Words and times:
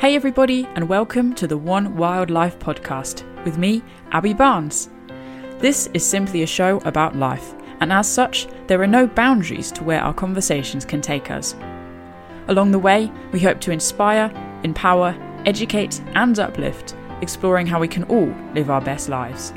Hey, 0.00 0.14
everybody, 0.14 0.64
and 0.76 0.88
welcome 0.88 1.34
to 1.34 1.48
the 1.48 1.56
One 1.56 1.96
Wildlife 1.96 2.56
podcast 2.60 3.24
with 3.44 3.58
me, 3.58 3.82
Abby 4.12 4.32
Barnes. 4.32 4.90
This 5.58 5.88
is 5.92 6.06
simply 6.06 6.44
a 6.44 6.46
show 6.46 6.78
about 6.84 7.16
life, 7.16 7.52
and 7.80 7.92
as 7.92 8.08
such, 8.08 8.46
there 8.68 8.80
are 8.80 8.86
no 8.86 9.08
boundaries 9.08 9.72
to 9.72 9.82
where 9.82 10.00
our 10.00 10.14
conversations 10.14 10.84
can 10.84 11.00
take 11.00 11.32
us. 11.32 11.56
Along 12.46 12.70
the 12.70 12.78
way, 12.78 13.10
we 13.32 13.40
hope 13.40 13.60
to 13.62 13.72
inspire, 13.72 14.30
empower, 14.62 15.16
educate, 15.46 16.00
and 16.14 16.38
uplift, 16.38 16.94
exploring 17.20 17.66
how 17.66 17.80
we 17.80 17.88
can 17.88 18.04
all 18.04 18.32
live 18.54 18.70
our 18.70 18.80
best 18.80 19.08
lives. 19.08 19.52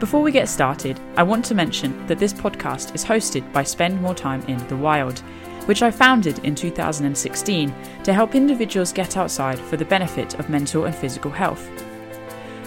Before 0.00 0.22
we 0.22 0.32
get 0.32 0.48
started, 0.48 0.98
I 1.16 1.22
want 1.22 1.44
to 1.44 1.54
mention 1.54 2.08
that 2.08 2.18
this 2.18 2.32
podcast 2.32 2.92
is 2.92 3.04
hosted 3.04 3.52
by 3.52 3.62
Spend 3.62 4.02
More 4.02 4.16
Time 4.16 4.42
in 4.48 4.58
the 4.66 4.76
Wild, 4.76 5.22
which 5.66 5.82
I 5.82 5.90
founded 5.90 6.38
in 6.44 6.54
2016 6.54 7.74
to 8.04 8.12
help 8.12 8.34
individuals 8.34 8.92
get 8.92 9.16
outside 9.16 9.58
for 9.58 9.76
the 9.76 9.84
benefit 9.84 10.38
of 10.38 10.48
mental 10.48 10.84
and 10.84 10.94
physical 10.94 11.30
health. 11.30 11.68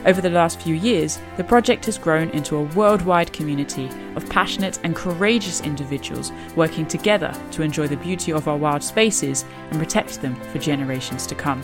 Over 0.05 0.21
the 0.21 0.29
last 0.29 0.61
few 0.61 0.75
years, 0.75 1.19
the 1.35 1.43
project 1.43 1.85
has 1.85 1.97
grown 1.97 2.29
into 2.29 2.57
a 2.57 2.63
worldwide 2.75 3.33
community 3.33 3.89
of 4.15 4.29
passionate 4.29 4.79
and 4.83 4.95
courageous 4.95 5.61
individuals 5.61 6.31
working 6.55 6.85
together 6.85 7.33
to 7.51 7.63
enjoy 7.63 7.87
the 7.87 7.97
beauty 7.97 8.31
of 8.31 8.47
our 8.47 8.57
wild 8.57 8.83
spaces 8.83 9.45
and 9.71 9.79
protect 9.79 10.21
them 10.21 10.35
for 10.51 10.59
generations 10.59 11.25
to 11.25 11.33
come. 11.33 11.63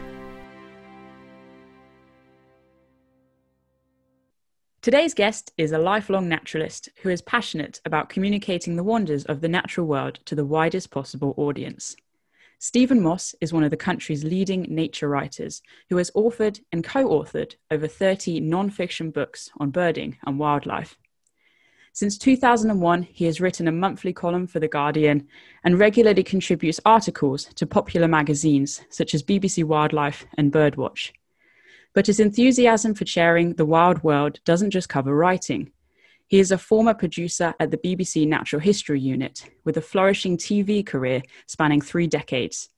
Today's 4.81 5.13
guest 5.13 5.51
is 5.57 5.73
a 5.73 5.77
lifelong 5.77 6.29
naturalist 6.29 6.87
who 7.01 7.09
is 7.09 7.21
passionate 7.21 7.81
about 7.83 8.07
communicating 8.07 8.77
the 8.77 8.83
wonders 8.83 9.25
of 9.25 9.41
the 9.41 9.49
natural 9.49 9.85
world 9.85 10.19
to 10.23 10.35
the 10.35 10.45
widest 10.45 10.89
possible 10.89 11.33
audience. 11.35 11.97
Stephen 12.59 13.01
Moss 13.01 13.35
is 13.41 13.51
one 13.51 13.65
of 13.65 13.71
the 13.71 13.77
country's 13.77 14.23
leading 14.23 14.61
nature 14.69 15.09
writers 15.09 15.61
who 15.89 15.97
has 15.97 16.11
authored 16.11 16.61
and 16.71 16.81
co 16.81 17.09
authored 17.09 17.55
over 17.71 17.87
30 17.87 18.39
non 18.39 18.69
fiction 18.69 19.11
books 19.11 19.49
on 19.59 19.69
birding 19.69 20.17
and 20.25 20.39
wildlife. 20.39 20.97
Since 21.99 22.17
2001, 22.19 23.03
he 23.11 23.25
has 23.25 23.41
written 23.41 23.67
a 23.67 23.73
monthly 23.73 24.13
column 24.13 24.47
for 24.47 24.61
The 24.61 24.69
Guardian 24.69 25.27
and 25.65 25.77
regularly 25.77 26.23
contributes 26.23 26.79
articles 26.85 27.43
to 27.55 27.67
popular 27.67 28.07
magazines 28.07 28.79
such 28.89 29.13
as 29.13 29.21
BBC 29.21 29.65
Wildlife 29.65 30.25
and 30.37 30.49
Birdwatch. 30.49 31.11
But 31.93 32.07
his 32.07 32.21
enthusiasm 32.21 32.93
for 32.93 33.05
sharing 33.05 33.55
the 33.55 33.65
wild 33.65 34.01
world 34.01 34.39
doesn't 34.45 34.71
just 34.71 34.87
cover 34.87 35.13
writing. 35.13 35.73
He 36.27 36.39
is 36.39 36.53
a 36.53 36.57
former 36.57 36.93
producer 36.93 37.53
at 37.59 37.69
the 37.69 37.77
BBC 37.77 38.25
Natural 38.25 38.61
History 38.61 39.01
Unit, 39.01 39.43
with 39.65 39.75
a 39.75 39.81
flourishing 39.81 40.37
TV 40.37 40.85
career 40.85 41.21
spanning 41.47 41.81
three 41.81 42.07
decades. 42.07 42.69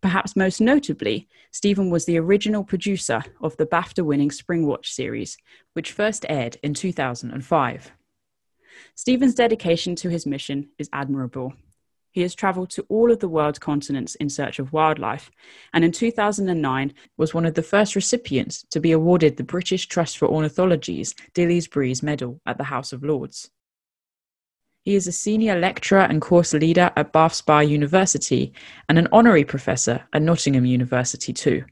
Perhaps 0.00 0.34
most 0.34 0.60
notably, 0.60 1.28
Stephen 1.52 1.90
was 1.90 2.06
the 2.06 2.18
original 2.18 2.64
producer 2.64 3.22
of 3.40 3.56
the 3.56 3.66
BAFTA 3.66 4.04
winning 4.04 4.30
Springwatch 4.30 4.86
series, 4.86 5.38
which 5.74 5.92
first 5.92 6.26
aired 6.28 6.56
in 6.64 6.74
2005. 6.74 7.92
Stephen's 8.94 9.34
dedication 9.34 9.94
to 9.96 10.08
his 10.08 10.26
mission 10.26 10.68
is 10.78 10.88
admirable. 10.92 11.52
He 12.10 12.22
has 12.22 12.34
travelled 12.34 12.70
to 12.70 12.86
all 12.88 13.12
of 13.12 13.20
the 13.20 13.28
world's 13.28 13.58
continents 13.58 14.14
in 14.16 14.28
search 14.28 14.58
of 14.58 14.72
wildlife, 14.72 15.30
and 15.72 15.84
in 15.84 15.92
2009 15.92 16.94
was 17.16 17.34
one 17.34 17.46
of 17.46 17.54
the 17.54 17.62
first 17.62 17.94
recipients 17.94 18.64
to 18.70 18.80
be 18.80 18.92
awarded 18.92 19.36
the 19.36 19.44
British 19.44 19.86
Trust 19.86 20.18
for 20.18 20.26
Ornithology's 20.26 21.14
Dilys 21.34 21.70
Breeze 21.70 22.02
Medal 22.02 22.40
at 22.46 22.58
the 22.58 22.64
House 22.64 22.92
of 22.92 23.04
Lords. 23.04 23.50
He 24.82 24.94
is 24.94 25.06
a 25.06 25.12
senior 25.12 25.58
lecturer 25.58 26.00
and 26.00 26.20
course 26.20 26.54
leader 26.54 26.90
at 26.96 27.12
Bath 27.12 27.34
Spa 27.34 27.60
University 27.60 28.54
and 28.88 28.98
an 28.98 29.08
honorary 29.12 29.44
professor 29.44 30.04
at 30.12 30.22
Nottingham 30.22 30.64
University 30.64 31.32
too. 31.32 31.64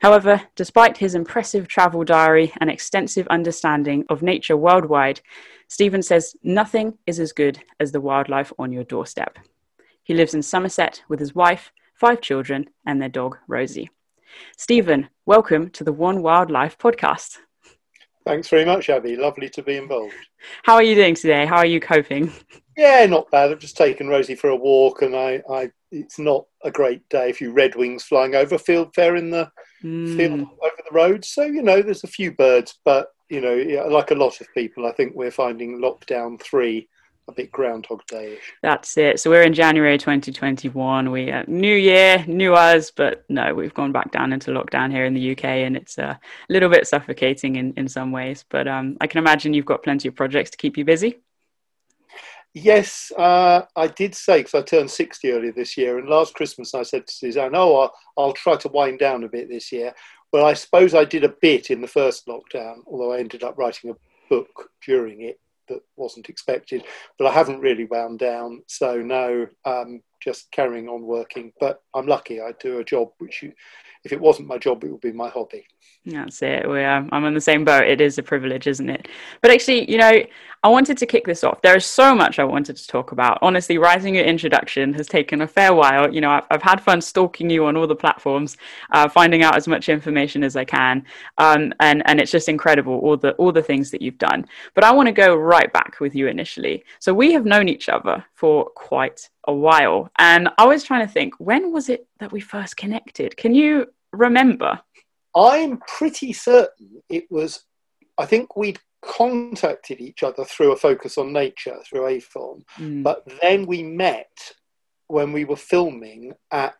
However, 0.00 0.42
despite 0.54 0.96
his 0.96 1.14
impressive 1.14 1.68
travel 1.68 2.04
diary 2.04 2.52
and 2.60 2.70
extensive 2.70 3.26
understanding 3.28 4.04
of 4.08 4.22
nature 4.22 4.56
worldwide, 4.56 5.20
Stephen 5.70 6.02
says 6.02 6.34
nothing 6.42 6.96
is 7.06 7.20
as 7.20 7.32
good 7.32 7.62
as 7.78 7.92
the 7.92 8.00
wildlife 8.00 8.50
on 8.58 8.72
your 8.72 8.84
doorstep. 8.84 9.38
He 10.02 10.14
lives 10.14 10.32
in 10.32 10.42
Somerset 10.42 11.02
with 11.10 11.20
his 11.20 11.34
wife, 11.34 11.72
five 11.94 12.22
children, 12.22 12.70
and 12.86 13.02
their 13.02 13.10
dog, 13.10 13.36
Rosie. 13.46 13.90
Stephen, 14.56 15.10
welcome 15.26 15.68
to 15.70 15.84
the 15.84 15.92
One 15.92 16.22
Wildlife 16.22 16.78
podcast. 16.78 17.36
Thanks 18.24 18.48
very 18.48 18.64
much, 18.64 18.88
Abby. 18.88 19.16
Lovely 19.16 19.50
to 19.50 19.62
be 19.62 19.76
involved. 19.76 20.14
How 20.62 20.74
are 20.74 20.82
you 20.82 20.94
doing 20.94 21.14
today? 21.14 21.44
How 21.44 21.58
are 21.58 21.66
you 21.66 21.80
coping? 21.80 22.32
Yeah, 22.74 23.04
not 23.04 23.30
bad. 23.30 23.50
I've 23.50 23.58
just 23.58 23.76
taken 23.76 24.08
Rosie 24.08 24.36
for 24.36 24.50
a 24.50 24.56
walk, 24.56 25.02
and 25.02 25.14
I, 25.14 25.42
I 25.50 25.70
it's 25.90 26.18
not 26.18 26.46
a 26.64 26.70
great 26.70 27.06
day. 27.10 27.30
A 27.30 27.34
few 27.34 27.52
redwings 27.52 28.02
flying 28.02 28.34
over 28.34 28.56
fieldfare 28.56 29.18
in 29.18 29.30
the 29.30 29.50
mm. 29.82 30.16
field 30.16 30.40
over 30.40 30.76
the 30.78 30.94
road. 30.94 31.24
So 31.24 31.42
you 31.42 31.62
know, 31.62 31.82
there's 31.82 32.04
a 32.04 32.08
few 32.08 32.32
birds, 32.32 32.78
but 32.84 33.08
you 33.28 33.40
know, 33.40 33.88
like 33.88 34.10
a 34.10 34.14
lot 34.14 34.40
of 34.40 34.46
people, 34.54 34.86
I 34.86 34.92
think 34.92 35.14
we're 35.14 35.30
finding 35.30 35.80
lockdown 35.80 36.40
three 36.40 36.88
a 37.28 37.32
bit 37.32 37.52
Groundhog 37.52 38.04
Day. 38.06 38.38
That's 38.62 38.96
it. 38.96 39.20
So 39.20 39.30
we're 39.30 39.42
in 39.42 39.52
January 39.52 39.98
2021. 39.98 41.10
We 41.10 41.30
uh, 41.30 41.44
new 41.46 41.74
year, 41.74 42.24
new 42.26 42.54
us, 42.54 42.90
but 42.90 43.24
no, 43.28 43.54
we've 43.54 43.74
gone 43.74 43.92
back 43.92 44.10
down 44.10 44.32
into 44.32 44.50
lockdown 44.50 44.90
here 44.90 45.04
in 45.04 45.14
the 45.14 45.32
UK, 45.32 45.44
and 45.44 45.76
it's 45.76 45.98
a 45.98 46.18
little 46.48 46.70
bit 46.70 46.86
suffocating 46.86 47.56
in 47.56 47.74
in 47.74 47.86
some 47.86 48.12
ways. 48.12 48.44
But 48.48 48.66
um, 48.66 48.96
I 49.00 49.06
can 49.06 49.18
imagine 49.18 49.54
you've 49.54 49.66
got 49.66 49.82
plenty 49.82 50.08
of 50.08 50.16
projects 50.16 50.50
to 50.50 50.56
keep 50.56 50.76
you 50.76 50.84
busy. 50.84 51.18
Yes, 52.54 53.12
uh, 53.16 53.62
I 53.76 53.88
did 53.88 54.14
say 54.14 54.38
because 54.38 54.54
I 54.54 54.62
turned 54.62 54.90
60 54.90 55.30
earlier 55.30 55.52
this 55.52 55.76
year, 55.76 55.98
and 55.98 56.08
last 56.08 56.34
Christmas 56.34 56.74
I 56.74 56.82
said 56.82 57.06
to 57.06 57.12
Suzanne, 57.12 57.54
"Oh, 57.54 57.76
I'll, 57.76 57.94
I'll 58.16 58.32
try 58.32 58.56
to 58.56 58.68
wind 58.68 58.98
down 58.98 59.24
a 59.24 59.28
bit 59.28 59.48
this 59.48 59.70
year." 59.70 59.94
Well, 60.32 60.44
I 60.44 60.54
suppose 60.54 60.94
I 60.94 61.04
did 61.04 61.24
a 61.24 61.34
bit 61.40 61.70
in 61.70 61.80
the 61.80 61.86
first 61.88 62.26
lockdown, 62.26 62.82
although 62.86 63.12
I 63.12 63.18
ended 63.18 63.42
up 63.42 63.56
writing 63.56 63.90
a 63.90 63.96
book 64.28 64.70
during 64.84 65.22
it 65.22 65.40
that 65.68 65.80
wasn't 65.96 66.28
expected. 66.28 66.84
But 67.18 67.28
I 67.28 67.32
haven't 67.32 67.60
really 67.60 67.86
wound 67.86 68.18
down, 68.18 68.62
so 68.66 69.00
no, 69.00 69.46
um, 69.64 70.02
just 70.20 70.50
carrying 70.50 70.88
on 70.88 71.02
working. 71.02 71.52
But 71.60 71.82
I'm 71.94 72.06
lucky; 72.06 72.40
I 72.40 72.52
do 72.60 72.78
a 72.78 72.84
job 72.84 73.08
which, 73.18 73.42
you, 73.42 73.52
if 74.04 74.12
it 74.12 74.20
wasn't 74.20 74.48
my 74.48 74.58
job, 74.58 74.84
it 74.84 74.90
would 74.90 75.00
be 75.00 75.12
my 75.12 75.28
hobby. 75.28 75.66
That's 76.06 76.40
it. 76.42 76.68
We, 76.68 76.84
um, 76.84 77.08
I'm 77.12 77.24
on 77.24 77.34
the 77.34 77.40
same 77.40 77.64
boat. 77.64 77.84
It 77.84 78.00
is 78.00 78.18
a 78.18 78.22
privilege, 78.22 78.66
isn't 78.66 78.88
it? 78.88 79.08
But 79.42 79.50
actually, 79.50 79.90
you 79.90 79.98
know, 79.98 80.22
I 80.64 80.68
wanted 80.68 80.98
to 80.98 81.06
kick 81.06 81.24
this 81.24 81.44
off. 81.44 81.62
There 81.62 81.76
is 81.76 81.86
so 81.86 82.14
much 82.14 82.38
I 82.38 82.44
wanted 82.44 82.76
to 82.76 82.86
talk 82.86 83.12
about. 83.12 83.38
Honestly, 83.42 83.78
writing 83.78 84.14
your 84.14 84.24
introduction 84.24 84.92
has 84.94 85.06
taken 85.06 85.42
a 85.42 85.46
fair 85.46 85.74
while. 85.74 86.12
You 86.12 86.20
know, 86.20 86.30
I've, 86.30 86.44
I've 86.50 86.62
had 86.62 86.80
fun 86.80 87.00
stalking 87.00 87.48
you 87.50 87.66
on 87.66 87.76
all 87.76 87.86
the 87.86 87.94
platforms, 87.94 88.56
uh, 88.92 89.08
finding 89.08 89.42
out 89.42 89.56
as 89.56 89.68
much 89.68 89.88
information 89.88 90.42
as 90.42 90.56
I 90.56 90.64
can, 90.64 91.04
um, 91.38 91.72
and 91.80 92.02
and 92.06 92.20
it's 92.20 92.32
just 92.32 92.48
incredible 92.48 92.98
all 92.98 93.16
the 93.16 93.32
all 93.32 93.52
the 93.52 93.62
things 93.62 93.90
that 93.92 94.02
you've 94.02 94.18
done. 94.18 94.46
But 94.74 94.84
I 94.84 94.92
want 94.92 95.06
to 95.06 95.12
go 95.12 95.36
right 95.36 95.72
back 95.72 96.00
with 96.00 96.14
you 96.14 96.26
initially. 96.26 96.84
So 96.98 97.14
we 97.14 97.32
have 97.32 97.44
known 97.44 97.68
each 97.68 97.88
other 97.88 98.24
for 98.34 98.64
quite 98.70 99.28
a 99.48 99.52
while, 99.52 100.10
and 100.18 100.50
I 100.58 100.66
was 100.66 100.84
trying 100.84 101.04
to 101.04 101.12
think 101.12 101.34
when 101.40 101.72
was 101.72 101.88
it 101.88 102.06
that 102.20 102.30
we 102.30 102.38
first 102.38 102.76
connected? 102.76 103.36
Can 103.36 103.54
you 103.54 103.86
remember? 104.12 104.78
I'm 105.34 105.78
pretty 105.78 106.32
certain 106.32 107.02
it 107.08 107.24
was. 107.30 107.64
I 108.18 108.26
think 108.26 108.56
we'd 108.56 108.78
contacted 109.02 110.00
each 110.00 110.22
other 110.22 110.44
through 110.44 110.72
a 110.72 110.76
focus 110.76 111.18
on 111.18 111.32
nature 111.32 111.76
through 111.88 112.02
AFON, 112.02 112.64
mm. 112.76 113.02
but 113.02 113.26
then 113.42 113.64
we 113.66 113.82
met 113.82 114.52
when 115.06 115.32
we 115.32 115.44
were 115.44 115.56
filming 115.56 116.34
at 116.52 116.76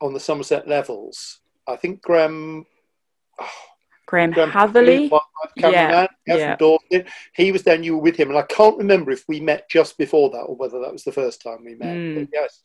on 0.00 0.12
the 0.12 0.20
Somerset 0.20 0.66
levels. 0.66 1.40
I 1.66 1.76
think 1.76 2.02
Graham. 2.02 2.66
Oh, 3.40 3.67
Graham, 4.08 4.30
Graham 4.30 4.50
Hatherley, 4.50 5.12
yeah, 5.56 6.06
yeah. 6.26 6.56
He 7.34 7.52
was 7.52 7.62
then. 7.62 7.84
You 7.84 7.96
were 7.96 8.02
with 8.02 8.16
him, 8.16 8.30
and 8.30 8.38
I 8.38 8.42
can't 8.42 8.78
remember 8.78 9.10
if 9.10 9.22
we 9.28 9.38
met 9.38 9.68
just 9.68 9.98
before 9.98 10.30
that 10.30 10.44
or 10.44 10.56
whether 10.56 10.80
that 10.80 10.90
was 10.90 11.04
the 11.04 11.12
first 11.12 11.42
time 11.42 11.62
we 11.62 11.74
met. 11.74 11.94
Mm. 11.94 12.28
yes, 12.32 12.62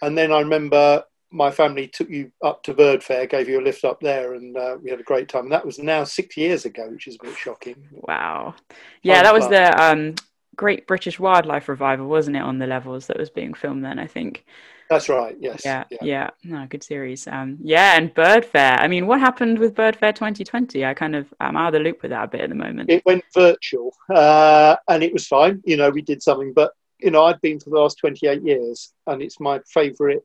and 0.00 0.16
then 0.16 0.32
I 0.32 0.40
remember 0.40 1.04
my 1.30 1.50
family 1.50 1.86
took 1.86 2.08
you 2.08 2.32
up 2.42 2.62
to 2.62 2.72
Bird 2.72 3.04
Fair, 3.04 3.26
gave 3.26 3.46
you 3.46 3.60
a 3.60 3.62
lift 3.62 3.84
up 3.84 4.00
there, 4.00 4.34
and 4.34 4.56
uh, 4.56 4.78
we 4.82 4.88
had 4.88 4.98
a 4.98 5.04
great 5.04 5.28
time. 5.28 5.44
And 5.44 5.52
that 5.52 5.66
was 5.66 5.78
now 5.78 6.02
six 6.04 6.34
years 6.34 6.64
ago, 6.64 6.88
which 6.88 7.08
is 7.08 7.18
a 7.20 7.26
bit 7.26 7.36
shocking. 7.36 7.76
Wow. 7.92 8.54
Yeah, 9.02 9.22
that 9.22 9.34
was 9.34 9.48
the 9.48 9.78
um, 9.78 10.14
Great 10.56 10.86
British 10.86 11.18
Wildlife 11.18 11.68
Revival, 11.68 12.06
wasn't 12.06 12.36
it, 12.36 12.42
on 12.42 12.58
the 12.58 12.66
levels 12.66 13.08
that 13.08 13.18
was 13.18 13.28
being 13.28 13.52
filmed 13.52 13.84
then, 13.84 13.98
I 13.98 14.06
think. 14.06 14.46
That's 14.88 15.08
right, 15.08 15.36
yes. 15.40 15.62
Yeah, 15.64 15.84
yeah. 15.90 15.98
yeah. 16.02 16.30
No, 16.44 16.66
good 16.66 16.82
series. 16.82 17.26
Um, 17.26 17.58
yeah, 17.60 17.96
and 17.96 18.12
Bird 18.14 18.44
Fair. 18.44 18.74
I 18.74 18.86
mean, 18.88 19.06
what 19.06 19.20
happened 19.20 19.58
with 19.58 19.74
Bird 19.74 19.96
Fair 19.96 20.12
2020? 20.12 20.84
I 20.84 20.94
kind 20.94 21.16
of, 21.16 21.32
I'm 21.40 21.56
out 21.56 21.68
of 21.68 21.72
the 21.74 21.80
loop 21.80 22.02
with 22.02 22.12
that 22.12 22.24
a 22.24 22.28
bit 22.28 22.42
at 22.42 22.48
the 22.48 22.54
moment. 22.54 22.90
It 22.90 23.04
went 23.04 23.24
virtual, 23.34 23.94
uh, 24.14 24.76
and 24.88 25.02
it 25.02 25.12
was 25.12 25.26
fine. 25.26 25.62
You 25.64 25.76
know, 25.76 25.90
we 25.90 26.02
did 26.02 26.22
something, 26.22 26.52
but, 26.52 26.72
you 26.98 27.10
know, 27.10 27.24
I'd 27.24 27.40
been 27.40 27.58
for 27.58 27.70
the 27.70 27.76
last 27.76 27.98
28 27.98 28.42
years, 28.42 28.92
and 29.06 29.22
it's 29.22 29.40
my 29.40 29.60
favourite 29.72 30.20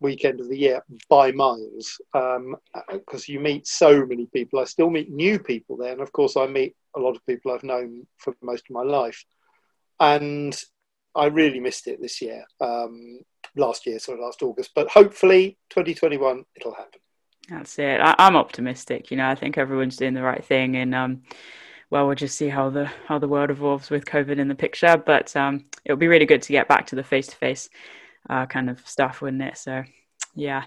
weekend 0.00 0.40
of 0.40 0.48
the 0.50 0.58
year 0.58 0.84
by 1.08 1.32
miles 1.32 1.98
Um 2.12 2.54
because 2.90 3.26
um, 3.26 3.32
you 3.32 3.40
meet 3.40 3.66
so 3.66 4.04
many 4.04 4.26
people. 4.26 4.58
I 4.58 4.64
still 4.64 4.90
meet 4.90 5.10
new 5.10 5.38
people 5.38 5.78
there, 5.78 5.92
and 5.92 6.02
of 6.02 6.12
course, 6.12 6.36
I 6.36 6.46
meet 6.46 6.76
a 6.94 7.00
lot 7.00 7.16
of 7.16 7.24
people 7.26 7.52
I've 7.52 7.64
known 7.64 8.06
for 8.18 8.34
most 8.42 8.64
of 8.68 8.74
my 8.74 8.82
life. 8.82 9.24
And 9.98 10.54
I 11.16 11.26
really 11.26 11.60
missed 11.60 11.86
it 11.86 12.00
this 12.00 12.20
year, 12.20 12.44
um, 12.60 13.20
last 13.56 13.86
year, 13.86 13.98
sorry, 13.98 14.20
last 14.20 14.42
August. 14.42 14.72
But 14.74 14.88
hopefully, 14.88 15.58
2021, 15.70 16.44
it'll 16.54 16.74
happen. 16.74 17.00
That's 17.48 17.78
it. 17.78 18.00
I, 18.00 18.14
am 18.18 18.36
optimistic. 18.36 19.10
You 19.10 19.16
know, 19.16 19.28
I 19.28 19.34
think 19.34 19.56
everyone's 19.56 19.96
doing 19.96 20.14
the 20.14 20.22
right 20.22 20.44
thing, 20.44 20.76
and 20.76 20.94
um, 20.94 21.22
well, 21.90 22.06
we'll 22.06 22.16
just 22.16 22.36
see 22.36 22.48
how 22.48 22.70
the 22.70 22.86
how 23.06 23.18
the 23.18 23.28
world 23.28 23.50
evolves 23.50 23.90
with 23.90 24.04
COVID 24.04 24.38
in 24.38 24.48
the 24.48 24.54
picture. 24.54 24.96
But 24.96 25.34
um, 25.36 25.66
it'll 25.84 25.96
be 25.96 26.08
really 26.08 26.26
good 26.26 26.42
to 26.42 26.52
get 26.52 26.68
back 26.68 26.86
to 26.86 26.96
the 26.96 27.04
face 27.04 27.28
to 27.28 27.36
face 27.36 27.68
kind 28.28 28.68
of 28.68 28.86
stuff, 28.86 29.22
wouldn't 29.22 29.42
it? 29.42 29.56
So, 29.56 29.84
yeah. 30.34 30.64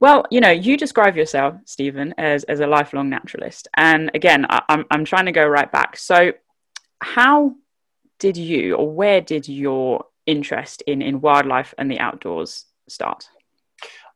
Well, 0.00 0.26
you 0.30 0.40
know, 0.40 0.50
you 0.50 0.76
describe 0.76 1.16
yourself, 1.16 1.54
Stephen, 1.64 2.12
as 2.18 2.44
as 2.44 2.60
a 2.60 2.66
lifelong 2.66 3.08
naturalist, 3.08 3.68
and 3.74 4.10
again, 4.14 4.46
I, 4.50 4.62
I'm 4.68 4.84
I'm 4.90 5.04
trying 5.04 5.26
to 5.26 5.32
go 5.32 5.46
right 5.46 5.70
back. 5.70 5.96
So, 5.96 6.32
how 7.00 7.54
did 8.18 8.36
you, 8.36 8.76
or 8.76 8.88
where 8.88 9.20
did 9.20 9.48
your 9.48 10.04
interest 10.26 10.82
in 10.86 11.02
in 11.02 11.20
wildlife 11.20 11.74
and 11.78 11.90
the 11.90 12.00
outdoors 12.00 12.66
start? 12.88 13.28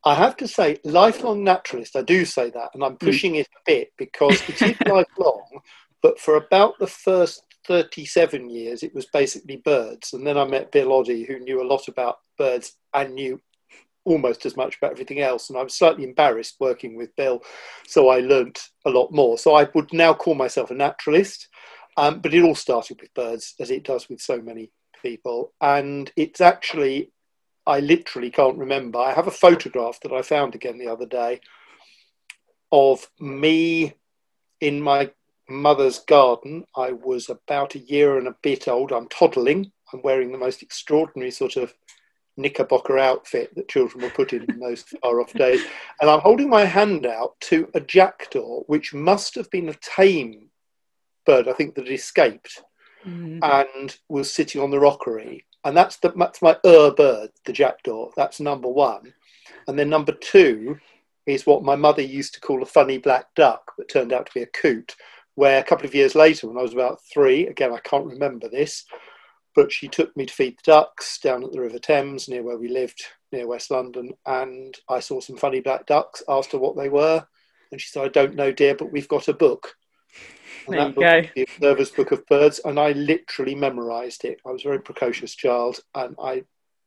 I 0.05 0.15
have 0.15 0.37
to 0.37 0.47
say, 0.47 0.79
lifelong 0.85 1.43
naturalist. 1.43 1.97
I 1.97 2.03
do 2.03 2.25
say 2.25 2.51
that, 2.51 2.71
and 2.75 2.85
I'm 2.85 2.93
hmm. 2.93 3.07
pushing 3.07 3.33
mm. 3.35 3.41
it 3.41 3.49
a 3.49 3.61
bit 3.67 3.93
because 3.99 4.41
it 4.49 4.63
is 4.63 4.77
lifelong. 4.87 5.61
But 6.01 6.21
for 6.21 6.37
about 6.37 6.79
the 6.79 6.87
first 6.87 7.43
37 7.67 8.49
years, 8.49 8.83
it 8.85 8.95
was 8.95 9.07
basically 9.07 9.57
birds. 9.57 10.13
And 10.13 10.25
then 10.25 10.39
I 10.39 10.45
met 10.45 10.71
Bill 10.71 10.93
Oddie, 10.93 11.27
who 11.27 11.41
knew 11.41 11.61
a 11.61 11.67
lot 11.67 11.89
about 11.89 12.19
birds 12.39 12.77
and 12.95 13.15
knew 13.15 13.41
almost 14.05 14.47
as 14.47 14.57
much 14.57 14.77
about 14.77 14.93
everything 14.93 15.21
else. 15.21 15.51
And 15.51 15.59
I 15.59 15.65
was 15.65 15.75
slightly 15.75 16.05
embarrassed 16.05 16.57
working 16.61 16.97
with 16.97 17.15
Bill, 17.17 17.43
so 17.89 18.09
I 18.09 18.21
learnt 18.21 18.61
a 18.85 18.91
lot 18.91 19.13
more. 19.13 19.37
So 19.37 19.57
I 19.57 19.69
would 19.75 19.93
now 19.93 20.15
call 20.15 20.35
myself 20.35 20.71
a 20.71 20.75
naturalist, 20.75 21.49
um, 21.97 22.21
but 22.21 22.33
it 22.33 22.45
all 22.45 22.55
started 22.55 23.01
with 23.01 23.13
birds, 23.15 23.55
as 23.59 23.71
it 23.71 23.83
does 23.83 24.09
with 24.09 24.21
so 24.21 24.41
many 24.41 24.71
people. 25.03 25.53
And 25.61 26.11
it's 26.17 26.41
actually, 26.41 27.13
I 27.67 27.81
literally 27.81 28.31
can't 28.31 28.59
remember. 28.59 28.99
I 28.99 29.13
have 29.13 29.27
a 29.27 29.33
photograph 29.33 30.01
that 30.03 30.13
I 30.13 30.23
found 30.23 30.55
again 30.55 30.79
the 30.79 30.89
other 30.89 31.07
day 31.07 31.41
of 32.73 33.09
me 33.21 33.95
in 34.61 34.81
my 34.81 35.11
mother's 35.49 36.01
garden. 36.01 36.65
I 36.77 36.93
was 36.93 37.29
about 37.29 37.75
a 37.75 37.81
year 37.81 38.19
and 38.19 38.29
a 38.29 38.37
bit 38.43 38.69
old. 38.69 38.93
I'm 38.93 39.09
toddling. 39.09 39.73
I'm 39.93 40.03
wearing 40.03 40.33
the 40.33 40.39
most 40.39 40.63
extraordinary 40.63 41.31
sort 41.31 41.57
of 41.57 41.75
knickerbocker 42.37 42.99
outfit 42.99 43.55
that 43.55 43.69
children 43.69 44.03
will 44.03 44.11
put 44.11 44.33
in 44.33 44.45
in 44.51 44.59
those 44.59 44.83
far 45.03 45.21
off 45.21 45.33
days. 45.33 45.65
And 46.01 46.11
I'm 46.11 46.21
holding 46.21 46.49
my 46.51 46.65
hand 46.65 47.07
out 47.07 47.39
to 47.43 47.71
a 47.75 47.81
jackdaw, 47.81 48.61
which 48.67 48.93
must 48.93 49.35
have 49.37 49.51
been 49.51 49.69
a 49.69 49.75
tame 49.75 50.51
bird, 51.25 51.49
I 51.49 51.53
think, 51.53 51.75
that 51.75 51.89
escaped 51.89 52.63
mm. 53.07 53.39
and 53.43 53.97
was 54.09 54.33
sitting 54.33 54.61
on 54.61 54.71
the 54.71 54.81
rockery. 54.81 55.45
And 55.65 55.77
that's, 55.77 55.97
the, 55.97 56.13
that's 56.17 56.43
my 56.43 56.57
Ur 56.65 56.93
bird, 56.93 57.31
the 57.45 57.53
jackdaw. 57.53 58.11
That's 58.17 58.41
number 58.41 58.69
one. 58.69 59.13
And 59.67 59.79
then 59.79 59.89
number 59.89 60.13
two 60.13 60.79
is 61.27 61.47
what 61.47 61.65
my 61.65 61.75
mother 61.75 62.03
used 62.03 62.35
to 62.35 62.41
call 62.41 62.63
a 62.63 62.67
funny 62.67 62.99
black 62.99 63.35
duck, 63.35 63.73
but 63.77 63.89
turned 63.89 64.13
out 64.13 64.27
to 64.27 64.35
be 64.35 64.43
a 64.43 64.47
coot, 64.47 64.95
where 65.35 65.59
a 65.59 65.65
couple 65.65 65.87
of 65.87 65.95
years 65.95 66.15
later, 66.15 66.47
when 66.47 66.57
I 66.57 66.63
was 66.63 66.73
about 66.73 67.01
three, 67.13 67.49
again, 67.49 67.73
I 67.73 67.81
can't 67.81 68.07
remember 68.07 68.49
this, 68.49 68.85
but 69.55 69.73
she 69.73 69.89
took 69.89 70.17
me 70.17 70.27
to 70.27 70.33
feed 70.33 70.57
the 70.59 70.71
ducks 70.71 71.19
down 71.19 71.43
at 71.43 71.51
the 71.51 71.61
River 71.61 71.81
Thames 71.81 72.29
near 72.29 72.43
where 72.43 72.59
we 72.59 72.69
lived, 72.69 73.03
near 73.33 73.49
West 73.49 73.71
London. 73.71 74.13
And 74.25 74.79
I 74.89 75.01
saw 75.01 75.21
some 75.21 75.37
funny 75.37 75.61
black 75.61 75.87
ducks, 75.87 76.23
asked 76.29 76.53
her 76.53 76.59
what 76.59 76.77
they 76.77 76.89
were. 76.89 77.27
And 77.73 77.81
she 77.81 77.89
said, 77.89 78.05
I 78.05 78.09
don't 78.09 78.37
know, 78.37 78.53
dear, 78.53 78.77
but 78.77 78.93
we've 78.93 79.09
got 79.09 79.27
a 79.27 79.33
book. 79.33 79.75
And 80.67 80.77
there 80.77 80.85
that 80.85 80.95
book, 80.95 81.35
the 81.35 81.43
Observer's 81.43 81.91
Book 81.91 82.13
of 82.13 82.27
Birds, 82.27 82.61
and 82.65 82.79
I 82.79 82.93
literally 82.93 83.55
memorised 83.55 84.25
it. 84.25 84.41
I 84.47 84.51
was 84.51 84.65
a 84.65 84.69
very 84.69 84.81
precocious 84.81 85.35
child, 85.35 85.81
and 85.95 86.15
I 86.23 86.45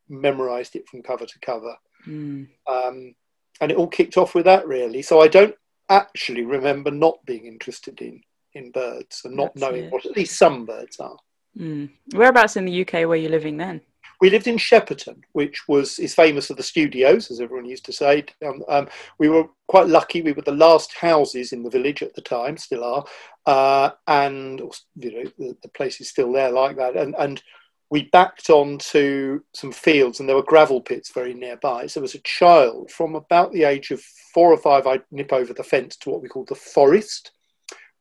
memorised 0.07 0.75
it 0.75 0.87
from 0.87 1.03
cover 1.03 1.25
to 1.25 1.39
cover. 1.39 1.75
Mm. 2.07 2.47
Um, 2.67 3.15
and 3.61 3.71
it 3.71 3.77
all 3.77 3.87
kicked 3.87 4.17
off 4.17 4.35
with 4.35 4.45
that, 4.45 4.67
really. 4.67 5.01
So 5.01 5.21
I 5.21 5.27
don't 5.27 5.55
actually 5.89 6.45
remember 6.45 6.91
not 6.91 7.23
being 7.25 7.45
interested 7.45 8.01
in 8.01 8.21
in 8.55 8.71
birds 8.71 9.21
and 9.25 9.35
not 9.35 9.53
That's 9.53 9.61
knowing 9.61 9.85
it. 9.85 9.91
what 9.91 10.05
at 10.05 10.17
least 10.17 10.37
some 10.37 10.65
birds 10.65 10.99
are. 10.99 11.17
Mm. 11.57 11.89
Whereabouts 12.13 12.57
in 12.57 12.65
the 12.65 12.81
UK 12.81 13.05
were 13.05 13.15
you 13.15 13.29
living 13.29 13.57
then? 13.57 13.81
We 14.21 14.29
lived 14.29 14.47
in 14.47 14.57
Shepperton, 14.57 15.21
which 15.31 15.67
was 15.67 15.97
is 15.97 16.13
famous 16.13 16.47
for 16.47 16.53
the 16.53 16.63
studios, 16.63 17.31
as 17.31 17.39
everyone 17.39 17.65
used 17.65 17.85
to 17.85 17.93
say. 17.93 18.25
Um, 18.45 18.63
um, 18.67 18.89
we 19.17 19.29
were 19.29 19.45
quite 19.67 19.87
lucky; 19.87 20.21
we 20.21 20.33
were 20.33 20.41
the 20.41 20.51
last 20.51 20.93
houses 20.93 21.53
in 21.53 21.63
the 21.63 21.69
village 21.69 22.03
at 22.03 22.13
the 22.15 22.21
time, 22.21 22.57
still 22.57 22.83
are, 22.83 23.05
uh, 23.45 23.91
and 24.07 24.59
you 24.95 25.11
know 25.11 25.31
the, 25.37 25.57
the, 25.63 25.69
place 25.69 26.01
is 26.01 26.09
still 26.09 26.31
there 26.31 26.51
like 26.51 26.75
that. 26.77 26.97
And 26.97 27.15
and 27.17 27.41
we 27.89 28.09
backed 28.11 28.49
onto 28.49 29.39
some 29.53 29.71
fields, 29.71 30.19
and 30.19 30.27
there 30.27 30.35
were 30.35 30.43
gravel 30.43 30.81
pits 30.81 31.11
very 31.13 31.33
nearby. 31.33 31.87
So, 31.87 32.03
as 32.03 32.15
a 32.15 32.19
child, 32.19 32.91
from 32.91 33.15
about 33.15 33.53
the 33.53 33.63
age 33.63 33.91
of 33.91 34.01
four 34.33 34.51
or 34.51 34.57
five, 34.57 34.85
I'd 34.85 35.03
nip 35.11 35.31
over 35.31 35.53
the 35.53 35.63
fence 35.63 35.95
to 35.97 36.09
what 36.09 36.21
we 36.21 36.27
called 36.27 36.49
the 36.49 36.55
forest, 36.55 37.31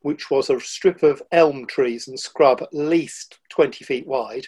which 0.00 0.31
was 0.32 0.50
a 0.50 0.59
strip 0.59 1.05
of 1.05 1.23
elm 1.31 1.67
trees 1.67 2.09
and 2.09 2.19
scrub 2.19 2.61
at 2.61 2.75
least 2.75 3.38
20 3.50 3.85
feet 3.85 4.06
wide 4.06 4.47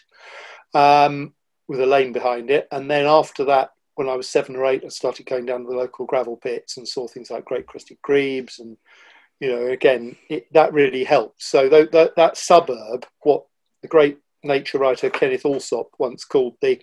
um, 0.75 1.33
with 1.71 1.81
a 1.81 1.87
lane 1.87 2.13
behind 2.13 2.51
it. 2.51 2.67
And 2.73 2.91
then 2.91 3.07
after 3.07 3.45
that, 3.45 3.71
when 3.95 4.09
I 4.09 4.17
was 4.17 4.29
seven 4.29 4.57
or 4.57 4.67
eight, 4.67 4.83
I 4.85 4.89
started 4.89 5.25
going 5.27 5.47
down 5.47 5.61
to 5.61 5.71
the 5.71 5.77
local 5.77 6.05
gravel 6.05 6.37
pits 6.37 6.77
and 6.77 6.87
saw 6.87 7.07
things 7.07 7.31
like 7.31 7.45
great 7.45 7.69
crested 7.69 7.99
grebes. 8.03 8.59
And, 8.59 8.77
you 9.39 9.53
know, 9.53 9.67
again, 9.69 10.17
it, 10.29 10.53
that 10.53 10.73
really 10.73 11.05
helped. 11.05 11.41
So 11.41 11.69
that, 11.69 11.93
that, 11.93 12.17
that 12.17 12.37
suburb, 12.37 13.07
what 13.21 13.45
the 13.83 13.89
great 13.89 14.19
nature 14.43 14.79
writer 14.79 15.11
Kenneth 15.11 15.47
Allsop 15.47 15.91
once 16.01 16.25
called 16.25 16.55
the, 16.61 16.83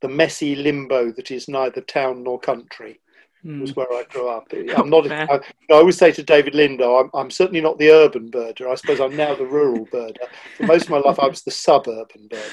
the 0.00 0.08
messy 0.08 0.56
limbo 0.56 1.12
that 1.12 1.30
is 1.30 1.46
neither 1.46 1.80
town 1.80 2.24
nor 2.24 2.40
country 2.40 2.98
mm. 3.44 3.60
was 3.60 3.76
where 3.76 3.90
I 3.92 4.04
grew 4.08 4.28
up. 4.28 4.46
I'm 4.76 4.90
not. 4.90 5.10
I, 5.10 5.24
I, 5.24 5.40
always 5.70 5.96
say 5.96 6.12
to 6.12 6.22
David 6.22 6.54
Lindo, 6.54 7.02
I'm, 7.02 7.10
I'm, 7.14 7.30
certainly 7.30 7.60
not 7.60 7.78
the 7.78 7.90
urban 7.90 8.30
birder. 8.30 8.70
I 8.70 8.74
suppose 8.74 9.00
I'm 9.00 9.16
now 9.16 9.34
the 9.34 9.46
rural 9.46 9.86
birder. 9.92 10.26
For 10.56 10.66
most 10.66 10.84
of 10.84 10.90
my 10.90 10.98
life, 10.98 11.18
I 11.18 11.28
was 11.28 11.42
the 11.42 11.50
suburban 11.50 12.28
birder. 12.28 12.50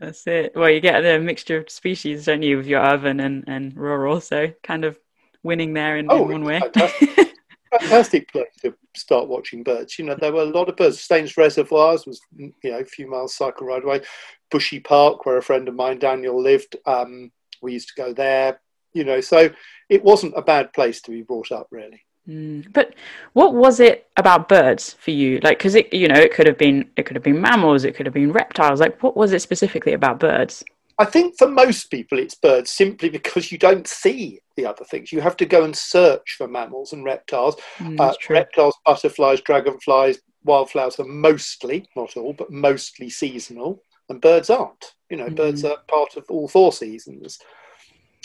That's 0.00 0.26
it. 0.26 0.52
Well, 0.54 0.70
you 0.70 0.80
get 0.80 1.00
the 1.00 1.18
mixture 1.18 1.58
of 1.58 1.70
species, 1.70 2.26
don't 2.26 2.42
you, 2.42 2.56
with 2.56 2.66
your 2.66 2.80
urban 2.80 3.20
and, 3.20 3.44
and 3.46 3.76
rural? 3.76 4.20
So 4.20 4.52
kind 4.62 4.84
of 4.84 4.98
winning 5.42 5.74
there 5.74 5.96
in, 5.96 6.06
oh, 6.10 6.24
in 6.24 6.28
one 6.28 6.44
way. 6.44 6.60
Fantastic. 6.60 7.34
fantastic 7.80 8.32
place 8.32 8.46
to 8.62 8.74
start 8.96 9.28
watching 9.28 9.62
birds. 9.62 9.98
You 9.98 10.06
know, 10.06 10.16
there 10.18 10.32
were 10.32 10.42
a 10.42 10.46
lot 10.46 10.68
of 10.68 10.76
birds. 10.76 11.00
Staines 11.00 11.36
Reservoirs 11.36 12.06
was, 12.06 12.20
you 12.36 12.52
know, 12.64 12.78
a 12.78 12.84
few 12.84 13.10
miles 13.10 13.34
cycle 13.34 13.66
ride 13.66 13.84
away. 13.84 14.02
Bushy 14.50 14.80
Park, 14.80 15.26
where 15.26 15.36
a 15.36 15.42
friend 15.42 15.68
of 15.68 15.74
mine, 15.74 15.98
Daniel, 15.98 16.40
lived. 16.40 16.76
Um, 16.86 17.30
we 17.60 17.72
used 17.72 17.88
to 17.88 18.00
go 18.00 18.12
there 18.12 18.60
you 18.98 19.04
know, 19.04 19.20
so 19.20 19.48
it 19.88 20.04
wasn't 20.04 20.34
a 20.36 20.42
bad 20.42 20.72
place 20.72 21.00
to 21.02 21.12
be 21.12 21.22
brought 21.22 21.52
up, 21.52 21.68
really. 21.70 22.04
Mm. 22.28 22.70
But 22.72 22.94
what 23.32 23.54
was 23.54 23.80
it 23.80 24.08
about 24.16 24.48
birds 24.48 24.94
for 24.94 25.12
you? 25.12 25.38
Like, 25.42 25.58
because 25.58 25.76
it, 25.76 25.92
you 25.94 26.08
know, 26.08 26.18
it 26.18 26.34
could 26.34 26.46
have 26.46 26.58
been, 26.58 26.90
it 26.96 27.06
could 27.06 27.16
have 27.16 27.22
been 27.22 27.40
mammals, 27.40 27.84
it 27.84 27.94
could 27.94 28.06
have 28.06 28.14
been 28.14 28.32
reptiles. 28.32 28.80
Like, 28.80 29.02
what 29.02 29.16
was 29.16 29.32
it 29.32 29.40
specifically 29.40 29.94
about 29.94 30.20
birds? 30.20 30.62
I 30.98 31.04
think 31.04 31.38
for 31.38 31.48
most 31.48 31.92
people, 31.92 32.18
it's 32.18 32.34
birds 32.34 32.72
simply 32.72 33.08
because 33.08 33.52
you 33.52 33.56
don't 33.56 33.86
see 33.86 34.40
the 34.56 34.66
other 34.66 34.84
things. 34.84 35.12
You 35.12 35.20
have 35.20 35.36
to 35.36 35.46
go 35.46 35.64
and 35.64 35.74
search 35.74 36.34
for 36.36 36.48
mammals 36.48 36.92
and 36.92 37.04
reptiles. 37.04 37.56
Mm, 37.78 38.00
uh, 38.00 38.12
reptiles, 38.28 38.76
butterflies, 38.84 39.40
dragonflies, 39.40 40.18
wildflowers 40.42 40.98
are 40.98 41.04
mostly, 41.04 41.88
not 41.94 42.16
all, 42.16 42.32
but 42.32 42.50
mostly 42.50 43.08
seasonal, 43.08 43.84
and 44.08 44.20
birds 44.20 44.50
aren't. 44.50 44.92
You 45.08 45.18
know, 45.18 45.28
mm. 45.28 45.36
birds 45.36 45.64
are 45.64 45.76
part 45.86 46.16
of 46.16 46.24
all 46.28 46.48
four 46.48 46.72
seasons 46.72 47.38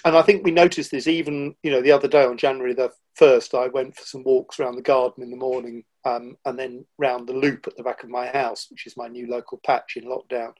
and 0.05 0.17
I 0.17 0.21
think 0.21 0.43
we 0.43 0.51
noticed 0.51 0.91
this 0.91 1.07
even, 1.07 1.55
you 1.63 1.71
know, 1.71 1.81
the 1.81 1.91
other 1.91 2.07
day 2.07 2.25
on 2.25 2.37
January 2.37 2.73
the 2.73 2.91
first, 3.15 3.53
I 3.53 3.67
went 3.67 3.95
for 3.95 4.05
some 4.05 4.23
walks 4.23 4.59
around 4.59 4.75
the 4.75 4.81
garden 4.81 5.23
in 5.23 5.31
the 5.31 5.37
morning, 5.37 5.83
um, 6.03 6.37
and 6.45 6.59
then 6.59 6.85
round 6.97 7.27
the 7.27 7.33
loop 7.33 7.67
at 7.67 7.77
the 7.77 7.83
back 7.83 8.03
of 8.03 8.09
my 8.09 8.27
house, 8.27 8.67
which 8.69 8.85
is 8.85 8.97
my 8.97 9.07
new 9.07 9.27
local 9.27 9.61
patch 9.65 9.95
in 9.95 10.03
lockdown, 10.03 10.53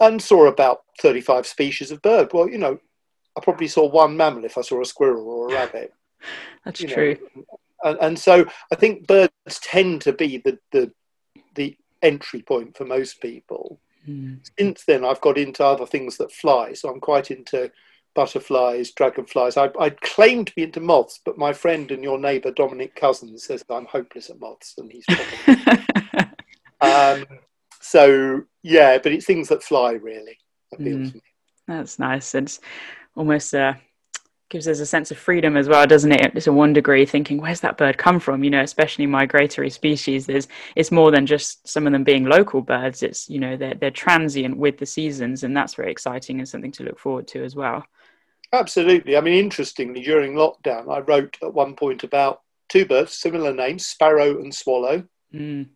and 0.00 0.20
saw 0.20 0.46
about 0.46 0.82
thirty-five 1.00 1.46
species 1.46 1.90
of 1.90 2.02
bird. 2.02 2.32
Well, 2.32 2.48
you 2.48 2.58
know, 2.58 2.78
I 3.36 3.40
probably 3.40 3.68
saw 3.68 3.88
one 3.88 4.16
mammal 4.16 4.44
if 4.44 4.58
I 4.58 4.62
saw 4.62 4.82
a 4.82 4.86
squirrel 4.86 5.28
or 5.28 5.48
a 5.48 5.54
rabbit. 5.54 5.94
That's 6.64 6.80
true. 6.80 7.16
And, 7.82 7.98
and, 8.00 8.18
so 8.18 8.46
I 8.72 8.76
think 8.76 9.06
birds 9.06 9.32
tend 9.62 10.02
to 10.02 10.12
be 10.12 10.38
the 10.38 10.58
the 10.72 10.92
the 11.54 11.76
entry 12.02 12.42
point 12.42 12.76
for 12.76 12.84
most 12.84 13.20
people. 13.20 13.80
Mm. 14.06 14.40
Since 14.58 14.84
then, 14.84 15.04
I've 15.04 15.20
got 15.22 15.38
into 15.38 15.64
other 15.64 15.86
things 15.86 16.18
that 16.18 16.30
fly, 16.30 16.74
so 16.74 16.90
I'm 16.90 17.00
quite 17.00 17.30
into 17.30 17.70
butterflies, 18.14 18.92
dragonflies. 18.92 19.56
I, 19.56 19.70
I 19.78 19.90
claim 19.90 20.44
to 20.44 20.54
be 20.54 20.62
into 20.62 20.80
moths, 20.80 21.20
but 21.24 21.38
my 21.38 21.52
friend 21.52 21.90
and 21.90 22.02
your 22.02 22.18
neighbour 22.18 22.50
Dominic 22.52 22.96
Couzens 22.96 23.40
says 23.40 23.64
I'm 23.68 23.86
hopeless 23.86 24.30
at 24.30 24.40
moths, 24.40 24.74
and 24.78 24.90
he's 24.90 25.04
probably. 25.06 25.84
um, 26.80 27.26
so 27.80 28.42
yeah, 28.62 28.98
but 28.98 29.12
it's 29.12 29.26
things 29.26 29.48
that 29.48 29.62
fly 29.62 29.92
really 29.92 30.38
appeal 30.72 30.98
mm, 30.98 31.10
to 31.10 31.16
me. 31.16 31.22
That's 31.68 31.98
nice. 31.98 32.34
It's 32.34 32.60
almost 33.16 33.54
uh, 33.54 33.74
gives 34.50 34.68
us 34.68 34.80
a 34.80 34.86
sense 34.86 35.10
of 35.10 35.18
freedom 35.18 35.56
as 35.56 35.68
well, 35.68 35.86
doesn't 35.86 36.12
it? 36.12 36.40
To 36.40 36.52
one 36.52 36.72
degree, 36.72 37.04
thinking 37.04 37.40
where's 37.40 37.60
that 37.60 37.76
bird 37.76 37.98
come 37.98 38.20
from? 38.20 38.44
You 38.44 38.50
know, 38.50 38.62
especially 38.62 39.06
migratory 39.06 39.70
species. 39.70 40.26
There's 40.26 40.48
it's 40.76 40.92
more 40.92 41.10
than 41.10 41.26
just 41.26 41.66
some 41.66 41.86
of 41.86 41.92
them 41.92 42.04
being 42.04 42.24
local 42.24 42.60
birds. 42.60 43.02
It's 43.02 43.28
you 43.28 43.40
know 43.40 43.56
they're 43.56 43.74
they're 43.74 43.90
transient 43.90 44.56
with 44.56 44.78
the 44.78 44.86
seasons, 44.86 45.42
and 45.42 45.56
that's 45.56 45.74
very 45.74 45.90
exciting 45.90 46.38
and 46.38 46.48
something 46.48 46.72
to 46.72 46.84
look 46.84 46.98
forward 46.98 47.26
to 47.28 47.44
as 47.44 47.56
well. 47.56 47.84
Absolutely. 48.54 49.16
I 49.16 49.20
mean, 49.20 49.34
interestingly, 49.34 50.02
during 50.02 50.34
lockdown, 50.34 50.88
I 50.88 51.00
wrote 51.00 51.36
at 51.42 51.52
one 51.52 51.74
point 51.74 52.04
about 52.04 52.42
two 52.68 52.86
birds, 52.86 53.14
similar 53.14 53.52
names, 53.52 53.86
sparrow 53.86 54.40
and 54.40 54.54
swallow. 54.54 55.04
Mm. 55.34 55.70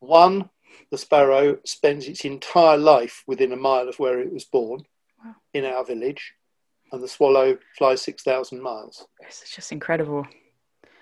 One, 0.00 0.48
the 0.90 0.98
sparrow 0.98 1.58
spends 1.64 2.06
its 2.06 2.24
entire 2.24 2.78
life 2.78 3.24
within 3.26 3.52
a 3.52 3.56
mile 3.56 3.88
of 3.88 3.98
where 3.98 4.20
it 4.20 4.32
was 4.32 4.44
born 4.44 4.84
wow. 5.24 5.34
in 5.52 5.64
our 5.64 5.84
village 5.84 6.34
and 6.92 7.02
the 7.02 7.08
swallow 7.08 7.58
flies 7.76 8.02
6,000 8.02 8.62
miles. 8.62 9.06
It's 9.20 9.54
just 9.54 9.72
incredible. 9.72 10.26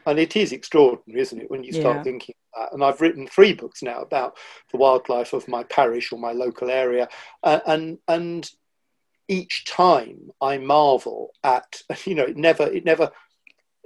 And 0.06 0.18
it 0.18 0.36
is 0.36 0.52
extraordinary, 0.52 1.20
isn't 1.20 1.42
it, 1.42 1.50
when 1.50 1.64
you 1.64 1.72
start 1.72 1.98
yeah. 1.98 2.02
thinking 2.04 2.34
that? 2.56 2.72
And 2.72 2.82
I've 2.82 3.00
written 3.00 3.26
three 3.26 3.52
books 3.52 3.82
now 3.82 4.00
about 4.00 4.36
the 4.70 4.78
wildlife 4.78 5.32
of 5.32 5.48
my 5.48 5.64
parish 5.64 6.12
or 6.12 6.18
my 6.18 6.32
local 6.32 6.70
area. 6.70 7.08
Uh, 7.42 7.60
and, 7.66 7.98
and 8.08 8.48
each 9.28 9.64
time 9.64 10.30
I 10.40 10.58
marvel 10.58 11.30
at, 11.42 11.82
you 12.04 12.14
know, 12.14 12.24
it 12.24 12.36
never, 12.36 12.64
it 12.64 12.84
never, 12.84 13.10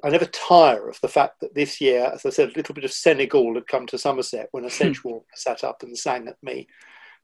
I 0.03 0.11
never 0.11 0.27
tire 0.27 0.89
of 0.89 1.01
the 1.01 1.09
fact 1.09 1.41
that 1.41 1.55
this 1.55 1.81
year, 1.81 2.11
as 2.13 2.25
I 2.25 2.31
said, 2.31 2.51
a 2.51 2.57
little 2.57 2.75
bit 2.75 2.85
of 2.85 2.93
Senegal 2.93 3.55
had 3.55 3.67
come 3.67 3.87
to 3.89 3.99
Somerset 3.99 4.49
when 4.53 4.65
a 4.65 4.69
hmm. 4.69 4.73
sedge 4.73 5.01
sat 5.35 5.65
up 5.65 5.83
and 5.83 5.97
sang 5.97 6.29
at 6.29 6.43
me 6.43 6.69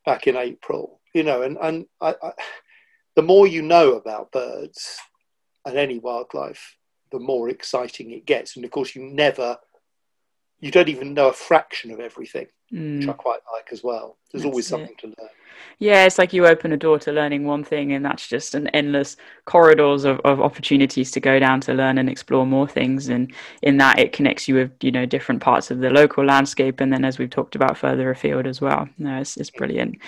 back 0.05 0.27
in 0.27 0.37
April, 0.37 1.01
you 1.15 1.23
know, 1.23 1.43
and, 1.43 1.59
and 1.61 1.87
I, 2.01 2.15
I 2.23 2.33
the 3.17 3.23
more 3.23 3.47
you 3.47 3.63
know 3.63 3.95
about 3.95 4.31
birds 4.31 4.99
and 5.65 5.77
any 5.77 5.99
wildlife, 5.99 6.77
the 7.11 7.19
more 7.19 7.49
exciting 7.49 8.11
it 8.11 8.27
gets. 8.27 8.57
And 8.57 8.65
of 8.65 8.71
course, 8.71 8.95
you 8.95 9.03
never, 9.03 9.57
you 10.61 10.71
don't 10.71 10.91
even 10.91 11.15
know 11.15 11.29
a 11.29 11.33
fraction 11.33 11.91
of 11.91 11.99
everything, 11.99 12.47
mm. 12.73 12.99
which 12.99 13.09
I 13.09 13.13
quite 13.13 13.41
like 13.53 13.69
as 13.73 13.83
well. 13.83 14.17
There's 14.33 14.43
that's 14.43 14.53
always 14.53 14.67
something 14.67 14.91
it. 14.91 14.99
to 14.99 15.07
learn. 15.07 15.31
Yeah, 15.79 16.05
it's 16.05 16.19
like 16.19 16.33
you 16.33 16.47
open 16.47 16.73
a 16.73 16.77
door 16.77 16.99
to 17.01 17.13
learning 17.13 17.45
one 17.45 17.63
thing, 17.63 17.93
and 17.93 18.05
that's 18.05 18.27
just 18.27 18.55
an 18.55 18.69
endless 18.69 19.17
corridors 19.45 20.05
of, 20.05 20.21
of 20.21 20.41
opportunities 20.41 21.11
to 21.13 21.21
go 21.21 21.39
down 21.39 21.61
to 21.63 21.75
learn 21.75 21.99
and 21.99 22.09
explore 22.09 22.47
more 22.47 22.67
things. 22.67 23.09
And 23.09 23.33
in 23.63 23.77
that, 23.79 23.99
it 23.99 24.13
connects 24.13 24.49
you 24.49 24.55
with 24.55 24.73
you 24.81 24.91
know 24.91 25.05
different 25.05 25.43
parts 25.43 25.71
of 25.71 25.81
the 25.81 25.91
local 25.91 26.25
landscape, 26.25 26.81
and 26.81 26.91
then 26.91 27.05
as 27.05 27.19
we've 27.19 27.31
talked 27.31 27.57
about 27.57 27.77
further 27.77 28.11
afield 28.11 28.47
as 28.47 28.61
well. 28.61 28.89
No, 28.97 29.21
it's, 29.21 29.37
it's 29.37 29.51
brilliant. 29.51 29.99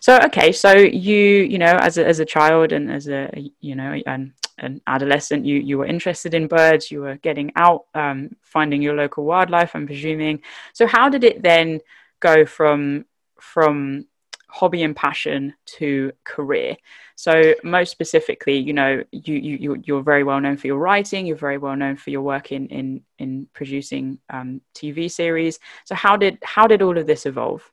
So 0.00 0.18
okay, 0.24 0.52
so 0.52 0.72
you 0.72 1.16
you 1.16 1.58
know 1.58 1.76
as 1.80 1.96
a, 1.96 2.06
as 2.06 2.20
a 2.20 2.26
child 2.26 2.72
and 2.72 2.90
as 2.90 3.08
a 3.08 3.30
you 3.60 3.74
know 3.74 3.98
an, 4.06 4.34
an 4.58 4.82
adolescent, 4.86 5.46
you 5.46 5.56
you 5.56 5.78
were 5.78 5.86
interested 5.86 6.34
in 6.34 6.48
birds, 6.48 6.90
you 6.90 7.00
were 7.00 7.16
getting 7.16 7.50
out, 7.56 7.86
um, 7.94 8.36
finding 8.42 8.82
your 8.82 8.94
local 8.94 9.24
wildlife. 9.24 9.74
I'm 9.74 9.86
presuming. 9.86 10.42
So 10.74 10.86
how 10.86 11.08
did 11.08 11.24
it 11.24 11.42
then 11.42 11.80
go 12.20 12.46
from 12.46 13.04
from 13.40 14.06
hobby 14.54 14.84
and 14.84 14.94
passion 14.94 15.52
to 15.66 16.12
career. 16.22 16.76
So 17.16 17.54
most 17.64 17.90
specifically, 17.90 18.56
you 18.56 18.72
know, 18.72 19.02
you 19.10 19.34
you 19.34 19.82
you're 19.84 20.02
very 20.02 20.22
well 20.22 20.40
known 20.40 20.56
for 20.56 20.68
your 20.68 20.78
writing. 20.78 21.26
You're 21.26 21.36
very 21.36 21.58
well 21.58 21.74
known 21.74 21.96
for 21.96 22.10
your 22.10 22.22
work 22.22 22.52
in 22.52 22.68
in 22.68 23.02
in 23.18 23.48
producing 23.52 24.18
um, 24.30 24.60
TV 24.74 25.10
series. 25.10 25.58
So 25.84 25.94
how 25.96 26.16
did 26.16 26.38
how 26.42 26.66
did 26.66 26.82
all 26.82 26.96
of 26.96 27.06
this 27.06 27.26
evolve? 27.26 27.68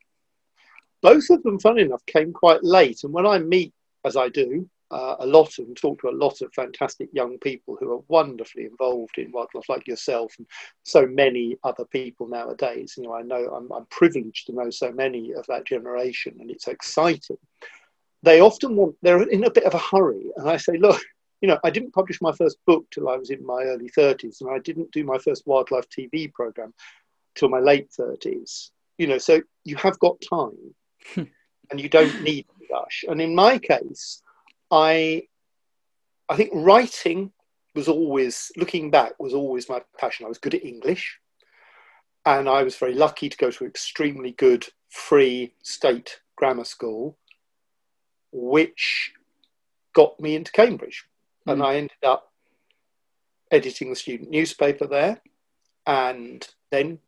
Both 1.02 1.30
of 1.30 1.44
them, 1.44 1.60
funny 1.60 1.84
enough, 1.84 2.06
came 2.06 2.34
quite 2.34 2.64
late. 2.64 3.04
And 3.04 3.14
when 3.14 3.26
I 3.26 3.40
meet, 3.40 3.74
as 4.06 4.16
I 4.16 4.30
do, 4.30 4.70
uh, 4.92 5.16
a 5.20 5.26
lot 5.26 5.58
and 5.58 5.76
talk 5.76 6.02
to 6.02 6.10
a 6.10 6.12
lot 6.12 6.42
of 6.42 6.54
fantastic 6.54 7.10
young 7.14 7.38
people 7.40 7.78
who 7.80 7.92
are 7.94 8.04
wonderfully 8.10 8.66
involved 8.66 9.18
in 9.18 9.32
wildlife, 9.32 9.70
like 9.70 9.88
yourself 9.88 10.34
and 10.38 10.46
so 10.84 11.06
many 11.06 11.58
other 11.64 11.86
people 11.86 12.28
nowadays. 12.28 12.96
You 12.98 13.04
know, 13.04 13.14
I 13.14 13.22
know 13.22 13.54
I'm, 13.56 13.72
I'm 13.72 13.86
privileged 13.86 14.48
to 14.48 14.54
know 14.54 14.70
so 14.70 14.92
many 14.92 15.32
of 15.32 15.46
that 15.48 15.66
generation, 15.66 16.36
and 16.40 16.52
it's 16.52 16.68
exciting. 16.68 17.38
They 18.24 18.42
often 18.42 18.76
want 18.76 18.96
they're 19.02 19.24
in 19.24 19.46
a 19.46 19.52
bit 19.52 19.64
of 19.64 19.74
a 19.74 19.80
hurry, 19.80 20.26
and 20.36 20.50
I 20.50 20.58
say, 20.58 20.78
look. 20.78 21.02
You 21.44 21.48
know, 21.48 21.58
I 21.64 21.72
didn't 21.72 21.96
publish 21.96 22.22
my 22.22 22.32
first 22.34 22.58
book 22.68 22.86
till 22.92 23.10
I 23.10 23.18
was 23.18 23.32
in 23.32 23.44
my 23.44 23.64
early 23.64 23.90
30s, 23.90 24.42
and 24.42 24.52
I 24.52 24.60
didn't 24.60 24.92
do 24.92 25.04
my 25.04 25.18
first 25.18 25.48
wildlife 25.48 25.88
TV 25.90 26.32
program 26.32 26.72
till 27.34 27.50
my 27.50 27.58
late 27.58 27.90
30s. 28.00 28.70
You 29.00 29.08
know, 29.08 29.18
so 29.18 29.42
you 29.64 29.76
have 29.78 29.98
got 29.98 30.22
time, 30.22 30.76
and 31.16 31.82
you 31.82 31.90
don't 31.90 32.22
need 32.22 32.44
to 32.44 32.68
rush. 32.72 33.06
And 33.08 33.20
in 33.20 33.34
my 33.34 33.58
case, 33.58 34.22
I 34.72 35.24
I 36.30 36.36
think 36.38 36.52
writing 36.54 37.34
was 37.76 37.88
always 37.88 38.52
looking 38.56 38.90
back 38.90 39.14
was 39.20 39.34
always 39.34 39.70
my 39.70 39.82
passion. 40.00 40.26
I 40.26 40.30
was 40.30 40.38
good 40.38 40.56
at 40.56 40.64
English, 40.64 41.20
and 42.26 42.48
I 42.48 42.64
was 42.64 42.78
very 42.78 42.94
lucky 42.94 43.30
to 43.30 43.38
go 43.38 43.52
to 43.52 43.64
an 43.64 43.70
extremely 43.70 44.32
good 44.32 44.66
free 44.90 45.54
state 45.62 46.22
grammar 46.38 46.64
school, 46.64 47.18
which 48.32 49.14
got 49.94 50.20
me 50.20 50.36
into 50.36 50.52
Cambridge, 50.52 51.06
mm. 51.48 51.54
and 51.54 51.64
I 51.64 51.76
ended 51.76 52.04
up 52.04 52.32
editing 53.52 53.90
the 53.90 53.96
student 53.98 54.30
newspaper 54.30 54.88
there, 54.88 55.22
and 55.86 56.48
then 56.72 57.00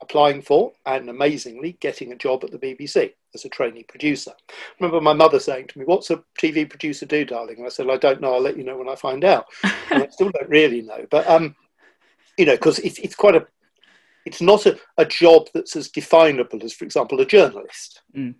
applying 0.00 0.42
for 0.42 0.72
and 0.86 1.08
amazingly 1.08 1.76
getting 1.80 2.12
a 2.12 2.16
job 2.16 2.44
at 2.44 2.50
the 2.50 2.58
BBC 2.58 3.14
as 3.34 3.44
a 3.44 3.48
trainee 3.48 3.84
producer. 3.84 4.32
I 4.48 4.52
remember 4.80 5.00
my 5.00 5.12
mother 5.12 5.38
saying 5.38 5.68
to 5.68 5.78
me, 5.78 5.84
What's 5.84 6.10
a 6.10 6.22
TV 6.40 6.68
producer 6.68 7.06
do, 7.06 7.24
darling? 7.24 7.58
And 7.58 7.66
I 7.66 7.70
said, 7.70 7.88
I 7.90 7.96
don't 7.96 8.20
know, 8.20 8.34
I'll 8.34 8.40
let 8.40 8.56
you 8.56 8.64
know 8.64 8.76
when 8.76 8.88
I 8.88 8.94
find 8.94 9.24
out. 9.24 9.46
and 9.90 10.02
I 10.02 10.08
still 10.08 10.30
don't 10.30 10.48
really 10.48 10.82
know. 10.82 11.06
But, 11.10 11.28
um, 11.28 11.54
you 12.36 12.46
know, 12.46 12.54
because 12.54 12.78
it's, 12.80 12.98
it's 12.98 13.14
quite 13.14 13.34
a, 13.34 13.46
it's 14.24 14.40
not 14.40 14.66
a, 14.66 14.78
a 14.96 15.04
job 15.04 15.48
that's 15.54 15.76
as 15.76 15.88
definable 15.88 16.62
as, 16.62 16.72
for 16.72 16.84
example, 16.84 17.20
a 17.20 17.26
journalist. 17.26 18.02
Mm. 18.16 18.34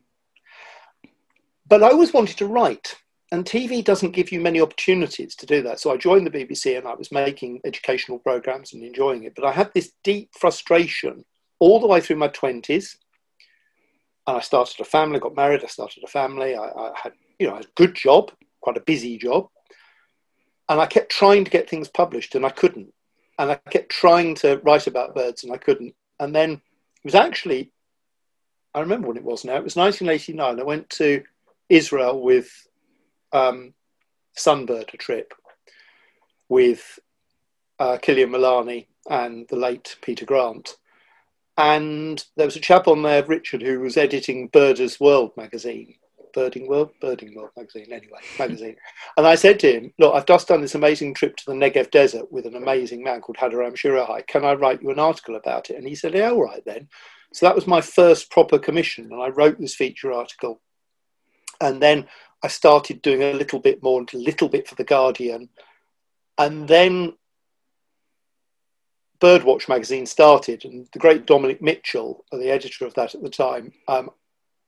But 1.66 1.82
I 1.82 1.90
always 1.90 2.12
wanted 2.12 2.38
to 2.38 2.46
write. 2.46 2.96
And 3.30 3.44
TV 3.44 3.84
doesn't 3.84 4.12
give 4.12 4.32
you 4.32 4.40
many 4.40 4.58
opportunities 4.58 5.34
to 5.36 5.44
do 5.44 5.62
that. 5.62 5.80
So 5.80 5.92
I 5.92 5.98
joined 5.98 6.26
the 6.26 6.30
BBC 6.30 6.78
and 6.78 6.88
I 6.88 6.94
was 6.94 7.12
making 7.12 7.60
educational 7.64 8.18
programs 8.18 8.72
and 8.72 8.82
enjoying 8.82 9.24
it. 9.24 9.34
But 9.34 9.44
I 9.44 9.52
had 9.52 9.70
this 9.74 9.92
deep 10.02 10.30
frustration 10.34 11.26
all 11.58 11.78
the 11.78 11.86
way 11.86 12.00
through 12.00 12.16
my 12.16 12.28
20s. 12.28 12.96
And 14.28 14.36
I 14.36 14.40
started 14.40 14.78
a 14.78 14.84
family, 14.84 15.18
got 15.18 15.34
married, 15.34 15.64
I 15.64 15.68
started 15.68 16.04
a 16.04 16.06
family. 16.06 16.54
I, 16.54 16.66
I 16.66 16.92
had, 17.02 17.14
you 17.38 17.46
know, 17.46 17.56
a 17.56 17.62
good 17.76 17.94
job, 17.94 18.30
quite 18.60 18.76
a 18.76 18.80
busy 18.80 19.16
job. 19.16 19.48
And 20.68 20.78
I 20.78 20.84
kept 20.84 21.10
trying 21.10 21.46
to 21.46 21.50
get 21.50 21.70
things 21.70 21.88
published 21.88 22.34
and 22.34 22.44
I 22.44 22.50
couldn't. 22.50 22.92
And 23.38 23.50
I 23.50 23.54
kept 23.54 23.88
trying 23.88 24.34
to 24.36 24.60
write 24.62 24.86
about 24.86 25.14
birds 25.14 25.44
and 25.44 25.52
I 25.54 25.56
couldn't. 25.56 25.94
And 26.20 26.34
then 26.34 26.52
it 26.52 27.04
was 27.04 27.14
actually, 27.14 27.72
I 28.74 28.80
remember 28.80 29.08
when 29.08 29.16
it 29.16 29.24
was 29.24 29.46
now, 29.46 29.56
it 29.56 29.64
was 29.64 29.76
1989. 29.76 30.60
I 30.60 30.62
went 30.62 30.90
to 30.90 31.24
Israel 31.70 32.20
with 32.20 32.50
um, 33.32 33.72
Sunbird, 34.36 34.92
a 34.92 34.98
trip 34.98 35.32
with 36.50 36.98
uh, 37.78 37.96
Killian 37.96 38.28
Mullarney 38.28 38.88
and 39.08 39.48
the 39.48 39.56
late 39.56 39.96
Peter 40.02 40.26
Grant. 40.26 40.76
And 41.58 42.24
there 42.36 42.46
was 42.46 42.54
a 42.54 42.60
chap 42.60 42.86
on 42.86 43.02
there, 43.02 43.24
Richard, 43.24 43.62
who 43.62 43.80
was 43.80 43.96
editing 43.96 44.46
Birders 44.46 45.00
World 45.00 45.32
magazine. 45.36 45.96
Birding 46.32 46.68
World, 46.68 46.90
Birding 47.00 47.34
World 47.34 47.50
magazine, 47.56 47.86
anyway, 47.90 48.20
magazine. 48.38 48.76
and 49.16 49.26
I 49.26 49.34
said 49.34 49.58
to 49.60 49.72
him, 49.72 49.92
Look, 49.98 50.14
I've 50.14 50.26
just 50.26 50.46
done 50.46 50.60
this 50.60 50.76
amazing 50.76 51.14
trip 51.14 51.36
to 51.36 51.46
the 51.46 51.52
Negev 51.52 51.90
desert 51.90 52.30
with 52.30 52.46
an 52.46 52.54
amazing 52.54 53.02
man 53.02 53.20
called 53.20 53.38
Hadoram 53.38 53.74
Shirihai. 53.74 54.26
Can 54.28 54.44
I 54.44 54.52
write 54.52 54.80
you 54.80 54.90
an 54.90 55.00
article 55.00 55.34
about 55.34 55.70
it? 55.70 55.76
And 55.76 55.88
he 55.88 55.96
said, 55.96 56.14
Yeah, 56.14 56.30
all 56.30 56.44
right 56.44 56.64
then. 56.64 56.88
So 57.32 57.46
that 57.46 57.56
was 57.56 57.66
my 57.66 57.80
first 57.80 58.30
proper 58.30 58.58
commission. 58.58 59.10
And 59.10 59.20
I 59.20 59.28
wrote 59.28 59.58
this 59.58 59.74
feature 59.74 60.12
article. 60.12 60.60
And 61.60 61.82
then 61.82 62.06
I 62.44 62.48
started 62.48 63.02
doing 63.02 63.22
a 63.22 63.32
little 63.32 63.58
bit 63.58 63.82
more 63.82 63.98
and 63.98 64.14
a 64.14 64.18
little 64.18 64.48
bit 64.48 64.68
for 64.68 64.76
The 64.76 64.84
Guardian. 64.84 65.48
And 66.38 66.68
then 66.68 67.14
Birdwatch 69.20 69.68
magazine 69.68 70.06
started, 70.06 70.64
and 70.64 70.88
the 70.92 70.98
great 70.98 71.26
Dominic 71.26 71.60
Mitchell, 71.60 72.24
the 72.30 72.50
editor 72.50 72.86
of 72.86 72.94
that 72.94 73.14
at 73.14 73.22
the 73.22 73.30
time, 73.30 73.72
um, 73.88 74.10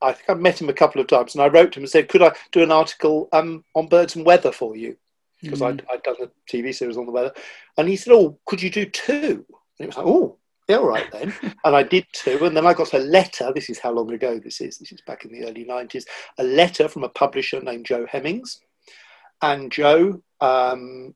I 0.02 0.12
think 0.12 0.30
I 0.30 0.34
met 0.34 0.60
him 0.60 0.68
a 0.68 0.74
couple 0.74 1.00
of 1.00 1.06
times, 1.06 1.34
and 1.34 1.42
I 1.42 1.48
wrote 1.48 1.72
to 1.72 1.78
him 1.78 1.84
and 1.84 1.90
said, 1.90 2.08
"Could 2.08 2.22
I 2.22 2.32
do 2.52 2.62
an 2.62 2.72
article 2.72 3.28
um, 3.32 3.64
on 3.74 3.86
birds 3.86 4.16
and 4.16 4.24
weather 4.24 4.52
for 4.52 4.76
you?" 4.76 4.96
Because 5.42 5.60
mm. 5.60 5.80
i 5.88 5.92
had 5.92 6.02
done 6.02 6.16
a 6.22 6.28
TV 6.50 6.74
series 6.74 6.96
on 6.96 7.06
the 7.06 7.12
weather, 7.12 7.32
and 7.76 7.88
he 7.88 7.96
said, 7.96 8.12
"Oh, 8.12 8.38
could 8.46 8.62
you 8.62 8.70
do 8.70 8.86
two? 8.86 9.44
And 9.78 9.84
it 9.84 9.86
was 9.86 9.96
like, 9.96 10.06
"Oh, 10.06 10.38
yeah, 10.68 10.76
all 10.76 10.88
right 10.88 11.10
then." 11.12 11.34
and 11.64 11.76
I 11.76 11.82
did 11.82 12.06
two, 12.12 12.44
and 12.44 12.56
then 12.56 12.66
I 12.66 12.74
got 12.74 12.94
a 12.94 12.98
letter. 12.98 13.52
This 13.54 13.70
is 13.70 13.78
how 13.78 13.92
long 13.92 14.12
ago 14.12 14.38
this 14.38 14.60
is. 14.60 14.78
This 14.78 14.92
is 14.92 15.02
back 15.02 15.24
in 15.24 15.32
the 15.32 15.46
early 15.46 15.64
'90s. 15.64 16.04
A 16.38 16.44
letter 16.44 16.88
from 16.88 17.04
a 17.04 17.08
publisher 17.08 17.60
named 17.60 17.86
Jo 17.86 18.06
Hemmings, 18.06 18.60
and 19.42 19.70
Jo 19.70 20.22
um, 20.40 21.14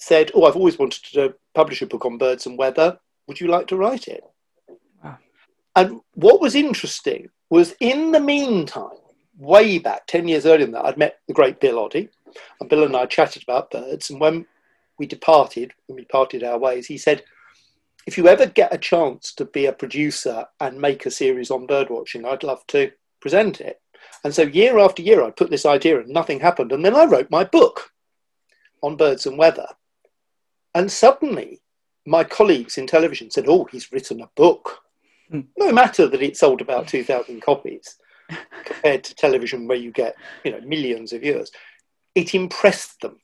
said, 0.00 0.30
"Oh, 0.34 0.44
I've 0.44 0.56
always 0.56 0.78
wanted 0.78 1.04
to 1.12 1.34
publish 1.54 1.82
a 1.82 1.86
book 1.86 2.04
on 2.04 2.18
birds 2.18 2.46
and 2.46 2.58
weather. 2.58 2.98
Would 3.26 3.40
you 3.40 3.48
like 3.48 3.66
to 3.68 3.76
write 3.76 4.08
it?" 4.08 4.24
Wow. 5.02 5.18
And 5.76 6.00
what 6.14 6.40
was 6.40 6.54
interesting 6.54 7.28
was, 7.50 7.74
in 7.80 8.10
the 8.10 8.20
meantime, 8.20 8.98
way 9.38 9.78
back 9.78 10.06
ten 10.06 10.26
years 10.26 10.46
earlier 10.46 10.66
than 10.66 10.72
that, 10.72 10.84
I'd 10.84 10.98
met 10.98 11.20
the 11.28 11.34
great 11.34 11.60
Bill 11.60 11.78
Oddie, 11.78 12.08
and 12.60 12.68
Bill 12.68 12.84
and 12.84 12.96
I 12.96 13.06
chatted 13.06 13.42
about 13.42 13.70
birds. 13.70 14.10
And 14.10 14.20
when 14.20 14.46
we 14.98 15.06
departed, 15.06 15.72
when 15.86 15.96
we 15.96 16.04
parted 16.04 16.44
our 16.44 16.58
ways, 16.58 16.86
he 16.86 16.98
said, 16.98 17.24
if 18.06 18.16
you 18.16 18.28
ever 18.28 18.46
get 18.46 18.72
a 18.72 18.78
chance 18.78 19.32
to 19.34 19.44
be 19.44 19.66
a 19.66 19.72
producer 19.72 20.46
and 20.58 20.80
make 20.80 21.06
a 21.06 21.10
series 21.10 21.50
on 21.50 21.66
birdwatching, 21.66 22.26
I'd 22.26 22.42
love 22.42 22.66
to 22.68 22.90
present 23.20 23.60
it. 23.60 23.80
And 24.24 24.34
so 24.34 24.42
year 24.42 24.78
after 24.78 25.02
year, 25.02 25.22
I'd 25.22 25.36
put 25.36 25.50
this 25.50 25.66
idea 25.66 26.00
and 26.00 26.08
nothing 26.08 26.40
happened. 26.40 26.72
And 26.72 26.84
then 26.84 26.96
I 26.96 27.04
wrote 27.04 27.30
my 27.30 27.44
book 27.44 27.92
on 28.82 28.96
birds 28.96 29.26
and 29.26 29.38
weather. 29.38 29.68
And 30.74 30.90
suddenly, 30.90 31.60
my 32.06 32.24
colleagues 32.24 32.78
in 32.78 32.86
television 32.86 33.30
said, 33.30 33.46
Oh, 33.48 33.64
he's 33.70 33.92
written 33.92 34.20
a 34.20 34.30
book. 34.36 34.80
Mm. 35.32 35.46
No 35.56 35.72
matter 35.72 36.06
that 36.08 36.22
it 36.22 36.36
sold 36.36 36.60
about 36.60 36.88
2,000 36.88 37.40
copies 37.40 37.96
compared 38.64 39.04
to 39.04 39.14
television 39.14 39.66
where 39.66 39.76
you 39.76 39.92
get 39.92 40.16
you 40.44 40.52
know 40.52 40.60
millions 40.60 41.12
of 41.12 41.22
viewers, 41.22 41.50
it 42.14 42.34
impressed 42.34 43.00
them. 43.00 43.20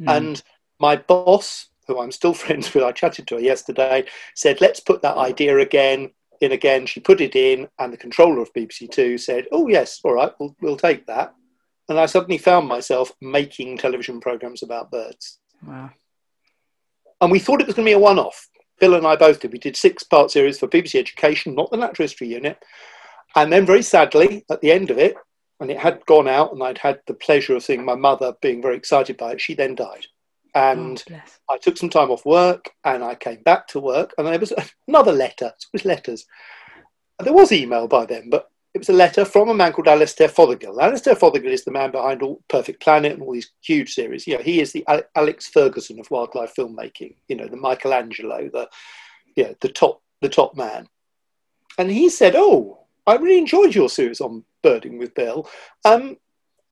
Mm. 0.00 0.16
And 0.16 0.42
my 0.80 0.96
boss, 0.96 1.68
who 1.86 2.00
I'm 2.00 2.12
still 2.12 2.34
friends 2.44 2.72
with, 2.72 2.84
I 2.84 2.92
chatted 2.92 3.26
to 3.28 3.36
her 3.36 3.40
yesterday, 3.40 4.04
said, 4.34 4.60
Let's 4.60 4.80
put 4.80 5.02
that 5.02 5.16
idea 5.16 5.58
again 5.58 6.10
in 6.40 6.52
again. 6.52 6.86
She 6.86 7.00
put 7.00 7.20
it 7.20 7.36
in, 7.36 7.68
and 7.78 7.92
the 7.92 7.98
controller 7.98 8.40
of 8.40 8.52
BBC 8.52 8.90
Two 8.90 9.18
said, 9.18 9.46
Oh, 9.52 9.68
yes, 9.68 10.00
all 10.04 10.14
right, 10.14 10.32
we'll, 10.38 10.56
we'll 10.60 10.76
take 10.76 11.06
that. 11.06 11.34
And 11.88 11.98
I 11.98 12.06
suddenly 12.06 12.38
found 12.38 12.66
myself 12.66 13.12
making 13.20 13.76
television 13.76 14.20
programs 14.20 14.62
about 14.62 14.90
birds. 14.90 15.38
Wow. 15.66 15.90
And 17.24 17.32
we 17.32 17.38
thought 17.38 17.62
it 17.62 17.66
was 17.66 17.74
going 17.74 17.86
to 17.86 17.88
be 17.88 17.94
a 17.94 17.98
one 17.98 18.18
off. 18.18 18.50
Bill 18.78 18.96
and 18.96 19.06
I 19.06 19.16
both 19.16 19.40
did. 19.40 19.50
We 19.50 19.58
did 19.58 19.78
six 19.78 20.02
part 20.02 20.30
series 20.30 20.58
for 20.58 20.68
BBC 20.68 20.98
Education, 20.98 21.54
not 21.54 21.70
the 21.70 21.78
Natural 21.78 22.04
History 22.04 22.28
Unit. 22.28 22.62
And 23.34 23.50
then, 23.50 23.64
very 23.64 23.80
sadly, 23.80 24.44
at 24.50 24.60
the 24.60 24.70
end 24.70 24.90
of 24.90 24.98
it, 24.98 25.16
and 25.58 25.70
it 25.70 25.78
had 25.78 26.04
gone 26.04 26.28
out, 26.28 26.52
and 26.52 26.62
I'd 26.62 26.76
had 26.76 27.00
the 27.06 27.14
pleasure 27.14 27.56
of 27.56 27.62
seeing 27.62 27.82
my 27.82 27.94
mother 27.94 28.34
being 28.42 28.60
very 28.60 28.76
excited 28.76 29.16
by 29.16 29.32
it, 29.32 29.40
she 29.40 29.54
then 29.54 29.74
died. 29.74 30.06
And 30.54 31.02
oh, 31.10 31.20
I 31.48 31.56
took 31.56 31.78
some 31.78 31.88
time 31.88 32.10
off 32.10 32.26
work 32.26 32.70
and 32.84 33.02
I 33.02 33.14
came 33.14 33.42
back 33.42 33.68
to 33.68 33.80
work, 33.80 34.12
and 34.18 34.26
there 34.26 34.38
was 34.38 34.52
another 34.86 35.12
letter. 35.12 35.46
It 35.46 35.66
was 35.72 35.86
letters. 35.86 36.26
There 37.20 37.32
was 37.32 37.52
email 37.52 37.88
by 37.88 38.04
then, 38.04 38.28
but 38.28 38.50
it 38.74 38.78
was 38.78 38.88
a 38.88 38.92
letter 38.92 39.24
from 39.24 39.48
a 39.48 39.54
man 39.54 39.72
called 39.72 39.86
Alastair 39.86 40.28
Fothergill. 40.28 40.82
Alastair 40.82 41.14
Fothergill 41.14 41.52
is 41.52 41.64
the 41.64 41.70
man 41.70 41.92
behind 41.92 42.22
all 42.22 42.42
Perfect 42.48 42.82
Planet 42.82 43.12
and 43.12 43.22
all 43.22 43.32
these 43.32 43.52
huge 43.62 43.94
series. 43.94 44.26
You 44.26 44.36
know, 44.36 44.42
he 44.42 44.60
is 44.60 44.72
the 44.72 44.84
Alex 45.14 45.48
Ferguson 45.48 46.00
of 46.00 46.10
wildlife 46.10 46.54
filmmaking. 46.56 47.14
You 47.28 47.36
know, 47.36 47.46
the 47.46 47.56
Michelangelo, 47.56 48.50
the 48.52 48.68
you 49.36 49.44
know, 49.44 49.54
the 49.60 49.68
top 49.68 50.02
the 50.20 50.28
top 50.28 50.56
man. 50.56 50.88
And 51.78 51.88
he 51.88 52.08
said, 52.08 52.34
"Oh, 52.36 52.80
I 53.06 53.14
really 53.14 53.38
enjoyed 53.38 53.76
your 53.76 53.88
series 53.88 54.20
on 54.20 54.44
birding 54.62 54.98
with 54.98 55.14
Bill. 55.14 55.48
Um, 55.84 56.16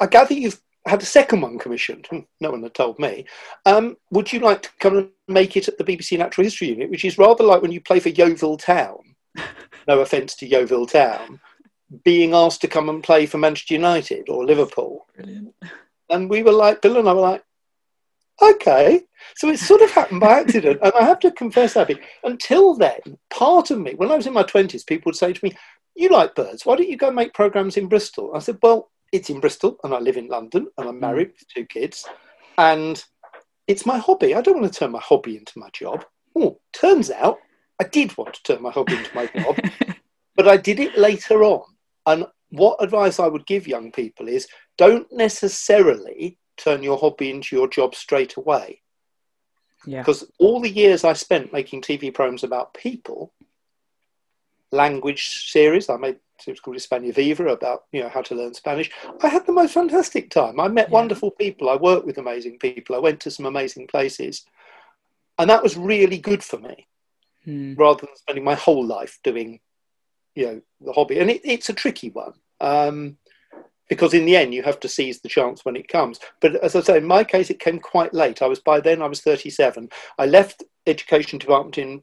I 0.01 0.07
gather 0.07 0.35
you've 0.35 0.61
had 0.85 1.03
a 1.03 1.07
second 1.07 1.41
one 1.41 1.59
commissioned. 1.59 2.09
No 2.41 2.51
one 2.51 2.65
had 2.65 2.75
told 2.75 2.99
me. 2.99 3.27
Um, 3.65 3.97
would 4.11 4.33
you 4.33 4.41
like 4.41 4.63
to 4.63 4.71
come 4.81 4.99
and 4.99 5.11
make 5.29 5.57
it 5.57 5.69
at 5.69 5.79
the 5.79 5.85
BBC 5.85 6.19
Natural 6.19 6.45
History 6.45 6.71
Unit, 6.71 6.91
which 6.91 7.05
is 7.05 7.17
rather 7.17 7.45
like 7.45 7.63
when 7.63 7.71
you 7.71 7.81
play 7.81 8.01
for 8.01 8.09
Yeovil 8.09 8.57
Town? 8.57 8.99
no 9.87 10.01
offence 10.01 10.35
to 10.37 10.47
Yeovil 10.49 10.87
Town." 10.87 11.41
Being 12.05 12.35
asked 12.35 12.61
to 12.63 12.69
come 12.69 12.89
and 12.89 13.03
play 13.03 13.27
for 13.27 13.39
Manchester 13.39 13.75
United 13.75 14.29
or 14.29 14.45
Liverpool. 14.45 15.07
Brilliant. 15.17 15.55
And 16.11 16.29
we 16.29 16.43
were 16.43 16.53
like, 16.53 16.83
Bill 16.83 16.99
and 16.99 17.09
I 17.09 17.13
were 17.13 17.21
like, 17.21 17.45
okay. 18.41 19.03
So 19.37 19.49
it 19.49 19.59
sort 19.59 19.83
of 19.83 19.91
happened 19.91 20.21
by 20.21 20.41
accident. 20.41 20.81
and 20.83 20.93
I 20.99 21.05
have 21.05 21.21
to 21.21 21.31
confess, 21.31 21.77
Abby, 21.77 21.99
until 22.25 22.75
then, 22.75 23.01
part 23.31 23.71
of 23.71 23.79
me, 23.79 23.95
when 23.95 24.11
I 24.11 24.17
was 24.17 24.27
in 24.27 24.33
my 24.33 24.43
20s, 24.43 24.87
people 24.87 25.11
would 25.11 25.17
say 25.17 25.33
to 25.33 25.45
me, 25.45 25.53
You 25.95 26.09
like 26.09 26.35
birds, 26.35 26.67
why 26.67 26.77
don't 26.77 26.89
you 26.89 26.97
go 26.97 27.11
make 27.11 27.35
programs 27.35 27.77
in 27.77 27.89
Bristol? 27.89 28.33
I 28.35 28.41
said, 28.41 28.59
Well, 28.63 28.91
it's 29.13 29.31
in 29.31 29.41
Bristol 29.41 29.79
and 29.85 29.95
I 29.95 29.99
live 29.99 30.17
in 30.17 30.29
London 30.29 30.69
and 30.79 30.89
I'm 30.89 30.97
mm. 30.97 31.01
married 31.01 31.29
with 31.29 31.49
two 31.49 31.67
kids. 31.67 32.07
And 32.59 33.03
it's 33.67 33.87
my 33.87 33.99
hobby. 33.99 34.35
I 34.35 34.41
don't 34.41 34.61
want 34.61 34.73
to 34.73 34.79
turn 34.79 34.93
my 34.93 35.01
hobby 35.01 35.37
into 35.37 35.59
my 35.59 35.69
job. 35.73 36.05
Oh, 36.37 36.59
turns 36.73 37.11
out 37.11 37.39
I 37.81 37.85
did 37.85 38.17
want 38.17 38.35
to 38.35 38.43
turn 38.43 38.63
my 38.63 38.71
hobby 38.71 38.97
into 38.97 39.15
my 39.15 39.27
job, 39.27 39.59
but 40.37 40.49
I 40.49 40.57
did 40.57 40.79
it 40.81 40.97
later 40.97 41.43
on. 41.43 41.65
And 42.07 42.27
what 42.51 42.83
advice 42.83 43.19
I 43.19 43.29
would 43.29 43.47
give 43.47 43.67
young 43.67 43.93
people 43.93 44.29
is 44.29 44.49
don't 44.77 45.11
necessarily 45.13 46.39
turn 46.57 46.83
your 46.83 46.99
hobby 46.99 47.31
into 47.31 47.57
your 47.57 47.69
job 47.69 47.95
straight 47.95 48.37
away. 48.37 48.83
Yeah. 49.87 50.01
Because 50.01 50.31
all 50.39 50.61
the 50.61 50.71
years 50.71 51.05
I 51.05 51.13
spent 51.15 51.53
making 51.53 51.83
TV 51.83 52.13
programs 52.15 52.45
about 52.45 52.75
people, 52.75 53.33
language 54.71 55.51
series, 55.51 55.89
I 55.89 55.97
made 55.97 56.19
it 56.47 56.51
was 56.51 56.61
called 56.61 56.77
Hispania 56.77 57.13
Viva 57.13 57.47
about 57.49 57.85
you 57.93 58.03
know 58.03 58.09
how 58.09 58.23
to 58.23 58.35
learn 58.35 58.55
Spanish. 58.55 58.91
I 59.23 59.29
had 59.29 59.47
the 59.47 59.53
most 59.53 59.75
fantastic 59.75 60.31
time. 60.31 60.59
I 60.59 60.69
met 60.69 60.89
yeah. 60.89 60.95
wonderful 60.95 61.31
people. 61.31 61.71
I 61.71 61.77
worked 61.77 62.07
with 62.07 62.19
amazing 62.19 62.59
people. 62.59 62.97
I 62.97 63.01
went 63.01 63.21
to 63.21 63.31
some 63.31 63.47
amazing 63.47 63.87
places, 63.87 64.45
and 65.39 65.49
that 65.51 65.63
was 65.63 65.77
really 65.77 66.19
good 66.19 66.43
for 66.43 66.59
me. 66.59 66.89
Hmm. 67.45 67.75
Rather 67.75 68.07
than 68.07 68.17
spending 68.17 68.45
my 68.45 68.55
whole 68.55 68.85
life 68.85 69.19
doing 69.23 69.61
you 70.35 70.47
know 70.47 70.63
the 70.81 70.93
hobby, 70.93 71.19
and 71.19 71.31
it, 71.31 71.41
it's 71.45 71.69
a 71.69 71.75
tricky 71.75 72.11
one 72.11 72.35
um, 72.61 73.17
because 73.89 74.15
in 74.15 74.25
the 74.25 74.37
end 74.37 74.55
you 74.55 74.63
have 74.63 74.81
to 74.81 74.89
seize 74.89 75.21
the 75.21 75.29
chance 75.29 75.65
when 75.65 75.77
it 75.77 75.89
comes. 75.89 76.19
But 76.41 76.57
as 76.57 76.75
I 76.77 76.81
say, 76.81 76.99
in 76.99 77.05
my 77.05 77.25
case, 77.25 77.51
it 77.51 77.61
came 77.61 77.79
quite 77.79 78.15
late. 78.15 78.43
I 78.43 78.47
was 78.47 78.61
by 78.61 78.81
then 78.81 79.03
I 79.03 79.07
was 79.07 79.21
37. 79.21 79.91
I 80.19 80.27
left 80.27 80.63
education 80.87 81.39
department 81.39 81.79
in 81.79 82.03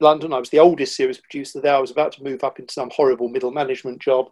London. 0.00 0.32
I 0.32 0.38
was 0.38 0.50
the 0.50 0.58
oldest 0.58 0.96
series 0.96 1.18
producer 1.18 1.60
there. 1.60 1.76
I 1.76 1.80
was 1.80 1.90
about 1.90 2.12
to 2.12 2.24
move 2.24 2.44
up 2.44 2.58
into 2.58 2.72
some 2.72 2.90
horrible 2.94 3.28
middle 3.28 3.50
management 3.50 4.00
job. 4.00 4.30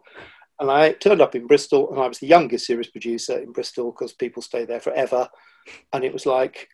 And 0.59 0.71
I 0.71 0.93
turned 0.93 1.21
up 1.21 1.35
in 1.35 1.45
Bristol, 1.45 1.91
and 1.91 1.99
I 2.01 2.07
was 2.07 2.19
the 2.19 2.27
youngest 2.27 2.65
series 2.65 2.87
producer 2.87 3.37
in 3.37 3.51
Bristol 3.51 3.91
because 3.91 4.13
people 4.13 4.41
stay 4.41 4.65
there 4.65 4.79
forever. 4.79 5.29
And 5.93 6.03
it 6.03 6.11
was 6.11 6.25
like, 6.25 6.69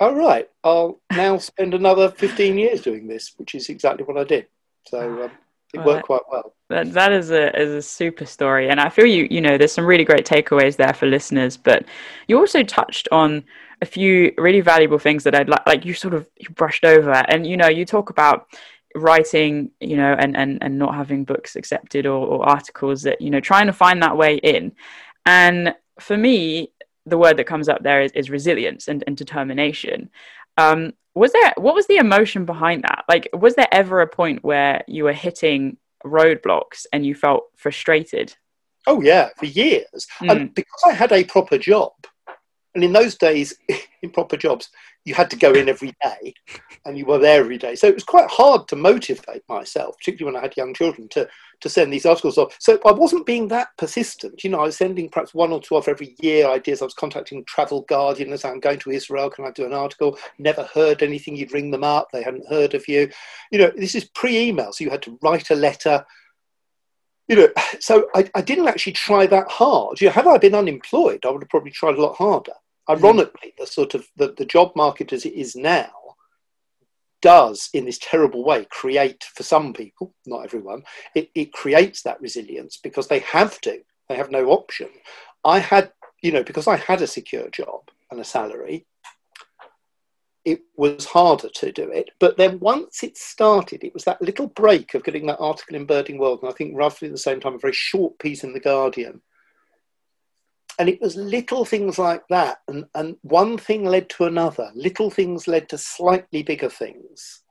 all 0.00 0.14
right, 0.14 0.48
I'll 0.64 1.00
now 1.12 1.38
spend 1.38 1.74
another 1.74 2.10
15 2.10 2.58
years 2.58 2.82
doing 2.82 3.06
this, 3.06 3.32
which 3.36 3.54
is 3.54 3.68
exactly 3.68 4.04
what 4.04 4.18
I 4.18 4.24
did. 4.24 4.48
So 4.84 5.24
um, 5.24 5.30
it 5.72 5.78
well, 5.78 5.86
worked 5.86 6.06
quite 6.06 6.22
well. 6.30 6.54
That, 6.68 6.92
that 6.92 7.12
is 7.12 7.30
a 7.30 7.58
is 7.58 7.70
a 7.70 7.82
super 7.82 8.26
story, 8.26 8.68
and 8.68 8.80
I 8.80 8.88
feel 8.88 9.06
you 9.06 9.26
you 9.30 9.40
know 9.40 9.56
there's 9.56 9.72
some 9.72 9.86
really 9.86 10.04
great 10.04 10.26
takeaways 10.26 10.76
there 10.76 10.92
for 10.92 11.06
listeners. 11.06 11.56
But 11.56 11.84
you 12.28 12.38
also 12.38 12.62
touched 12.62 13.08
on 13.12 13.44
a 13.80 13.86
few 13.86 14.32
really 14.38 14.60
valuable 14.60 14.98
things 14.98 15.24
that 15.24 15.34
I'd 15.34 15.48
like 15.48 15.66
like 15.66 15.84
you 15.84 15.94
sort 15.94 16.14
of 16.14 16.28
you 16.38 16.50
brushed 16.50 16.84
over, 16.84 17.12
and 17.28 17.46
you 17.46 17.56
know 17.56 17.68
you 17.68 17.84
talk 17.84 18.10
about 18.10 18.48
writing 18.94 19.70
you 19.80 19.96
know 19.96 20.14
and 20.18 20.36
and, 20.36 20.58
and 20.62 20.78
not 20.78 20.94
having 20.94 21.24
books 21.24 21.56
accepted 21.56 22.06
or, 22.06 22.26
or 22.26 22.48
articles 22.48 23.02
that 23.02 23.20
you 23.20 23.30
know 23.30 23.40
trying 23.40 23.66
to 23.66 23.72
find 23.72 24.02
that 24.02 24.16
way 24.16 24.36
in 24.36 24.72
and 25.24 25.74
for 25.98 26.16
me 26.16 26.70
the 27.06 27.18
word 27.18 27.36
that 27.36 27.46
comes 27.46 27.68
up 27.68 27.82
there 27.82 28.02
is, 28.02 28.12
is 28.12 28.30
resilience 28.30 28.88
and, 28.88 29.02
and 29.06 29.16
determination 29.16 30.10
um, 30.58 30.92
was 31.14 31.32
there 31.32 31.52
what 31.56 31.74
was 31.74 31.86
the 31.86 31.96
emotion 31.96 32.44
behind 32.44 32.84
that? 32.84 33.04
Like 33.08 33.28
was 33.32 33.54
there 33.54 33.68
ever 33.72 34.00
a 34.00 34.06
point 34.06 34.42
where 34.42 34.82
you 34.86 35.04
were 35.04 35.12
hitting 35.12 35.76
roadblocks 36.04 36.86
and 36.92 37.04
you 37.04 37.14
felt 37.14 37.44
frustrated? 37.56 38.34
Oh 38.86 39.00
yeah 39.00 39.28
for 39.38 39.46
years. 39.46 40.06
Mm. 40.20 40.30
and 40.30 40.54
because 40.54 40.82
i 40.86 40.92
had 40.92 41.12
a 41.12 41.24
proper 41.24 41.58
job 41.58 41.92
and 42.74 42.84
in 42.84 42.92
those 42.92 43.16
days 43.16 43.56
in 44.02 44.10
proper 44.10 44.36
jobs 44.36 44.70
you 45.04 45.14
had 45.14 45.30
to 45.30 45.36
go 45.36 45.52
in 45.52 45.68
every 45.68 45.92
day 46.02 46.34
and 46.84 46.96
you 46.96 47.04
were 47.04 47.18
there 47.18 47.40
every 47.40 47.58
day 47.58 47.74
so 47.74 47.86
it 47.86 47.94
was 47.94 48.04
quite 48.04 48.30
hard 48.30 48.66
to 48.68 48.76
motivate 48.76 49.42
myself 49.48 49.96
particularly 49.98 50.32
when 50.32 50.40
i 50.40 50.44
had 50.44 50.56
young 50.56 50.74
children 50.74 51.08
to 51.08 51.28
to 51.62 51.68
send 51.68 51.92
these 51.92 52.04
articles 52.04 52.36
off. 52.36 52.56
So 52.58 52.78
I 52.84 52.92
wasn't 52.92 53.24
being 53.24 53.48
that 53.48 53.68
persistent. 53.78 54.44
You 54.44 54.50
know, 54.50 54.60
I 54.60 54.64
was 54.64 54.76
sending 54.76 55.08
perhaps 55.08 55.32
one 55.32 55.52
or 55.52 55.60
two 55.60 55.76
off 55.76 55.88
every 55.88 56.14
year 56.20 56.48
ideas. 56.48 56.82
I 56.82 56.84
was 56.84 56.94
contacting 56.94 57.44
Travel 57.44 57.82
Guardian 57.82 58.36
saying, 58.36 58.54
I'm 58.54 58.60
going 58.60 58.80
to 58.80 58.90
Israel. 58.90 59.30
Can 59.30 59.46
I 59.46 59.52
do 59.52 59.64
an 59.64 59.72
article? 59.72 60.18
Never 60.38 60.64
heard 60.74 61.02
anything. 61.02 61.36
You'd 61.36 61.54
ring 61.54 61.70
them 61.70 61.84
up. 61.84 62.08
They 62.12 62.22
hadn't 62.22 62.48
heard 62.48 62.74
of 62.74 62.86
you. 62.88 63.08
You 63.50 63.58
know, 63.58 63.72
this 63.76 63.94
is 63.94 64.04
pre 64.04 64.48
email. 64.48 64.72
So 64.72 64.84
you 64.84 64.90
had 64.90 65.02
to 65.02 65.18
write 65.22 65.50
a 65.50 65.54
letter. 65.54 66.04
You 67.28 67.36
know, 67.36 67.48
so 67.80 68.08
I, 68.14 68.28
I 68.34 68.42
didn't 68.42 68.68
actually 68.68 68.92
try 68.92 69.26
that 69.26 69.48
hard. 69.48 70.00
You 70.00 70.08
know, 70.08 70.12
had 70.12 70.26
I 70.26 70.38
been 70.38 70.54
unemployed, 70.54 71.24
I 71.24 71.30
would 71.30 71.42
have 71.42 71.50
probably 71.50 71.70
tried 71.70 71.96
a 71.96 72.02
lot 72.02 72.16
harder. 72.16 72.54
Ironically, 72.88 73.54
the 73.58 73.66
sort 73.66 73.94
of 73.94 74.06
the, 74.16 74.34
the 74.36 74.44
job 74.44 74.72
market 74.74 75.12
as 75.12 75.24
it 75.24 75.34
is 75.34 75.54
now 75.54 75.92
does, 77.20 77.70
in 77.72 77.86
this 77.86 77.98
terrible 77.98 78.44
way, 78.44 78.66
create 78.70 79.24
for 79.34 79.44
some 79.44 79.72
people, 79.72 80.14
not 80.26 80.44
everyone, 80.44 80.82
it, 81.14 81.30
it 81.34 81.52
creates 81.52 82.02
that 82.02 82.20
resilience 82.20 82.76
because 82.76 83.08
they 83.08 83.20
have 83.20 83.60
to. 83.62 83.80
They 84.08 84.16
have 84.16 84.30
no 84.30 84.50
option. 84.50 84.88
I 85.44 85.60
had, 85.60 85.92
you 86.20 86.32
know, 86.32 86.42
because 86.42 86.66
I 86.66 86.76
had 86.76 87.00
a 87.00 87.06
secure 87.06 87.48
job 87.50 87.88
and 88.10 88.20
a 88.20 88.24
salary, 88.24 88.86
it 90.44 90.62
was 90.76 91.04
harder 91.04 91.48
to 91.48 91.72
do 91.72 91.88
it. 91.90 92.10
But 92.18 92.36
then 92.36 92.58
once 92.58 93.04
it 93.04 93.16
started, 93.16 93.84
it 93.84 93.94
was 93.94 94.04
that 94.04 94.20
little 94.20 94.48
break 94.48 94.94
of 94.94 95.04
getting 95.04 95.26
that 95.26 95.38
article 95.38 95.76
in 95.76 95.86
Birding 95.86 96.18
World, 96.18 96.40
and 96.42 96.50
I 96.50 96.54
think 96.54 96.76
roughly 96.76 97.06
at 97.06 97.12
the 97.12 97.18
same 97.18 97.40
time, 97.40 97.54
a 97.54 97.58
very 97.58 97.72
short 97.72 98.18
piece 98.18 98.42
in 98.42 98.52
The 98.52 98.60
Guardian, 98.60 99.22
and 100.82 100.88
it 100.88 101.00
was 101.00 101.14
little 101.14 101.64
things 101.64 101.96
like 101.96 102.26
that 102.28 102.58
and, 102.66 102.84
and 102.96 103.16
one 103.22 103.56
thing 103.56 103.84
led 103.84 104.10
to 104.10 104.24
another 104.24 104.68
little 104.74 105.10
things 105.10 105.46
led 105.46 105.68
to 105.68 105.78
slightly 105.78 106.42
bigger 106.42 106.68
things 106.68 107.42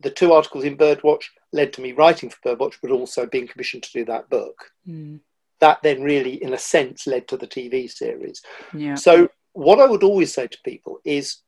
the 0.00 0.10
two 0.10 0.32
articles 0.32 0.64
in 0.64 0.76
birdwatch 0.76 1.22
led 1.52 1.72
to 1.72 1.80
me 1.80 1.92
writing 1.92 2.28
for 2.28 2.56
birdwatch 2.56 2.74
but 2.82 2.90
also 2.90 3.26
being 3.26 3.46
commissioned 3.46 3.84
to 3.84 3.92
do 3.92 4.04
that 4.04 4.28
book 4.28 4.72
mm. 4.88 5.20
that 5.60 5.80
then 5.82 6.02
really, 6.02 6.42
in 6.42 6.54
a 6.54 6.58
sense, 6.58 7.06
led 7.06 7.28
to 7.28 7.36
the 7.36 7.46
TV 7.46 7.90
series. 7.90 8.42
Yeah. 8.74 8.94
So, 8.94 9.28
what 9.52 9.80
I 9.80 9.86
would 9.86 10.02
always 10.02 10.32
say 10.32 10.46
to 10.46 10.58
people 10.64 11.00
is 11.04 11.38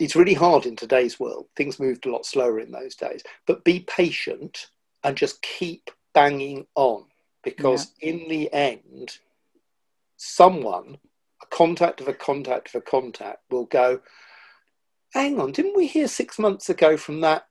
it's 0.00 0.16
really 0.16 0.34
hard 0.34 0.64
in 0.66 0.74
today's 0.74 1.20
world. 1.20 1.46
Things 1.56 1.78
moved 1.78 2.06
a 2.06 2.10
lot 2.10 2.24
slower 2.24 2.60
in 2.60 2.70
those 2.70 2.94
days, 2.94 3.22
but 3.46 3.64
be 3.64 3.80
patient 3.80 4.70
and 5.04 5.16
just 5.16 5.42
keep 5.42 5.90
banging 6.14 6.66
on 6.74 7.04
because 7.44 7.92
yeah. 8.00 8.10
in 8.10 8.28
the 8.28 8.52
end, 8.52 9.18
someone, 10.22 10.98
a 11.42 11.46
contact 11.46 12.00
of 12.00 12.08
a 12.08 12.14
contact 12.14 12.68
of 12.68 12.76
a 12.76 12.80
contact, 12.80 13.38
will 13.50 13.66
go, 13.66 14.00
Hang 15.12 15.38
on, 15.40 15.52
didn't 15.52 15.76
we 15.76 15.86
hear 15.86 16.08
six 16.08 16.38
months 16.38 16.70
ago 16.70 16.96
from 16.96 17.20
that 17.20 17.46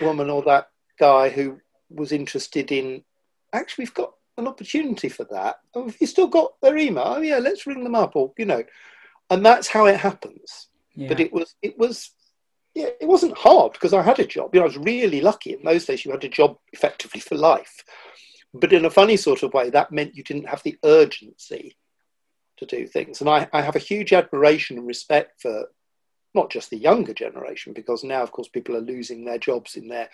woman 0.00 0.30
or 0.30 0.42
that 0.42 0.68
guy 0.98 1.28
who 1.28 1.60
was 1.90 2.10
interested 2.10 2.72
in 2.72 3.04
actually, 3.52 3.82
we've 3.82 3.94
got 3.94 4.12
an 4.38 4.46
opportunity 4.46 5.10
for 5.10 5.24
that. 5.30 5.56
Oh, 5.74 5.86
have 5.86 5.96
you 6.00 6.06
still 6.06 6.28
got 6.28 6.52
their 6.62 6.78
email? 6.78 7.04
Oh, 7.06 7.20
yeah, 7.20 7.38
let's 7.38 7.66
ring 7.66 7.84
them 7.84 7.94
up, 7.94 8.16
or 8.16 8.32
you 8.38 8.46
know, 8.46 8.64
and 9.28 9.44
that's 9.44 9.68
how 9.68 9.86
it 9.86 10.00
happens. 10.00 10.68
Yeah. 10.94 11.08
But 11.08 11.20
it 11.20 11.32
was, 11.32 11.54
it 11.60 11.78
was, 11.78 12.12
yeah, 12.74 12.88
it 13.00 13.06
wasn't 13.06 13.36
hard 13.36 13.72
because 13.72 13.92
I 13.92 14.00
had 14.00 14.20
a 14.20 14.26
job. 14.26 14.54
You 14.54 14.60
know, 14.60 14.64
I 14.64 14.68
was 14.68 14.78
really 14.78 15.20
lucky 15.20 15.52
in 15.52 15.62
those 15.62 15.84
days. 15.84 16.04
You 16.04 16.12
had 16.12 16.24
a 16.24 16.28
job 16.28 16.56
effectively 16.72 17.20
for 17.20 17.34
life, 17.34 17.84
but 18.54 18.72
in 18.72 18.86
a 18.86 18.90
funny 18.90 19.18
sort 19.18 19.42
of 19.42 19.52
way, 19.52 19.68
that 19.70 19.92
meant 19.92 20.16
you 20.16 20.22
didn't 20.22 20.48
have 20.48 20.62
the 20.62 20.78
urgency 20.84 21.76
to 22.66 22.76
do 22.76 22.86
things. 22.86 23.20
And 23.20 23.28
I, 23.28 23.48
I 23.52 23.62
have 23.62 23.76
a 23.76 23.80
huge 23.80 24.12
admiration 24.12 24.78
and 24.78 24.86
respect 24.86 25.42
for 25.42 25.66
not 26.34 26.50
just 26.50 26.70
the 26.70 26.78
younger 26.78 27.12
generation, 27.12 27.72
because 27.72 28.04
now, 28.04 28.22
of 28.22 28.32
course, 28.32 28.48
people 28.48 28.76
are 28.76 28.80
losing 28.80 29.24
their 29.24 29.38
jobs 29.38 29.76
in 29.76 29.88
their 29.88 30.08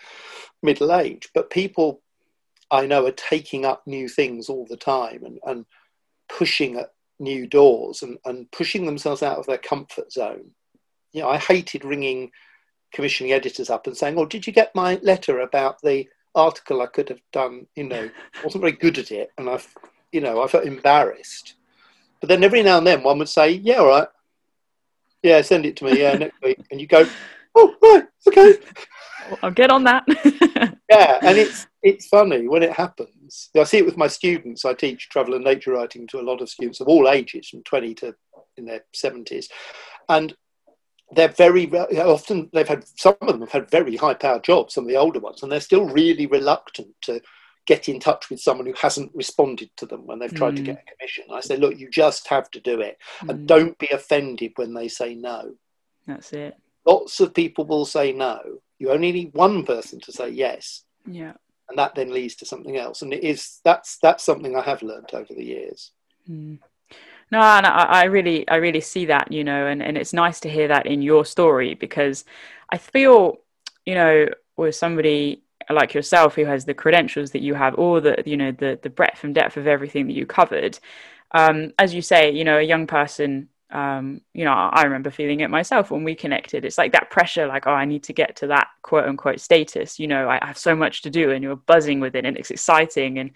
middle 0.61 0.93
age, 0.93 1.29
but 1.33 1.49
people 1.49 2.01
I 2.71 2.85
know 2.85 3.05
are 3.05 3.11
taking 3.11 3.65
up 3.65 3.83
new 3.87 4.07
things 4.09 4.49
all 4.49 4.65
the 4.69 4.77
time 4.77 5.23
and, 5.23 5.39
and 5.45 5.65
pushing 6.27 6.75
at 6.77 6.93
new 7.19 7.47
doors 7.47 8.01
and, 8.03 8.17
and 8.25 8.51
pushing 8.51 8.85
themselves 8.85 9.23
out 9.23 9.37
of 9.37 9.45
their 9.45 9.57
comfort 9.57 10.11
zone. 10.11 10.51
You 11.11 11.21
know, 11.21 11.29
I 11.29 11.37
hated 11.37 11.83
ringing 11.83 12.31
commissioning 12.93 13.33
editors 13.33 13.69
up 13.69 13.87
and 13.87 13.95
saying, 13.95 14.17
"Oh, 14.17 14.25
did 14.25 14.45
you 14.45 14.53
get 14.53 14.75
my 14.75 14.99
letter 15.01 15.39
about 15.39 15.81
the 15.81 16.07
article 16.35 16.81
I 16.81 16.87
could 16.87 17.09
have 17.09 17.21
done?" 17.31 17.65
You 17.75 17.85
know, 17.85 18.09
wasn't 18.43 18.61
very 18.61 18.73
good 18.73 18.97
at 18.97 19.11
it, 19.11 19.31
and 19.37 19.49
I've, 19.49 19.73
you 20.11 20.21
know, 20.21 20.41
I 20.41 20.47
felt 20.47 20.65
embarrassed. 20.65 21.55
But 22.19 22.29
then 22.29 22.43
every 22.43 22.63
now 22.63 22.77
and 22.77 22.87
then, 22.87 23.03
one 23.03 23.19
would 23.19 23.29
say, 23.29 23.51
"Yeah, 23.51 23.77
all 23.77 23.87
right, 23.87 24.07
yeah, 25.23 25.41
send 25.41 25.65
it 25.65 25.75
to 25.77 25.85
me, 25.85 25.99
yeah, 25.99 26.15
next 26.15 26.41
week," 26.41 26.59
and 26.71 26.79
you 26.79 26.87
go, 26.87 27.05
"Oh, 27.55 27.75
right, 27.81 28.07
okay." 28.27 28.57
I'll 29.43 29.51
get 29.51 29.71
on 29.71 29.83
that. 29.83 30.03
yeah, 30.89 31.19
and 31.21 31.37
it's 31.37 31.67
it's 31.83 32.07
funny 32.07 32.47
when 32.47 32.63
it 32.63 32.73
happens. 32.73 33.49
I 33.55 33.63
see 33.63 33.77
it 33.77 33.85
with 33.85 33.97
my 33.97 34.07
students. 34.07 34.65
I 34.65 34.73
teach 34.73 35.09
travel 35.09 35.35
and 35.35 35.43
nature 35.43 35.73
writing 35.73 36.07
to 36.07 36.19
a 36.19 36.23
lot 36.23 36.41
of 36.41 36.49
students 36.49 36.79
of 36.79 36.87
all 36.87 37.07
ages, 37.07 37.49
from 37.49 37.63
20 37.63 37.93
to 37.95 38.15
in 38.59 38.65
their 38.65 38.83
70s. 38.95 39.47
And 40.07 40.35
they're 41.11 41.29
very 41.29 41.71
often, 41.71 42.49
they've 42.53 42.67
had, 42.67 42.85
some 42.87 43.15
of 43.21 43.27
them 43.27 43.39
have 43.39 43.51
had 43.51 43.71
very 43.71 43.95
high 43.95 44.13
power 44.13 44.39
jobs, 44.39 44.75
some 44.75 44.83
of 44.83 44.89
the 44.89 44.97
older 44.97 45.19
ones, 45.19 45.41
and 45.41 45.51
they're 45.51 45.59
still 45.59 45.89
really 45.89 46.27
reluctant 46.27 46.89
to 47.01 47.19
get 47.69 47.87
in 47.87 47.99
touch 47.99 48.29
with 48.29 48.41
someone 48.41 48.65
who 48.65 48.73
hasn't 48.73 49.11
responded 49.13 49.69
to 49.77 49.85
them 49.85 50.05
when 50.05 50.19
they've 50.19 50.33
tried 50.33 50.53
mm. 50.53 50.57
to 50.57 50.63
get 50.63 50.83
a 50.85 50.91
commission. 50.91 51.25
I 51.31 51.39
say, 51.39 51.55
look, 51.55 51.79
you 51.79 51.89
just 51.89 52.27
have 52.27 52.51
to 52.51 52.59
do 52.59 52.81
it. 52.81 52.97
Mm. 53.21 53.29
And 53.29 53.47
don't 53.47 53.77
be 53.77 53.87
offended 53.89 54.53
when 54.55 54.73
they 54.73 54.87
say 54.87 55.15
no. 55.15 55.53
That's 56.07 56.33
it. 56.33 56.57
Lots 56.85 57.19
of 57.19 57.33
people 57.33 57.65
will 57.65 57.85
say 57.85 58.11
no. 58.11 58.39
You 58.79 58.91
only 58.91 59.11
need 59.11 59.33
one 59.33 59.65
person 59.65 59.99
to 60.01 60.11
say 60.11 60.29
yes. 60.29 60.83
Yeah 61.05 61.33
and 61.69 61.77
that 61.77 61.95
then 61.95 62.11
leads 62.11 62.35
to 62.35 62.45
something 62.45 62.77
else. 62.77 63.01
And 63.01 63.13
it 63.13 63.23
is 63.23 63.59
that's 63.63 63.97
that's 63.99 64.23
something 64.23 64.55
I 64.55 64.61
have 64.61 64.81
learned 64.81 65.11
over 65.13 65.33
the 65.33 65.45
years. 65.45 65.91
Mm. 66.29 66.59
No, 67.31 67.39
and 67.39 67.65
I, 67.65 67.83
I 67.83 68.03
really 68.05 68.47
I 68.47 68.55
really 68.55 68.81
see 68.81 69.05
that, 69.05 69.31
you 69.31 69.43
know, 69.43 69.67
and, 69.67 69.83
and 69.83 69.97
it's 69.97 70.13
nice 70.13 70.39
to 70.41 70.49
hear 70.49 70.67
that 70.69 70.87
in 70.87 71.01
your 71.01 71.25
story 71.25 71.75
because 71.75 72.25
I 72.71 72.77
feel, 72.79 73.37
you 73.85 73.93
know, 73.93 74.27
with 74.57 74.75
somebody 74.75 75.43
like 75.73 75.93
yourself 75.93 76.35
who 76.35 76.45
has 76.45 76.65
the 76.65 76.73
credentials 76.73 77.31
that 77.31 77.41
you 77.41 77.53
have, 77.53 77.75
all 77.75 78.01
the 78.01 78.21
you 78.25 78.37
know 78.37 78.51
the 78.51 78.79
the 78.81 78.89
breadth 78.89 79.23
and 79.23 79.35
depth 79.35 79.57
of 79.57 79.67
everything 79.67 80.07
that 80.07 80.13
you 80.13 80.25
covered. 80.25 80.79
Um, 81.31 81.73
as 81.77 81.93
you 81.93 82.01
say, 82.01 82.31
you 82.31 82.43
know, 82.43 82.57
a 82.57 82.63
young 82.63 82.87
person 82.87 83.49
um, 83.71 84.21
you 84.33 84.45
know, 84.45 84.51
I 84.51 84.83
remember 84.83 85.11
feeling 85.11 85.41
it 85.41 85.49
myself 85.49 85.91
when 85.91 86.03
we 86.03 86.15
connected. 86.15 86.65
It's 86.65 86.77
like 86.77 86.93
that 86.93 87.11
pressure, 87.11 87.45
like, 87.45 87.67
oh, 87.67 87.71
I 87.71 87.85
need 87.85 88.03
to 88.03 88.13
get 88.13 88.35
to 88.37 88.47
that 88.47 88.67
quote 88.81 89.05
unquote 89.05 89.39
status. 89.39 89.99
You 89.99 90.07
know, 90.07 90.27
I 90.27 90.43
have 90.43 90.57
so 90.57 90.75
much 90.75 91.03
to 91.03 91.09
do 91.09 91.31
and 91.31 91.43
you're 91.43 91.55
buzzing 91.55 91.99
with 91.99 92.15
it 92.15 92.25
and 92.25 92.35
it's 92.35 92.49
exciting 92.51 93.19
and 93.19 93.31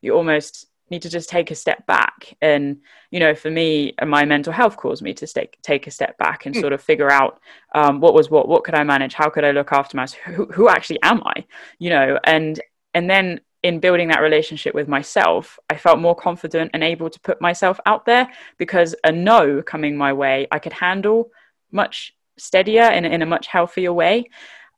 you're 0.00 0.16
almost 0.16 0.66
need 0.92 1.02
to 1.02 1.08
just 1.08 1.28
take 1.28 1.50
a 1.50 1.56
step 1.56 1.84
back. 1.86 2.36
And, 2.40 2.82
you 3.10 3.18
know, 3.18 3.34
for 3.34 3.50
me, 3.50 3.94
my 4.06 4.24
mental 4.24 4.52
health 4.52 4.76
caused 4.76 5.02
me 5.02 5.12
to 5.14 5.26
take, 5.26 5.60
take 5.62 5.88
a 5.88 5.90
step 5.90 6.16
back 6.18 6.46
and 6.46 6.54
mm. 6.54 6.60
sort 6.60 6.72
of 6.72 6.80
figure 6.80 7.10
out 7.10 7.40
um, 7.74 7.98
what 7.98 8.14
was 8.14 8.30
what, 8.30 8.46
what 8.46 8.62
could 8.62 8.76
I 8.76 8.84
manage? 8.84 9.14
How 9.14 9.28
could 9.28 9.44
I 9.44 9.50
look 9.50 9.72
after 9.72 9.96
myself? 9.96 10.22
Who, 10.34 10.46
who 10.46 10.68
actually 10.68 11.02
am 11.02 11.22
I? 11.24 11.44
You 11.80 11.90
know, 11.90 12.18
and, 12.22 12.60
and 12.94 13.10
then 13.10 13.40
in 13.62 13.80
building 13.80 14.08
that 14.08 14.20
relationship 14.20 14.74
with 14.74 14.86
myself, 14.86 15.58
I 15.70 15.76
felt 15.76 15.98
more 15.98 16.14
confident 16.14 16.70
and 16.74 16.84
able 16.84 17.10
to 17.10 17.20
put 17.20 17.40
myself 17.40 17.80
out 17.86 18.06
there 18.06 18.28
because 18.58 18.94
a 19.02 19.10
no 19.10 19.62
coming 19.62 19.96
my 19.96 20.12
way, 20.12 20.46
I 20.50 20.58
could 20.58 20.72
handle 20.72 21.30
much 21.70 22.14
steadier 22.38 22.82
and 22.82 23.06
in 23.06 23.22
a 23.22 23.26
much 23.26 23.46
healthier 23.46 23.92
way. 23.92 24.28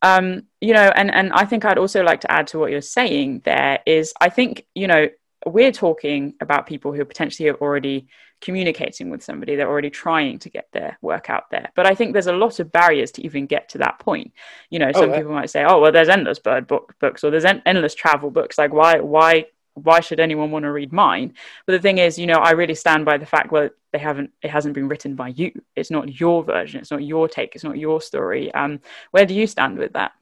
Um, 0.02 0.42
you 0.60 0.74
know, 0.74 0.92
and, 0.94 1.12
and 1.12 1.32
I 1.32 1.46
think 1.46 1.64
I'd 1.64 1.78
also 1.78 2.02
like 2.02 2.20
to 2.20 2.30
add 2.30 2.46
to 2.48 2.58
what 2.58 2.70
you're 2.70 2.82
saying 2.82 3.40
there 3.44 3.80
is 3.86 4.12
I 4.20 4.28
think, 4.28 4.66
you 4.74 4.86
know, 4.86 5.08
we're 5.46 5.72
talking 5.72 6.34
about 6.40 6.66
people 6.66 6.92
who 6.92 7.04
potentially 7.04 7.48
are 7.48 7.56
already 7.56 8.06
communicating 8.40 9.08
with 9.08 9.22
somebody 9.22 9.56
they're 9.56 9.70
already 9.70 9.88
trying 9.88 10.38
to 10.38 10.50
get 10.50 10.68
their 10.72 10.98
work 11.00 11.30
out 11.30 11.44
there. 11.50 11.70
But 11.74 11.86
i 11.86 11.94
think 11.94 12.12
there's 12.12 12.26
a 12.26 12.32
lot 12.32 12.60
of 12.60 12.70
barriers 12.72 13.10
to 13.12 13.24
even 13.24 13.46
get 13.46 13.68
to 13.70 13.78
that 13.78 13.98
point. 13.98 14.32
You 14.70 14.78
know 14.78 14.92
some 14.92 15.10
oh, 15.10 15.16
people 15.16 15.32
might 15.32 15.50
say 15.50 15.64
oh 15.64 15.80
well 15.80 15.92
there's 15.92 16.08
endless 16.08 16.38
bird 16.38 16.66
book 16.66 16.94
books 17.00 17.24
or 17.24 17.30
there's 17.30 17.44
en- 17.44 17.62
endless 17.64 17.94
travel 17.94 18.30
books. 18.30 18.58
Like 18.58 18.72
why 18.72 19.00
why 19.00 19.46
why 19.74 20.00
should 20.00 20.20
anyone 20.20 20.50
want 20.50 20.64
to 20.64 20.72
read 20.72 20.92
mine? 20.92 21.34
But 21.66 21.72
the 21.72 21.80
thing 21.80 21.98
is 21.98 22.18
you 22.18 22.26
know 22.26 22.38
i 22.38 22.50
really 22.50 22.74
stand 22.74 23.04
by 23.04 23.18
the 23.18 23.26
fact 23.26 23.50
well 23.50 23.70
they 23.92 23.98
haven't 23.98 24.30
it 24.42 24.50
hasn't 24.50 24.74
been 24.74 24.88
written 24.88 25.14
by 25.14 25.28
you. 25.28 25.52
It's 25.74 25.90
not 25.90 26.20
your 26.20 26.44
version. 26.44 26.80
It's 26.80 26.90
not 26.90 27.04
your 27.04 27.28
take. 27.28 27.54
It's 27.54 27.64
not 27.64 27.78
your 27.78 28.00
story. 28.00 28.52
Um 28.52 28.80
where 29.12 29.26
do 29.26 29.34
you 29.34 29.46
stand 29.46 29.78
with 29.78 29.94
that 29.94 30.12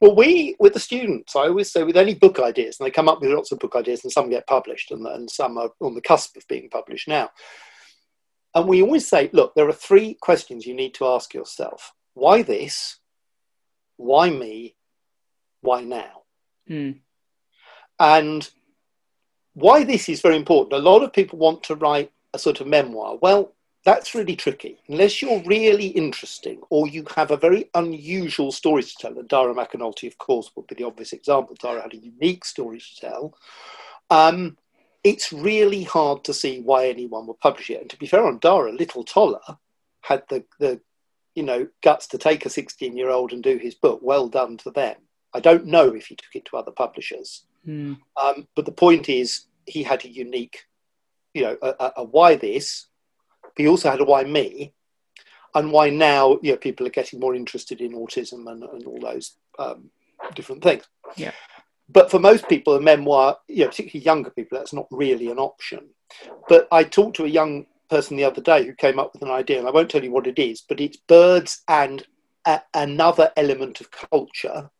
well, 0.00 0.14
we, 0.14 0.56
with 0.58 0.74
the 0.74 0.80
students, 0.80 1.36
I 1.36 1.48
always 1.48 1.72
say 1.72 1.82
with 1.82 1.96
any 1.96 2.14
book 2.14 2.38
ideas, 2.38 2.78
and 2.78 2.86
they 2.86 2.90
come 2.90 3.08
up 3.08 3.20
with 3.20 3.30
lots 3.30 3.52
of 3.52 3.58
book 3.58 3.76
ideas, 3.76 4.04
and 4.04 4.12
some 4.12 4.30
get 4.30 4.46
published, 4.46 4.90
and, 4.90 5.06
and 5.06 5.30
some 5.30 5.58
are 5.58 5.70
on 5.80 5.94
the 5.94 6.00
cusp 6.00 6.36
of 6.36 6.46
being 6.48 6.68
published 6.70 7.08
now. 7.08 7.30
And 8.54 8.68
we 8.68 8.82
always 8.82 9.08
say, 9.08 9.30
look, 9.32 9.54
there 9.54 9.68
are 9.68 9.72
three 9.72 10.14
questions 10.14 10.66
you 10.66 10.74
need 10.74 10.94
to 10.94 11.06
ask 11.06 11.34
yourself 11.34 11.92
why 12.14 12.42
this? 12.42 13.00
Why 13.96 14.30
me? 14.30 14.76
Why 15.60 15.82
now? 15.82 16.22
Mm. 16.70 17.00
And 17.98 18.48
why 19.54 19.84
this 19.84 20.08
is 20.08 20.20
very 20.20 20.36
important. 20.36 20.80
A 20.80 20.84
lot 20.84 21.02
of 21.02 21.12
people 21.12 21.38
want 21.38 21.64
to 21.64 21.74
write 21.74 22.12
a 22.32 22.38
sort 22.38 22.60
of 22.60 22.66
memoir. 22.66 23.16
Well, 23.20 23.54
that's 23.84 24.14
really 24.14 24.36
tricky. 24.36 24.78
Unless 24.88 25.20
you're 25.20 25.42
really 25.44 25.88
interesting 25.88 26.60
or 26.70 26.86
you 26.86 27.04
have 27.14 27.30
a 27.30 27.36
very 27.36 27.70
unusual 27.74 28.50
story 28.50 28.82
to 28.82 28.94
tell, 28.98 29.18
and 29.18 29.28
Dara 29.28 29.54
McAnulty, 29.54 30.08
of 30.08 30.18
course, 30.18 30.50
would 30.56 30.66
be 30.66 30.74
the 30.74 30.86
obvious 30.86 31.12
example. 31.12 31.56
Dara 31.60 31.82
had 31.82 31.92
a 31.92 31.98
unique 31.98 32.44
story 32.44 32.80
to 32.80 32.96
tell. 33.00 33.38
Um, 34.10 34.56
it's 35.02 35.32
really 35.32 35.82
hard 35.82 36.24
to 36.24 36.32
see 36.32 36.60
why 36.60 36.88
anyone 36.88 37.26
would 37.26 37.40
publish 37.40 37.70
it. 37.70 37.80
And 37.80 37.90
to 37.90 37.98
be 37.98 38.06
fair 38.06 38.24
on 38.24 38.38
Dara, 38.38 38.72
Little 38.72 39.04
Toller 39.04 39.58
had 40.00 40.22
the, 40.30 40.44
the 40.58 40.80
you 41.34 41.42
know, 41.42 41.68
guts 41.82 42.06
to 42.08 42.18
take 42.18 42.46
a 42.46 42.50
16 42.50 42.96
year 42.96 43.10
old 43.10 43.32
and 43.32 43.42
do 43.42 43.58
his 43.58 43.74
book. 43.74 44.00
Well 44.02 44.28
done 44.28 44.56
to 44.58 44.70
them. 44.70 44.96
I 45.34 45.40
don't 45.40 45.66
know 45.66 45.94
if 45.94 46.06
he 46.06 46.14
took 46.14 46.34
it 46.34 46.44
to 46.46 46.56
other 46.56 46.70
publishers. 46.70 47.44
Mm. 47.66 47.98
Um, 48.22 48.48
but 48.54 48.64
the 48.64 48.72
point 48.72 49.08
is, 49.08 49.44
he 49.66 49.82
had 49.82 50.04
a 50.04 50.08
unique, 50.08 50.64
you 51.32 51.42
know, 51.42 51.56
a, 51.60 51.74
a, 51.80 51.92
a 51.98 52.04
why 52.04 52.36
this, 52.36 52.86
but 53.54 53.62
he 53.62 53.68
also 53.68 53.90
had 53.90 54.00
a 54.00 54.04
why 54.04 54.24
me, 54.24 54.72
and 55.54 55.70
why 55.70 55.90
now 55.90 56.38
you 56.42 56.52
know, 56.52 56.56
people 56.56 56.86
are 56.86 56.90
getting 56.90 57.20
more 57.20 57.34
interested 57.34 57.80
in 57.80 57.92
autism 57.92 58.50
and, 58.50 58.62
and 58.64 58.86
all 58.86 59.00
those 59.00 59.36
um, 59.58 59.90
different 60.34 60.62
things. 60.62 60.84
Yeah. 61.16 61.32
But 61.88 62.10
for 62.10 62.18
most 62.18 62.48
people, 62.48 62.74
a 62.74 62.80
memoir, 62.80 63.36
you 63.46 63.64
know, 63.64 63.68
particularly 63.68 64.04
younger 64.04 64.30
people, 64.30 64.58
that's 64.58 64.72
not 64.72 64.86
really 64.90 65.30
an 65.30 65.38
option. 65.38 65.90
But 66.48 66.66
I 66.72 66.82
talked 66.84 67.16
to 67.16 67.24
a 67.24 67.28
young 67.28 67.66
person 67.90 68.16
the 68.16 68.24
other 68.24 68.40
day 68.40 68.64
who 68.64 68.74
came 68.74 68.98
up 68.98 69.12
with 69.12 69.22
an 69.22 69.30
idea, 69.30 69.58
and 69.58 69.68
I 69.68 69.70
won't 69.70 69.90
tell 69.90 70.02
you 70.02 70.10
what 70.10 70.26
it 70.26 70.38
is, 70.38 70.62
but 70.62 70.80
it's 70.80 70.96
birds 70.96 71.62
and 71.68 72.04
a, 72.46 72.62
another 72.72 73.32
element 73.36 73.80
of 73.80 73.90
culture 73.90 74.70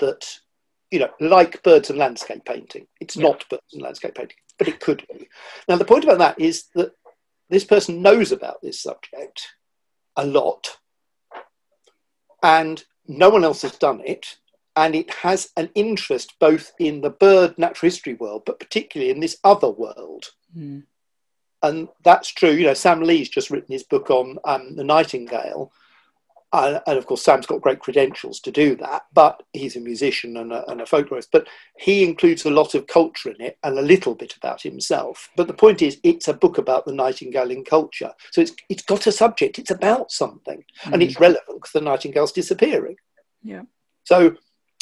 that, 0.00 0.38
you 0.90 0.98
know, 0.98 1.10
like 1.20 1.62
birds 1.62 1.90
and 1.90 1.98
landscape 1.98 2.44
painting. 2.46 2.86
It's 3.00 3.16
yeah. 3.16 3.24
not 3.24 3.48
birds 3.50 3.74
and 3.74 3.82
landscape 3.82 4.14
painting, 4.14 4.38
but 4.58 4.68
it 4.68 4.80
could 4.80 5.06
be. 5.12 5.28
Now, 5.68 5.76
the 5.76 5.84
point 5.84 6.04
about 6.04 6.18
that 6.18 6.40
is 6.40 6.64
that 6.74 6.92
this 7.50 7.64
person 7.64 8.02
knows 8.02 8.32
about 8.32 8.62
this 8.62 8.80
subject 8.80 9.48
a 10.16 10.24
lot 10.24 10.78
and 12.42 12.84
no 13.06 13.28
one 13.28 13.44
else 13.44 13.62
has 13.62 13.76
done 13.76 14.00
it 14.04 14.36
and 14.76 14.94
it 14.94 15.10
has 15.10 15.50
an 15.56 15.68
interest 15.74 16.34
both 16.38 16.72
in 16.78 17.00
the 17.00 17.10
bird 17.10 17.58
natural 17.58 17.88
history 17.88 18.14
world, 18.14 18.42
but 18.46 18.60
particularly 18.60 19.10
in 19.10 19.20
this 19.20 19.36
other 19.44 19.68
world. 19.68 20.26
Mm. 20.56 20.84
And 21.62 21.88
that's 22.04 22.30
true. 22.30 22.52
You 22.52 22.66
know, 22.66 22.74
Sam 22.74 23.02
Lee's 23.02 23.28
just 23.28 23.50
written 23.50 23.72
his 23.72 23.82
book 23.82 24.10
on 24.10 24.38
um, 24.44 24.76
the 24.76 24.84
nightingale, 24.84 25.72
uh, 26.52 26.80
and 26.86 26.98
of 26.98 27.06
course, 27.06 27.22
Sam's 27.22 27.46
got 27.46 27.60
great 27.60 27.78
credentials 27.78 28.40
to 28.40 28.50
do 28.50 28.74
that, 28.76 29.02
but 29.12 29.42
he's 29.52 29.76
a 29.76 29.80
musician 29.80 30.36
and 30.36 30.52
a, 30.52 30.68
and 30.68 30.80
a 30.80 30.84
folklorist. 30.84 31.28
But 31.30 31.46
he 31.78 32.02
includes 32.02 32.44
a 32.44 32.50
lot 32.50 32.74
of 32.74 32.88
culture 32.88 33.30
in 33.30 33.40
it 33.40 33.58
and 33.62 33.78
a 33.78 33.82
little 33.82 34.16
bit 34.16 34.34
about 34.36 34.62
himself. 34.62 35.30
But 35.36 35.46
the 35.46 35.54
point 35.54 35.80
is, 35.80 35.98
it's 36.02 36.26
a 36.26 36.34
book 36.34 36.58
about 36.58 36.86
the 36.86 36.92
nightingale 36.92 37.52
in 37.52 37.64
culture. 37.64 38.12
So 38.32 38.40
it's, 38.40 38.52
it's 38.68 38.82
got 38.82 39.06
a 39.06 39.12
subject, 39.12 39.60
it's 39.60 39.70
about 39.70 40.10
something, 40.10 40.64
mm-hmm. 40.80 40.92
and 40.92 41.02
it's 41.02 41.14
mm. 41.14 41.20
relevant 41.20 41.54
because 41.54 41.72
the 41.72 41.80
nightingale's 41.80 42.32
disappearing. 42.32 42.96
Yeah. 43.44 43.62
So, 44.02 44.34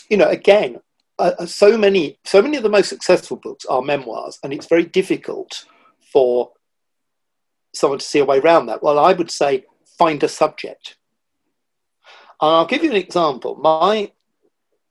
you 0.09 0.16
know, 0.16 0.28
again, 0.28 0.81
uh, 1.18 1.44
so 1.46 1.76
many 1.76 2.18
so 2.24 2.40
many 2.40 2.57
of 2.57 2.62
the 2.62 2.68
most 2.68 2.88
successful 2.88 3.37
books 3.37 3.64
are 3.66 3.83
memoirs, 3.83 4.38
and 4.42 4.52
it's 4.52 4.66
very 4.66 4.85
difficult 4.85 5.66
for 6.12 6.52
someone 7.74 7.98
to 7.98 8.04
see 8.04 8.20
a 8.20 8.24
way 8.24 8.38
around 8.38 8.66
that. 8.66 8.83
Well, 8.83 8.98
I 8.98 9.12
would 9.12 9.31
say 9.31 9.64
find 9.98 10.22
a 10.22 10.28
subject 10.28 10.96
I'll 12.40 12.66
give 12.66 12.85
you 12.85 12.90
an 12.90 12.96
example. 12.96 13.57
My 13.57 14.12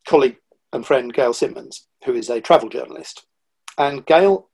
colleague 0.08 0.38
and 0.74 0.86
friend 0.86 1.14
Gail 1.14 1.34
Simmons, 1.34 1.88
who 2.06 2.14
is 2.14 2.30
a 2.30 2.42
travel 2.42 2.70
journalist, 2.70 3.26
and 3.78 4.06
Gail 4.06 4.50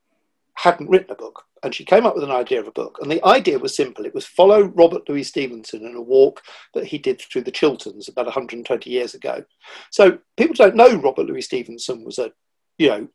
hadn't 0.55 0.89
written 0.89 1.11
a 1.11 1.15
book, 1.15 1.43
and 1.63 1.73
she 1.73 1.85
came 1.85 2.05
up 2.05 2.13
with 2.13 2.23
an 2.23 2.31
idea 2.31 2.59
of 2.59 2.67
a 2.67 2.71
book. 2.71 2.99
And 3.01 3.11
the 3.11 3.25
idea 3.25 3.57
was 3.57 3.75
simple 3.75 4.05
it 4.05 4.13
was 4.13 4.25
follow 4.25 4.63
Robert 4.63 5.07
Louis 5.09 5.23
Stevenson 5.23 5.85
in 5.85 5.95
a 5.95 6.01
walk 6.01 6.41
that 6.73 6.85
he 6.85 6.97
did 6.97 7.21
through 7.21 7.43
the 7.43 7.51
Chilterns 7.51 8.07
about 8.07 8.25
120 8.25 8.89
years 8.89 9.15
ago. 9.15 9.43
So 9.91 10.19
people 10.37 10.55
don't 10.55 10.75
know 10.75 10.95
Robert 10.95 11.25
Louis 11.25 11.41
Stevenson 11.41 12.03
was 12.03 12.19
a 12.19 12.31
you 12.77 12.89
know 12.89 13.07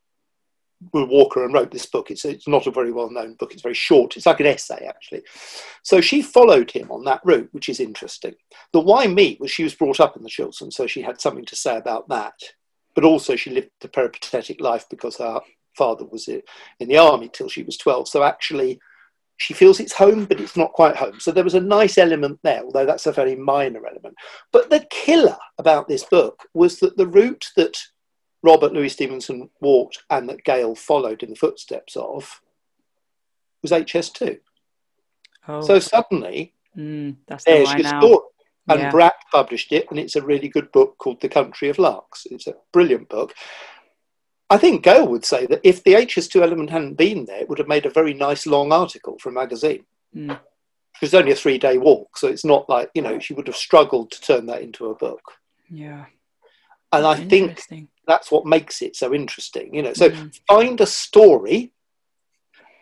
Will 0.93 1.07
Walker 1.07 1.45
and 1.45 1.53
wrote 1.53 1.71
this 1.71 1.87
book. 1.87 2.11
It's, 2.11 2.25
it's 2.25 2.47
not 2.47 2.67
a 2.67 2.71
very 2.71 2.93
well 2.93 3.11
known 3.11 3.35
book. 3.35 3.53
It's 3.53 3.63
very 3.63 3.75
short. 3.75 4.17
It's 4.17 4.27
like 4.27 4.41
an 4.41 4.47
essay, 4.47 4.87
actually. 4.87 5.23
So 5.83 6.01
she 6.01 6.23
followed 6.23 6.71
him 6.71 6.91
on 6.91 7.05
that 7.05 7.21
route, 7.25 7.49
which 7.53 7.69
is 7.69 7.81
interesting. 7.81 8.35
The 8.73 8.81
why 8.81 9.07
me 9.07 9.37
was 9.41 9.51
she 9.51 9.65
was 9.65 9.75
brought 9.75 10.01
up 10.01 10.17
in 10.17 10.23
the 10.23 10.29
Chilterns, 10.29 10.77
so 10.77 10.87
she 10.87 11.03
had 11.03 11.21
something 11.21 11.45
to 11.47 11.57
say 11.57 11.77
about 11.77 12.09
that. 12.09 12.35
But 12.95 13.05
also, 13.05 13.37
she 13.37 13.51
lived 13.51 13.71
a 13.83 13.89
peripatetic 13.89 14.61
life 14.61 14.87
because 14.89 15.17
her 15.19 15.41
father 15.77 16.05
was 16.05 16.29
in 16.29 16.43
the 16.89 16.99
army 16.99 17.31
till 17.33 17.49
she 17.49 17.63
was 17.63 17.77
12. 17.77 18.09
So 18.09 18.23
actually, 18.23 18.81
she 19.39 19.55
feels 19.55 19.79
it's 19.79 19.93
home, 19.93 20.25
but 20.25 20.41
it's 20.41 20.57
not 20.57 20.73
quite 20.73 20.97
home. 20.97 21.21
So 21.21 21.31
there 21.31 21.45
was 21.45 21.55
a 21.55 21.61
nice 21.61 21.97
element 21.97 22.41
there, 22.43 22.63
although 22.63 22.87
that's 22.87 23.07
a 23.07 23.13
very 23.13 23.37
minor 23.37 23.87
element. 23.87 24.17
But 24.53 24.69
the 24.69 24.87
killer 24.91 25.37
about 25.59 25.89
this 25.89 26.05
book 26.05 26.45
was 26.55 26.81
that 26.81 26.97
the 26.97 27.07
route 27.07 27.47
that 27.57 27.79
Robert 28.43 28.73
Louis 28.73 28.89
Stevenson 28.89 29.51
walked 29.61 30.05
and 30.11 30.29
that 30.29 30.45
Gail 30.45 30.75
followed 30.75 31.23
in 31.23 31.31
the 31.31 31.37
footsteps 31.37 31.97
of 31.97 32.41
was 33.63 33.73
HS2. 33.73 34.39
Oh. 35.49 35.63
So 35.63 35.79
suddenly, 35.79 36.55
mm, 36.77 37.17
that's 37.27 37.45
the 37.45 37.53
there's 37.53 37.73
your 37.73 37.83
now. 37.83 38.01
story. 38.01 38.25
And 38.71 38.81
yeah. 38.81 38.91
Bradt 38.91 39.13
published 39.33 39.73
it, 39.73 39.87
and 39.89 39.99
it's 39.99 40.15
a 40.15 40.23
really 40.23 40.49
good 40.49 40.71
book 40.73 40.99
called 40.99 41.23
The 41.23 41.29
Country 41.29 41.71
of 41.71 41.79
Larks. 41.79 42.27
It's 42.31 42.47
a 42.47 42.55
brilliant 42.71 43.09
book. 43.09 43.35
I 44.51 44.59
think 44.59 44.85
Gail 44.85 45.09
would 45.09 45.25
say 45.25 45.47
that 45.47 45.61
if 45.63 45.83
the 45.85 45.95
HS2 45.95 46.43
element 46.43 46.69
hadn't 46.69 46.95
been 46.95 47.25
there, 47.25 47.41
it 47.41 47.49
would 47.49 47.59
have 47.59 47.69
made 47.69 47.87
a 47.87 47.91
very 47.91 48.13
nice 48.13 48.47
long 48.47 48.71
article 48.73 49.19
for 49.19 49.31
a 49.31 49.33
magazine. 49.33 49.85
Mm. 50.15 50.33
It 50.33 51.01
was 51.01 51.15
only 51.15 51.33
a 51.33 51.37
three 51.37 51.59
day 51.59 51.79
walk, 51.79 52.19
so 52.19 52.29
it's 52.29 52.45
not 52.45 52.69
like, 52.69 52.91
you 52.95 53.01
know, 53.01 53.19
she 53.19 53.33
would 53.33 53.47
have 53.47 53.57
struggled 53.57 54.11
to 54.11 54.21
turn 54.21 54.47
that 54.47 54.63
into 54.63 54.87
a 54.87 54.95
book. 54.95 55.23
Yeah. 55.71 56.07
And 56.93 57.07
I 57.07 57.15
think 57.15 57.63
that's 58.09 58.33
what 58.33 58.47
makes 58.47 58.83
it 58.83 58.97
so 58.97 59.15
interesting 59.15 59.73
you 59.73 59.83
know. 59.83 59.93
So 59.93 60.11
mm. 60.11 60.41
find 60.49 60.81
a 60.81 60.87
story 60.87 61.73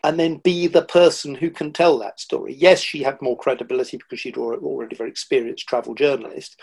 and 0.02 0.18
then 0.18 0.36
be 0.36 0.68
the 0.68 0.82
person 0.82 1.34
who 1.34 1.50
can 1.50 1.72
tell 1.72 1.98
that 1.98 2.20
story. 2.20 2.54
Yes 2.54 2.80
she 2.80 3.02
had 3.02 3.20
more 3.20 3.36
credibility 3.36 3.98
because 3.98 4.20
she'd 4.20 4.38
already 4.38 4.96
very 4.96 5.10
experienced 5.10 5.68
travel 5.68 5.94
journalist 5.94 6.58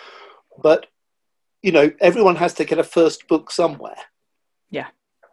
but 0.62 0.88
you 1.62 1.72
know 1.72 1.92
everyone 2.00 2.38
has 2.38 2.54
to 2.56 2.66
get 2.66 2.80
a 2.80 2.84
first 2.84 3.28
book 3.28 3.52
somewhere. 3.52 3.98
Yeah. 4.70 4.88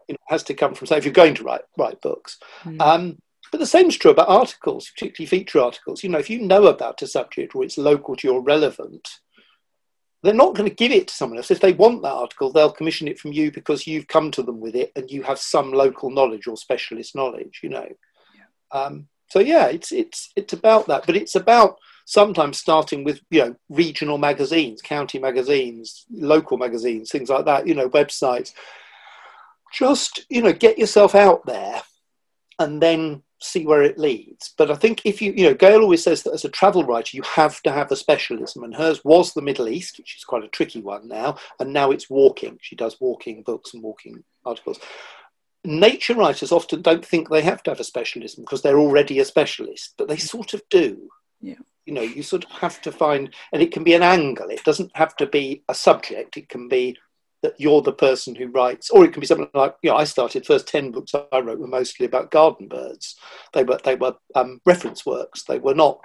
It 0.09 0.19
has 0.29 0.43
to 0.45 0.55
come 0.55 0.75
from 0.75 0.89
so 0.89 0.97
if 0.97 1.05
you're 1.05 1.15
going 1.15 1.35
to 1.37 1.45
write 1.45 1.63
write 1.79 2.01
books. 2.01 2.39
Mm. 2.65 2.81
um, 2.81 3.19
but 3.51 3.59
the 3.59 3.67
same 3.67 3.89
is 3.89 3.97
true 3.97 4.13
about 4.13 4.29
articles 4.29 4.91
particularly 4.91 5.27
feature 5.27 5.61
articles. 5.61 6.03
You 6.03 6.11
know 6.11 6.19
if 6.19 6.31
you 6.31 6.41
know 6.41 6.67
about 6.67 7.03
a 7.03 7.07
subject 7.07 7.55
or 7.55 7.65
it's 7.65 7.79
local 7.79 8.17
to 8.17 8.27
your 8.27 8.43
relevant 8.43 9.09
they're 10.23 10.35
not 10.35 10.55
going 10.55 10.69
to 10.69 10.75
give 10.75 10.93
it 10.93 11.09
to 11.09 11.15
someone 11.15 11.39
else. 11.39 11.51
If 11.51 11.61
they 11.61 11.73
want 11.73 12.03
that 12.03 12.13
article, 12.13 12.53
they'll 12.53 12.73
commission 12.73 13.09
it 13.09 13.19
from 13.19 13.33
you 13.33 13.51
because 13.51 13.87
you've 13.87 14.09
come 14.09 14.31
to 14.33 14.43
them 14.43 14.61
with 14.61 14.75
it 14.75 14.93
and 14.95 15.11
you 15.11 15.23
have 15.23 15.39
some 15.39 15.73
local 15.73 16.11
knowledge 16.11 16.47
or 16.47 16.57
specialist 16.57 17.15
knowledge, 17.15 17.61
you 17.63 17.71
know. 17.71 17.89
Yeah. 18.35 18.79
Um, 18.79 19.09
so 19.31 19.39
yeah, 19.39 19.67
it's 19.67 19.93
it's 19.93 20.31
it's 20.37 20.53
about 20.53 20.89
that, 20.89 21.07
but 21.07 21.17
it's 21.17 21.37
about 21.37 21.79
sometimes 22.05 22.59
starting 22.59 23.05
with 23.05 23.21
you 23.31 23.41
know 23.41 23.57
regional 23.69 24.19
magazines, 24.19 24.83
county 24.83 25.19
magazines, 25.19 26.05
local 26.11 26.59
magazines, 26.59 27.11
things 27.11 27.31
like 27.31 27.47
that. 27.47 27.67
You 27.67 27.75
know, 27.75 27.89
websites. 27.89 28.53
Just 29.73 30.27
you 30.29 30.43
know, 30.43 30.53
get 30.53 30.79
yourself 30.79 31.15
out 31.15 31.47
there, 31.47 31.81
and 32.59 32.83
then 32.83 33.23
see 33.43 33.67
where 33.67 33.83
it 33.83 33.99
leads. 33.99 34.53
But 34.57 34.71
I 34.71 34.75
think 34.75 35.03
if 35.05 35.21
you, 35.21 35.33
you 35.33 35.45
know, 35.45 35.55
Gail 35.55 35.81
always 35.81 36.03
says 36.03 36.23
that 36.23 36.33
as 36.33 36.45
a 36.45 36.51
travel 36.51 36.85
writer, 36.85 37.17
you 37.17 37.23
have 37.23 37.63
to 37.63 37.73
have 37.73 37.91
a 37.91 37.97
specialism, 37.97 38.63
and 38.65 38.75
hers 38.75 39.05
was 39.05 39.33
the 39.33 39.43
Middle 39.43 39.69
East, 39.69 39.99
which 39.99 40.17
is 40.17 40.25
quite 40.25 40.45
a 40.45 40.49
tricky 40.49 40.81
one 40.81 41.09
now, 41.09 41.37
and 41.59 41.73
now 41.73 41.91
it's 41.91 42.11
walking. 42.11 42.59
She 42.61 42.77
does 42.77 43.01
walking 43.01 43.43
books 43.43 43.75
and 43.75 43.83
walking 43.83 44.23
articles. 44.45 44.81
Nature 45.65 46.15
writers 46.15 46.53
often 46.53 46.83
don't 46.83 47.05
think 47.05 47.29
they 47.29 47.43
have 47.43 47.63
to 47.65 47.71
have 47.71 47.81
a 47.81 47.85
specialism 47.85 48.45
because 48.45 48.63
they're 48.63 48.79
already 48.79 49.19
a 49.19 49.25
specialist, 49.25 49.95
but 49.99 50.09
they 50.09 50.17
mm. 50.17 50.29
sort 50.29 50.55
of 50.55 50.63
do. 50.71 51.09
Yeah. 51.41 51.55
You 51.87 51.95
know, 51.95 52.03
you 52.03 52.23
sort 52.23 52.45
of 52.45 52.51
have 52.53 52.81
to 52.83 52.93
find, 52.93 53.35
and 53.53 53.63
it 53.63 53.73
can 53.73 53.85
be 53.85 53.95
an 53.95 54.03
angle. 54.03 54.49
It 54.51 54.65
doesn't 54.65 54.95
have 54.95 55.17
to 55.17 55.27
be 55.27 55.63
a 55.69 55.75
subject. 55.75 56.37
It 56.37 56.49
can 56.49 56.69
be 56.69 56.97
that 57.43 57.55
you're 57.59 57.83
the 57.83 57.93
person 57.93 58.35
who 58.35 58.49
writes, 58.49 58.91
or 58.91 59.05
it 59.05 59.13
can 59.13 59.21
be 59.21 59.27
something 59.27 59.49
like, 59.55 59.75
you 59.83 59.91
know, 59.91 59.97
I 59.97 60.05
started 60.05 60.47
first 60.47 60.69
ten 60.69 60.91
books 60.91 61.13
I 61.15 61.41
wrote 61.41 61.59
were 61.59 61.67
mostly 61.67 62.07
about 62.07 62.31
garden 62.31 62.69
birds. 62.69 63.17
They 63.53 63.65
were 63.65 63.79
they 63.85 63.97
were 63.97 64.17
um, 64.35 64.61
reference 64.67 65.07
works. 65.07 65.45
They 65.45 65.59
were 65.59 65.75
not 65.75 66.01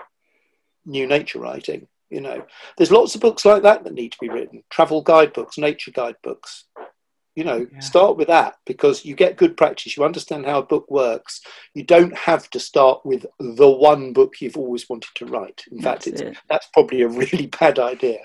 new 0.85 1.07
nature 1.07 1.39
writing. 1.39 1.87
You 2.09 2.21
know, 2.21 2.45
there's 2.77 2.91
lots 2.91 3.15
of 3.15 3.21
books 3.21 3.43
like 3.45 3.63
that 3.63 3.83
that 3.83 3.93
need 3.93 4.11
to 4.11 4.17
be 4.21 4.29
written. 4.29 4.63
Travel 4.69 5.01
guidebooks, 5.01 5.57
nature 5.57 5.91
guidebooks. 5.91 6.65
You 7.35 7.43
know, 7.43 7.67
yeah. 7.69 7.79
start 7.79 8.15
with 8.15 8.29
that 8.29 8.55
because 8.65 9.03
you 9.03 9.13
get 9.13 9.35
good 9.35 9.57
practice. 9.57 9.97
You 9.97 10.05
understand 10.05 10.45
how 10.45 10.59
a 10.59 10.65
book 10.65 10.89
works. 10.89 11.41
You 11.73 11.83
don't 11.83 12.15
have 12.15 12.49
to 12.51 12.61
start 12.61 13.05
with 13.05 13.25
the 13.39 13.69
one 13.69 14.13
book 14.13 14.35
you've 14.39 14.55
always 14.55 14.87
wanted 14.87 15.09
to 15.15 15.25
write. 15.25 15.65
In 15.69 15.81
that's 15.81 16.05
fact, 16.05 16.07
it's, 16.07 16.21
it. 16.21 16.37
that's 16.49 16.67
probably 16.67 17.01
a 17.01 17.09
really 17.09 17.47
bad 17.59 17.77
idea. 17.77 18.19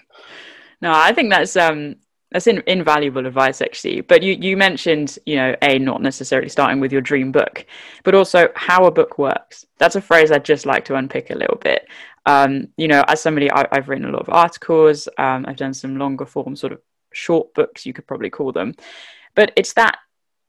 No, 0.80 0.92
I 0.94 1.12
think 1.12 1.30
that's 1.30 1.56
um, 1.56 1.96
that's 2.32 2.46
in, 2.46 2.62
invaluable 2.66 3.26
advice 3.26 3.60
actually. 3.60 4.00
But 4.00 4.22
you 4.22 4.34
you 4.40 4.56
mentioned 4.56 5.18
you 5.26 5.36
know 5.36 5.54
a 5.62 5.78
not 5.78 6.02
necessarily 6.02 6.48
starting 6.48 6.80
with 6.80 6.92
your 6.92 7.00
dream 7.00 7.32
book 7.32 7.66
but 8.04 8.14
also 8.14 8.48
how 8.54 8.86
a 8.86 8.90
book 8.90 9.18
works. 9.18 9.66
That's 9.78 9.96
a 9.96 10.00
phrase 10.00 10.30
i'd 10.30 10.44
just 10.44 10.66
like 10.66 10.84
to 10.86 10.96
unpick 10.96 11.30
a 11.30 11.34
little 11.34 11.58
bit. 11.58 11.86
Um, 12.26 12.68
you 12.76 12.88
know 12.88 13.04
as 13.08 13.20
somebody 13.20 13.50
I, 13.50 13.66
have 13.72 13.88
written 13.88 14.04
a 14.04 14.12
lot 14.12 14.22
of 14.22 14.28
articles 14.28 15.08
um, 15.16 15.46
i've 15.48 15.56
done 15.56 15.72
some 15.72 15.96
longer 15.96 16.26
form 16.26 16.54
sort 16.54 16.74
of 16.74 16.80
short 17.12 17.52
books 17.54 17.86
you 17.86 17.92
could 17.92 18.06
probably 18.06 18.30
call 18.30 18.52
them. 18.52 18.74
But 19.34 19.52
it's 19.56 19.72
that 19.74 19.98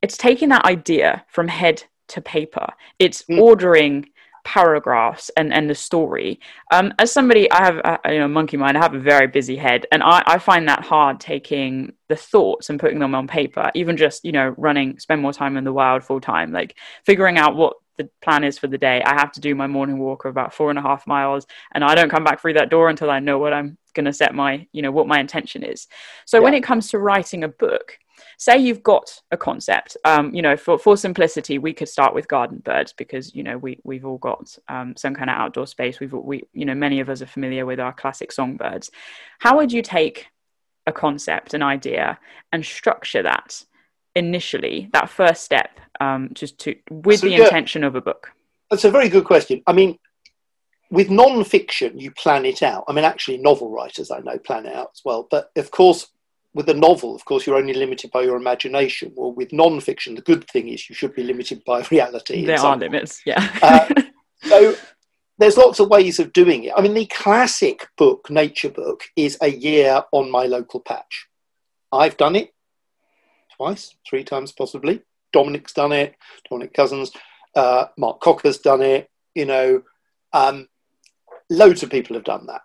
it's 0.01 0.17
taking 0.17 0.49
that 0.49 0.65
idea 0.65 1.23
from 1.27 1.47
head 1.47 1.83
to 2.09 2.21
paper. 2.21 2.67
It's 2.99 3.23
mm. 3.23 3.39
ordering 3.39 4.09
paragraphs 4.43 5.29
and 5.37 5.53
and 5.53 5.69
the 5.69 5.75
story. 5.75 6.39
Um 6.71 6.93
as 6.99 7.11
somebody 7.11 7.51
i 7.51 7.63
have 7.63 7.77
a, 7.77 7.99
you 8.13 8.19
know 8.19 8.27
monkey 8.27 8.57
mind 8.57 8.77
i 8.77 8.81
have 8.81 8.93
a 8.93 8.99
very 8.99 9.27
busy 9.27 9.55
head 9.55 9.85
and 9.91 10.03
i 10.03 10.21
i 10.25 10.37
find 10.37 10.67
that 10.67 10.83
hard 10.83 11.19
taking 11.19 11.93
the 12.09 12.15
thoughts 12.15 12.69
and 12.69 12.79
putting 12.79 12.99
them 12.99 13.15
on 13.15 13.27
paper 13.27 13.71
even 13.73 13.97
just 13.97 14.23
you 14.25 14.31
know 14.31 14.53
running 14.57 14.99
spend 14.99 15.21
more 15.21 15.33
time 15.33 15.57
in 15.57 15.63
the 15.63 15.73
wild 15.73 16.03
full 16.03 16.21
time 16.21 16.51
like 16.51 16.75
figuring 17.05 17.37
out 17.37 17.55
what 17.55 17.77
the 17.97 18.09
plan 18.21 18.43
is 18.43 18.57
for 18.57 18.67
the 18.67 18.77
day. 18.77 19.03
I 19.03 19.13
have 19.13 19.31
to 19.33 19.41
do 19.41 19.53
my 19.53 19.67
morning 19.67 19.99
walk 19.99 20.25
of 20.25 20.29
about 20.29 20.53
four 20.53 20.69
and 20.69 20.79
a 20.79 20.81
half 20.81 21.05
miles 21.05 21.45
and 21.73 21.83
i 21.83 21.93
don't 21.95 22.09
come 22.09 22.23
back 22.23 22.41
through 22.41 22.53
that 22.53 22.69
door 22.69 22.89
until 22.89 23.09
i 23.09 23.19
know 23.19 23.37
what 23.37 23.53
i'm 23.53 23.77
going 23.93 24.05
to 24.05 24.13
set 24.13 24.33
my 24.33 24.67
you 24.71 24.81
know 24.81 24.91
what 24.91 25.07
my 25.07 25.19
intention 25.19 25.63
is. 25.63 25.87
So 26.25 26.37
yeah. 26.37 26.43
when 26.43 26.53
it 26.53 26.63
comes 26.63 26.89
to 26.89 26.99
writing 26.99 27.43
a 27.43 27.49
book 27.49 27.97
say 28.37 28.57
you've 28.57 28.83
got 28.83 29.21
a 29.31 29.37
concept 29.37 29.97
um, 30.05 30.33
you 30.33 30.41
know 30.41 30.57
for, 30.57 30.77
for 30.77 30.97
simplicity 30.97 31.57
we 31.57 31.73
could 31.73 31.89
start 31.89 32.13
with 32.13 32.27
garden 32.27 32.59
birds 32.59 32.93
because 32.93 33.33
you 33.35 33.43
know 33.43 33.57
we, 33.57 33.79
we've 33.83 34.05
all 34.05 34.17
got 34.17 34.57
um, 34.67 34.95
some 34.95 35.13
kind 35.13 35.29
of 35.29 35.35
outdoor 35.35 35.67
space. 35.67 35.99
We've 35.99 36.13
we 36.13 36.43
you 36.53 36.65
know 36.65 36.75
many 36.75 36.99
of 36.99 37.09
us 37.09 37.21
are 37.21 37.27
familiar 37.27 37.65
with 37.65 37.79
our 37.79 37.93
classic 37.93 38.31
songbirds. 38.31 38.91
How 39.39 39.57
would 39.57 39.71
you 39.71 39.81
take 39.81 40.27
a 40.87 40.91
concept 40.91 41.53
an 41.53 41.61
idea 41.61 42.19
and 42.51 42.65
structure 42.65 43.23
that 43.23 43.63
initially 44.15 44.89
that 44.93 45.09
first 45.09 45.43
step 45.43 45.79
um, 45.99 46.29
just 46.33 46.59
to 46.59 46.75
with 46.89 47.19
so, 47.19 47.27
the 47.27 47.33
yeah, 47.33 47.43
intention 47.43 47.83
of 47.83 47.95
a 47.95 48.01
book? 48.01 48.31
That's 48.69 48.85
a 48.85 48.91
very 48.91 49.09
good 49.09 49.25
question. 49.25 49.61
I 49.67 49.73
mean 49.73 49.97
with 50.89 51.09
non-fiction 51.09 51.99
you 51.99 52.11
plan 52.11 52.45
it 52.45 52.61
out. 52.61 52.83
I 52.87 52.93
mean 52.93 53.05
actually 53.05 53.37
novel 53.37 53.69
writers 53.69 54.11
i 54.11 54.19
know 54.19 54.37
plan 54.37 54.65
it 54.65 54.75
out 54.75 54.91
as 54.93 55.01
well. 55.05 55.27
But 55.29 55.51
of 55.55 55.71
course 55.71 56.07
with 56.53 56.69
a 56.69 56.73
novel, 56.73 57.15
of 57.15 57.23
course, 57.25 57.47
you're 57.47 57.57
only 57.57 57.73
limited 57.73 58.11
by 58.11 58.21
your 58.21 58.35
imagination. 58.35 59.13
Well, 59.15 59.31
with 59.31 59.53
non-fiction, 59.53 60.15
the 60.15 60.21
good 60.21 60.47
thing 60.49 60.67
is 60.67 60.89
you 60.89 60.95
should 60.95 61.15
be 61.15 61.23
limited 61.23 61.63
by 61.65 61.81
reality. 61.91 62.45
There 62.45 62.59
are 62.59 62.77
limits, 62.77 63.21
yeah. 63.25 63.49
uh, 63.61 64.01
so 64.43 64.75
there's 65.37 65.57
lots 65.57 65.79
of 65.79 65.89
ways 65.89 66.19
of 66.19 66.33
doing 66.33 66.65
it. 66.65 66.73
I 66.75 66.81
mean, 66.81 66.93
the 66.93 67.05
classic 67.05 67.87
book, 67.97 68.29
nature 68.29 68.69
book, 68.69 69.03
is 69.15 69.37
a 69.41 69.47
year 69.47 70.03
on 70.11 70.29
my 70.29 70.45
local 70.45 70.81
patch. 70.81 71.27
I've 71.91 72.17
done 72.17 72.35
it 72.35 72.53
twice, 73.55 73.95
three 74.09 74.23
times 74.23 74.51
possibly. 74.51 75.01
Dominic's 75.31 75.73
done 75.73 75.91
it. 75.91 76.15
Dominic 76.49 76.73
Couzens, 76.73 77.15
uh, 77.55 77.85
Mark 77.97 78.19
Cocker's 78.19 78.57
done 78.57 78.81
it. 78.81 79.09
You 79.35 79.45
know, 79.45 79.83
um, 80.33 80.67
loads 81.49 81.83
of 81.83 81.89
people 81.89 82.15
have 82.15 82.23
done 82.23 82.47
that. 82.47 82.61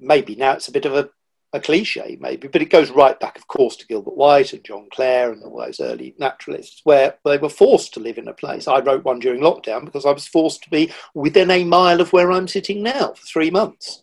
Maybe 0.00 0.34
now 0.34 0.52
it's 0.52 0.68
a 0.68 0.72
bit 0.72 0.86
of 0.86 0.94
a 0.94 1.10
a 1.56 1.60
cliche 1.60 2.16
maybe, 2.20 2.48
but 2.48 2.62
it 2.62 2.70
goes 2.70 2.90
right 2.90 3.18
back, 3.18 3.36
of 3.36 3.48
course, 3.48 3.76
to 3.76 3.86
Gilbert 3.86 4.16
White 4.16 4.52
and 4.52 4.64
John 4.64 4.88
Clare 4.92 5.32
and 5.32 5.42
all 5.42 5.58
those 5.58 5.80
early 5.80 6.14
naturalists, 6.18 6.82
where 6.84 7.18
they 7.24 7.38
were 7.38 7.48
forced 7.48 7.94
to 7.94 8.00
live 8.00 8.18
in 8.18 8.28
a 8.28 8.32
place. 8.32 8.68
I 8.68 8.80
wrote 8.80 9.04
one 9.04 9.18
during 9.18 9.40
lockdown 9.40 9.84
because 9.84 10.06
I 10.06 10.12
was 10.12 10.26
forced 10.26 10.62
to 10.64 10.70
be 10.70 10.92
within 11.14 11.50
a 11.50 11.64
mile 11.64 12.00
of 12.00 12.12
where 12.12 12.30
I'm 12.30 12.46
sitting 12.46 12.82
now 12.82 13.14
for 13.14 13.26
three 13.26 13.50
months, 13.50 14.02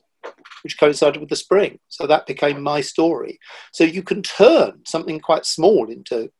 which 0.63 0.79
coincided 0.79 1.19
with 1.19 1.29
the 1.29 1.35
spring. 1.35 1.79
So 1.87 2.07
that 2.07 2.27
became 2.27 2.61
my 2.61 2.81
story. 2.81 3.39
So 3.71 3.83
you 3.83 4.03
can 4.03 4.21
turn 4.21 4.81
something 4.85 5.19
quite 5.19 5.45
small 5.45 5.89
into 5.89 6.31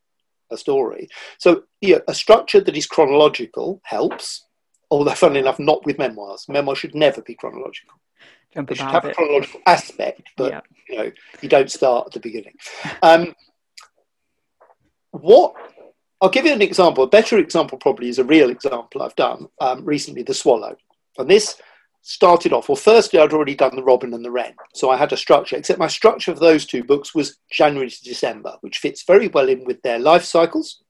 a 0.51 0.57
story. 0.57 1.09
So 1.37 1.63
yeah, 1.81 1.99
a 2.07 2.13
structure 2.13 2.61
that 2.61 2.77
is 2.77 2.85
chronological 2.85 3.81
helps, 3.83 4.45
although, 4.93 5.15
funnily 5.15 5.39
enough, 5.39 5.59
not 5.59 5.83
with 5.85 5.97
memoirs. 5.97 6.45
Memoirs 6.47 6.77
should 6.77 6.93
never 6.93 7.21
be 7.21 7.33
chronological. 7.33 7.99
Jump 8.53 8.71
it 8.71 8.77
should 8.77 8.85
have 8.85 9.05
a 9.05 9.13
chronological 9.13 9.61
aspect, 9.65 10.29
but 10.37 10.51
yeah. 10.51 10.61
you 10.87 10.97
know 10.97 11.11
you 11.41 11.49
don't 11.49 11.71
start 11.71 12.07
at 12.07 12.13
the 12.13 12.19
beginning. 12.19 12.53
Um, 13.01 13.33
what 15.09 15.55
I'll 16.21 16.29
give 16.29 16.45
you 16.45 16.53
an 16.53 16.61
example. 16.61 17.03
A 17.03 17.07
better 17.07 17.39
example 17.39 17.79
probably 17.79 18.09
is 18.09 18.19
a 18.19 18.23
real 18.23 18.51
example 18.51 19.01
I've 19.01 19.15
done 19.15 19.47
um, 19.59 19.83
recently. 19.83 20.21
The 20.21 20.35
Swallow, 20.35 20.77
and 21.17 21.27
this 21.27 21.59
started 22.03 22.53
off. 22.53 22.69
Well, 22.69 22.75
firstly, 22.75 23.19
I'd 23.19 23.33
already 23.33 23.55
done 23.55 23.75
the 23.75 23.83
Robin 23.83 24.13
and 24.13 24.23
the 24.23 24.31
Wren, 24.31 24.53
so 24.75 24.91
I 24.91 24.97
had 24.97 25.11
a 25.11 25.17
structure. 25.17 25.55
Except 25.55 25.79
my 25.79 25.87
structure 25.87 26.31
of 26.31 26.39
those 26.39 26.67
two 26.67 26.83
books 26.83 27.15
was 27.15 27.37
January 27.49 27.89
to 27.89 28.03
December, 28.03 28.57
which 28.61 28.77
fits 28.77 29.03
very 29.03 29.29
well 29.29 29.49
in 29.49 29.63
with 29.65 29.81
their 29.81 29.97
life 29.97 30.23
cycles. 30.23 30.82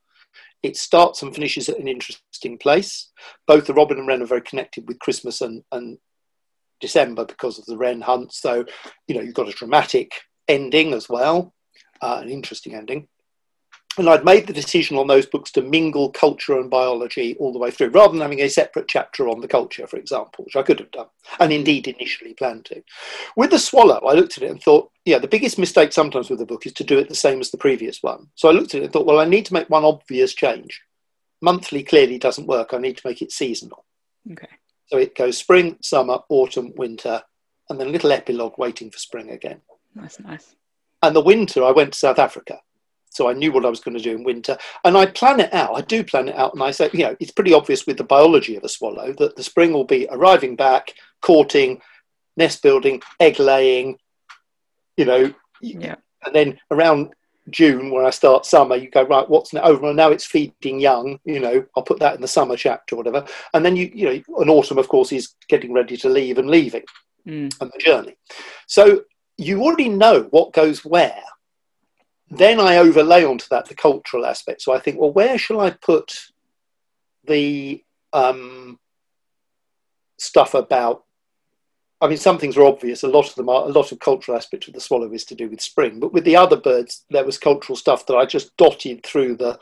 It 0.64 0.78
starts 0.78 1.22
and 1.22 1.34
finishes 1.34 1.70
at 1.70 1.80
an 1.80 1.88
interesting 1.88 2.58
place. 2.58 3.12
Both 3.46 3.68
the 3.68 3.74
Robin 3.74 4.00
and 4.00 4.08
Wren 4.08 4.22
are 4.22 4.28
very 4.28 4.42
connected 4.42 4.88
with 4.88 5.00
Christmas 5.00 5.42
and, 5.42 5.64
and 5.72 5.98
December 6.80 7.26
because 7.26 7.60
of 7.60 7.66
the 7.66 7.78
wren 7.78 8.02
hunt. 8.02 8.34
So, 8.34 8.66
you 9.08 9.16
know, 9.16 9.22
you've 9.22 9.34
got 9.34 9.50
a 9.50 9.54
dramatic 9.54 10.12
ending 10.48 10.94
as 10.94 11.10
well, 11.10 11.54
uh, 12.02 12.20
an 12.22 12.30
interesting 12.30 12.76
ending. 12.76 13.08
And 13.98 14.10
I'd 14.10 14.26
made 14.26 14.48
the 14.48 14.54
decision 14.54 14.98
on 14.98 15.06
those 15.06 15.28
books 15.28 15.52
to 15.52 15.62
mingle 15.62 16.10
culture 16.10 16.60
and 16.60 16.68
biology 16.70 17.36
all 17.40 17.54
the 17.54 17.60
way 17.60 17.70
through, 17.70 17.90
rather 17.90 18.14
than 18.14 18.22
having 18.22 18.42
a 18.42 18.50
separate 18.50 18.88
chapter 18.88 19.30
on 19.30 19.40
the 19.40 19.48
culture, 19.48 19.86
for 19.86 19.98
example, 19.98 20.46
which 20.46 20.56
I 20.56 20.64
could 20.64 20.80
have 20.80 20.90
done, 20.90 21.08
and 21.40 21.54
indeed 21.54 21.88
initially 21.88 22.34
planned 22.34 22.66
to. 22.66 22.84
With 23.36 23.52
The 23.52 23.60
Swallow, 23.60 24.00
I 24.00 24.14
looked 24.14 24.38
at 24.38 24.44
it 24.44 24.50
and 24.50 24.62
thought, 24.62 24.90
yeah, 25.06 25.20
the 25.20 25.28
biggest 25.28 25.60
mistake 25.60 25.94
sometimes 25.94 26.30
with 26.30 26.42
a 26.42 26.46
book 26.46 26.66
is 26.66 26.74
to 26.74 26.84
do 26.84 26.98
it 26.98 27.08
the 27.08 27.14
same 27.14 27.40
as 27.40 27.52
the 27.52 27.58
previous 27.58 28.02
one. 28.02 28.30
So 28.34 28.50
I 28.50 28.54
looked 28.54 28.74
at 28.74 28.82
it 28.82 28.86
and 28.86 28.94
thought, 28.94 29.06
well, 29.06 29.20
I 29.20 29.26
need 29.26 29.46
to 29.46 29.54
make 29.54 29.70
one 29.70 29.86
obvious 29.86 30.34
change. 30.34 30.82
Monthly 31.42 31.84
clearly 31.84 32.18
doesn't 32.18 32.48
work. 32.48 32.74
I 32.74 32.80
need 32.80 32.98
to 32.98 33.08
make 33.08 33.22
it 33.22 33.32
seasonal. 33.32 33.86
Okay. 34.32 34.48
So 34.88 34.98
it 34.98 35.16
goes 35.16 35.38
spring, 35.38 35.78
summer, 35.82 36.20
autumn, 36.30 36.74
winter, 36.76 37.22
and 37.70 37.80
then 37.80 37.88
a 37.88 37.92
little 37.92 38.12
epilogue 38.12 38.58
waiting 38.58 38.90
for 38.90 38.98
spring 38.98 39.30
again. 39.30 39.62
That's 39.96 40.20
nice. 40.20 40.56
And 41.02 41.16
the 41.16 41.22
winter, 41.22 41.64
I 41.64 41.72
went 41.72 41.94
to 41.94 42.00
South 42.00 42.18
Africa. 42.18 42.60
So 43.14 43.30
I 43.30 43.34
knew 43.34 43.52
what 43.52 43.66
I 43.66 43.70
was 43.70 43.80
going 43.80 43.96
to 43.96 44.04
do 44.04 44.16
in 44.16 44.24
winter. 44.24 44.58
And 44.84 44.98
I 44.98 45.06
plan 45.06 45.40
it 45.40 45.54
out. 45.54 45.76
I 45.76 45.82
do 45.82 46.04
plan 46.04 46.28
it 46.28 46.36
out. 46.36 46.54
And 46.54 46.64
I 46.64 46.72
say, 46.72 46.90
you 46.94 47.06
know, 47.06 47.16
it's 47.20 47.32
pretty 47.32 47.54
obvious 47.54 47.86
with 47.86 47.98
the 47.98 48.04
biology 48.04 48.56
of 48.56 48.64
a 48.64 48.70
swallow 48.70 49.14
that 49.20 49.36
the 49.36 49.44
spring 49.44 49.72
will 49.72 49.86
be 49.86 50.08
arriving 50.10 50.56
back, 50.56 50.94
courting, 51.22 51.82
nest 52.36 52.64
building, 52.64 53.02
egg 53.20 53.40
laying, 53.40 53.98
you 54.98 55.06
know. 55.06 55.34
Yeah. 55.62 55.96
And 56.26 56.34
then 56.34 56.60
around 56.72 57.14
June, 57.50 57.92
when 57.92 58.06
I 58.06 58.10
start 58.10 58.46
summer, 58.46 58.76
you 58.76 58.90
go 58.90 59.04
right. 59.04 59.30
What's 59.30 59.54
now 59.54 59.62
over? 59.62 59.94
Now 59.94 60.12
it's 60.12 60.26
feeding 60.26 60.80
young. 60.80 61.20
You 61.26 61.40
know, 61.40 61.66
I'll 61.76 61.84
put 61.84 62.00
that 62.00 62.16
in 62.16 62.22
the 62.22 62.28
summer 62.28 62.56
chapter, 62.56 62.96
or 62.96 62.98
whatever. 62.98 63.28
And 63.54 63.64
then 63.64 63.76
you, 63.76 63.92
you 63.94 64.06
know, 64.06 64.42
an 64.42 64.50
autumn, 64.50 64.78
of 64.78 64.88
course, 64.88 65.12
is 65.12 65.36
getting 65.50 65.74
ready 65.74 65.98
to 65.98 66.10
leave 66.10 66.38
and 66.38 66.50
leaving, 66.50 66.84
mm. 67.28 67.54
and 67.60 67.72
the 67.72 67.80
journey. 67.80 68.16
So 68.68 69.04
you 69.38 69.62
already 69.62 69.90
know 69.90 70.28
what 70.32 70.54
goes 70.54 70.86
where. 70.86 71.22
Then 72.38 72.60
I 72.60 72.78
overlay 72.78 73.24
onto 73.24 73.46
that 73.50 73.66
the 73.66 73.76
cultural 73.76 74.26
aspect. 74.26 74.62
So 74.62 74.74
I 74.74 74.80
think, 74.80 75.00
well, 75.00 75.12
where 75.12 75.38
shall 75.38 75.60
I 75.60 75.72
put 75.72 76.30
the 77.26 77.84
um, 78.12 78.80
stuff 80.18 80.54
about 80.54 81.04
I 82.04 82.08
mean, 82.08 82.18
some 82.18 82.38
things 82.38 82.58
are 82.58 82.66
obvious. 82.66 83.04
A 83.04 83.08
lot 83.08 83.30
of 83.30 83.36
them 83.36 83.48
are, 83.48 83.64
a 83.64 83.70
lot 83.70 83.94
of 83.94 84.00
cultural 84.00 84.36
aspects 84.36 84.68
of 84.68 84.74
the 84.74 84.82
swallow 84.82 85.10
is 85.14 85.24
to 85.24 85.36
do 85.36 85.50
with 85.50 85.62
spring. 85.62 86.02
But 86.02 86.12
with 86.12 86.26
the 86.26 86.36
other 86.36 86.58
birds, 86.58 87.06
there 87.10 87.24
was 87.24 87.38
cultural 87.38 87.78
stuff 87.78 88.06
that 88.08 88.18
I 88.18 88.26
just 88.26 88.58
dotted 88.58 89.06
through 89.06 89.38
the, 89.38 89.58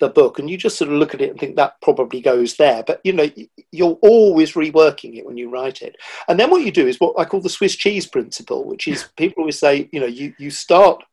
the 0.00 0.08
book. 0.08 0.40
And 0.40 0.50
you 0.50 0.56
just 0.56 0.76
sort 0.76 0.90
of 0.90 0.98
look 0.98 1.14
at 1.14 1.20
it 1.20 1.30
and 1.30 1.38
think 1.38 1.54
that 1.54 1.80
probably 1.80 2.20
goes 2.20 2.56
there. 2.56 2.82
But, 2.82 3.00
you 3.04 3.12
know, 3.12 3.30
you're 3.70 3.96
always 4.02 4.54
reworking 4.54 5.16
it 5.18 5.24
when 5.24 5.36
you 5.36 5.50
write 5.50 5.80
it. 5.82 5.94
And 6.26 6.40
then 6.40 6.50
what 6.50 6.64
you 6.64 6.72
do 6.72 6.88
is 6.88 6.98
what 6.98 7.14
I 7.16 7.24
call 7.24 7.40
the 7.40 7.48
Swiss 7.48 7.76
cheese 7.76 8.08
principle, 8.08 8.64
which 8.64 8.88
is 8.88 9.08
people 9.16 9.42
always 9.42 9.60
say, 9.60 9.88
you 9.92 10.00
know, 10.00 10.06
you, 10.06 10.34
you 10.36 10.50
start 10.50 11.04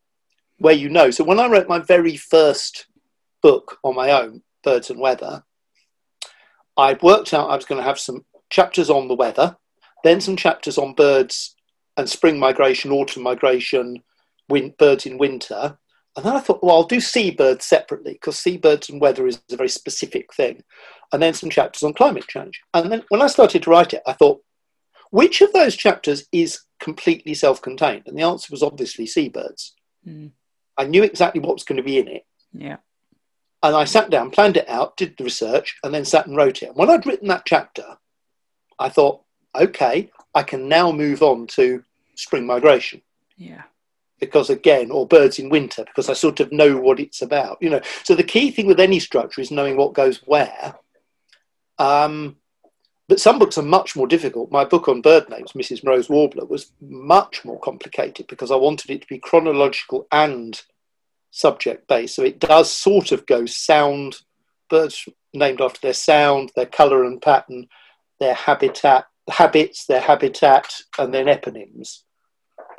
where 0.58 0.74
you 0.74 0.90
know. 0.90 1.12
So 1.12 1.24
when 1.24 1.40
I 1.40 1.48
wrote 1.48 1.68
my 1.68 1.80
very 1.80 2.18
first 2.18 2.88
book 3.42 3.78
on 3.84 3.96
my 3.96 4.12
own, 4.12 4.42
Birds 4.64 4.90
and 4.90 5.00
Weather, 5.00 5.44
I'd 6.78 7.02
worked 7.02 7.34
out 7.34 7.50
I 7.50 7.56
was 7.56 7.66
going 7.66 7.80
to 7.80 7.88
have 7.88 8.00
some 8.00 8.26
chapters 8.50 8.90
on 8.90 9.08
the 9.08 9.16
weather 9.16 9.58
then 10.06 10.22
some 10.22 10.36
chapters 10.36 10.78
on 10.78 10.94
birds 10.94 11.56
and 11.98 12.08
spring 12.08 12.40
migration, 12.40 12.92
autumn 12.92 13.24
migration, 13.24 14.04
birds 14.78 15.08
in 15.08 15.18
winter. 15.18 15.78
And 16.16 16.24
then 16.24 16.36
I 16.36 16.40
thought, 16.40 16.64
well, 16.64 16.76
I'll 16.76 16.84
do 16.84 17.02
seabirds 17.02 17.66
separately 17.66 18.14
because 18.14 18.38
seabirds 18.38 18.90
and 18.90 19.02
weather 19.02 19.26
is 19.26 19.42
a 19.52 19.58
very 19.58 19.68
specific 19.68 20.32
thing. 20.34 20.62
And 21.12 21.22
then 21.22 21.34
some 21.34 21.50
chapters 21.50 21.82
on 21.82 21.94
climate 21.94 22.28
change. 22.28 22.62
And 22.74 22.92
then 22.92 23.04
when 23.10 23.24
I 23.24 23.28
started 23.28 23.64
to 23.64 23.70
write 23.72 23.94
it, 23.94 24.04
I 24.06 24.14
thought, 24.14 24.42
which 25.10 25.42
of 25.42 25.52
those 25.54 25.76
chapters 25.76 26.28
is 26.32 26.62
completely 26.80 27.34
self 27.34 27.62
contained? 27.62 28.04
And 28.06 28.18
the 28.18 28.24
answer 28.24 28.50
was 28.52 28.62
obviously 28.62 29.08
seabirds. 29.08 29.74
Mm. 30.08 30.32
I 30.78 30.86
knew 30.86 31.04
exactly 31.04 31.42
what 31.42 31.56
was 31.56 31.64
going 31.64 31.78
to 31.78 31.84
be 31.84 32.00
in 32.00 32.08
it. 32.08 32.26
Yeah. 32.54 32.78
And 33.64 33.76
I 33.76 33.86
sat 33.86 34.10
down, 34.10 34.32
planned 34.32 34.58
it 34.58 34.70
out, 34.70 34.98
did 34.98 35.18
the 35.18 35.24
research, 35.24 35.78
and 35.84 35.94
then 35.94 36.06
sat 36.06 36.28
and 36.28 36.38
wrote 36.38 36.62
it. 36.62 36.68
And 36.68 36.76
when 36.76 36.90
I'd 36.90 37.06
written 37.06 37.28
that 37.30 37.46
chapter, 37.46 37.98
I 38.78 38.90
thought, 38.90 39.22
okay, 39.56 40.12
I 40.34 40.44
can 40.44 40.68
now 40.68 40.92
move 40.92 41.24
on 41.24 41.48
to 41.48 41.84
spring 42.16 42.46
migration. 42.46 43.02
Yeah. 43.38 43.64
Because 44.20 44.50
again, 44.50 44.92
or 44.92 45.08
birds 45.08 45.40
in 45.40 45.50
winter, 45.50 45.84
because 45.84 46.10
I 46.10 46.14
sort 46.14 46.40
of 46.40 46.52
know 46.52 46.78
what 46.78 47.00
it's 47.00 47.22
about. 47.22 47.58
You 47.62 47.70
know, 47.70 47.82
so 48.04 48.16
the 48.16 48.24
key 48.24 48.52
thing 48.52 48.68
with 48.68 48.80
any 48.80 49.00
structure 49.00 49.42
is 49.42 49.52
knowing 49.52 49.78
what 49.78 49.94
goes 49.94 50.18
where. 50.26 50.76
Um, 51.80 52.38
but 53.08 53.20
some 53.20 53.38
books 53.38 53.58
are 53.58 53.64
much 53.64 53.96
more 53.96 54.08
difficult. 54.08 54.52
My 54.52 54.66
book 54.66 54.88
on 54.88 55.02
bird 55.02 55.30
names, 55.30 55.52
Mrs. 55.52 55.84
Moreau's 55.84 56.10
Warbler, 56.10 56.46
was 56.46 56.72
much 56.82 57.46
more 57.46 57.60
complicated 57.60 58.28
because 58.28 58.52
I 58.52 58.56
wanted 58.56 58.90
it 58.90 59.02
to 59.02 59.08
be 59.08 59.20
chronological 59.20 60.08
and 60.12 60.60
subject 61.32 61.88
based. 61.88 62.16
So 62.16 62.24
it 62.24 62.40
does 62.40 62.72
sort 62.72 63.12
of 63.12 63.26
go 63.26 63.46
sound, 63.46 64.18
birds 64.70 65.08
named 65.34 65.62
after 65.62 65.80
their 65.82 65.94
sound, 65.94 66.52
their 66.56 66.66
colour 66.66 67.04
and 67.04 67.22
pattern, 67.22 67.68
their 68.20 68.34
habitat, 68.34 69.06
habits, 69.30 69.86
their 69.86 70.00
habitat, 70.00 70.74
and 70.98 71.14
then 71.14 71.28
eponyms, 71.28 72.02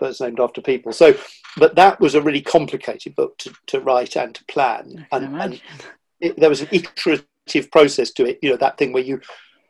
birds 0.00 0.20
named 0.20 0.40
after 0.40 0.60
people. 0.60 0.92
So, 0.92 1.14
but 1.56 1.76
that 1.76 2.00
was 2.00 2.14
a 2.14 2.22
really 2.22 2.40
complicated 2.40 3.14
book 3.14 3.38
to, 3.38 3.54
to 3.68 3.80
write 3.80 4.16
and 4.16 4.34
to 4.34 4.44
plan. 4.46 5.06
And, 5.12 5.40
and 5.40 5.60
it, 6.20 6.38
there 6.38 6.50
was 6.50 6.62
an 6.62 6.68
iterative 6.72 7.70
process 7.70 8.10
to 8.12 8.24
it. 8.27 8.38
You 8.42 8.50
know, 8.50 8.56
that 8.56 8.79
thing 8.79 8.92
where 8.92 9.04
you 9.04 9.20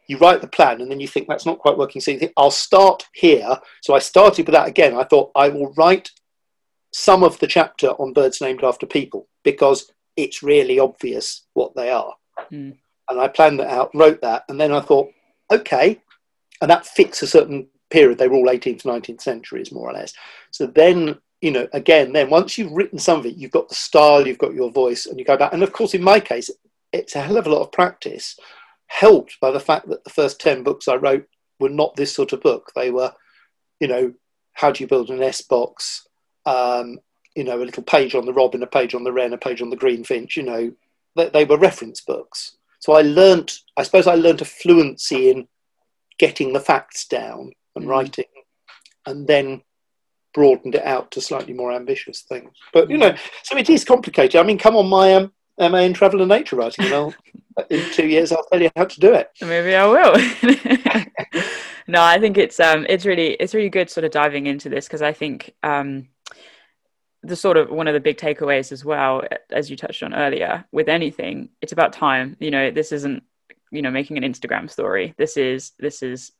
you 0.09 0.18
write 0.18 0.40
the 0.40 0.46
plan 0.46 0.80
and 0.80 0.90
then 0.90 1.00
you 1.00 1.09
think 1.09 1.28
that's 1.28 1.46
not 1.46 1.59
quite 1.59 1.78
working. 1.78 2.00
So 2.00 2.11
you 2.11 2.18
think 2.18 2.32
I'll 2.36 2.50
start 2.50 3.07
here. 3.14 3.59
So 3.82 3.94
I 3.94 3.98
started 3.98 4.46
with 4.46 4.54
that 4.54 4.68
again. 4.68 4.96
I 4.96 5.04
thought 5.04 5.32
I 5.34 5.48
will 5.48 5.72
write 5.74 6.11
some 6.92 7.22
of 7.22 7.38
the 7.38 7.46
chapter 7.46 7.88
on 7.88 8.12
birds 8.12 8.40
named 8.40 8.64
after 8.64 8.86
people 8.86 9.28
because 9.44 9.92
it's 10.16 10.42
really 10.42 10.78
obvious 10.78 11.42
what 11.54 11.74
they 11.74 11.90
are. 11.90 12.14
Mm. 12.50 12.76
And 13.09 13.20
I 13.20 13.28
planned 13.28 13.61
that 13.61 13.68
out, 13.70 13.90
wrote 13.94 14.20
that, 14.22 14.44
and 14.48 14.61
then 14.61 14.72
I 14.72 14.80
thought, 14.80 15.11
okay, 15.50 16.00
and 16.61 16.70
that 16.70 16.86
fits 16.86 17.22
a 17.22 17.26
certain 17.26 17.68
period. 17.90 18.18
They 18.18 18.28
were 18.28 18.36
all 18.36 18.46
18th, 18.46 18.82
19th 18.82 19.20
centuries, 19.20 19.70
more 19.70 19.88
or 19.88 19.92
less. 19.92 20.12
So 20.50 20.66
then, 20.66 21.18
you 21.40 21.50
know, 21.50 21.68
again, 21.72 22.12
then 22.12 22.30
once 22.30 22.59
you've 22.59 22.72
written 22.72 22.98
some 22.98 23.20
of 23.20 23.26
it, 23.26 23.36
you've 23.36 23.52
got 23.52 23.68
the 23.68 23.74
style, 23.74 24.26
you've 24.26 24.38
got 24.38 24.54
your 24.54 24.70
voice, 24.70 25.07
and 25.07 25.18
you 25.18 25.24
go 25.24 25.36
back. 25.36 25.52
And 25.52 25.62
of 25.62 25.72
course, 25.72 25.94
in 25.94 26.02
my 26.02 26.18
case, 26.18 26.50
it's 26.92 27.14
a 27.14 27.20
hell 27.20 27.36
of 27.36 27.46
a 27.46 27.50
lot 27.50 27.62
of 27.62 27.72
practice, 27.72 28.36
helped 28.87 29.39
by 29.41 29.51
the 29.51 29.61
fact 29.61 29.89
that 29.89 30.05
the 30.05 30.11
first 30.11 30.41
10 30.41 30.62
books 30.62 30.89
I 30.89 30.97
wrote 30.97 31.26
were 31.59 31.68
not 31.68 31.97
this 31.97 32.14
sort 32.14 32.32
of 32.32 32.41
book. 32.41 32.72
They 32.74 32.91
were, 32.91 33.12
you 33.80 33.89
know, 33.89 34.14
how 34.53 34.70
do 34.70 34.82
you 34.82 34.89
build 34.89 35.11
an 35.11 35.22
S 35.22 35.43
box? 35.43 36.07
Um, 36.45 36.99
you 37.34 37.45
know, 37.45 37.61
a 37.61 37.64
little 37.64 37.82
page 37.82 38.14
on 38.14 38.24
the 38.24 38.32
robin, 38.32 38.62
a 38.62 38.66
page 38.66 38.95
on 38.95 39.05
the 39.05 39.12
wren, 39.12 39.32
a 39.32 39.39
page 39.39 39.61
on 39.61 39.70
the 39.70 39.76
greenfinch. 39.76 40.37
You 40.37 40.43
know, 40.45 40.72
they, 41.16 41.28
they 41.28 41.45
were 41.45 41.59
reference 41.59 42.01
books. 42.01 42.57
So 42.78 42.95
I 42.95 43.03
learnt, 43.03 43.61
I 43.76 43.82
suppose 43.82 44.07
I 44.07 44.14
learnt 44.14 44.41
a 44.41 44.47
fluency 44.47 45.30
in 45.30 45.49
getting 46.18 46.53
the 46.53 46.61
facts 46.61 47.07
down 47.07 47.53
and 47.74 47.84
mm. 47.84 47.89
writing, 47.89 48.24
and 49.05 49.26
then 49.26 49.62
broadened 50.32 50.74
it 50.74 50.84
out 50.84 51.11
to 51.11 51.20
slightly 51.20 51.53
more 51.53 51.72
ambitious 51.72 52.22
things. 52.22 52.51
But 52.72 52.91
you 52.91 52.99
know, 52.99 53.14
so 53.43 53.57
it 53.57 53.68
is 53.68 53.84
complicated. 53.84 54.41
I 54.41 54.45
mean, 54.45 54.59
come 54.59 54.76
on, 54.76 54.89
my 54.89 55.14
um, 55.14 55.32
MA 55.59 55.78
in 55.78 55.95
travel 55.95 56.20
and 56.22 56.28
nature 56.28 56.57
writing, 56.57 56.87
and 56.87 56.95
I'll, 56.95 57.14
in 57.70 57.90
two 57.92 58.07
years 58.07 58.32
I'll 58.32 58.44
tell 58.44 58.61
you 58.61 58.70
how 58.76 58.84
to 58.84 59.00
do 59.00 59.14
it. 59.14 59.30
Maybe 59.40 59.74
I 59.74 59.86
will. 59.86 60.16
no, 61.86 62.02
I 62.02 62.18
think 62.18 62.38
it's 62.38 62.61
um, 62.61 62.86
it's 62.88 63.07
really 63.07 63.32
it's 63.34 63.54
really 63.54 63.70
good 63.70 63.90
sort 63.90 64.04
of 64.04 64.11
diving 64.11 64.46
into 64.46 64.68
this 64.68 64.86
because 64.86 65.02
I 65.02 65.12
think 65.12 65.54
um, 65.62 66.09
the 67.22 67.36
sort 67.36 67.57
of 67.57 67.70
one 67.70 67.88
of 67.88 67.94
the 67.94 68.00
big 68.00 68.18
takeaways 68.18 68.72
as 68.72 68.84
well, 68.84 69.22
as 69.50 69.70
you 69.70 69.76
touched 69.76 70.02
on 70.02 70.14
earlier, 70.14 70.64
with 70.72 70.88
anything, 70.88 71.50
it's 71.61 71.72
about 71.72 71.92
time. 71.92 72.36
You 72.40 72.50
know, 72.50 72.70
this 72.70 72.92
isn't 72.92 73.22
you 73.70 73.82
know 73.82 73.90
making 73.90 74.16
an 74.16 74.30
Instagram 74.30 74.70
story. 74.70 75.14
This 75.16 75.36
is 75.36 75.72
this 75.78 76.02
is 76.02 76.32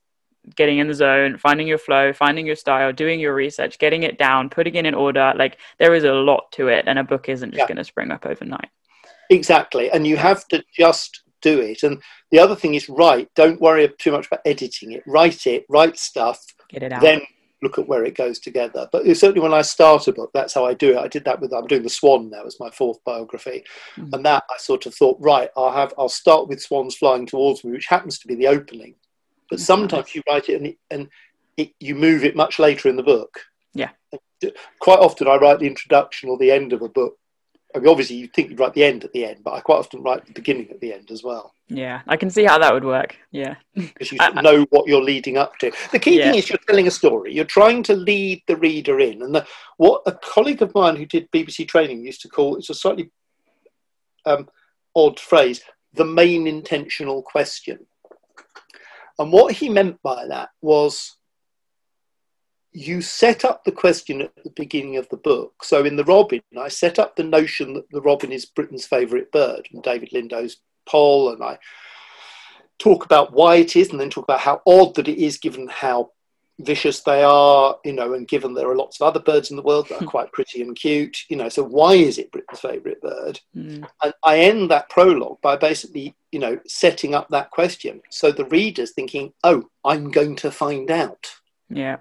getting 0.55 0.77
in 0.77 0.87
the 0.87 0.93
zone, 0.93 1.37
finding 1.37 1.67
your 1.67 1.77
flow, 1.77 2.13
finding 2.13 2.45
your 2.45 2.55
style, 2.55 2.93
doing 2.93 3.19
your 3.19 3.35
research, 3.35 3.79
getting 3.79 4.03
it 4.03 4.17
down, 4.17 4.49
putting 4.49 4.75
it 4.75 4.85
in 4.85 4.95
order. 4.95 5.33
Like 5.35 5.57
there 5.77 5.93
is 5.93 6.03
a 6.03 6.13
lot 6.13 6.51
to 6.53 6.67
it, 6.67 6.85
and 6.87 6.97
a 6.99 7.03
book 7.03 7.29
isn't 7.29 7.51
just 7.51 7.61
yeah. 7.61 7.67
going 7.67 7.77
to 7.77 7.83
spring 7.83 8.11
up 8.11 8.25
overnight. 8.25 8.69
Exactly, 9.29 9.89
and 9.91 10.05
you 10.05 10.17
have 10.17 10.47
to 10.49 10.63
just 10.73 11.21
do 11.41 11.59
it. 11.59 11.83
And 11.83 12.01
the 12.31 12.39
other 12.39 12.55
thing 12.55 12.75
is 12.75 12.89
write. 12.89 13.29
Don't 13.35 13.61
worry 13.61 13.89
too 13.97 14.11
much 14.11 14.27
about 14.27 14.41
editing 14.45 14.91
it. 14.91 15.03
Write 15.05 15.45
it. 15.47 15.65
Write 15.69 15.97
stuff. 15.97 16.43
Get 16.69 16.83
it 16.83 16.91
out. 16.91 17.01
Then 17.01 17.21
look 17.61 17.79
at 17.79 17.87
where 17.87 18.05
it 18.05 18.15
goes 18.15 18.39
together. 18.39 18.87
But 18.91 19.05
certainly 19.17 19.41
when 19.41 19.53
I 19.53 19.61
start 19.61 20.07
a 20.07 20.13
book, 20.13 20.31
that's 20.33 20.53
how 20.53 20.65
I 20.65 20.73
do 20.73 20.91
it. 20.91 20.97
I 20.97 21.07
did 21.07 21.25
that 21.25 21.39
with 21.39 21.53
I'm 21.53 21.67
doing 21.67 21.83
the 21.83 21.89
Swan 21.89 22.29
now 22.29 22.45
as 22.45 22.59
my 22.59 22.69
fourth 22.69 23.03
biography, 23.03 23.63
mm. 23.95 24.13
and 24.13 24.25
that 24.25 24.43
I 24.49 24.57
sort 24.57 24.85
of 24.85 24.93
thought, 24.93 25.17
right, 25.19 25.49
I'll 25.57 25.71
have 25.71 25.93
I'll 25.97 26.09
start 26.09 26.47
with 26.47 26.61
swans 26.61 26.95
flying 26.95 27.25
towards 27.25 27.63
me, 27.63 27.71
which 27.71 27.87
happens 27.87 28.19
to 28.19 28.27
be 28.27 28.35
the 28.35 28.47
opening. 28.47 28.95
But 29.49 29.59
sometimes 29.59 30.13
you 30.13 30.21
write 30.27 30.49
it 30.49 30.57
and, 30.57 30.67
it, 30.67 30.77
and 30.91 31.09
it, 31.55 31.71
you 31.79 31.95
move 31.95 32.25
it 32.25 32.35
much 32.35 32.59
later 32.59 32.89
in 32.89 32.97
the 32.97 33.03
book. 33.03 33.39
Yeah. 33.73 33.91
Quite 34.79 34.99
often 34.99 35.27
I 35.27 35.37
write 35.37 35.59
the 35.59 35.67
introduction 35.67 36.29
or 36.29 36.37
the 36.37 36.51
end 36.51 36.73
of 36.73 36.81
a 36.81 36.89
book. 36.89 37.17
I 37.75 37.79
mean, 37.79 37.89
obviously, 37.89 38.15
you 38.15 38.27
think 38.27 38.49
you'd 38.49 38.59
write 38.59 38.73
the 38.73 38.83
end 38.83 39.03
at 39.03 39.11
the 39.11 39.25
end, 39.25 39.43
but 39.43 39.53
I 39.53 39.59
quite 39.59 39.77
often 39.79 40.01
write 40.01 40.25
the 40.25 40.33
beginning 40.33 40.69
at 40.71 40.79
the 40.79 40.93
end 40.93 41.11
as 41.11 41.21
well. 41.23 41.53
Yeah, 41.67 42.01
I 42.07 42.15
can 42.15 42.29
see 42.29 42.45
how 42.45 42.57
that 42.59 42.73
would 42.73 42.85
work. 42.85 43.17
Yeah. 43.31 43.55
Because 43.75 44.11
you 44.11 44.17
know 44.41 44.65
what 44.69 44.87
you're 44.87 45.03
leading 45.03 45.37
up 45.37 45.57
to. 45.57 45.71
The 45.91 45.99
key 45.99 46.17
yeah. 46.17 46.31
thing 46.31 46.39
is 46.39 46.49
you're 46.49 46.59
telling 46.67 46.87
a 46.87 46.91
story. 46.91 47.33
You're 47.33 47.45
trying 47.45 47.83
to 47.83 47.93
lead 47.93 48.41
the 48.47 48.55
reader 48.55 48.99
in. 48.99 49.21
And 49.21 49.35
the, 49.35 49.45
what 49.75 50.01
a 50.05 50.13
colleague 50.13 50.61
of 50.61 50.73
mine 50.73 50.95
who 50.95 51.05
did 51.05 51.29
BBC 51.31 51.67
training 51.67 52.05
used 52.05 52.21
to 52.21 52.29
call 52.29 52.55
it's 52.55 52.69
a 52.69 52.73
slightly 52.73 53.11
um, 54.25 54.47
odd 54.95 55.19
phrase 55.19 55.61
the 55.93 56.05
main 56.05 56.47
intentional 56.47 57.21
question. 57.21 57.85
And 59.19 59.31
what 59.31 59.53
he 59.53 59.67
meant 59.67 60.01
by 60.01 60.27
that 60.27 60.49
was 60.61 61.16
you 62.77 63.01
set 63.01 63.43
up 63.43 63.63
the 63.63 63.71
question 63.71 64.21
at 64.21 64.43
the 64.43 64.51
beginning 64.51 64.97
of 64.97 65.09
the 65.09 65.17
book. 65.17 65.63
So 65.63 65.83
in 65.83 65.95
The 65.95 66.03
Robin, 66.03 66.41
I 66.59 66.67
set 66.67 66.99
up 66.99 67.15
the 67.15 67.23
notion 67.23 67.73
that 67.73 67.89
the 67.89 68.01
robin 68.01 68.31
is 68.31 68.45
Britain's 68.45 68.85
favourite 68.85 69.31
bird, 69.31 69.67
and 69.73 69.81
David 69.81 70.11
Lindo's 70.13 70.57
poll, 70.85 71.33
and 71.33 71.43
I 71.43 71.57
talk 72.77 73.03
about 73.03 73.33
why 73.33 73.55
it 73.55 73.75
is, 73.75 73.89
and 73.89 73.99
then 73.99 74.11
talk 74.11 74.25
about 74.25 74.41
how 74.41 74.61
odd 74.67 74.93
that 74.93 75.07
it 75.07 75.17
is 75.17 75.39
given 75.39 75.67
how 75.67 76.11
vicious 76.59 77.01
they 77.01 77.23
are, 77.23 77.77
you 77.83 77.93
know, 77.93 78.13
and 78.13 78.27
given 78.27 78.53
there 78.53 78.69
are 78.69 78.75
lots 78.75 79.01
of 79.01 79.07
other 79.07 79.19
birds 79.19 79.49
in 79.49 79.57
the 79.57 79.63
world 79.63 79.89
that 79.89 80.03
are 80.03 80.05
quite 80.15 80.31
pretty 80.31 80.61
and 80.61 80.75
cute, 80.75 81.17
you 81.29 81.35
know, 81.35 81.49
so 81.49 81.63
why 81.63 81.95
is 81.95 82.19
it 82.19 82.31
Britain's 82.31 82.59
favourite 82.59 83.01
bird? 83.01 83.39
Mm. 83.55 83.87
And 84.03 84.13
I 84.23 84.37
end 84.41 84.69
that 84.69 84.89
prologue 84.89 85.41
by 85.41 85.55
basically, 85.55 86.15
you 86.31 86.37
know, 86.37 86.59
setting 86.67 87.15
up 87.15 87.27
that 87.29 87.49
question. 87.49 88.03
So 88.11 88.31
the 88.31 88.45
reader's 88.45 88.91
thinking, 88.91 89.33
oh, 89.43 89.67
I'm 89.83 90.11
going 90.11 90.35
to 90.37 90.51
find 90.51 90.91
out. 90.91 91.25
Yeah. 91.69 91.97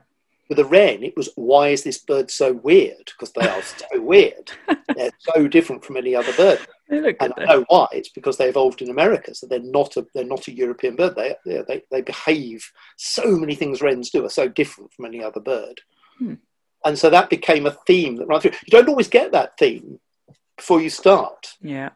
With 0.49 0.59
a 0.61 0.64
wren, 0.64 1.03
it 1.03 1.16
was, 1.16 1.28
why 1.34 1.68
is 1.68 1.82
this 1.82 1.99
bird 1.99 2.30
so 2.30 2.53
weird? 2.53 3.07
Because 3.07 3.32
they 3.32 3.49
are 3.49 3.62
so 3.62 3.86
weird. 4.01 4.53
They're 4.94 5.11
so 5.18 5.49
different 5.49 5.84
from 5.84 5.97
any 5.97 6.14
other 6.14 6.32
bird. 6.34 6.61
and 6.88 7.34
I 7.36 7.44
know 7.44 7.64
why. 7.68 7.88
It's 7.92 8.11
because 8.11 8.36
they 8.36 8.49
evolved 8.49 8.80
in 8.80 8.90
America, 8.90 9.34
so 9.34 9.47
they're 9.47 9.59
not 9.59 9.97
a 9.97 10.07
they're 10.14 10.24
not 10.24 10.47
a 10.47 10.55
European 10.55 10.94
bird. 10.94 11.16
They 11.16 11.34
they 11.44 11.82
they 11.90 12.01
behave. 12.01 12.70
So 12.97 13.36
many 13.36 13.57
things 13.57 13.82
wrens 13.82 14.11
do 14.11 14.24
are 14.24 14.30
so 14.30 14.49
different 14.49 14.92
from 14.92 15.07
any 15.07 15.22
other 15.22 15.40
bird, 15.40 15.80
hmm. 16.18 16.34
and 16.84 16.97
so 16.97 17.11
that 17.11 17.28
became 17.28 17.66
a 17.66 17.76
theme 17.88 18.16
that 18.16 18.26
ran 18.26 18.40
through. 18.40 18.53
You 18.53 18.70
don't 18.70 18.88
always 18.88 19.09
get 19.09 19.32
that 19.32 19.59
theme 19.59 19.99
before 20.57 20.80
you 20.80 20.88
start. 20.88 21.55
Yeah, 21.61 21.90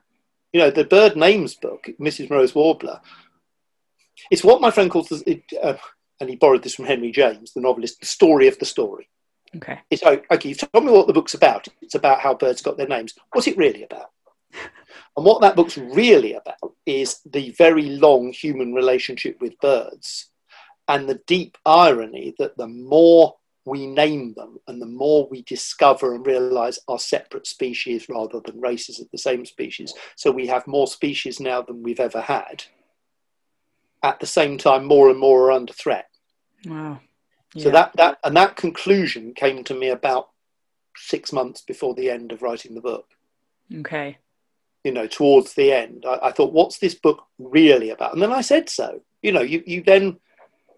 you 0.52 0.58
know 0.58 0.70
the 0.70 0.84
bird 0.84 1.16
names 1.16 1.54
book, 1.54 1.88
Mrs. 2.00 2.28
Moreau's 2.28 2.54
Warbler. 2.56 3.00
It's 4.32 4.44
what 4.44 4.60
my 4.60 4.72
friend 4.72 4.90
calls 4.90 5.08
the, 5.08 5.40
uh, 5.62 5.76
and 6.20 6.28
he 6.28 6.36
borrowed 6.36 6.62
this 6.62 6.74
from 6.74 6.84
Henry 6.84 7.10
James, 7.10 7.52
the 7.52 7.60
novelist, 7.60 8.00
the 8.00 8.06
story 8.06 8.46
of 8.46 8.58
the 8.58 8.66
story. 8.66 9.08
Okay. 9.56 9.80
It's 9.90 10.02
oh, 10.04 10.20
okay. 10.30 10.48
You've 10.48 10.58
told 10.58 10.84
me 10.84 10.92
what 10.92 11.06
the 11.06 11.12
book's 11.12 11.34
about. 11.34 11.66
It's 11.82 11.94
about 11.96 12.20
how 12.20 12.34
birds 12.34 12.62
got 12.62 12.76
their 12.76 12.86
names. 12.86 13.14
What's 13.32 13.48
it 13.48 13.56
really 13.56 13.84
about? 13.84 14.10
And 15.16 15.26
what 15.26 15.40
that 15.40 15.56
book's 15.56 15.76
really 15.76 16.34
about 16.34 16.74
is 16.86 17.20
the 17.26 17.50
very 17.58 17.90
long 17.90 18.32
human 18.32 18.72
relationship 18.72 19.38
with 19.40 19.58
birds 19.58 20.30
and 20.86 21.08
the 21.08 21.20
deep 21.26 21.58
irony 21.66 22.34
that 22.38 22.56
the 22.56 22.68
more 22.68 23.34
we 23.64 23.86
name 23.86 24.34
them 24.34 24.58
and 24.66 24.80
the 24.80 24.86
more 24.86 25.28
we 25.30 25.42
discover 25.42 26.14
and 26.14 26.26
realize 26.26 26.78
are 26.88 26.98
separate 26.98 27.46
species 27.46 28.08
rather 28.08 28.40
than 28.40 28.60
races 28.60 29.00
of 29.00 29.08
the 29.12 29.18
same 29.18 29.44
species. 29.44 29.92
So 30.16 30.30
we 30.30 30.46
have 30.48 30.66
more 30.66 30.86
species 30.86 31.40
now 31.40 31.62
than 31.62 31.82
we've 31.82 32.00
ever 32.00 32.20
had. 32.20 32.64
At 34.02 34.20
the 34.20 34.26
same 34.26 34.58
time, 34.58 34.84
more 34.84 35.10
and 35.10 35.18
more 35.18 35.46
are 35.46 35.52
under 35.52 35.72
threat. 35.72 36.09
Wow. 36.66 37.00
Yeah. 37.54 37.64
So 37.64 37.70
that, 37.70 37.92
that 37.96 38.18
and 38.22 38.36
that 38.36 38.56
conclusion 38.56 39.34
came 39.34 39.64
to 39.64 39.74
me 39.74 39.88
about 39.88 40.30
six 40.96 41.32
months 41.32 41.62
before 41.62 41.94
the 41.94 42.10
end 42.10 42.32
of 42.32 42.42
writing 42.42 42.74
the 42.74 42.80
book. 42.80 43.06
Okay 43.74 44.18
you 44.84 44.92
know, 44.92 45.06
towards 45.06 45.54
the 45.54 45.72
end, 45.72 46.04
I, 46.06 46.28
I, 46.28 46.32
thought, 46.32 46.52
what's 46.52 46.78
this 46.78 46.94
book 46.94 47.24
really 47.38 47.90
about? 47.90 48.12
And 48.12 48.22
then 48.22 48.32
I 48.32 48.40
said 48.40 48.68
so. 48.68 49.02
You 49.22 49.32
know, 49.32 49.42
you, 49.42 49.62
you 49.66 49.82
then 49.82 50.18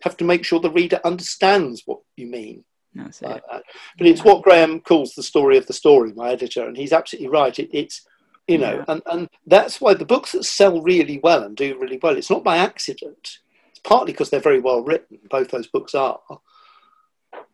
have 0.03 0.16
to 0.16 0.24
make 0.24 0.45
sure 0.45 0.59
the 0.59 0.70
reader 0.70 1.01
understands 1.05 1.83
what 1.87 2.01
you 2.16 2.26
mean. 2.26 2.64
That's 2.95 3.22
uh, 3.22 3.30
it. 3.30 3.43
Uh, 3.51 3.61
but 3.97 4.07
it's 4.07 4.24
what 4.24 4.43
Graham 4.43 4.80
calls 4.80 5.14
the 5.14 5.22
story 5.22 5.57
of 5.57 5.66
the 5.66 5.72
story, 5.72 6.12
my 6.14 6.30
editor, 6.30 6.66
and 6.66 6.76
he's 6.76 6.93
absolutely 6.93 7.28
right. 7.28 7.57
It, 7.57 7.70
it's, 7.72 8.05
you 8.49 8.59
know, 8.59 8.78
yeah. 8.78 8.85
and, 8.89 9.03
and 9.07 9.28
that's 9.47 9.80
why 9.80 9.95
the 9.95 10.05
books 10.05 10.33
that 10.33 10.45
sell 10.45 10.83
really 10.83 11.20
well 11.22 11.45
and 11.45 11.57
do 11.57 11.78
really 11.78 12.01
well, 12.03 12.16
it's 12.16 12.30
not 12.30 12.43
by 12.43 12.57
accident. 12.57 13.39
Partly 13.85 14.12
because 14.12 14.30
they're 14.30 14.41
very 14.41 14.61
well 14.61 14.83
written, 14.83 15.18
both 15.28 15.51
those 15.51 15.66
books 15.66 15.95
are, 15.95 16.20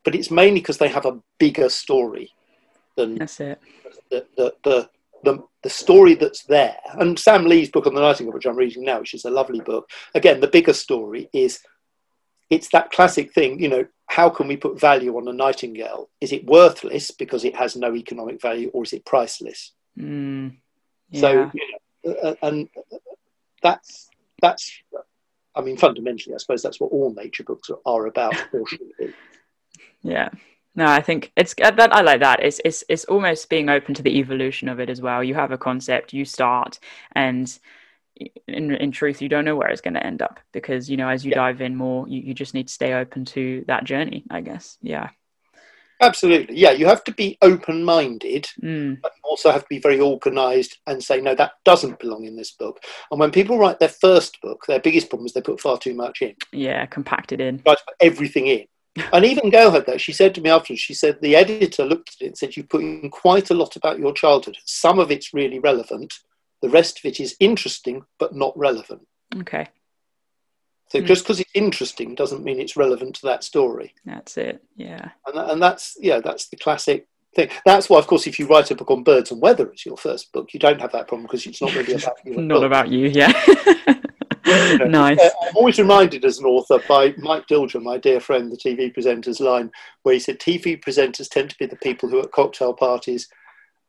but 0.05 0.15
it's 0.15 0.31
mainly 0.31 0.61
because 0.61 0.79
they 0.79 0.89
have 0.89 1.07
a 1.07 1.19
bigger 1.39 1.69
story 1.69 2.33
than 2.97 3.17
that's 3.17 3.41
it. 3.41 3.61
The, 4.11 4.27
the, 4.37 4.55
the, 4.65 4.91
the, 5.25 5.43
the 5.63 5.71
story 5.71 6.15
that's 6.15 6.45
there, 6.45 6.77
and 6.95 7.19
Sam 7.19 7.45
Lee's 7.45 7.71
book 7.71 7.87
on 7.87 7.95
the 7.95 8.01
Nightingale, 8.01 8.35
which 8.35 8.47
I'm 8.47 8.57
reading 8.57 8.85
now, 8.85 9.01
which 9.01 9.15
is 9.15 9.25
a 9.25 9.31
lovely 9.31 9.61
book. 9.61 9.91
Again, 10.15 10.41
the 10.41 10.49
bigger 10.49 10.73
story 10.73 11.29
is 11.33 11.61
it's 12.51 12.69
that 12.71 12.91
classic 12.91 13.33
thing, 13.33 13.61
you 13.61 13.69
know, 13.69 13.87
how 14.07 14.31
can 14.31 14.49
we 14.49 14.57
put 14.57 14.81
value 14.81 15.17
on 15.17 15.29
a 15.29 15.33
nightingale? 15.33 16.09
Is 16.21 16.33
it 16.33 16.47
worthless 16.47 17.11
because 17.11 17.45
it 17.45 17.55
has 17.57 17.77
no 17.77 17.95
economic 17.95 18.41
value, 18.41 18.71
or 18.73 18.85
is 18.85 18.93
it 18.93 19.05
priceless? 19.05 19.73
Mm, 19.99 20.57
yeah. 21.11 21.21
So, 21.21 21.51
you 21.53 21.81
know, 22.05 22.37
and 22.43 22.69
that's 23.63 24.09
that's, 24.41 24.83
I 25.59 25.63
mean, 25.63 25.77
fundamentally, 25.77 26.35
I 26.35 26.39
suppose 26.39 26.63
that's 26.63 26.81
what 26.81 26.93
all 26.93 27.13
nature 27.13 27.43
books 27.43 27.71
are 27.85 28.07
about. 28.07 28.35
Or 28.53 28.67
should 28.67 28.81
be. 28.99 29.13
Yeah, 30.03 30.31
no, 30.79 30.87
I 30.87 31.01
think 31.01 31.33
it's 31.37 31.57
uh, 31.61 31.73
that 31.73 31.93
I 31.93 32.03
like 32.03 32.21
that. 32.21 32.41
It's 32.41 32.61
it's 32.65 32.85
it's 32.89 33.05
almost 33.07 33.51
being 33.51 33.69
open 33.69 33.95
to 33.95 34.03
the 34.03 34.17
evolution 34.19 34.69
of 34.69 34.79
it 34.79 34.89
as 34.89 35.03
well. 35.03 35.25
You 35.25 35.35
have 35.35 35.51
a 35.51 35.59
concept, 35.59 36.13
you 36.13 36.25
start, 36.25 36.79
and 37.13 37.59
in 38.47 38.75
in 38.77 38.93
truth, 38.93 39.21
you 39.21 39.29
don't 39.29 39.45
know 39.45 39.57
where 39.57 39.71
it's 39.71 39.81
going 39.81 39.95
to 39.95 40.07
end 40.07 40.23
up 40.23 40.39
because 40.53 40.89
you 40.89 40.97
know 40.97 41.09
as 41.09 41.25
you 41.25 41.31
yeah. 41.31 41.39
dive 41.39 41.61
in 41.61 41.75
more, 41.75 42.07
you, 42.09 42.21
you 42.21 42.33
just 42.33 42.55
need 42.55 42.69
to 42.69 42.73
stay 42.73 42.95
open 42.95 43.25
to 43.25 43.65
that 43.67 43.83
journey. 43.83 44.25
I 44.31 44.41
guess, 44.41 44.79
yeah. 44.81 45.11
Absolutely, 46.01 46.57
yeah. 46.57 46.71
You 46.71 46.87
have 46.87 47.05
to 47.05 47.13
be 47.13 47.37
open-minded, 47.43 48.47
mm. 48.63 49.01
but 49.01 49.13
you 49.17 49.23
also 49.29 49.51
have 49.51 49.63
to 49.63 49.69
be 49.69 49.79
very 49.79 50.01
organised 50.01 50.79
and 50.87 51.03
say, 51.03 51.21
no, 51.21 51.35
that 51.35 51.53
doesn't 51.65 51.99
belong 51.99 52.25
in 52.25 52.37
this 52.37 52.53
book. 52.53 52.81
And 53.11 53.19
when 53.19 53.31
people 53.31 53.59
write 53.59 53.81
their 53.81 53.89
first 53.89 54.41
book, 54.41 54.65
their 54.67 54.81
biggest 54.81 55.09
problem 55.09 55.27
is 55.27 55.33
they 55.33 55.41
put 55.41 55.61
far 55.61 55.79
too 55.79 55.95
much 55.95 56.23
in. 56.23 56.35
Yeah, 56.53 56.87
compacted 56.87 57.41
in. 57.41 57.59
Try 57.61 57.75
to 57.75 57.81
put 57.87 57.97
everything 58.01 58.47
in 58.47 58.67
and 59.13 59.25
even 59.25 59.51
Gail 59.51 59.71
had 59.71 59.87
that. 59.87 60.01
She 60.01 60.13
said 60.13 60.35
to 60.35 60.41
me 60.41 60.51
afterwards, 60.51 60.81
she 60.81 60.95
said, 60.95 61.19
the 61.21 61.37
editor 61.37 61.85
looked 61.85 62.17
at 62.17 62.25
it 62.25 62.27
and 62.29 62.39
said, 62.39 62.57
you 62.57 62.65
put 62.65 62.83
in 62.83 63.11
quite 63.11 63.51
a 63.51 63.55
lot 63.55 63.77
about 63.77 63.99
your 63.99 64.13
childhood. 64.13 64.57
Some 64.65 64.99
of 64.99 65.11
it's 65.11 65.35
really 65.35 65.59
relevant. 65.59 66.15
The 66.63 66.69
rest 66.69 66.99
of 66.99 67.05
it 67.05 67.21
is 67.21 67.37
interesting, 67.41 68.05
but 68.19 68.35
not 68.35 68.57
relevant. 68.57 69.07
Okay. 69.37 69.67
So 70.91 71.01
mm. 71.01 71.07
just 71.07 71.25
because 71.25 71.41
it's 71.41 71.51
interesting 71.55 72.15
doesn't 72.15 72.45
mean 72.45 72.61
it's 72.61 72.77
relevant 72.77 73.17
to 73.17 73.27
that 73.27 73.45
story. 73.45 73.95
That's 74.05 74.37
it. 74.37 74.63
Yeah. 74.77 75.11
And, 75.27 75.51
and 75.51 75.63
that's, 75.63 75.97
yeah, 76.01 76.21
that's 76.21 76.49
the 76.49 76.57
classic 76.57 77.07
thing. 77.35 77.51
That's 77.67 77.91
why, 77.91 77.99
of 77.99 78.07
course, 78.07 78.27
if 78.27 78.39
you 78.39 78.47
write 78.47 78.71
a 78.71 78.75
book 78.75 78.91
on 78.91 79.03
birds 79.03 79.31
and 79.31 79.41
weather 79.41 79.71
as 79.71 79.85
your 79.85 79.97
first 79.97 80.33
book, 80.33 80.55
you 80.55 80.61
don't 80.61 80.81
have 80.81 80.93
that 80.93 81.09
problem 81.09 81.27
because 81.27 81.47
it's 81.47 81.61
not 81.61 81.75
really 81.75 81.95
about 81.95 82.17
you. 82.25 82.37
not 82.37 82.57
book. 82.57 82.65
about 82.65 82.89
you, 82.89 83.09
yeah. 83.09 83.33
you 84.47 84.79
know, 84.79 84.85
nice. 84.87 85.21
I'm 85.21 85.57
always 85.57 85.79
reminded 85.79 86.25
as 86.25 86.39
an 86.39 86.47
author 86.47 86.79
by 86.89 87.15
Mike 87.19 87.47
Dilger, 87.47 87.83
my 87.83 87.99
dear 87.99 88.21
friend, 88.21 88.51
the 88.51 88.57
TV 88.57 88.93
presenter's 88.93 89.41
line, 89.41 89.71
where 90.03 90.15
he 90.15 90.21
said 90.21 90.39
TV 90.39 90.83
presenters 90.83 91.29
tend 91.29 91.51
to 91.51 91.57
be 91.59 91.67
the 91.67 91.77
people 91.77 92.09
who 92.09 92.21
at 92.21 92.33
cocktail 92.33 92.73
parties 92.73 93.29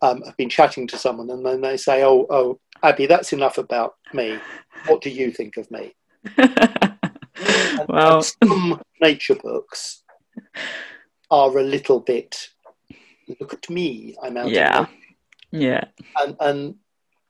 um, 0.01 0.21
have 0.23 0.37
been 0.37 0.49
chatting 0.49 0.87
to 0.87 0.97
someone 0.97 1.29
and 1.29 1.45
then 1.45 1.61
they 1.61 1.77
say, 1.77 2.03
"Oh, 2.03 2.25
oh, 2.29 2.59
Abby, 2.83 3.05
that's 3.05 3.33
enough 3.33 3.57
about 3.57 3.95
me. 4.13 4.37
What 4.87 5.01
do 5.01 5.09
you 5.09 5.31
think 5.31 5.57
of 5.57 5.69
me?" 5.71 5.93
well, 7.87 8.21
some 8.21 8.81
nature 9.01 9.35
books 9.35 10.03
are 11.31 11.57
a 11.57 11.63
little 11.63 11.99
bit. 11.99 12.49
Look 13.39 13.53
at 13.53 13.69
me! 13.69 14.15
I'm 14.21 14.37
out. 14.37 14.49
Yeah, 14.49 14.87
yeah. 15.51 15.85
And 16.17 16.35
and 16.39 16.75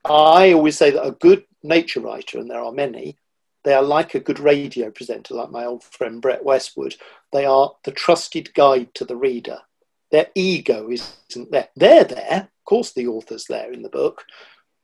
I 0.06 0.54
always 0.54 0.78
say 0.78 0.92
that 0.92 1.06
a 1.06 1.12
good 1.12 1.44
nature 1.64 2.00
writer, 2.00 2.40
and 2.40 2.50
there 2.50 2.62
are 2.62 2.72
many, 2.72 3.18
they 3.64 3.74
are 3.74 3.84
like 3.84 4.16
a 4.16 4.20
good 4.20 4.40
radio 4.40 4.90
presenter, 4.90 5.34
like 5.34 5.52
my 5.52 5.66
old 5.66 5.84
friend 5.84 6.22
Brett 6.22 6.44
Westwood. 6.44 6.96
They 7.34 7.46
are 7.46 7.74
the 7.84 7.92
trusted 7.92 8.54
guide 8.54 8.94
to 8.96 9.06
the 9.06 9.18
reader. 9.18 9.60
Their 10.12 10.28
ego 10.34 10.90
isn't 10.90 11.52
there. 11.52 11.70
They're 11.76 12.06
there, 12.06 12.42
of 12.42 12.66
course, 12.66 12.94
the 12.94 13.08
author's 13.08 13.46
there 13.46 13.72
in 13.72 13.84
the 13.84 13.90
book, 13.90 14.24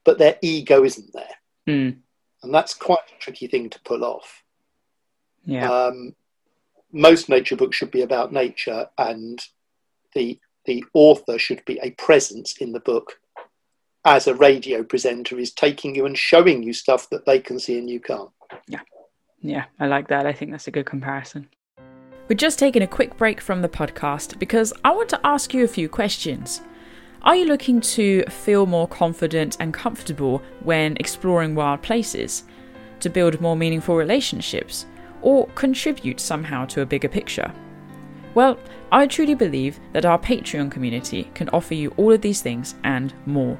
but 0.03 0.18
their 0.18 0.38
ego 0.41 0.84
isn't 0.84 1.14
there. 1.14 1.36
Mm. 1.68 1.97
And 2.45 2.53
that's 2.53 2.73
quite 2.73 2.99
a 3.15 3.19
tricky 3.19 3.47
thing 3.47 3.69
to 3.71 3.79
pull 3.81 4.03
off. 4.03 4.43
Yeah. 5.43 5.69
Um, 5.69 6.15
most 6.91 7.27
nature 7.27 7.55
books 7.55 7.75
should 7.75 7.91
be 7.91 8.01
about 8.01 8.31
nature, 8.31 8.87
and 8.97 9.39
the 10.13 10.39
the 10.65 10.83
author 10.93 11.37
should 11.37 11.63
be 11.65 11.79
a 11.83 11.91
presence 11.91 12.57
in 12.57 12.71
the 12.71 12.79
book 12.79 13.19
as 14.05 14.27
a 14.27 14.35
radio 14.35 14.83
presenter 14.83 15.37
is 15.37 15.51
taking 15.51 15.95
you 15.95 16.05
and 16.05 16.17
showing 16.17 16.63
you 16.63 16.73
stuff 16.73 17.09
that 17.09 17.25
they 17.25 17.39
can 17.39 17.59
see 17.59 17.77
and 17.77 17.89
you 17.89 17.99
can't. 17.99 18.29
Yeah. 18.67 18.81
Yeah, 19.41 19.65
I 19.79 19.87
like 19.87 20.07
that. 20.07 20.25
I 20.25 20.33
think 20.33 20.51
that's 20.51 20.67
a 20.67 20.71
good 20.71 20.85
comparison. 20.85 21.47
We're 22.27 22.35
just 22.35 22.57
taking 22.57 22.81
a 22.81 22.87
quick 22.87 23.17
break 23.17 23.41
from 23.41 23.61
the 23.61 23.69
podcast 23.69 24.39
because 24.39 24.73
I 24.83 24.91
want 24.91 25.09
to 25.09 25.19
ask 25.23 25.53
you 25.53 25.63
a 25.63 25.67
few 25.67 25.89
questions. 25.89 26.61
Are 27.26 27.36
you 27.36 27.45
looking 27.45 27.82
to 27.82 28.23
feel 28.26 28.65
more 28.65 28.88
confident 28.88 29.57
and 29.59 29.73
comfortable 29.73 30.43
when 30.61 30.95
exploring 30.97 31.55
wild 31.55 31.82
places? 31.82 32.43
To 32.99 33.09
build 33.09 33.41
more 33.41 33.55
meaningful 33.55 33.95
relationships? 33.95 34.86
or 35.26 35.47
contribute 35.55 36.19
somehow 36.19 36.65
to 36.65 36.82
a 36.82 36.86
bigger 36.86 37.09
picture? 37.09 37.51
Well, 38.36 38.57
I 38.91 39.07
truly 39.07 39.34
believe 39.34 39.80
that 39.91 40.05
our 40.05 40.19
Patreon 40.19 40.71
community 40.71 41.30
can 41.34 41.49
offer 41.49 41.73
you 41.73 41.93
all 41.97 42.13
of 42.13 42.21
these 42.21 42.41
things 42.41 42.76
and 42.84 43.13
more. 43.26 43.57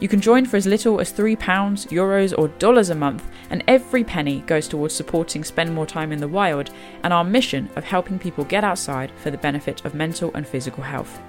You 0.00 0.08
can 0.08 0.20
join 0.20 0.44
for 0.44 0.56
as 0.56 0.66
little 0.66 1.00
as 1.00 1.12
£3, 1.12 1.36
euros, 1.38 2.36
or 2.36 2.48
dollars 2.48 2.90
a 2.90 2.94
month, 2.94 3.30
and 3.48 3.62
every 3.66 4.04
penny 4.04 4.40
goes 4.40 4.68
towards 4.68 4.94
supporting 4.94 5.44
Spend 5.44 5.74
More 5.74 5.86
Time 5.86 6.12
in 6.12 6.18
the 6.18 6.28
Wild 6.28 6.70
and 7.02 7.12
our 7.12 7.24
mission 7.24 7.70
of 7.76 7.84
helping 7.84 8.18
people 8.18 8.44
get 8.44 8.64
outside 8.64 9.12
for 9.22 9.30
the 9.30 9.38
benefit 9.38 9.84
of 9.84 9.94
mental 9.94 10.32
and 10.34 10.46
physical 10.46 10.82
health. 10.82 11.22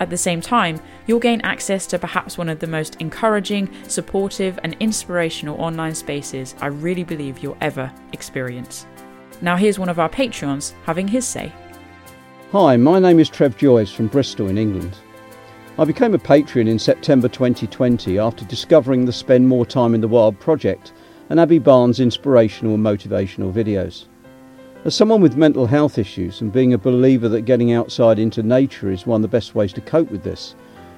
At 0.00 0.08
the 0.08 0.16
same 0.16 0.40
time, 0.40 0.80
you'll 1.06 1.20
gain 1.20 1.42
access 1.42 1.86
to 1.88 1.98
perhaps 1.98 2.38
one 2.38 2.48
of 2.48 2.58
the 2.58 2.66
most 2.66 2.96
encouraging, 2.96 3.68
supportive, 3.86 4.58
and 4.62 4.74
inspirational 4.80 5.60
online 5.60 5.94
spaces 5.94 6.54
I 6.60 6.68
really 6.68 7.04
believe 7.04 7.40
you'll 7.40 7.58
ever 7.60 7.92
experience. 8.14 8.86
Now, 9.42 9.56
here's 9.56 9.78
one 9.78 9.90
of 9.90 9.98
our 9.98 10.08
Patreons 10.08 10.72
having 10.84 11.06
his 11.06 11.26
say. 11.26 11.52
Hi, 12.52 12.78
my 12.78 12.98
name 12.98 13.18
is 13.18 13.28
Trev 13.28 13.58
Joyce 13.58 13.92
from 13.92 14.06
Bristol 14.06 14.48
in 14.48 14.56
England. 14.56 14.96
I 15.78 15.84
became 15.84 16.14
a 16.14 16.18
Patreon 16.18 16.68
in 16.68 16.78
September 16.78 17.28
2020 17.28 18.18
after 18.18 18.44
discovering 18.46 19.04
the 19.04 19.12
Spend 19.12 19.46
More 19.46 19.66
Time 19.66 19.94
in 19.94 20.00
the 20.00 20.08
Wild 20.08 20.40
project 20.40 20.92
and 21.28 21.38
Abby 21.38 21.58
Barnes' 21.58 22.00
inspirational 22.00 22.74
and 22.74 22.84
motivational 22.84 23.52
videos. 23.52 24.06
As 24.82 24.94
someone 24.94 25.20
with 25.20 25.36
mental 25.36 25.66
health 25.66 25.98
issues 25.98 26.40
and 26.40 26.50
being 26.50 26.72
a 26.72 26.78
believer 26.78 27.28
that 27.28 27.42
getting 27.42 27.70
outside 27.70 28.18
into 28.18 28.42
nature 28.42 28.90
is 28.90 29.06
one 29.06 29.16
of 29.16 29.22
the 29.22 29.28
best 29.36 29.54
ways 29.54 29.74
to 29.74 29.82
cope 29.82 30.10
with 30.10 30.22
this, 30.22 30.54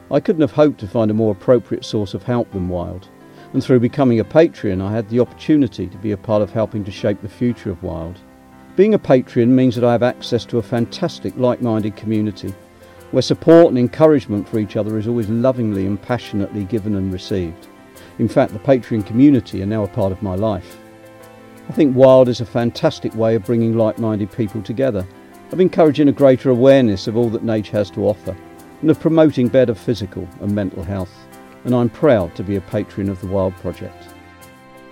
I 0.09 0.21
couldn't 0.21 0.43
have 0.43 0.53
hoped 0.53 0.79
to 0.81 0.87
find 0.87 1.11
a 1.11 1.15
more 1.15 1.33
appropriate 1.33 1.85
source 1.85 2.15
of 2.15 2.23
help 2.23 2.53
than 2.53 2.69
Wild. 2.69 3.09
And 3.53 3.63
through 3.63 3.81
becoming 3.81 4.21
a 4.21 4.25
Patreon, 4.25 4.81
I 4.81 4.93
had 4.93 5.09
the 5.09 5.19
opportunity 5.19 5.89
to 5.89 5.99
be 5.99 6.13
a 6.13 6.17
part 6.17 6.43
of 6.43 6.53
helping 6.53 6.85
to 6.85 6.93
shape 6.93 7.23
the 7.23 7.29
future 7.29 7.73
of 7.73 7.83
Wild. 7.83 8.21
Being 8.77 8.95
a 8.95 9.01
Patreon 9.01 9.49
means 9.49 9.75
that 9.75 9.85
I 9.85 9.91
have 9.91 10.05
access 10.05 10.45
to 10.45 10.59
a 10.59 10.63
fantastic 10.63 11.37
like 11.37 11.61
minded 11.61 11.97
community 11.97 12.55
where 13.11 13.21
support 13.21 13.67
and 13.67 13.79
encouragement 13.79 14.49
for 14.49 14.61
each 14.61 14.77
other 14.77 14.97
is 14.97 15.09
always 15.09 15.29
lovingly 15.29 15.87
and 15.87 16.01
passionately 16.01 16.63
given 16.65 16.95
and 16.95 17.13
received. 17.13 17.67
In 18.21 18.29
fact, 18.29 18.53
the 18.53 18.61
Patreon 18.61 19.05
community 19.05 19.61
are 19.61 19.67
now 19.67 19.83
a 19.83 19.89
part 19.89 20.13
of 20.13 20.23
my 20.23 20.37
life. 20.37 20.79
I 21.69 21.73
think 21.73 21.97
Wild 21.97 22.29
is 22.29 22.41
a 22.41 22.47
fantastic 22.47 23.15
way 23.15 23.35
of 23.35 23.45
bringing 23.45 23.77
like 23.77 23.99
minded 23.99 24.33
people 24.33 24.63
together, 24.63 25.07
of 25.53 25.61
encouraging 25.61 26.09
a 26.09 26.13
greater 26.13 26.51
awareness 26.51 27.07
of 27.07 27.17
all 27.17 27.31
that 27.31 27.45
nature 27.45 27.77
has 27.77 27.91
to 27.91 28.07
offer, 28.07 28.37
and 28.81 28.91
of 28.91 29.01
promoting 29.01 29.49
better 29.49 29.75
physical 29.75 30.29
and 30.41 30.55
mental 30.55 30.83
health. 30.83 31.15
And 31.65 31.75
I'm 31.75 31.89
proud 31.89 32.35
to 32.35 32.43
be 32.43 32.57
a 32.57 32.61
patron 32.61 33.09
of 33.09 33.21
the 33.21 33.29
Wild 33.29 33.55
Project. 33.57 34.09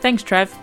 Thanks, 0.00 0.22
Trev. 0.22 0.56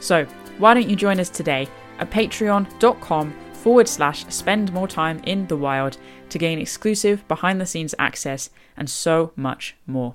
So, 0.00 0.24
why 0.58 0.74
don't 0.74 0.88
you 0.88 0.96
join 0.96 1.20
us 1.20 1.28
today 1.28 1.68
at 1.98 2.10
patreon.com 2.10 3.34
forward 3.52 3.86
slash 3.86 4.24
spend 4.26 4.72
more 4.72 4.88
time 4.88 5.20
in 5.24 5.46
the 5.46 5.56
wild 5.56 5.98
to 6.30 6.38
gain 6.38 6.58
exclusive 6.58 7.26
behind 7.28 7.60
the 7.60 7.66
scenes 7.66 7.94
access 7.98 8.48
and 8.76 8.88
so 8.88 9.32
much 9.36 9.76
more. 9.86 10.14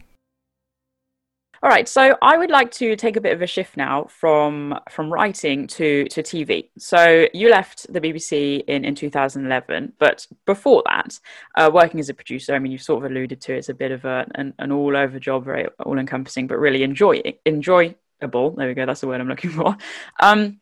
All 1.65 1.71
right, 1.71 1.89
so 1.89 2.15
I 2.21 2.37
would 2.37 2.51
like 2.51 2.69
to 2.73 2.95
take 2.95 3.15
a 3.15 3.21
bit 3.21 3.33
of 3.33 3.41
a 3.41 3.47
shift 3.47 3.75
now 3.75 4.05
from 4.07 4.79
from 4.91 5.11
writing 5.11 5.65
to 5.65 6.05
to 6.09 6.21
TV. 6.21 6.69
So 6.77 7.25
you 7.33 7.49
left 7.49 7.91
the 7.91 7.99
BBC 7.99 8.63
in 8.67 8.85
in 8.85 8.93
2011, 8.93 9.93
but 9.97 10.27
before 10.45 10.83
that, 10.85 11.19
uh, 11.55 11.71
working 11.73 11.99
as 11.99 12.07
a 12.07 12.13
producer, 12.13 12.53
I 12.53 12.59
mean, 12.59 12.71
you 12.71 12.77
sort 12.77 13.03
of 13.03 13.09
alluded 13.09 13.41
to 13.41 13.55
it's 13.55 13.69
a 13.69 13.73
bit 13.73 13.91
of 13.91 14.05
a, 14.05 14.27
an, 14.35 14.53
an 14.59 14.71
all 14.71 14.95
over 14.95 15.17
job, 15.19 15.43
very 15.45 15.65
all 15.83 15.97
encompassing, 15.97 16.45
but 16.45 16.59
really 16.59 16.83
enjoy 16.83 17.23
enjoyable. 17.47 18.51
There 18.51 18.67
we 18.67 18.75
go. 18.75 18.85
That's 18.85 19.01
the 19.01 19.07
word 19.07 19.19
I'm 19.19 19.27
looking 19.27 19.49
for. 19.49 19.75
Um, 20.19 20.59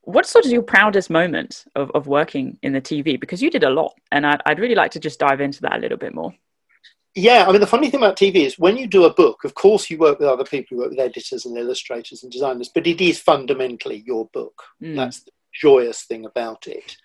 what's 0.00 0.30
sort 0.30 0.46
of 0.46 0.50
your 0.50 0.62
proudest 0.64 1.10
moment 1.10 1.64
of, 1.76 1.92
of 1.92 2.08
working 2.08 2.58
in 2.60 2.72
the 2.72 2.80
TV? 2.80 3.20
Because 3.20 3.40
you 3.40 3.52
did 3.52 3.62
a 3.62 3.70
lot, 3.70 3.94
and 4.10 4.26
I'd, 4.26 4.42
I'd 4.46 4.58
really 4.58 4.74
like 4.74 4.90
to 4.92 4.98
just 4.98 5.20
dive 5.20 5.40
into 5.40 5.60
that 5.60 5.76
a 5.76 5.78
little 5.78 5.98
bit 5.98 6.12
more. 6.12 6.34
Yeah, 7.16 7.44
I 7.46 7.52
mean, 7.52 7.60
the 7.60 7.66
funny 7.66 7.90
thing 7.90 8.00
about 8.00 8.16
TV 8.16 8.36
is 8.36 8.58
when 8.58 8.76
you 8.76 8.88
do 8.88 9.04
a 9.04 9.14
book, 9.14 9.44
of 9.44 9.54
course, 9.54 9.88
you 9.88 9.98
work 9.98 10.18
with 10.18 10.28
other 10.28 10.44
people, 10.44 10.76
you 10.76 10.82
work 10.82 10.90
with 10.90 10.98
editors 10.98 11.46
and 11.46 11.56
illustrators 11.56 12.24
and 12.24 12.32
designers, 12.32 12.68
but 12.68 12.88
it 12.88 13.00
is 13.00 13.20
fundamentally 13.20 14.02
your 14.04 14.26
book. 14.26 14.62
Mm. 14.82 14.96
That's 14.96 15.20
the 15.20 15.30
joyous 15.52 16.02
thing 16.02 16.24
about 16.24 16.66
it. 16.66 16.96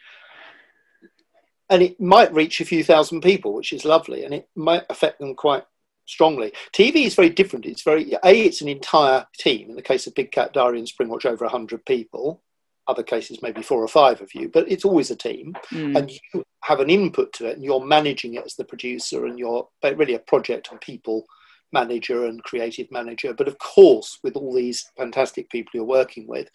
And 1.69 1.83
it 1.83 2.01
might 2.01 2.33
reach 2.33 2.59
a 2.59 2.65
few 2.65 2.83
thousand 2.83 3.21
people, 3.21 3.53
which 3.53 3.71
is 3.71 3.85
lovely, 3.85 4.25
and 4.25 4.33
it 4.33 4.49
might 4.55 4.83
affect 4.89 5.19
them 5.19 5.35
quite 5.35 5.65
strongly. 6.07 6.53
TV 6.73 7.05
is 7.05 7.13
very 7.13 7.29
different. 7.29 7.67
It's 7.67 7.83
very, 7.83 8.13
A, 8.23 8.41
it's 8.41 8.61
an 8.61 8.67
entire 8.67 9.27
team. 9.37 9.69
In 9.69 9.75
the 9.75 9.83
case 9.83 10.07
of 10.07 10.15
Big 10.15 10.31
Cat 10.31 10.53
Diary 10.53 10.79
and 10.79 10.87
Springwatch, 10.87 11.27
over 11.27 11.45
100 11.45 11.85
people 11.85 12.41
other 12.89 13.03
cases 13.03 13.41
maybe 13.41 13.61
four 13.61 13.83
or 13.83 13.87
five 13.87 14.19
of 14.19 14.33
you 14.33 14.49
but 14.49 14.69
it's 14.69 14.83
always 14.83 15.11
a 15.11 15.15
team 15.15 15.53
mm. 15.71 15.95
and 15.95 16.11
you 16.11 16.43
have 16.63 16.79
an 16.79 16.89
input 16.89 17.31
to 17.31 17.45
it 17.45 17.55
and 17.55 17.63
you're 17.63 17.85
managing 17.85 18.33
it 18.33 18.45
as 18.45 18.55
the 18.55 18.65
producer 18.65 19.25
and 19.27 19.37
you're 19.37 19.67
really 19.83 20.15
a 20.15 20.19
project 20.19 20.69
and 20.71 20.81
people 20.81 21.25
manager 21.71 22.25
and 22.25 22.43
creative 22.43 22.91
manager 22.91 23.33
but 23.33 23.47
of 23.47 23.57
course 23.59 24.17
with 24.23 24.35
all 24.35 24.53
these 24.53 24.89
fantastic 24.97 25.49
people 25.49 25.69
you're 25.73 25.83
working 25.83 26.27
with 26.27 26.49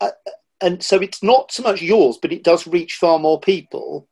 uh, 0.00 0.10
and 0.62 0.82
so 0.82 0.98
it's 1.00 1.22
not 1.22 1.52
so 1.52 1.62
much 1.62 1.82
yours 1.82 2.18
but 2.20 2.32
it 2.32 2.42
does 2.42 2.66
reach 2.66 2.94
far 2.94 3.18
more 3.18 3.38
people 3.38 4.08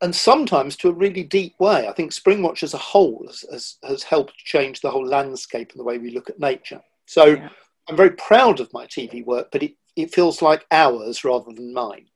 and 0.00 0.14
sometimes 0.14 0.76
to 0.76 0.88
a 0.88 0.92
really 0.92 1.22
deep 1.22 1.54
way 1.58 1.86
i 1.88 1.92
think 1.92 2.12
springwatch 2.12 2.62
as 2.62 2.74
a 2.74 2.78
whole 2.78 3.22
has, 3.26 3.44
has, 3.50 3.76
has 3.82 4.02
helped 4.02 4.34
change 4.36 4.80
the 4.80 4.90
whole 4.90 5.06
landscape 5.06 5.70
and 5.72 5.80
the 5.80 5.84
way 5.84 5.98
we 5.98 6.10
look 6.10 6.30
at 6.30 6.40
nature 6.40 6.80
so 7.06 7.26
yeah. 7.26 7.48
i'm 7.88 7.96
very 7.96 8.12
proud 8.12 8.60
of 8.60 8.72
my 8.72 8.86
tv 8.86 9.24
work 9.24 9.48
but 9.52 9.62
it 9.62 9.74
it 9.96 10.14
feels 10.14 10.42
like 10.42 10.66
ours 10.70 11.24
rather 11.24 11.52
than 11.52 11.72
mine. 11.72 12.06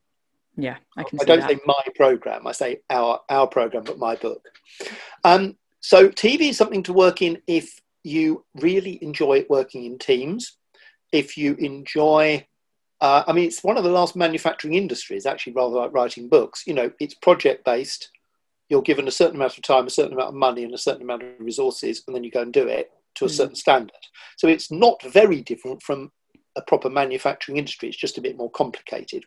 Yeah, 0.57 0.77
I 0.97 1.05
can. 1.05 1.19
I 1.21 1.25
don't 1.25 1.43
say 1.43 1.59
my 1.65 1.83
program. 1.97 2.47
I 2.47 2.53
say 2.53 2.81
our 2.91 3.21
our 3.31 3.47
program, 3.47 3.85
but 3.85 3.99
my 3.99 4.15
book. 4.17 4.45
Um, 5.25 5.57
so 5.81 6.11
TV 6.11 6.51
is 6.51 6.59
something 6.59 6.83
to 6.85 6.93
work 6.93 7.23
in 7.23 7.41
if 7.47 7.81
you 8.05 8.45
really 8.57 9.03
enjoy 9.03 9.47
working 9.49 9.85
in 9.85 9.99
teams. 9.99 10.57
If 11.13 11.37
you 11.37 11.55
enjoy, 11.55 12.47
uh, 13.01 13.25
I 13.27 13.33
mean, 13.33 13.47
it's 13.47 13.65
one 13.65 13.77
of 13.77 13.85
the 13.85 13.91
last 13.91 14.15
manufacturing 14.15 14.75
industries 14.75 15.27
actually, 15.27 15.55
rather 15.55 15.77
like 15.77 15.93
writing 15.93 16.29
books. 16.29 16.65
You 16.67 16.75
know, 16.75 16.91
it's 17.01 17.15
project 17.15 17.65
based. 17.65 18.11
You're 18.69 18.83
given 18.83 19.09
a 19.09 19.13
certain 19.13 19.37
amount 19.37 19.57
of 19.57 19.65
time, 19.65 19.87
a 19.87 19.91
certain 19.91 20.13
amount 20.13 20.29
of 20.29 20.35
money, 20.35 20.63
and 20.63 20.75
a 20.75 20.79
certain 20.79 21.03
amount 21.03 21.23
of 21.23 21.31
resources, 21.39 22.03
and 22.07 22.15
then 22.15 22.23
you 22.23 22.31
go 22.31 22.43
and 22.43 22.53
do 22.53 22.69
it 22.69 22.91
to 23.17 23.25
a 23.25 23.29
mm. 23.29 23.33
certain 23.33 23.57
standard. 23.57 23.97
So 24.37 24.47
it's 24.47 24.71
not 24.71 25.03
very 25.03 25.41
different 25.41 25.83
from 25.83 26.13
a 26.61 26.65
proper 26.67 26.91
manufacturing 26.91 27.59
industry. 27.59 27.89
It's 27.89 27.99
just 27.99 28.19
a 28.19 28.23
bit 28.23 28.37
more 28.37 28.51
complicated. 28.51 29.25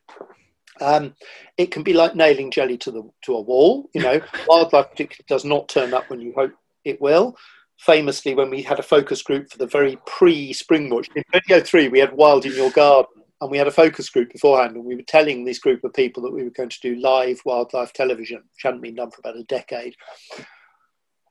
Um, 0.82 1.16
it 1.58 1.72
can 1.72 1.84
be 1.84 1.94
like 1.94 2.16
nailing 2.16 2.52
jelly 2.52 2.78
to 2.80 2.92
the 2.92 3.10
to 3.26 3.36
a 3.36 3.42
wall. 3.42 3.90
You 3.94 4.02
know, 4.02 4.22
wildlife 4.48 4.90
particularly 4.92 5.26
does 5.28 5.46
not 5.46 5.70
turn 5.70 5.94
up 5.94 6.10
when 6.10 6.22
you 6.22 6.34
hope 6.36 6.54
it 6.84 7.02
will. 7.02 7.36
Famously, 7.78 8.34
when 8.34 8.50
we 8.50 8.62
had 8.62 8.80
a 8.80 8.84
focus 8.84 9.22
group 9.22 9.50
for 9.50 9.58
the 9.58 9.68
very 9.68 9.98
pre-Springwatch 10.06 11.10
in 11.16 11.24
2003, 11.34 11.90
we 11.90 12.00
had 12.00 12.14
Wild 12.14 12.46
in 12.46 12.54
Your 12.54 12.72
Garden, 12.72 13.24
and 13.42 13.52
we 13.52 13.58
had 13.58 13.68
a 13.68 13.72
focus 13.72 14.10
group 14.10 14.32
beforehand, 14.32 14.76
and 14.76 14.86
we 14.86 14.96
were 14.96 15.02
telling 15.02 15.44
this 15.44 15.60
group 15.60 15.84
of 15.84 15.94
people 15.94 16.24
that 16.24 16.32
we 16.32 16.44
were 16.44 16.50
going 16.52 16.70
to 16.70 16.80
do 16.82 16.96
live 16.96 17.42
wildlife 17.46 17.92
television, 17.92 18.38
which 18.38 18.64
hadn't 18.64 18.82
been 18.82 18.96
done 18.96 19.12
for 19.12 19.20
about 19.20 19.38
a 19.38 19.44
decade. 19.44 19.96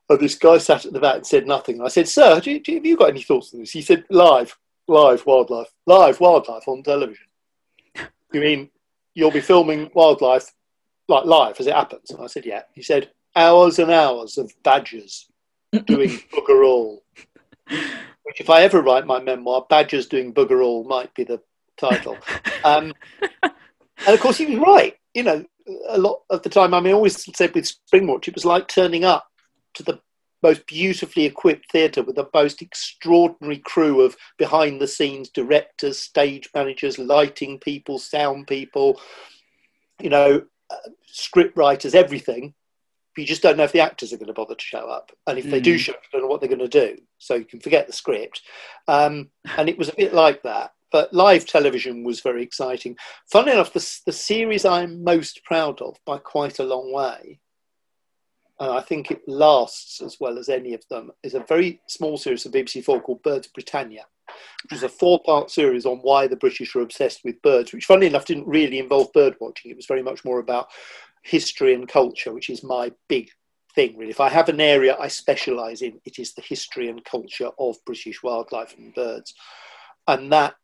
And 0.09 0.19
this 0.19 0.35
guy 0.35 0.57
sat 0.57 0.85
at 0.85 0.93
the 0.93 0.99
back 0.99 1.15
and 1.15 1.25
said 1.25 1.47
nothing. 1.47 1.77
And 1.77 1.85
I 1.85 1.87
said, 1.87 2.07
"Sir, 2.07 2.39
do 2.39 2.51
you, 2.51 2.59
do 2.59 2.73
you, 2.73 2.77
have 2.77 2.85
you 2.85 2.97
got 2.97 3.09
any 3.09 3.23
thoughts 3.23 3.53
on 3.53 3.61
this?" 3.61 3.71
He 3.71 3.81
said, 3.81 4.03
"Live, 4.09 4.57
live 4.87 5.25
wildlife, 5.25 5.71
live 5.85 6.19
wildlife 6.19 6.67
on 6.67 6.83
television." 6.83 7.27
You 8.33 8.41
mean 8.41 8.69
you'll 9.13 9.31
be 9.31 9.41
filming 9.41 9.91
wildlife 9.93 10.51
like 11.07 11.25
live 11.25 11.59
as 11.59 11.67
it 11.67 11.75
happens? 11.75 12.09
And 12.11 12.21
I 12.21 12.27
said, 12.27 12.45
"Yeah." 12.45 12.63
He 12.73 12.81
said, 12.81 13.11
"Hours 13.35 13.79
and 13.79 13.91
hours 13.91 14.37
of 14.37 14.51
badgers 14.63 15.29
doing 15.85 16.09
bugger 16.31 16.65
all." 16.65 17.03
Which, 18.23 18.39
if 18.39 18.49
I 18.49 18.63
ever 18.63 18.81
write 18.81 19.05
my 19.05 19.19
memoir, 19.19 19.65
"Badgers 19.69 20.07
Doing 20.07 20.33
Bugger 20.33 20.63
All" 20.63 20.83
might 20.85 21.13
be 21.13 21.23
the 21.23 21.41
title. 21.77 22.17
Um, 22.63 22.93
and 23.43 23.53
of 24.07 24.19
course, 24.19 24.37
he 24.37 24.45
was 24.45 24.59
right. 24.59 24.95
You 25.13 25.23
know, 25.23 25.45
a 25.89 25.97
lot 25.97 26.21
of 26.29 26.41
the 26.41 26.49
time, 26.49 26.73
I 26.73 26.79
mean, 26.79 26.93
I 26.93 26.95
always 26.95 27.23
said 27.35 27.53
with 27.53 27.65
Springwatch, 27.65 28.27
it 28.27 28.35
was 28.35 28.45
like 28.45 28.67
turning 28.67 29.03
up 29.03 29.27
to 29.75 29.83
the 29.83 29.99
most 30.43 30.67
beautifully 30.67 31.25
equipped 31.25 31.71
theatre 31.71 32.03
with 32.03 32.15
the 32.15 32.29
most 32.33 32.61
extraordinary 32.61 33.57
crew 33.57 34.01
of 34.01 34.15
behind 34.37 34.79
the 34.79 34.87
scenes 34.87 35.29
directors, 35.29 35.97
stage 35.97 36.49
managers, 36.53 36.99
lighting 36.99 37.57
people, 37.59 37.97
sound 37.97 38.45
people, 38.45 38.99
you 40.01 40.09
know, 40.09 40.43
uh, 40.69 40.89
script 41.07 41.57
writers, 41.57 41.95
everything. 41.95 42.53
You 43.17 43.25
just 43.25 43.43
don't 43.43 43.57
know 43.57 43.63
if 43.63 43.71
the 43.71 43.79
actors 43.79 44.11
are 44.11 44.17
going 44.17 44.27
to 44.27 44.33
bother 44.33 44.55
to 44.55 44.63
show 44.63 44.89
up. 44.89 45.11
And 45.27 45.37
if 45.37 45.45
mm. 45.45 45.51
they 45.51 45.61
do 45.61 45.75
mm. 45.75 45.79
show 45.79 45.93
up, 45.93 46.01
you 46.03 46.09
don't 46.11 46.27
know 46.27 46.27
what 46.27 46.41
they're 46.41 46.49
going 46.49 46.59
to 46.59 46.67
do. 46.67 46.97
So 47.19 47.35
you 47.35 47.45
can 47.45 47.59
forget 47.59 47.87
the 47.87 47.93
script. 47.93 48.41
Um, 48.87 49.29
and 49.57 49.69
it 49.69 49.77
was 49.77 49.89
a 49.89 49.95
bit 49.95 50.13
like 50.13 50.41
that. 50.43 50.73
But 50.91 51.13
live 51.13 51.45
television 51.45 52.03
was 52.03 52.21
very 52.21 52.43
exciting. 52.43 52.97
Funnily 53.31 53.53
enough, 53.53 53.73
the, 53.73 53.99
the 54.05 54.11
series 54.11 54.65
I'm 54.65 55.03
most 55.03 55.43
proud 55.43 55.81
of 55.81 55.97
by 56.05 56.17
quite 56.17 56.59
a 56.59 56.63
long 56.63 56.91
way 56.91 57.39
and 58.59 58.71
I 58.71 58.81
think 58.81 59.11
it 59.11 59.21
lasts 59.27 60.01
as 60.01 60.17
well 60.19 60.37
as 60.37 60.49
any 60.49 60.73
of 60.73 60.83
them, 60.89 61.11
is 61.23 61.33
a 61.33 61.39
very 61.41 61.81
small 61.87 62.17
series 62.17 62.45
of 62.45 62.51
BBC 62.51 62.83
Four 62.83 63.01
called 63.01 63.23
Birds 63.23 63.47
Britannia, 63.47 64.05
which 64.63 64.73
is 64.73 64.83
a 64.83 64.89
four 64.89 65.21
part 65.23 65.49
series 65.49 65.85
on 65.85 65.97
why 65.97 66.27
the 66.27 66.35
British 66.35 66.75
are 66.75 66.81
obsessed 66.81 67.21
with 67.23 67.41
birds, 67.41 67.73
which, 67.73 67.85
funnily 67.85 68.07
enough, 68.07 68.25
didn't 68.25 68.47
really 68.47 68.79
involve 68.79 69.11
bird 69.13 69.35
watching. 69.39 69.71
It 69.71 69.77
was 69.77 69.87
very 69.87 70.03
much 70.03 70.23
more 70.23 70.39
about 70.39 70.67
history 71.23 71.73
and 71.73 71.87
culture, 71.87 72.33
which 72.33 72.49
is 72.49 72.63
my 72.63 72.91
big 73.07 73.29
thing, 73.73 73.97
really. 73.97 74.11
If 74.11 74.21
I 74.21 74.29
have 74.29 74.49
an 74.49 74.61
area 74.61 74.95
I 74.99 75.07
specialise 75.07 75.81
in, 75.81 75.99
it 76.05 76.19
is 76.19 76.33
the 76.33 76.41
history 76.41 76.89
and 76.89 77.03
culture 77.05 77.49
of 77.57 77.83
British 77.85 78.21
wildlife 78.21 78.75
and 78.77 78.93
birds. 78.93 79.33
And 80.07 80.31
that 80.31 80.55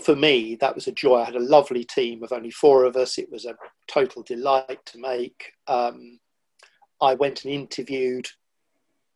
for 0.00 0.16
me, 0.16 0.56
that 0.56 0.74
was 0.74 0.86
a 0.86 0.92
joy. 0.92 1.20
I 1.20 1.24
had 1.24 1.36
a 1.36 1.40
lovely 1.40 1.84
team 1.84 2.22
of 2.22 2.32
only 2.32 2.50
four 2.50 2.84
of 2.84 2.96
us. 2.96 3.18
It 3.18 3.30
was 3.30 3.44
a 3.44 3.56
total 3.86 4.22
delight 4.22 4.84
to 4.86 4.98
make. 4.98 5.52
Um, 5.66 6.18
I 7.00 7.14
went 7.14 7.44
and 7.44 7.52
interviewed 7.52 8.28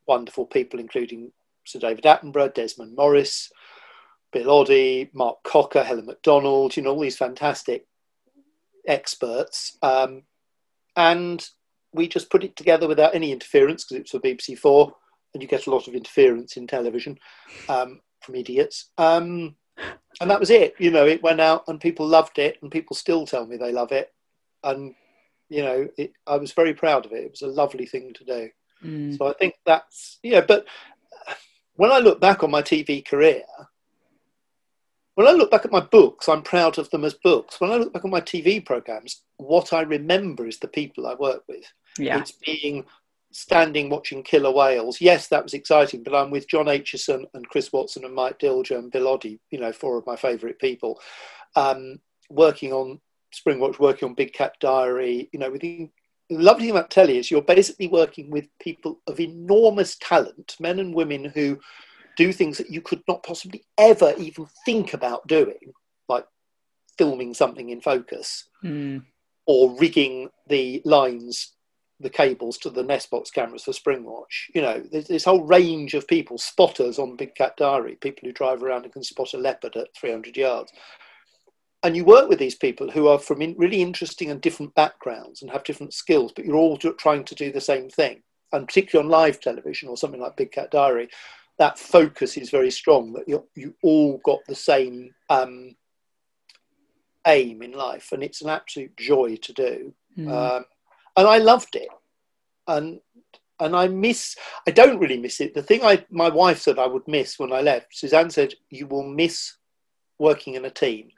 wonderful 0.06 0.46
people, 0.46 0.80
including 0.80 1.32
Sir 1.64 1.78
David 1.78 2.04
Attenborough, 2.04 2.54
Desmond 2.54 2.96
Morris, 2.96 3.50
Bill 4.32 4.46
Oddie, 4.46 5.10
Mark 5.12 5.42
Cocker, 5.44 5.82
Helen 5.82 6.06
Macdonald, 6.06 6.76
you 6.76 6.82
know, 6.82 6.90
all 6.90 7.00
these 7.00 7.16
fantastic 7.16 7.86
experts. 8.86 9.76
Um, 9.82 10.22
and 10.96 11.46
we 11.92 12.08
just 12.08 12.30
put 12.30 12.44
it 12.44 12.56
together 12.56 12.88
without 12.88 13.14
any 13.14 13.32
interference 13.32 13.84
because 13.84 13.96
it 13.96 14.02
was 14.02 14.10
for 14.10 14.20
BBC 14.20 14.58
Four, 14.58 14.94
and 15.34 15.42
you 15.42 15.48
get 15.48 15.66
a 15.66 15.70
lot 15.70 15.88
of 15.88 15.94
interference 15.94 16.56
in 16.56 16.66
television 16.66 17.18
um, 17.68 18.00
from 18.20 18.34
idiots. 18.34 18.90
Um, 18.98 19.56
and 20.20 20.30
that 20.30 20.40
was 20.40 20.50
it. 20.50 20.74
You 20.78 20.90
know, 20.90 21.06
it 21.06 21.22
went 21.22 21.40
out 21.40 21.64
and 21.68 21.80
people 21.80 22.06
loved 22.06 22.38
it, 22.38 22.58
and 22.62 22.70
people 22.70 22.96
still 22.96 23.26
tell 23.26 23.46
me 23.46 23.56
they 23.56 23.72
love 23.72 23.92
it. 23.92 24.12
And 24.64 24.94
you 25.52 25.62
know, 25.62 25.88
it, 25.98 26.12
I 26.26 26.36
was 26.36 26.52
very 26.52 26.72
proud 26.72 27.04
of 27.04 27.12
it. 27.12 27.24
It 27.24 27.30
was 27.30 27.42
a 27.42 27.46
lovely 27.46 27.84
thing 27.84 28.14
to 28.14 28.24
do. 28.24 28.48
Mm. 28.82 29.18
So 29.18 29.28
I 29.28 29.34
think 29.34 29.54
that's 29.66 30.18
yeah. 30.22 30.40
But 30.40 30.66
when 31.74 31.92
I 31.92 31.98
look 31.98 32.20
back 32.20 32.42
on 32.42 32.50
my 32.50 32.62
TV 32.62 33.04
career, 33.04 33.42
when 35.14 35.26
I 35.26 35.32
look 35.32 35.50
back 35.50 35.66
at 35.66 35.70
my 35.70 35.80
books, 35.80 36.26
I'm 36.28 36.42
proud 36.42 36.78
of 36.78 36.88
them 36.88 37.04
as 37.04 37.14
books. 37.14 37.60
When 37.60 37.70
I 37.70 37.76
look 37.76 37.92
back 37.92 38.04
on 38.04 38.10
my 38.10 38.22
TV 38.22 38.64
programs, 38.64 39.22
what 39.36 39.74
I 39.74 39.82
remember 39.82 40.46
is 40.46 40.58
the 40.58 40.68
people 40.68 41.06
I 41.06 41.14
work 41.14 41.42
with. 41.48 41.64
Yeah. 41.98 42.18
It's 42.18 42.32
being 42.32 42.86
standing 43.30 43.90
watching 43.90 44.22
killer 44.22 44.50
whales. 44.50 45.02
Yes, 45.02 45.28
that 45.28 45.42
was 45.42 45.52
exciting, 45.52 46.02
but 46.02 46.14
I'm 46.14 46.30
with 46.30 46.48
John 46.48 46.66
Aitchison 46.66 47.24
and 47.34 47.48
Chris 47.48 47.70
Watson 47.72 48.04
and 48.06 48.14
Mike 48.14 48.38
Dilger 48.38 48.78
and 48.78 48.90
Bill 48.90 49.06
Oddie, 49.06 49.38
you 49.50 49.58
know, 49.58 49.72
four 49.72 49.98
of 49.98 50.06
my 50.06 50.16
favourite 50.16 50.58
people, 50.58 50.98
um, 51.56 51.98
working 52.30 52.72
on 52.72 53.00
Springwatch 53.32 53.78
working 53.78 54.08
on 54.08 54.14
Big 54.14 54.32
Cat 54.32 54.54
Diary, 54.60 55.28
you 55.32 55.38
know, 55.38 55.50
with 55.50 55.60
the, 55.60 55.88
the 56.28 56.38
lovely 56.38 56.64
thing 56.64 56.70
about 56.70 56.90
telly 56.90 57.18
is 57.18 57.30
you're 57.30 57.42
basically 57.42 57.88
working 57.88 58.30
with 58.30 58.46
people 58.60 59.00
of 59.06 59.20
enormous 59.20 59.96
talent, 59.96 60.56
men 60.60 60.78
and 60.78 60.94
women 60.94 61.24
who 61.24 61.58
do 62.16 62.32
things 62.32 62.58
that 62.58 62.70
you 62.70 62.80
could 62.80 63.02
not 63.08 63.22
possibly 63.22 63.64
ever 63.78 64.14
even 64.18 64.46
think 64.64 64.94
about 64.94 65.26
doing, 65.26 65.72
like 66.08 66.26
filming 66.98 67.34
something 67.34 67.70
in 67.70 67.80
focus 67.80 68.48
mm. 68.62 69.02
or 69.46 69.76
rigging 69.78 70.28
the 70.48 70.82
lines, 70.84 71.54
the 72.00 72.10
cables 72.10 72.58
to 72.58 72.68
the 72.68 72.84
Nestbox 72.84 73.32
cameras 73.32 73.64
for 73.64 73.72
Springwatch. 73.72 74.50
You 74.54 74.62
know, 74.62 74.82
there's 74.92 75.08
this 75.08 75.24
whole 75.24 75.44
range 75.44 75.94
of 75.94 76.06
people, 76.06 76.36
spotters 76.36 76.98
on 76.98 77.16
Big 77.16 77.34
Cat 77.34 77.56
Diary, 77.56 77.96
people 78.00 78.28
who 78.28 78.32
drive 78.32 78.62
around 78.62 78.84
and 78.84 78.92
can 78.92 79.02
spot 79.02 79.32
a 79.32 79.38
leopard 79.38 79.76
at 79.76 79.88
300 79.96 80.36
yards 80.36 80.72
and 81.82 81.96
you 81.96 82.04
work 82.04 82.28
with 82.28 82.38
these 82.38 82.54
people 82.54 82.90
who 82.90 83.08
are 83.08 83.18
from 83.18 83.42
in 83.42 83.54
really 83.58 83.82
interesting 83.82 84.30
and 84.30 84.40
different 84.40 84.74
backgrounds 84.74 85.42
and 85.42 85.50
have 85.50 85.64
different 85.64 85.92
skills, 85.92 86.32
but 86.34 86.44
you're 86.44 86.56
all 86.56 86.76
trying 86.76 87.24
to 87.24 87.34
do 87.34 87.50
the 87.50 87.60
same 87.60 87.88
thing. 87.90 88.22
And 88.52 88.68
particularly 88.68 89.06
on 89.06 89.10
live 89.10 89.40
television 89.40 89.88
or 89.88 89.96
something 89.96 90.20
like 90.20 90.36
Big 90.36 90.52
Cat 90.52 90.70
Diary, 90.70 91.08
that 91.58 91.78
focus 91.78 92.36
is 92.36 92.50
very 92.50 92.70
strong. 92.70 93.12
That 93.14 93.28
you 93.28 93.46
you 93.54 93.74
all 93.82 94.20
got 94.24 94.40
the 94.46 94.54
same 94.54 95.14
um, 95.30 95.74
aim 97.26 97.62
in 97.62 97.72
life, 97.72 98.12
and 98.12 98.22
it's 98.22 98.42
an 98.42 98.50
absolute 98.50 98.96
joy 98.96 99.36
to 99.36 99.52
do. 99.52 99.94
Mm. 100.18 100.30
Um, 100.30 100.64
and 101.16 101.26
I 101.26 101.38
loved 101.38 101.76
it, 101.76 101.88
and 102.68 103.00
and 103.58 103.74
I 103.74 103.88
miss. 103.88 104.36
I 104.66 104.70
don't 104.70 104.98
really 104.98 105.18
miss 105.18 105.40
it. 105.40 105.54
The 105.54 105.62
thing 105.62 105.82
I 105.82 106.04
my 106.10 106.28
wife 106.28 106.60
said 106.60 106.78
I 106.78 106.86
would 106.86 107.08
miss 107.08 107.38
when 107.38 107.52
I 107.52 107.62
left. 107.62 107.96
Suzanne 107.96 108.30
said 108.30 108.54
you 108.70 108.86
will 108.86 109.04
miss 109.04 109.56
working 110.18 110.54
in 110.54 110.64
a 110.66 110.70
team 110.70 111.10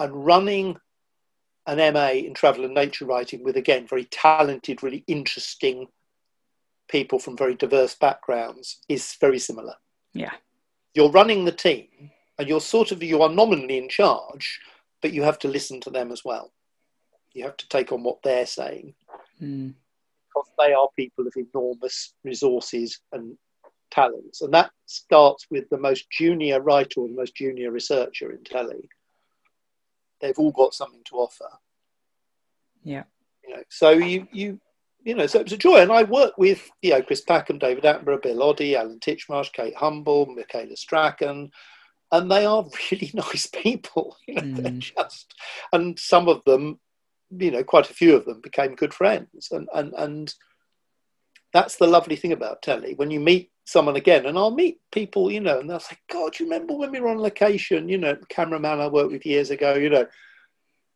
and 0.00 0.24
running 0.24 0.76
an 1.66 1.92
MA 1.92 2.08
in 2.08 2.34
travel 2.34 2.64
and 2.64 2.74
nature 2.74 3.04
writing 3.04 3.44
with, 3.44 3.56
again, 3.56 3.86
very 3.86 4.06
talented, 4.06 4.82
really 4.82 5.04
interesting 5.06 5.86
people 6.88 7.18
from 7.18 7.36
very 7.36 7.54
diverse 7.54 7.94
backgrounds 7.94 8.80
is 8.88 9.16
very 9.20 9.38
similar. 9.38 9.74
Yeah. 10.12 10.32
You're 10.94 11.10
running 11.10 11.44
the 11.44 11.52
team 11.52 12.10
and 12.38 12.48
you're 12.48 12.60
sort 12.60 12.90
of, 12.90 13.02
you 13.02 13.22
are 13.22 13.28
nominally 13.28 13.78
in 13.78 13.88
charge, 13.88 14.58
but 15.02 15.12
you 15.12 15.22
have 15.22 15.38
to 15.40 15.48
listen 15.48 15.80
to 15.82 15.90
them 15.90 16.10
as 16.10 16.24
well. 16.24 16.50
You 17.32 17.44
have 17.44 17.58
to 17.58 17.68
take 17.68 17.92
on 17.92 18.02
what 18.02 18.22
they're 18.24 18.46
saying. 18.46 18.94
Mm. 19.40 19.74
Because 20.26 20.50
they 20.58 20.72
are 20.72 20.88
people 20.96 21.26
of 21.26 21.34
enormous 21.36 22.14
resources 22.24 23.00
and 23.12 23.36
talents. 23.90 24.40
And 24.40 24.52
that 24.54 24.70
starts 24.86 25.46
with 25.50 25.68
the 25.70 25.78
most 25.78 26.10
junior 26.10 26.60
writer 26.60 27.00
or 27.00 27.08
the 27.08 27.14
most 27.14 27.36
junior 27.36 27.70
researcher 27.70 28.32
in 28.32 28.42
telly 28.44 28.88
they've 30.20 30.38
all 30.38 30.52
got 30.52 30.74
something 30.74 31.02
to 31.04 31.16
offer. 31.16 31.48
Yeah. 32.82 33.04
You 33.46 33.56
know, 33.56 33.62
so 33.68 33.90
you 33.90 34.28
you 34.32 34.60
you 35.04 35.14
know, 35.14 35.26
so 35.26 35.40
it 35.40 35.44
was 35.44 35.52
a 35.52 35.58
joy. 35.58 35.80
And 35.80 35.92
I 35.92 36.02
work 36.02 36.36
with, 36.36 36.70
you 36.82 36.90
know, 36.90 37.02
Chris 37.02 37.22
Packham, 37.22 37.58
David 37.58 37.84
Attenborough, 37.84 38.22
Bill 38.22 38.38
Oddie, 38.38 38.74
Alan 38.74 39.00
Titchmarsh, 39.00 39.52
Kate 39.52 39.74
Humble, 39.74 40.26
Michaela 40.26 40.76
Strachan, 40.76 41.50
and 42.12 42.30
they 42.30 42.44
are 42.44 42.66
really 42.90 43.10
nice 43.14 43.46
people. 43.46 44.16
You 44.26 44.34
know, 44.34 44.42
mm. 44.42 44.56
they're 44.56 44.72
just, 44.72 45.34
and 45.72 45.98
some 45.98 46.28
of 46.28 46.44
them, 46.44 46.78
you 47.30 47.50
know, 47.50 47.64
quite 47.64 47.88
a 47.88 47.94
few 47.94 48.16
of 48.16 48.24
them 48.24 48.40
became 48.40 48.74
good 48.74 48.92
friends. 48.92 49.48
And, 49.50 49.68
and, 49.74 49.94
and 49.96 50.34
that's 51.52 51.76
the 51.76 51.86
lovely 51.86 52.16
thing 52.16 52.32
about 52.32 52.62
telly. 52.62 52.94
When 52.94 53.10
you 53.10 53.20
meet 53.20 53.50
someone 53.70 53.96
again, 53.96 54.26
and 54.26 54.36
I'll 54.36 54.50
meet 54.50 54.80
people, 54.90 55.30
you 55.30 55.40
know, 55.40 55.60
and 55.60 55.70
they'll 55.70 55.80
say, 55.80 55.96
God, 56.10 56.38
you 56.38 56.46
remember 56.46 56.74
when 56.74 56.90
we 56.90 57.00
were 57.00 57.08
on 57.08 57.18
location, 57.18 57.88
you 57.88 57.98
know, 57.98 58.16
cameraman 58.28 58.80
I 58.80 58.88
worked 58.88 59.12
with 59.12 59.24
years 59.24 59.50
ago, 59.50 59.74
you 59.74 59.90
know, 59.90 60.06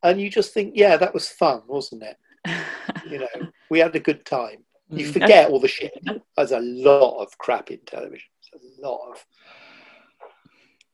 and 0.03 0.20
you 0.20 0.29
just 0.29 0.53
think, 0.53 0.72
yeah, 0.75 0.97
that 0.97 1.14
was 1.14 1.29
fun, 1.29 1.62
wasn't 1.66 2.03
it? 2.03 2.16
you 3.11 3.20
know, 3.20 3.49
we 3.70 3.79
had 3.79 3.95
a 3.95 4.01
good 4.01 4.27
time. 4.27 4.64
You 4.91 5.07
mm. 5.07 5.12
forget 5.12 5.51
all 5.51 5.61
the 5.61 5.68
shit. 5.68 5.93
There's 6.37 6.53
a 6.53 6.61
lot 6.61 7.22
of 7.22 7.39
crap 7.39 7.70
in 7.70 7.79
television. 7.87 8.29
There's 8.53 8.64
a 8.64 8.87
lot 8.87 9.12
of 9.12 9.25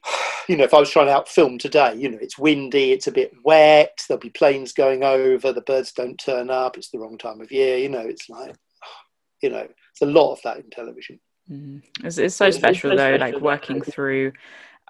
you 0.49 0.57
know, 0.57 0.65
if 0.65 0.75
I 0.75 0.81
was 0.81 0.91
trying 0.91 1.07
to 1.07 1.13
out 1.15 1.29
film 1.29 1.59
today, 1.59 1.95
you 1.97 2.11
know, 2.11 2.19
it's 2.21 2.39
windy, 2.39 2.93
it's 2.93 3.07
a 3.07 3.13
bit 3.13 3.33
wet, 3.45 4.03
there'll 4.07 4.21
be 4.21 4.31
planes 4.31 4.73
going 4.73 5.03
over, 5.03 5.53
the 5.53 5.61
birds 5.63 5.93
don't 5.93 6.19
turn 6.19 6.51
up, 6.51 6.77
it's 6.77 6.91
the 6.91 6.99
wrong 6.99 7.19
time 7.19 7.41
of 7.41 7.53
year, 7.53 7.79
you 7.79 7.89
know, 7.89 8.01
it's 8.01 8.29
like, 8.29 8.55
you 9.43 9.51
know, 9.51 9.67
it's 9.93 10.03
a 10.03 10.07
lot 10.07 10.33
of 10.33 10.43
that 10.45 10.59
in 10.59 10.71
television. 10.71 11.19
Mm. 11.51 11.83
It's, 12.05 12.19
it's 12.19 12.37
so 12.37 12.51
special 12.51 12.97
though, 12.97 13.17
like 13.17 13.41
working 13.41 13.83
through 13.83 14.33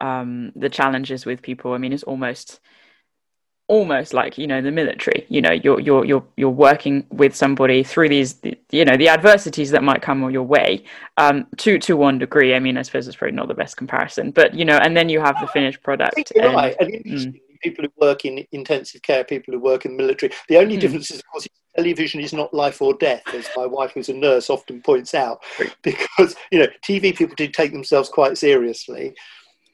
um, 0.01 0.53
the 0.55 0.69
challenges 0.69 1.25
with 1.25 1.43
people. 1.43 1.73
I 1.73 1.79
mean, 1.79 1.93
it's 1.93 2.03
almost 2.03 2.61
almost 3.71 4.13
like 4.13 4.37
you 4.37 4.49
know 4.49 4.61
the 4.61 4.73
military 4.73 5.25
you 5.29 5.41
know 5.41 5.53
you're 5.53 5.79
you're 5.79 6.05
you're 6.05 6.25
you're 6.37 6.51
working 6.51 7.07
with 7.11 7.37
somebody 7.37 7.85
through 7.85 8.09
these 8.09 8.35
you 8.73 8.85
know 8.85 8.97
the 8.97 9.09
adversities 9.09 9.71
that 9.71 9.85
might 9.85 10.03
come 10.03 10.29
your 10.29 10.43
way 10.43 10.83
um 11.19 11.47
to 11.57 11.79
to 11.79 11.97
one 11.97 12.19
degree 12.19 12.53
i 12.57 12.59
mean 12.59 12.77
i 12.77 12.83
suppose 12.83 13.07
it's 13.07 13.17
probably 13.17 13.37
not 13.37 13.47
the 13.47 13.55
best 13.55 13.77
comparison 13.77 14.33
but 14.33 14.55
you 14.55 14.65
know 14.65 14.77
and 14.79 14.97
then 14.97 15.09
you 15.09 15.21
have 15.21 15.37
the 15.41 15.47
finished 15.47 15.81
product 15.85 16.33
and, 16.35 16.53
right 16.53 16.77
and 16.81 17.05
mm. 17.05 17.41
People 17.63 17.85
who 17.85 18.07
work 18.07 18.25
in 18.25 18.47
intensive 18.53 19.03
care 19.03 19.25
people 19.25 19.53
who 19.53 19.61
work 19.61 19.85
in 19.85 19.97
the 19.97 20.03
military 20.03 20.33
the 20.49 20.57
only 20.57 20.77
mm. 20.77 20.81
difference 20.81 21.11
is 21.11 21.19
of 21.21 21.27
course 21.27 21.49
television 21.77 22.21
is 22.21 22.33
not 22.33 22.53
life 22.53 22.83
or 22.83 22.95
death 22.95 23.23
as 23.35 23.49
my 23.57 23.67
wife 23.67 23.93
who's 23.93 24.09
a 24.09 24.15
nurse 24.15 24.51
often 24.51 24.83
points 24.83 25.15
out 25.15 25.43
because 25.83 26.35
you 26.51 26.59
know 26.59 26.67
tv 26.83 27.17
people 27.17 27.35
do 27.37 27.49
take 27.49 27.73
themselves 27.73 28.09
quite 28.09 28.37
seriously 28.37 29.15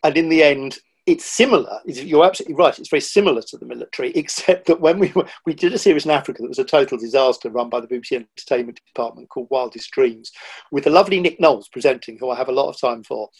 and 0.05 0.17
in 0.17 0.29
the 0.29 0.43
end 0.43 0.79
it's 1.07 1.25
similar. 1.25 1.81
You're 1.87 2.25
absolutely 2.25 2.57
right. 2.57 2.77
It's 2.79 2.89
very 2.89 3.01
similar 3.01 3.41
to 3.41 3.57
the 3.57 3.65
military, 3.65 4.11
except 4.15 4.67
that 4.67 4.81
when 4.81 4.99
we 4.99 5.13
were, 5.15 5.27
we 5.47 5.55
did 5.55 5.73
a 5.73 5.79
series 5.79 6.05
in 6.05 6.11
Africa 6.11 6.43
that 6.43 6.49
was 6.49 6.59
a 6.59 6.65
total 6.65 6.99
disaster, 6.99 7.49
run 7.49 7.71
by 7.71 7.81
the 7.81 7.87
BBC 7.87 8.13
Entertainment 8.13 8.81
Department 8.87 9.29
called 9.29 9.47
Wildest 9.51 9.91
Dreams, 9.93 10.33
with 10.73 10.85
the 10.85 10.91
lovely 10.91 11.21
Nick 11.21 11.41
Knowles 11.41 11.69
presenting, 11.69 12.19
who 12.19 12.31
I 12.31 12.37
have 12.37 12.49
a 12.49 12.53
lot 12.53 12.69
of 12.69 12.81
time 12.81 13.05
for. 13.05 13.31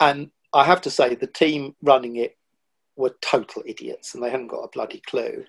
And 0.00 0.30
I 0.54 0.64
have 0.64 0.80
to 0.82 0.90
say, 0.90 1.14
the 1.14 1.26
team 1.26 1.76
running 1.82 2.16
it 2.16 2.36
were 3.00 3.16
total 3.20 3.62
idiots, 3.66 4.14
and 4.14 4.22
they 4.22 4.30
hadn't 4.30 4.48
got 4.48 4.64
a 4.64 4.68
bloody 4.68 5.02
clue. 5.06 5.44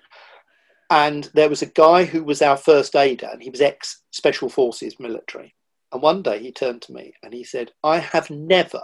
And 0.90 1.30
there 1.34 1.48
was 1.48 1.62
a 1.62 1.66
guy 1.66 2.04
who 2.04 2.24
was 2.24 2.42
our 2.42 2.56
first 2.56 2.96
aider, 2.96 3.28
and 3.32 3.42
he 3.42 3.50
was 3.50 3.60
ex 3.60 4.02
Special 4.10 4.48
Forces 4.48 4.98
military. 4.98 5.54
And 5.92 6.02
one 6.02 6.22
day 6.22 6.38
he 6.38 6.52
turned 6.52 6.82
to 6.82 6.92
me 6.92 7.12
and 7.22 7.34
he 7.34 7.44
said, 7.44 7.72
I 7.84 7.98
have 7.98 8.30
never 8.30 8.80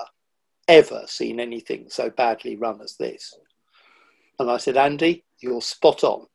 ever 0.69 1.03
seen 1.07 1.41
anything 1.41 1.87
so 1.89 2.11
badly 2.11 2.55
run 2.55 2.81
as 2.83 2.97
this. 2.97 3.35
And 4.39 4.51
I 4.51 4.59
said, 4.59 4.77
Andy, 4.77 5.25
you're 5.41 5.62
spot 5.62 6.05
on. 6.05 6.27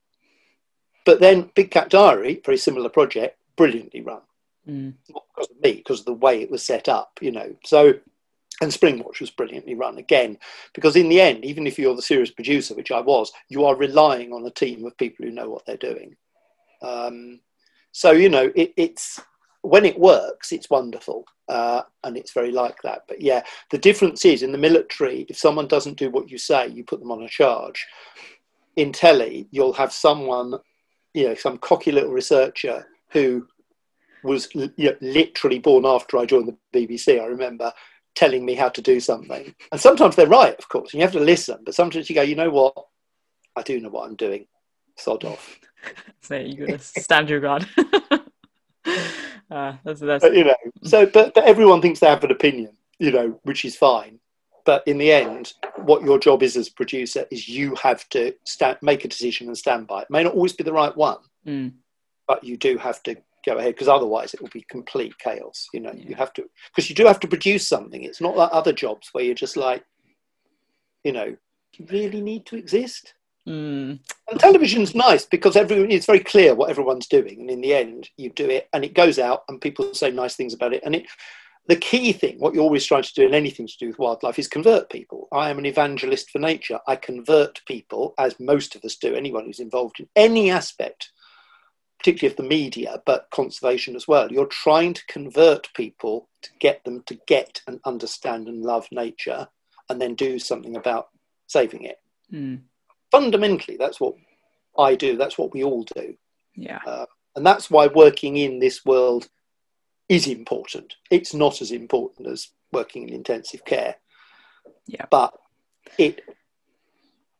But 1.06 1.20
then 1.20 1.50
Big 1.54 1.70
Cat 1.70 1.88
Diary, 1.88 2.42
very 2.44 2.58
similar 2.58 2.88
project, 2.88 3.38
brilliantly 3.56 4.00
run. 4.00 4.20
Mm. 4.68 4.94
Not 5.08 5.24
because 5.34 5.50
of 5.50 5.62
me, 5.62 5.72
because 5.74 6.00
of 6.00 6.06
the 6.06 6.14
way 6.14 6.42
it 6.42 6.50
was 6.50 6.62
set 6.62 6.88
up, 6.88 7.18
you 7.20 7.30
know. 7.30 7.54
So, 7.64 7.94
and 8.60 8.70
Springwatch 8.70 9.20
was 9.20 9.30
brilliantly 9.30 9.74
run 9.74 9.98
again, 9.98 10.38
because 10.74 10.96
in 10.96 11.08
the 11.08 11.20
end, 11.20 11.44
even 11.44 11.66
if 11.66 11.78
you're 11.78 11.96
the 11.96 12.02
series 12.02 12.30
producer, 12.30 12.74
which 12.74 12.92
I 12.92 13.00
was, 13.00 13.32
you 13.48 13.64
are 13.64 13.74
relying 13.74 14.32
on 14.32 14.46
a 14.46 14.50
team 14.50 14.84
of 14.84 14.96
people 14.96 15.24
who 15.24 15.32
know 15.32 15.50
what 15.50 15.66
they're 15.66 15.76
doing. 15.76 16.16
Um, 16.82 17.40
so, 17.92 18.12
you 18.12 18.28
know, 18.28 18.52
it, 18.54 18.72
it's 18.76 19.20
when 19.62 19.84
it 19.84 19.98
works, 19.98 20.52
it's 20.52 20.70
wonderful. 20.70 21.24
Uh, 21.48 21.82
and 22.04 22.16
it's 22.16 22.32
very 22.32 22.50
like 22.50 22.80
that. 22.82 23.02
But 23.06 23.20
yeah, 23.20 23.42
the 23.70 23.78
difference 23.78 24.24
is 24.24 24.42
in 24.42 24.52
the 24.52 24.58
military, 24.58 25.26
if 25.28 25.36
someone 25.36 25.68
doesn't 25.68 25.98
do 25.98 26.10
what 26.10 26.30
you 26.30 26.38
say, 26.38 26.68
you 26.68 26.84
put 26.84 27.00
them 27.00 27.10
on 27.10 27.22
a 27.22 27.28
charge. 27.28 27.86
In 28.76 28.92
telly, 28.92 29.46
you'll 29.50 29.74
have 29.74 29.92
someone, 29.92 30.54
you 31.12 31.28
know, 31.28 31.34
some 31.34 31.58
cocky 31.58 31.92
little 31.92 32.12
researcher 32.12 32.86
who 33.10 33.46
was 34.22 34.48
you 34.54 34.70
know, 34.78 34.96
literally 35.00 35.58
born 35.58 35.84
after 35.84 36.16
I 36.16 36.24
joined 36.24 36.48
the 36.48 36.56
BBC. 36.86 37.20
I 37.20 37.26
remember 37.26 37.72
telling 38.14 38.44
me 38.44 38.54
how 38.54 38.68
to 38.68 38.82
do 38.82 39.00
something. 39.00 39.54
And 39.72 39.80
sometimes 39.80 40.16
they're 40.16 40.26
right, 40.26 40.56
of 40.58 40.68
course, 40.68 40.92
and 40.92 41.00
you 41.00 41.04
have 41.04 41.12
to 41.12 41.20
listen. 41.20 41.58
But 41.64 41.74
sometimes 41.74 42.08
you 42.08 42.14
go, 42.14 42.22
you 42.22 42.36
know 42.36 42.50
what? 42.50 42.74
I 43.56 43.62
do 43.62 43.80
know 43.80 43.88
what 43.90 44.08
I'm 44.08 44.16
doing. 44.16 44.46
Sod 44.96 45.24
off. 45.24 45.58
so 46.20 46.36
you 46.36 46.66
got 46.66 46.80
to 46.80 47.00
stand 47.00 47.28
your 47.28 47.40
ground. 47.40 47.68
Uh, 49.50 49.76
that's, 49.84 50.00
that's... 50.00 50.24
But, 50.24 50.34
you 50.34 50.44
know, 50.44 50.54
so 50.82 51.06
but, 51.06 51.34
but 51.34 51.44
everyone 51.44 51.80
thinks 51.80 52.00
they 52.00 52.08
have 52.08 52.24
an 52.24 52.30
opinion, 52.30 52.76
you 52.98 53.12
know, 53.12 53.38
which 53.42 53.64
is 53.64 53.76
fine. 53.76 54.18
But 54.64 54.82
in 54.86 54.98
the 54.98 55.12
end, 55.12 55.52
what 55.76 56.02
your 56.02 56.18
job 56.18 56.42
is 56.42 56.56
as 56.56 56.68
a 56.68 56.72
producer 56.72 57.26
is 57.30 57.48
you 57.48 57.74
have 57.76 58.08
to 58.10 58.34
stand, 58.44 58.78
make 58.80 59.04
a 59.04 59.08
decision 59.08 59.48
and 59.48 59.56
stand 59.56 59.86
by 59.86 60.00
it. 60.00 60.04
it 60.04 60.10
may 60.10 60.24
not 60.24 60.34
always 60.34 60.54
be 60.54 60.64
the 60.64 60.72
right 60.72 60.96
one, 60.96 61.18
mm. 61.46 61.72
but 62.26 62.42
you 62.42 62.56
do 62.56 62.78
have 62.78 63.02
to 63.04 63.16
go 63.44 63.56
ahead 63.58 63.74
because 63.74 63.88
otherwise 63.88 64.34
it 64.34 64.40
will 64.40 64.50
be 64.52 64.64
complete 64.68 65.18
chaos. 65.18 65.68
You 65.72 65.80
know, 65.80 65.92
yeah. 65.94 66.08
you 66.08 66.14
have 66.14 66.32
to 66.34 66.44
because 66.68 66.88
you 66.88 66.96
do 66.96 67.06
have 67.06 67.20
to 67.20 67.28
produce 67.28 67.68
something. 67.68 68.02
It's 68.02 68.20
not 68.20 68.36
like 68.36 68.50
other 68.52 68.72
jobs 68.72 69.08
where 69.12 69.24
you're 69.24 69.34
just 69.34 69.56
like, 69.56 69.84
you 71.02 71.12
know, 71.12 71.36
you 71.78 71.86
really 71.90 72.20
need 72.20 72.46
to 72.46 72.56
exist. 72.56 73.14
Mm. 73.48 74.00
And 74.30 74.40
television's 74.40 74.94
nice 74.94 75.26
because 75.26 75.54
everyone 75.54 75.90
it's 75.90 76.06
very 76.06 76.20
clear 76.20 76.54
what 76.54 76.70
everyone's 76.70 77.06
doing, 77.06 77.40
and 77.40 77.50
in 77.50 77.60
the 77.60 77.74
end, 77.74 78.08
you 78.16 78.30
do 78.30 78.48
it, 78.48 78.68
and 78.72 78.84
it 78.84 78.94
goes 78.94 79.18
out, 79.18 79.42
and 79.48 79.60
people 79.60 79.92
say 79.92 80.10
nice 80.10 80.34
things 80.34 80.54
about 80.54 80.72
it. 80.72 80.82
And 80.84 80.94
it, 80.94 81.06
the 81.66 81.76
key 81.76 82.12
thing, 82.12 82.38
what 82.38 82.54
you're 82.54 82.62
always 82.62 82.84
trying 82.84 83.02
to 83.02 83.14
do 83.14 83.26
in 83.26 83.34
anything 83.34 83.66
to 83.66 83.76
do 83.78 83.88
with 83.88 83.98
wildlife, 83.98 84.38
is 84.38 84.48
convert 84.48 84.90
people. 84.90 85.28
I 85.32 85.50
am 85.50 85.58
an 85.58 85.66
evangelist 85.66 86.30
for 86.30 86.38
nature. 86.38 86.78
I 86.86 86.96
convert 86.96 87.64
people, 87.66 88.14
as 88.18 88.38
most 88.38 88.76
of 88.76 88.84
us 88.84 88.96
do. 88.96 89.14
Anyone 89.14 89.46
who's 89.46 89.60
involved 89.60 90.00
in 90.00 90.08
any 90.14 90.50
aspect, 90.50 91.10
particularly 92.04 92.32
of 92.32 92.36
the 92.36 92.42
media, 92.42 93.02
but 93.06 93.28
conservation 93.32 93.96
as 93.96 94.06
well. 94.06 94.30
You're 94.30 94.46
trying 94.46 94.92
to 94.92 95.06
convert 95.06 95.72
people 95.74 96.28
to 96.42 96.50
get 96.60 96.84
them 96.84 97.02
to 97.06 97.18
get 97.26 97.62
and 97.66 97.80
understand 97.86 98.46
and 98.46 98.62
love 98.62 98.86
nature, 98.92 99.48
and 99.88 100.00
then 100.00 100.14
do 100.14 100.38
something 100.38 100.76
about 100.76 101.08
saving 101.46 101.84
it. 101.84 101.98
Mm 102.32 102.60
fundamentally, 103.14 103.76
that's 103.76 104.00
what 104.00 104.14
I 104.76 104.96
do. 104.96 105.16
That's 105.16 105.38
what 105.38 105.52
we 105.52 105.62
all 105.62 105.84
do. 105.94 106.16
Yeah. 106.56 106.80
Uh, 106.84 107.06
and 107.36 107.46
that's 107.46 107.70
why 107.70 107.86
working 107.86 108.36
in 108.36 108.58
this 108.58 108.84
world 108.84 109.28
is 110.08 110.26
important. 110.26 110.94
It's 111.12 111.32
not 111.32 111.62
as 111.62 111.70
important 111.70 112.26
as 112.26 112.48
working 112.72 113.08
in 113.08 113.14
intensive 113.14 113.64
care. 113.64 113.94
Yeah. 114.88 115.06
But 115.12 115.32
it, 115.96 116.22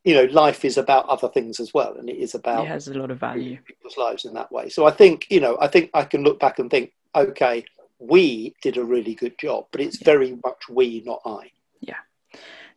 you 0.05 0.14
know, 0.14 0.24
life 0.24 0.64
is 0.64 0.76
about 0.76 1.09
other 1.09 1.28
things 1.28 1.59
as 1.61 1.72
well, 1.72 1.96
and 1.98 2.09
it 2.09 2.16
is 2.16 2.34
about 2.34 2.64
it 2.64 2.68
has 2.68 2.88
a 2.88 2.94
lot 2.94 3.11
of 3.11 3.18
value 3.18 3.59
people's 3.64 3.96
lives 3.96 4.24
in 4.24 4.34
that 4.34 4.52
way. 4.52 4.68
So 4.68 4.86
I 4.86 4.90
think, 4.90 5.26
you 5.30 5.40
know, 5.40 5.57
I 5.61 5.66
think 5.66 5.90
I 5.94 6.05
can 6.05 6.22
look 6.22 6.38
back 6.38 6.59
and 6.59 6.70
think, 6.70 6.92
okay, 7.14 7.64
we 7.98 8.55
did 8.62 8.76
a 8.76 8.84
really 8.84 9.14
good 9.14 9.38
job, 9.38 9.66
but 9.72 9.80
it's 9.80 10.00
yeah. 10.00 10.05
very 10.05 10.38
much 10.44 10.68
we, 10.68 11.02
not 11.07 11.22
I. 11.24 11.50
Yeah. 11.80 11.96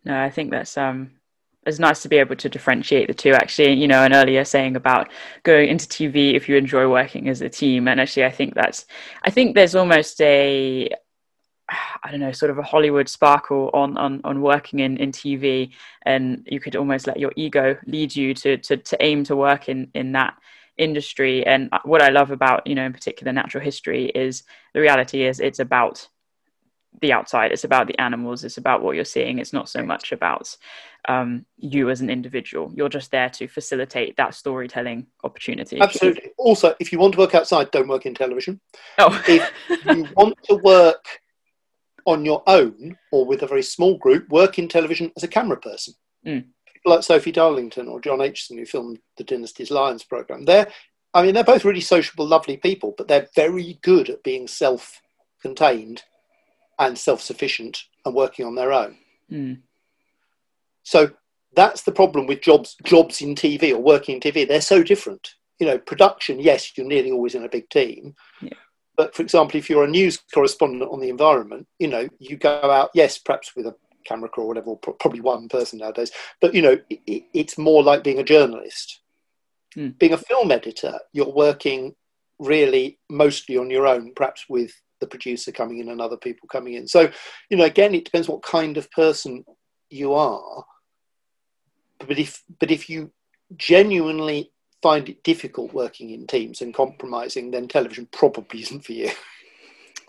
No, 0.06 0.20
I 0.20 0.30
think 0.30 0.52
that's 0.52 0.78
um 0.78 1.12
it's 1.66 1.80
nice 1.80 2.02
to 2.02 2.08
be 2.08 2.18
able 2.18 2.36
to 2.38 2.48
differentiate 2.48 3.08
the 3.08 3.14
two 3.14 3.34
actually 3.34 3.74
you 3.74 3.90
know 3.90 4.04
an 4.04 4.14
earlier 4.14 4.46
saying 4.46 4.78
about 4.78 5.10
going 5.44 5.68
into 5.68 5.86
tv 5.86 6.34
if 6.34 6.48
you 6.48 6.56
enjoy 6.56 6.90
working 6.90 7.28
as 7.28 7.42
a 7.42 7.50
team 7.50 7.90
and 7.90 8.00
actually 8.00 8.24
i 8.24 8.32
think 8.32 8.56
that's 8.56 8.86
i 9.24 9.30
think 9.30 9.54
there's 9.54 9.76
almost 9.76 10.22
a 10.22 10.90
I 11.70 12.12
don't 12.12 12.20
know, 12.20 12.32
sort 12.32 12.52
of 12.52 12.58
a 12.58 12.64
Hollywood 12.64 13.10
sparkle 13.10 13.70
on 13.74 13.98
on 13.98 14.22
on 14.24 14.42
working 14.42 14.80
in 14.80 14.98
in 14.98 15.12
TV, 15.12 15.72
and 16.06 16.48
you 16.50 16.60
could 16.60 16.76
almost 16.76 17.08
let 17.08 17.20
your 17.20 17.34
ego 17.36 17.78
lead 17.86 18.16
you 18.16 18.34
to 18.36 18.58
to 18.58 18.78
to 18.78 18.98
aim 19.04 19.24
to 19.26 19.36
work 19.36 19.70
in 19.70 19.90
in 19.94 20.14
that 20.14 20.36
industry. 20.78 21.46
And 21.46 21.70
what 21.84 22.02
I 22.02 22.10
love 22.10 22.32
about 22.32 22.66
you 22.68 22.76
know, 22.76 22.86
in 22.86 22.94
particular, 22.94 23.34
natural 23.34 23.64
history 23.64 24.06
is 24.06 24.44
the 24.74 24.82
reality 24.82 25.24
is 25.24 25.40
it's 25.40 25.60
about 25.60 26.08
the 27.02 27.14
outside 27.14 27.52
it's 27.52 27.64
about 27.64 27.86
the 27.86 28.00
animals 28.00 28.44
it's 28.44 28.58
about 28.58 28.82
what 28.82 28.96
you're 28.96 29.06
seeing 29.06 29.38
it's 29.38 29.54
not 29.54 29.70
so 29.70 29.84
much 29.84 30.12
about 30.12 30.58
um, 31.08 31.46
you 31.58 31.90
as 31.90 32.02
an 32.02 32.10
individual. 32.10 32.72
You're 32.76 32.90
just 32.90 33.12
there 33.12 33.30
to 33.30 33.48
facilitate 33.48 34.18
that 34.18 34.34
storytelling 34.34 35.08
opportunity. 35.24 35.80
Absolutely. 35.80 36.32
Also 36.38 36.76
if 36.80 36.92
you 36.92 37.00
want 37.00 37.14
to 37.14 37.20
work 37.20 37.34
outside 37.34 37.72
don't 37.72 37.88
work 37.88 38.06
in 38.06 38.14
television. 38.14 38.60
Oh. 38.98 39.24
If 39.28 39.86
you 39.86 40.08
want 40.16 40.38
to 40.50 40.56
work 40.56 41.06
on 42.08 42.26
your 42.26 42.42
own 42.48 42.98
or 43.12 43.26
with 43.26 43.44
a 43.44 43.48
very 43.48 43.62
small 43.62 43.98
group 43.98 44.28
work 44.30 44.58
in 44.58 44.68
television 44.68 45.12
as 45.16 45.24
a 45.24 45.28
camera 45.28 45.58
person 45.58 45.94
mm. 46.26 46.44
people 46.74 46.92
like 46.92 47.04
sophie 47.04 47.32
darlington 47.32 47.88
or 47.88 48.02
john 48.02 48.20
aitchison 48.20 48.58
who 48.58 48.66
filmed 48.66 48.98
the 49.18 49.24
Dynasties 49.24 49.70
lions 49.70 50.04
program 50.04 50.46
they're 50.46 50.68
i 51.14 51.22
mean 51.22 51.36
they're 51.36 51.44
both 51.44 51.66
really 51.66 51.82
sociable 51.82 52.26
lovely 52.26 52.58
people 52.58 52.96
but 52.98 53.08
they're 53.08 53.28
very 53.36 53.78
good 53.84 54.10
at 54.10 54.24
being 54.24 54.48
self-contained 54.48 56.04
and 56.80 56.98
self 56.98 57.22
sufficient 57.22 57.84
and 58.06 58.16
working 58.16 58.46
on 58.46 58.56
their 58.56 58.72
own. 58.72 58.98
Mm. 59.32 59.62
So 60.84 61.12
that's 61.56 61.84
the 61.84 61.92
problem 61.92 62.28
with 62.28 62.42
jobs 62.42 62.76
jobs 62.84 63.22
in 63.22 63.36
TV 63.36 63.72
or 63.72 63.80
working 63.80 64.16
in 64.16 64.22
TV. 64.22 64.48
They're 64.48 64.62
so 64.62 64.84
different. 64.84 65.36
You 65.60 65.68
know, 65.68 65.78
production, 65.80 66.40
yes, 66.40 66.78
you're 66.78 66.88
nearly 66.88 67.12
always 67.12 67.36
in 67.36 67.44
a 67.44 67.50
big 67.50 67.70
team. 67.70 68.16
Yeah. 68.42 68.54
But 68.98 69.16
for 69.16 69.22
example, 69.22 69.58
if 69.58 69.70
you're 69.70 69.84
a 69.84 69.90
news 69.90 70.18
correspondent 70.34 70.92
on 70.92 71.00
the 71.00 71.10
environment, 71.10 71.68
you 71.80 71.88
know, 71.88 72.10
you 72.20 72.36
go 72.36 72.60
out, 72.64 72.90
yes, 72.96 73.20
perhaps 73.20 73.56
with 73.56 73.68
a 73.68 73.76
camera 74.06 74.28
crew 74.28 74.46
or 74.46 74.48
whatever, 74.48 74.72
or 74.72 74.78
probably 74.78 75.22
one 75.22 75.48
person 75.48 75.80
nowadays. 75.80 76.12
But 76.42 76.56
you 76.56 76.62
know, 76.62 76.78
it, 76.90 77.24
it's 77.34 77.58
more 77.58 77.84
like 77.84 78.04
being 78.04 78.20
a 78.20 78.24
journalist. 78.24 79.02
Mm. 79.76 79.98
Being 80.00 80.14
a 80.14 80.18
film 80.18 80.52
editor, 80.52 81.00
you're 81.14 81.32
working 81.32 81.94
really 82.40 83.00
mostly 83.10 83.58
on 83.58 83.70
your 83.70 83.86
own, 83.86 84.14
perhaps 84.16 84.46
with 84.50 84.72
the 85.00 85.08
producer 85.08 85.52
coming 85.52 85.80
in 85.80 85.90
and 85.90 86.02
other 86.02 86.18
people 86.18 86.50
coming 86.50 86.74
in. 86.74 86.88
So, 86.88 87.12
you 87.50 87.58
know, 87.58 87.66
again, 87.66 87.94
it 87.94 88.06
depends 88.06 88.28
what 88.28 88.42
kind 88.42 88.78
of 88.78 88.90
person 88.92 89.44
you 89.90 90.14
are. 90.14 90.66
But 92.00 92.18
if 92.18 92.44
but 92.60 92.72
if 92.72 92.90
you 92.90 93.12
genuinely 93.56 94.52
find 94.82 95.10
it 95.10 95.24
difficult 95.24 95.74
working 95.74 96.12
in 96.12 96.28
teams 96.28 96.62
and 96.62 96.74
compromising, 96.74 97.52
then 97.52 97.68
television 97.68 98.08
probably 98.12 98.62
isn't 98.62 98.86
for 98.86 98.94
you. 98.94 99.10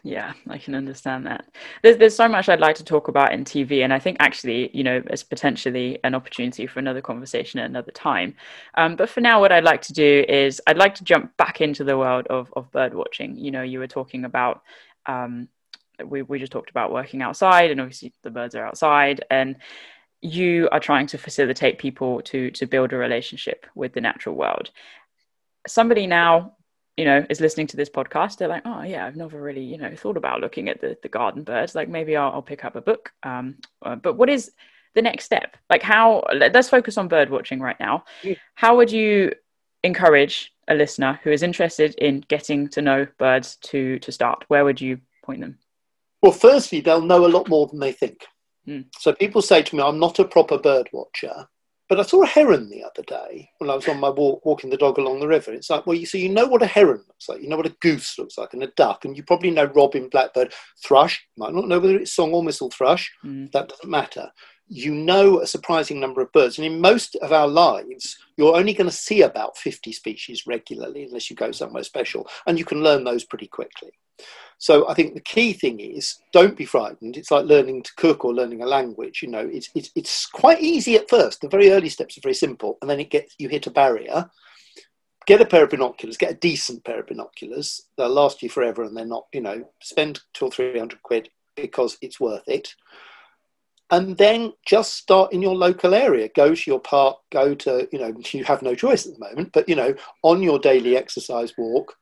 Yeah, 0.04 0.32
I 0.48 0.58
can 0.58 0.74
understand 0.74 1.26
that. 1.26 1.46
There's 1.82 1.96
there's 1.96 2.14
so 2.14 2.28
much 2.28 2.48
I'd 2.48 2.60
like 2.60 2.76
to 2.76 2.84
talk 2.84 3.08
about 3.08 3.32
in 3.32 3.44
TV, 3.44 3.82
and 3.82 3.92
I 3.92 3.98
think 3.98 4.18
actually, 4.20 4.70
you 4.72 4.84
know, 4.84 5.02
it's 5.08 5.24
potentially 5.24 5.98
an 6.04 6.14
opportunity 6.14 6.66
for 6.66 6.78
another 6.78 7.00
conversation 7.00 7.58
at 7.58 7.68
another 7.68 7.90
time. 7.90 8.34
Um, 8.76 8.94
but 8.94 9.08
for 9.08 9.20
now, 9.20 9.40
what 9.40 9.50
I'd 9.50 9.64
like 9.64 9.82
to 9.82 9.92
do 9.92 10.24
is 10.28 10.62
I'd 10.68 10.78
like 10.78 10.94
to 10.96 11.04
jump 11.04 11.36
back 11.36 11.60
into 11.60 11.82
the 11.82 11.98
world 11.98 12.26
of 12.28 12.52
of 12.54 12.70
bird 12.70 12.94
watching. 12.94 13.36
You 13.36 13.50
know, 13.50 13.62
you 13.62 13.80
were 13.80 13.88
talking 13.88 14.24
about. 14.24 14.62
Um, 15.06 15.48
we 16.04 16.22
we 16.22 16.38
just 16.38 16.52
talked 16.52 16.70
about 16.70 16.92
working 16.92 17.20
outside, 17.20 17.72
and 17.72 17.80
obviously 17.80 18.12
the 18.22 18.30
birds 18.30 18.54
are 18.54 18.64
outside, 18.64 19.24
and 19.30 19.56
you 20.20 20.68
are 20.72 20.80
trying 20.80 21.06
to 21.08 21.18
facilitate 21.18 21.78
people 21.78 22.20
to 22.22 22.50
to 22.52 22.66
build 22.66 22.92
a 22.92 22.96
relationship 22.96 23.66
with 23.74 23.92
the 23.92 24.00
natural 24.00 24.34
world. 24.34 24.70
Somebody 25.66 26.06
now 26.06 26.56
you 26.98 27.04
know 27.04 27.24
is 27.30 27.40
listening 27.40 27.68
to 27.68 27.76
this 27.76 27.88
podcast 27.88 28.38
they're 28.38 28.48
like 28.48 28.64
oh 28.64 28.82
yeah 28.82 29.06
i've 29.06 29.14
never 29.14 29.40
really 29.40 29.62
you 29.62 29.78
know 29.78 29.94
thought 29.94 30.16
about 30.16 30.40
looking 30.40 30.68
at 30.68 30.80
the, 30.80 30.98
the 31.02 31.08
garden 31.08 31.44
birds. 31.44 31.74
Like 31.74 31.88
maybe 31.88 32.16
i'll, 32.16 32.32
I'll 32.32 32.42
pick 32.42 32.64
up 32.64 32.76
a 32.76 32.80
book. 32.80 33.12
Um, 33.22 33.56
uh, 33.82 33.94
but 33.96 34.14
what 34.14 34.28
is 34.28 34.50
the 34.94 35.02
next 35.02 35.24
step? 35.24 35.56
Like 35.70 35.82
how 35.82 36.24
let's 36.34 36.68
focus 36.68 36.98
on 36.98 37.08
bird 37.08 37.30
watching 37.30 37.60
right 37.60 37.78
now. 37.78 38.04
Yeah. 38.22 38.34
how 38.54 38.76
would 38.76 38.90
you 38.90 39.32
encourage 39.84 40.52
a 40.66 40.74
listener 40.74 41.20
who 41.22 41.30
is 41.30 41.44
interested 41.44 41.94
in 41.94 42.24
getting 42.26 42.68
to 42.70 42.82
know 42.82 43.06
birds 43.18 43.56
to 43.70 44.00
to 44.00 44.10
start? 44.10 44.44
Where 44.48 44.64
would 44.64 44.80
you 44.80 44.98
point 45.24 45.40
them? 45.40 45.58
Well 46.20 46.32
firstly 46.32 46.80
they'll 46.80 47.00
know 47.00 47.24
a 47.24 47.28
lot 47.28 47.48
more 47.48 47.68
than 47.68 47.78
they 47.78 47.92
think 47.92 48.26
mm. 48.68 48.84
so 48.98 49.12
people 49.12 49.42
say 49.42 49.62
to 49.62 49.74
me 49.74 49.82
i'm 49.82 49.98
not 49.98 50.18
a 50.18 50.24
proper 50.24 50.58
bird 50.58 50.88
watcher 50.92 51.46
but 51.88 51.98
I 51.98 52.02
saw 52.02 52.22
a 52.22 52.26
heron 52.26 52.68
the 52.68 52.84
other 52.84 53.02
day 53.02 53.50
when 53.58 53.70
I 53.70 53.74
was 53.74 53.88
on 53.88 53.98
my 53.98 54.10
walk, 54.10 54.44
walking 54.44 54.68
the 54.68 54.76
dog 54.76 54.98
along 54.98 55.20
the 55.20 55.26
river. 55.28 55.52
It's 55.52 55.70
like, 55.70 55.86
well, 55.86 55.96
you 55.96 56.04
so 56.04 56.18
you 56.18 56.28
know 56.28 56.46
what 56.46 56.62
a 56.62 56.66
heron 56.66 57.02
looks 57.08 57.28
like, 57.28 57.40
you 57.40 57.48
know 57.48 57.56
what 57.56 57.66
a 57.66 57.76
goose 57.80 58.18
looks 58.18 58.36
like, 58.36 58.52
and 58.52 58.62
a 58.62 58.68
duck, 58.76 59.04
and 59.04 59.16
you 59.16 59.22
probably 59.22 59.50
know 59.50 59.64
robin, 59.74 60.08
blackbird, 60.08 60.52
thrush. 60.84 61.26
You 61.36 61.44
might 61.44 61.54
not 61.54 61.66
know 61.66 61.78
whether 61.78 61.96
it's 61.96 62.12
song 62.12 62.32
or 62.32 62.44
mistle 62.44 62.70
thrush. 62.70 63.10
Mm. 63.24 63.50
That 63.52 63.70
doesn't 63.70 63.88
matter. 63.88 64.30
You 64.68 64.94
know 64.94 65.40
a 65.40 65.46
surprising 65.46 65.98
number 65.98 66.20
of 66.20 66.30
birds, 66.32 66.58
and 66.58 66.66
in 66.66 66.80
most 66.80 67.16
of 67.16 67.32
our 67.32 67.48
lives, 67.48 68.18
you're 68.36 68.56
only 68.56 68.74
going 68.74 68.90
to 68.90 68.94
see 68.94 69.22
about 69.22 69.56
50 69.56 69.90
species 69.92 70.46
regularly, 70.46 71.04
unless 71.04 71.30
you 71.30 71.36
go 71.36 71.52
somewhere 71.52 71.84
special, 71.84 72.28
and 72.46 72.58
you 72.58 72.66
can 72.66 72.82
learn 72.82 73.04
those 73.04 73.24
pretty 73.24 73.46
quickly. 73.46 73.92
So 74.58 74.88
I 74.88 74.94
think 74.94 75.14
the 75.14 75.20
key 75.20 75.52
thing 75.52 75.78
is 75.78 76.18
don't 76.32 76.56
be 76.56 76.64
frightened. 76.64 77.16
It's 77.16 77.30
like 77.30 77.46
learning 77.46 77.84
to 77.84 77.94
cook 77.96 78.24
or 78.24 78.34
learning 78.34 78.62
a 78.62 78.66
language. 78.66 79.22
You 79.22 79.28
know, 79.28 79.48
it's 79.50 79.70
it's, 79.74 79.90
it's 79.94 80.26
quite 80.26 80.60
easy 80.60 80.96
at 80.96 81.08
first. 81.08 81.40
The 81.40 81.48
very 81.48 81.70
early 81.70 81.88
steps 81.88 82.18
are 82.18 82.22
very 82.22 82.34
simple, 82.34 82.76
and 82.82 82.90
then 82.90 82.98
it 82.98 83.10
gets 83.10 83.34
you 83.38 83.48
hit 83.48 83.68
a 83.68 83.70
barrier. 83.70 84.28
Get 85.26 85.40
a 85.40 85.46
pair 85.46 85.64
of 85.64 85.70
binoculars. 85.70 86.16
Get 86.16 86.32
a 86.32 86.36
decent 86.36 86.84
pair 86.84 87.00
of 87.00 87.06
binoculars. 87.06 87.82
They'll 87.96 88.08
last 88.08 88.42
you 88.42 88.48
forever, 88.48 88.82
and 88.82 88.96
they're 88.96 89.04
not. 89.04 89.26
You 89.32 89.42
know, 89.42 89.68
spend 89.80 90.20
two 90.34 90.46
or 90.46 90.50
three 90.50 90.76
hundred 90.78 91.02
quid 91.02 91.30
because 91.54 91.96
it's 92.02 92.18
worth 92.18 92.48
it. 92.48 92.74
And 93.90 94.18
then 94.18 94.52
just 94.66 94.96
start 94.96 95.32
in 95.32 95.40
your 95.40 95.56
local 95.56 95.94
area. 95.94 96.28
Go 96.34 96.54
to 96.54 96.70
your 96.70 96.80
park. 96.80 97.18
Go 97.30 97.54
to 97.54 97.88
you 97.92 98.00
know 98.00 98.12
you 98.32 98.42
have 98.42 98.62
no 98.62 98.74
choice 98.74 99.06
at 99.06 99.12
the 99.12 99.24
moment, 99.24 99.52
but 99.52 99.68
you 99.68 99.76
know 99.76 99.94
on 100.22 100.42
your 100.42 100.58
daily 100.58 100.96
exercise 100.96 101.52
walk. 101.56 101.94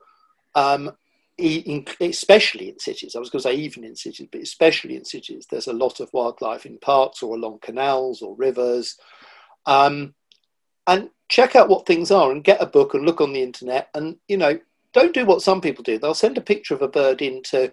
Um, 0.55 0.93
especially 1.39 2.71
in 2.71 2.79
cities, 2.79 3.15
I 3.15 3.19
was 3.19 3.29
going 3.29 3.41
to 3.41 3.49
say 3.49 3.55
even 3.55 3.85
in 3.85 3.95
cities, 3.95 4.29
but 4.31 4.41
especially 4.41 4.97
in 4.97 5.05
cities, 5.05 5.47
there's 5.51 5.67
a 5.67 5.73
lot 5.73 6.01
of 6.01 6.13
wildlife 6.13 6.65
in 6.65 6.79
parks 6.79 7.23
or 7.23 7.37
along 7.37 7.59
canals 7.61 8.23
or 8.23 8.35
rivers. 8.37 8.97
Um, 9.67 10.15
and 10.87 11.11
check 11.29 11.57
out 11.57 11.69
what 11.69 11.87
things 11.87 12.11
are 12.11 12.31
and 12.31 12.45
get 12.45 12.63
a 12.63 12.67
book 12.67 12.95
and 12.95 13.05
look 13.05 13.21
on 13.21 13.33
the 13.33 13.43
internet. 13.43 13.89
And, 13.95 14.17
you 14.29 14.37
know, 14.37 14.59
don't 14.93 15.13
do 15.13 15.27
what 15.27 15.43
some 15.43 15.61
people 15.61 15.83
do. 15.83 15.99
They'll 15.99 16.15
send 16.15 16.39
a 16.39 16.43
picture 16.43 16.75
of 16.75 16.83
a 16.83 16.89
bird 16.89 17.21
into, 17.21 17.71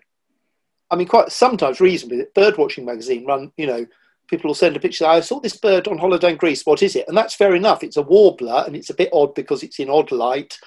I 0.92 0.96
mean, 0.96 1.08
quite 1.08 1.32
sometimes 1.32 1.80
reasonably, 1.80 2.26
bird 2.36 2.58
watching 2.58 2.86
magazine 2.86 3.26
run, 3.26 3.52
you 3.56 3.68
know, 3.68 3.86
people 4.28 4.50
will 4.50 4.56
send 4.56 4.76
a 4.76 4.80
picture. 4.80 5.06
I 5.06 5.22
saw 5.22 5.40
this 5.40 5.56
bird 5.56 5.88
on 5.88 6.00
holiday 6.00 6.32
in 6.32 6.38
Greece. 6.38 6.66
What 6.66 6.84
is 6.84 6.96
it? 6.96 7.08
And 7.08 7.16
that's 7.16 7.36
fair 7.36 7.56
enough. 7.56 7.84
It's 7.84 7.98
a 7.98 8.02
warbler 8.02 8.64
and 8.66 8.76
it's 8.76 8.90
a 8.90 8.96
bit 8.96 9.10
odd 9.14 9.36
because 9.36 9.64
it's 9.64 9.80
in 9.80 9.90
odd 9.90 10.12
light 10.12 10.58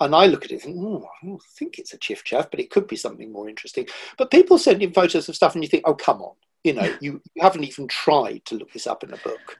and 0.00 0.14
I 0.14 0.26
look 0.26 0.44
at 0.44 0.50
it 0.50 0.64
and 0.64 0.74
think, 0.74 0.76
oh, 0.78 1.08
I 1.22 1.26
don't 1.26 1.42
think 1.42 1.78
it's 1.78 1.94
a 1.94 1.98
chiffchaff, 1.98 2.50
but 2.50 2.60
it 2.60 2.70
could 2.70 2.86
be 2.86 2.96
something 2.96 3.32
more 3.32 3.48
interesting. 3.48 3.86
But 4.18 4.30
people 4.30 4.58
send 4.58 4.82
in 4.82 4.92
photos 4.92 5.28
of 5.28 5.36
stuff 5.36 5.54
and 5.54 5.64
you 5.64 5.68
think, 5.68 5.84
oh, 5.86 5.94
come 5.94 6.20
on. 6.20 6.34
You 6.64 6.74
know, 6.74 6.96
you, 7.00 7.22
you 7.34 7.42
haven't 7.42 7.64
even 7.64 7.88
tried 7.88 8.44
to 8.46 8.56
look 8.56 8.72
this 8.72 8.86
up 8.86 9.04
in 9.04 9.12
a 9.12 9.16
book. 9.18 9.58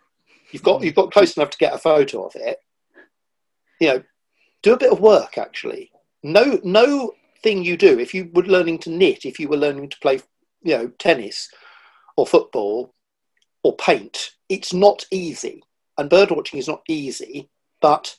You've 0.50 0.62
got, 0.62 0.82
you've 0.82 0.94
got 0.94 1.12
close 1.12 1.36
enough 1.36 1.50
to 1.50 1.58
get 1.58 1.74
a 1.74 1.78
photo 1.78 2.26
of 2.26 2.34
it. 2.34 2.58
You 3.80 3.88
know, 3.88 4.02
do 4.62 4.74
a 4.74 4.78
bit 4.78 4.92
of 4.92 5.00
work 5.00 5.38
actually. 5.38 5.90
No, 6.22 6.60
no 6.64 7.12
thing 7.42 7.64
you 7.64 7.76
do, 7.76 7.98
if 7.98 8.12
you 8.12 8.30
were 8.32 8.42
learning 8.42 8.78
to 8.80 8.90
knit, 8.90 9.24
if 9.24 9.38
you 9.38 9.48
were 9.48 9.56
learning 9.56 9.88
to 9.90 9.98
play, 10.00 10.20
you 10.62 10.76
know, 10.76 10.88
tennis 10.98 11.48
or 12.16 12.26
football 12.26 12.92
or 13.62 13.76
paint, 13.76 14.32
it's 14.48 14.74
not 14.74 15.06
easy. 15.10 15.62
And 15.96 16.10
bird 16.10 16.30
watching 16.30 16.58
is 16.58 16.68
not 16.68 16.82
easy, 16.88 17.48
but 17.80 18.16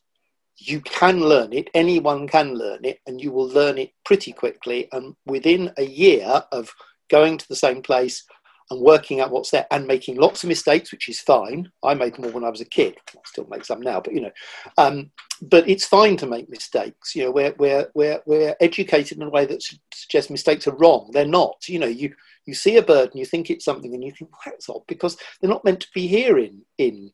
you 0.58 0.82
can 0.82 1.20
learn 1.20 1.54
it, 1.54 1.70
anyone 1.74 2.28
can 2.28 2.56
learn 2.56 2.84
it, 2.84 3.00
and 3.06 3.22
you 3.22 3.32
will 3.32 3.48
learn 3.48 3.78
it 3.78 3.92
pretty 4.06 4.32
quickly. 4.32 4.88
And 4.92 5.16
within 5.26 5.72
a 5.78 5.84
year 5.84 6.44
of 6.52 6.74
going 7.10 7.38
to 7.38 7.48
the 7.48 7.56
same 7.56 7.82
place 7.82 8.24
and 8.70 8.82
working 8.82 9.22
out 9.22 9.32
what's 9.32 9.52
there 9.52 9.66
and 9.72 9.88
making 9.88 10.18
lots 10.18 10.44
of 10.44 10.50
mistakes, 10.50 10.92
which 10.92 11.08
is 11.08 11.22
fine. 11.22 11.72
I 11.84 11.94
made 11.94 12.20
more 12.20 12.32
when 12.32 12.44
I 12.44 12.50
was 12.50 12.60
a 12.60 12.66
kid. 12.66 12.98
I 13.16 13.20
still 13.26 13.48
make 13.50 13.64
some 13.64 13.82
now, 13.82 14.02
but 14.02 14.14
you 14.14 14.22
know, 14.22 14.32
um, 14.78 15.12
but 15.42 15.70
it's 15.70 15.86
fine 15.86 16.18
to 16.18 16.28
make 16.28 16.50
mistakes. 16.50 17.16
You 17.16 17.26
know, 17.26 17.32
we're, 17.32 17.54
we're, 17.58 17.90
we're, 17.94 18.22
we're 18.26 18.56
educated 18.60 19.18
in 19.18 19.24
a 19.24 19.30
way 19.30 19.46
that 19.46 19.64
suggests 19.94 20.30
mistakes 20.30 20.68
are 20.68 20.76
wrong. 20.76 21.12
They're 21.14 21.26
not. 21.26 21.70
You 21.70 21.80
know, 21.80 21.88
you, 21.88 22.14
you 22.46 22.54
see 22.54 22.78
a 22.78 22.82
bird 22.82 23.12
and 23.12 23.20
you 23.20 23.26
think 23.26 23.50
it's 23.50 23.66
something 23.66 23.94
and 23.94 24.04
you 24.04 24.12
think, 24.12 24.32
well, 24.32 24.42
that's 24.46 24.70
odd 24.70 24.86
because 24.88 25.18
they're 25.40 25.50
not 25.50 25.64
meant 25.64 25.82
to 25.82 25.88
be 25.94 26.08
here 26.08 26.38
in, 26.38 26.64
in 26.78 27.12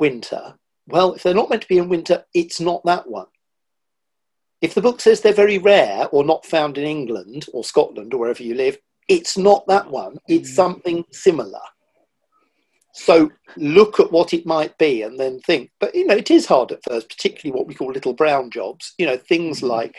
winter 0.00 0.54
well, 0.86 1.14
if 1.14 1.22
they're 1.22 1.34
not 1.34 1.50
meant 1.50 1.62
to 1.62 1.68
be 1.68 1.78
in 1.78 1.88
winter, 1.88 2.24
it's 2.34 2.60
not 2.60 2.84
that 2.84 3.08
one. 3.08 3.26
If 4.60 4.74
the 4.74 4.82
book 4.82 5.00
says 5.00 5.20
they're 5.20 5.32
very 5.32 5.58
rare 5.58 6.06
or 6.12 6.24
not 6.24 6.44
found 6.44 6.76
in 6.76 6.84
England 6.84 7.46
or 7.52 7.64
Scotland 7.64 8.12
or 8.12 8.18
wherever 8.18 8.42
you 8.42 8.54
live, 8.54 8.78
it's 9.08 9.38
not 9.38 9.66
that 9.68 9.90
one. 9.90 10.18
It's 10.28 10.50
mm. 10.50 10.54
something 10.54 11.04
similar. 11.10 11.60
So 12.92 13.30
look 13.56 13.98
at 14.00 14.12
what 14.12 14.34
it 14.34 14.46
might 14.46 14.76
be 14.76 15.02
and 15.02 15.18
then 15.18 15.40
think. 15.40 15.70
But 15.80 15.94
you 15.94 16.06
know, 16.06 16.16
it 16.16 16.30
is 16.30 16.46
hard 16.46 16.72
at 16.72 16.84
first, 16.84 17.08
particularly 17.08 17.58
what 17.58 17.66
we 17.66 17.74
call 17.74 17.92
little 17.92 18.12
brown 18.12 18.50
jobs. 18.50 18.94
You 18.98 19.06
know, 19.06 19.16
things 19.16 19.60
mm. 19.60 19.68
like, 19.68 19.96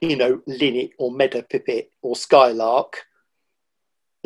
you 0.00 0.16
know, 0.16 0.40
linnet 0.46 0.90
or 0.98 1.12
meadow 1.12 1.42
pipit 1.42 1.92
or 2.02 2.16
skylark 2.16 2.98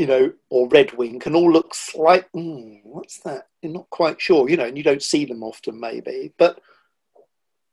you 0.00 0.06
know, 0.06 0.32
or 0.48 0.66
red 0.68 0.92
wing 0.94 1.18
can 1.18 1.34
all 1.34 1.52
look 1.52 1.74
like, 1.94 2.26
mm, 2.32 2.80
what's 2.84 3.20
that? 3.20 3.48
You're 3.60 3.74
not 3.74 3.90
quite 3.90 4.18
sure, 4.18 4.48
you 4.48 4.56
know, 4.56 4.64
and 4.64 4.78
you 4.78 4.82
don't 4.82 5.02
see 5.02 5.26
them 5.26 5.42
often 5.42 5.78
maybe, 5.78 6.32
but 6.38 6.58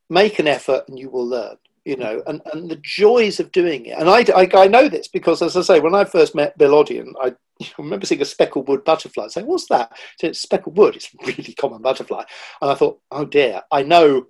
make 0.09 0.37
an 0.37 0.45
effort 0.45 0.83
and 0.89 0.99
you 0.99 1.09
will 1.09 1.25
learn, 1.25 1.55
you 1.85 1.95
know, 1.95 2.21
and, 2.27 2.41
and 2.51 2.69
the 2.69 2.81
joys 2.83 3.39
of 3.39 3.53
doing 3.53 3.85
it. 3.85 3.97
And 3.97 4.09
I, 4.09 4.25
I, 4.35 4.49
I 4.53 4.67
know 4.67 4.89
this 4.89 5.07
because, 5.07 5.41
as 5.41 5.55
I 5.55 5.61
say, 5.61 5.79
when 5.79 5.95
I 5.95 6.03
first 6.03 6.35
met 6.35 6.57
Bill 6.57 6.73
Oddie, 6.73 7.01
I 7.21 7.33
remember 7.77 8.05
seeing 8.05 8.21
a 8.21 8.25
speckled 8.25 8.67
wood 8.67 8.83
butterfly, 8.83 9.29
saying, 9.29 9.47
what's 9.47 9.67
that? 9.67 9.95
So 10.19 10.27
it's 10.27 10.41
speckled 10.41 10.75
wood, 10.75 10.97
it's 10.97 11.07
a 11.13 11.25
really 11.25 11.53
common 11.53 11.81
butterfly. 11.81 12.25
And 12.61 12.69
I 12.69 12.75
thought, 12.75 12.99
oh 13.09 13.23
dear, 13.23 13.61
I 13.71 13.83
know 13.83 14.27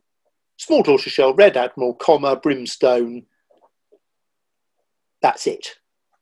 small 0.57 0.83
tortoiseshell, 0.83 1.33
red 1.33 1.57
admiral, 1.57 1.95
comma, 1.95 2.35
brimstone, 2.35 3.25
that's 5.19 5.47
it 5.47 5.77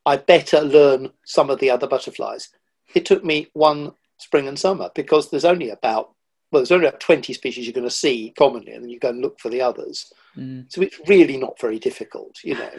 I 0.06 0.18
better 0.18 0.62
learn 0.62 1.12
some 1.26 1.50
of 1.50 1.60
the 1.60 1.70
other 1.70 1.88
butterflies. 1.88 2.50
It 2.94 3.06
took 3.06 3.24
me 3.24 3.48
one 3.54 3.94
spring 4.18 4.48
and 4.48 4.58
summer 4.58 4.90
because 4.96 5.30
there's 5.30 5.46
only 5.46 5.70
about 5.70 6.12
well, 6.52 6.62
there's 6.62 6.72
only 6.72 6.88
about 6.88 7.00
20 7.02 7.34
species 7.34 7.66
you're 7.66 7.74
going 7.74 7.88
to 7.88 7.94
see 7.94 8.34
commonly, 8.38 8.72
and 8.72 8.84
then 8.84 8.90
you 8.90 9.00
go 9.00 9.10
and 9.10 9.20
look 9.20 9.40
for 9.40 9.50
the 9.50 9.62
others. 9.62 10.14
Mm. 10.38 10.72
So 10.72 10.82
it's 10.82 11.00
really 11.08 11.38
not 11.38 11.60
very 11.60 11.80
difficult, 11.80 12.38
you 12.44 12.54
know. 12.54 12.72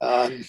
Um, 0.00 0.44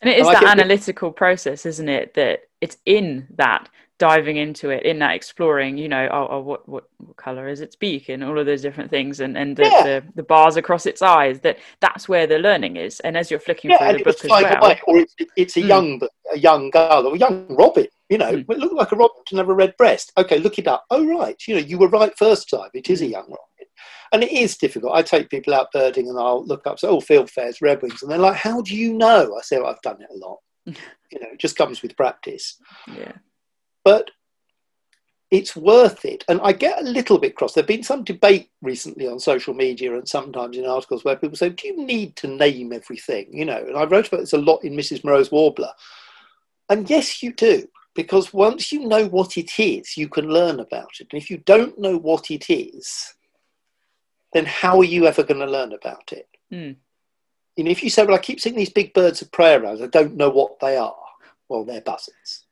and 0.00 0.10
it 0.10 0.18
is 0.18 0.26
and 0.26 0.36
that 0.36 0.58
analytical 0.58 1.12
process, 1.12 1.64
isn't 1.66 1.88
it? 1.88 2.14
That 2.14 2.40
it's 2.60 2.78
in 2.84 3.28
that 3.36 3.68
diving 3.98 4.36
into 4.36 4.70
it 4.70 4.82
in 4.82 4.98
that 4.98 5.14
exploring 5.14 5.78
you 5.78 5.88
know 5.88 6.08
oh, 6.10 6.26
oh 6.28 6.40
what, 6.40 6.68
what 6.68 6.84
what 6.98 7.16
color 7.16 7.48
is 7.48 7.60
its 7.60 7.76
beak 7.76 8.08
and 8.08 8.24
all 8.24 8.38
of 8.38 8.46
those 8.46 8.62
different 8.62 8.90
things 8.90 9.20
and 9.20 9.36
and 9.36 9.56
the, 9.56 9.62
yeah. 9.62 9.82
the, 9.82 10.04
the, 10.16 10.22
bars 10.22 10.56
across 10.56 10.84
its 10.86 11.00
eyes 11.00 11.40
that 11.40 11.58
that's 11.80 12.08
where 12.08 12.26
the 12.26 12.38
learning 12.38 12.76
is. 12.76 13.00
And 13.00 13.16
as 13.16 13.30
you're 13.30 13.40
flicking 13.40 13.70
yeah, 13.70 13.78
through 13.78 13.98
the 13.98 14.04
book 14.04 14.24
as 14.24 14.30
well 14.30 14.64
away, 14.64 14.80
or 14.86 14.98
it's, 14.98 15.14
it's 15.36 15.56
a 15.56 15.60
mm. 15.60 15.68
young 15.68 16.00
a 16.32 16.38
young 16.38 16.70
gull 16.70 17.06
or 17.06 17.14
a 17.14 17.18
young 17.18 17.46
robin 17.54 17.86
you 18.08 18.18
know 18.18 18.32
mm. 18.32 18.40
it 18.50 18.58
looked 18.58 18.74
like 18.74 18.92
a 18.92 18.96
robin 18.96 19.22
to 19.26 19.36
have 19.36 19.48
a 19.48 19.54
red 19.54 19.76
breast. 19.76 20.12
Okay 20.16 20.38
look 20.38 20.58
it 20.58 20.66
up. 20.66 20.84
Oh 20.90 21.06
right 21.06 21.40
you 21.46 21.54
know 21.54 21.60
you 21.60 21.78
were 21.78 21.88
right 21.88 22.16
first 22.18 22.50
time. 22.50 22.70
It 22.74 22.90
is 22.90 23.00
a 23.00 23.06
hmm. 23.06 23.12
young 23.12 23.24
robin. 23.24 23.38
And 24.12 24.22
it 24.22 24.32
is 24.32 24.56
difficult. 24.56 24.94
I 24.94 25.02
take 25.02 25.30
people 25.30 25.54
out 25.54 25.72
birding 25.72 26.08
and 26.08 26.18
i'll 26.18 26.44
look 26.44 26.66
up 26.66 26.78
say 26.78 26.88
oh 26.88 27.02
red 27.60 27.82
wings, 27.82 28.02
and 28.02 28.10
they're 28.10 28.18
like 28.18 28.36
how 28.36 28.60
do 28.60 28.76
you 28.76 28.94
know? 28.94 29.36
I 29.36 29.42
say 29.42 29.58
well, 29.58 29.70
i've 29.70 29.82
done 29.82 30.02
it 30.02 30.08
a 30.10 30.18
lot. 30.18 30.38
You 31.12 31.20
know 31.20 31.28
it 31.32 31.38
just 31.38 31.56
comes 31.56 31.80
with 31.80 31.96
practice. 31.96 32.56
Yeah 32.88 33.12
but 33.84 34.10
it's 35.30 35.56
worth 35.56 36.04
it. 36.04 36.24
And 36.28 36.40
I 36.42 36.52
get 36.52 36.80
a 36.80 36.84
little 36.84 37.18
bit 37.18 37.34
cross. 37.34 37.54
There's 37.54 37.66
been 37.66 37.82
some 37.82 38.04
debate 38.04 38.50
recently 38.62 39.08
on 39.08 39.18
social 39.18 39.52
media 39.52 39.94
and 39.96 40.08
sometimes 40.08 40.56
in 40.56 40.64
articles 40.64 41.04
where 41.04 41.16
people 41.16 41.36
say, 41.36 41.48
Do 41.50 41.66
you 41.66 41.84
need 41.84 42.16
to 42.16 42.28
name 42.28 42.72
everything? 42.72 43.28
You 43.32 43.44
know, 43.44 43.58
and 43.58 43.76
I 43.76 43.84
wrote 43.84 44.08
about 44.08 44.20
this 44.20 44.32
a 44.32 44.38
lot 44.38 44.64
in 44.64 44.74
Mrs. 44.74 45.04
Moreau's 45.04 45.32
Warbler. 45.32 45.72
And 46.68 46.88
yes, 46.88 47.22
you 47.22 47.32
do, 47.32 47.66
because 47.94 48.32
once 48.32 48.72
you 48.72 48.86
know 48.86 49.06
what 49.06 49.36
it 49.36 49.58
is, 49.58 49.96
you 49.96 50.08
can 50.08 50.28
learn 50.28 50.60
about 50.60 50.92
it. 51.00 51.08
And 51.12 51.20
if 51.20 51.30
you 51.30 51.38
don't 51.38 51.78
know 51.78 51.96
what 51.98 52.30
it 52.30 52.48
is, 52.48 53.14
then 54.32 54.46
how 54.46 54.78
are 54.78 54.84
you 54.84 55.06
ever 55.06 55.22
going 55.22 55.40
to 55.40 55.50
learn 55.50 55.72
about 55.72 56.12
it? 56.12 56.28
Mm. 56.52 56.76
You 57.56 57.64
know, 57.64 57.70
if 57.70 57.82
you 57.82 57.90
say, 57.90 58.04
Well, 58.04 58.14
I 58.14 58.18
keep 58.18 58.40
seeing 58.40 58.56
these 58.56 58.70
big 58.70 58.94
birds 58.94 59.20
of 59.20 59.32
prey 59.32 59.54
around, 59.54 59.82
I 59.82 59.88
don't 59.88 60.16
know 60.16 60.30
what 60.30 60.60
they 60.60 60.76
are, 60.76 60.94
well, 61.48 61.64
they're 61.64 61.80
buzzards 61.80 62.44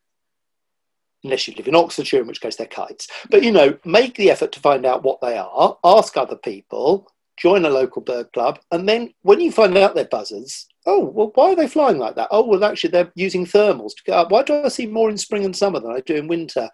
unless 1.25 1.47
you 1.47 1.55
live 1.57 1.69
in 1.69 1.75
Oxfordshire, 1.75 2.21
in 2.21 2.27
which 2.27 2.41
case 2.41 2.57
they're 2.57 2.67
kites. 2.67 3.09
But 3.31 3.43
you 3.43 3.53
know, 3.53 3.79
make 3.85 4.17
the 4.17 4.31
effort 4.31 4.53
to 4.53 4.61
find 4.61 4.85
out 4.85 5.03
what 5.03 5.21
they 5.21 5.37
are, 5.39 5.79
ask 5.85 6.17
other 6.17 6.37
people, 6.37 7.09
join 7.37 7.65
a 7.65 7.71
local 7.71 8.03
bird 8.03 8.33
club, 8.33 8.59
and 8.71 8.89
then 8.89 9.13
when 9.23 9.41
you 9.41 9.53
find 9.53 9.77
out 9.77 9.95
they're 9.95 10.05
buzzards, 10.05 10.69
oh 10.87 11.05
well, 11.05 11.33
why 11.35 11.53
are 11.53 11.57
they 11.57 11.69
flying 11.69 11.99
like 11.99 12.15
that? 12.17 12.29
Oh 12.31 12.47
well, 12.47 12.65
actually 12.65 12.91
they're 12.91 13.13
using 13.15 13.47
thermals 13.47 13.95
to 13.97 14.03
get 14.05 14.17
up. 14.17 14.31
Why 14.31 14.43
do 14.43 14.63
I 14.63 14.69
see 14.69 14.87
more 14.87 15.11
in 15.11 15.19
spring 15.19 15.45
and 15.45 15.57
summer 15.57 15.81
than 15.81 15.93
I 15.93 16.01
do 16.01 16.17
in 16.17 16.29
winter? 16.29 16.69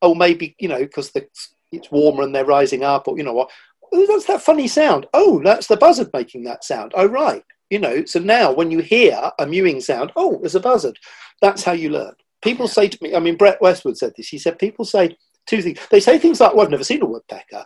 Oh, 0.00 0.14
maybe 0.14 0.56
you 0.58 0.68
know 0.68 0.78
because 0.78 1.12
it's 1.14 1.90
warmer 1.90 2.22
and 2.22 2.34
they're 2.34 2.44
rising 2.44 2.84
up, 2.84 3.08
or 3.08 3.16
you 3.16 3.24
know 3.24 3.32
what? 3.32 3.50
That's 3.92 4.26
that 4.26 4.42
funny 4.42 4.68
sound. 4.68 5.06
Oh, 5.12 5.42
that's 5.44 5.66
the 5.66 5.76
buzzard 5.76 6.08
making 6.14 6.44
that 6.44 6.64
sound. 6.64 6.92
Oh, 6.94 7.06
right. 7.06 7.44
You 7.68 7.78
know, 7.78 8.04
so 8.04 8.20
now 8.20 8.52
when 8.52 8.70
you 8.70 8.80
hear 8.80 9.30
a 9.38 9.46
mewing 9.46 9.80
sound, 9.80 10.12
oh, 10.16 10.38
there's 10.40 10.54
a 10.54 10.60
buzzard. 10.60 10.98
That's 11.40 11.62
how 11.62 11.72
you 11.72 11.90
learn 11.90 12.14
people 12.42 12.68
say 12.68 12.88
to 12.88 12.98
me, 13.00 13.14
I 13.14 13.20
mean, 13.20 13.36
Brett 13.36 13.62
Westwood 13.62 13.96
said 13.96 14.12
this. 14.16 14.28
He 14.28 14.38
said, 14.38 14.58
people 14.58 14.84
say 14.84 15.16
two 15.46 15.62
things. 15.62 15.78
They 15.90 16.00
say 16.00 16.18
things 16.18 16.40
like, 16.40 16.54
well, 16.54 16.64
I've 16.64 16.70
never 16.70 16.84
seen 16.84 17.02
a 17.02 17.06
woodpecker. 17.06 17.64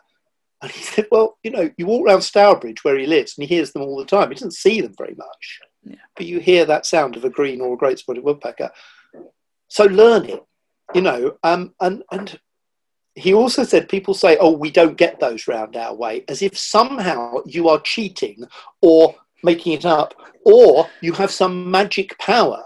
And 0.63 0.71
he 0.71 0.83
said, 0.83 1.07
well, 1.11 1.37
you 1.43 1.51
know, 1.51 1.71
you 1.77 1.87
walk 1.87 2.07
around 2.07 2.23
Stourbridge 2.23 2.83
where 2.83 2.97
he 2.97 3.07
lives 3.07 3.37
and 3.37 3.47
he 3.47 3.55
hears 3.55 3.73
them 3.73 3.83
all 3.83 3.99
the 3.99 4.07
time. 4.07 4.29
He 4.29 4.35
doesn't 4.35 4.55
see 4.55 4.81
them 4.81 4.95
very 4.97 5.15
much, 5.15 5.61
yeah. 5.85 5.97
but 6.17 6.27
you 6.27 6.41
hear 6.41 6.65
that 6.65 6.87
sound 6.87 7.17
of 7.17 7.25
a 7.25 7.31
green 7.31 7.61
or 7.61 7.75
a 7.75 7.79
great 7.79 7.99
spotted 7.99 8.25
woodpecker. 8.25 8.71
So 9.69 9.85
learn 9.85 10.27
it, 10.27 10.43
you 10.95 11.03
know. 11.03 11.37
Um, 11.43 11.75
and, 11.81 12.03
and 12.11 12.39
he 13.15 13.35
also 13.35 13.65
said, 13.65 13.89
people 13.89 14.15
say, 14.15 14.39
oh, 14.39 14.53
we 14.53 14.71
don't 14.71 14.97
get 14.97 15.21
those 15.21 15.47
round 15.47 15.77
our 15.77 15.95
way, 15.95 16.25
as 16.29 16.41
if 16.41 16.57
somehow 16.57 17.39
you 17.45 17.69
are 17.69 17.81
cheating 17.81 18.45
or 18.81 19.15
making 19.43 19.75
it 19.75 19.85
up, 19.85 20.15
or 20.45 20.89
you 21.03 21.13
have 21.13 21.31
some 21.31 21.71
magic 21.71 22.17
power 22.19 22.63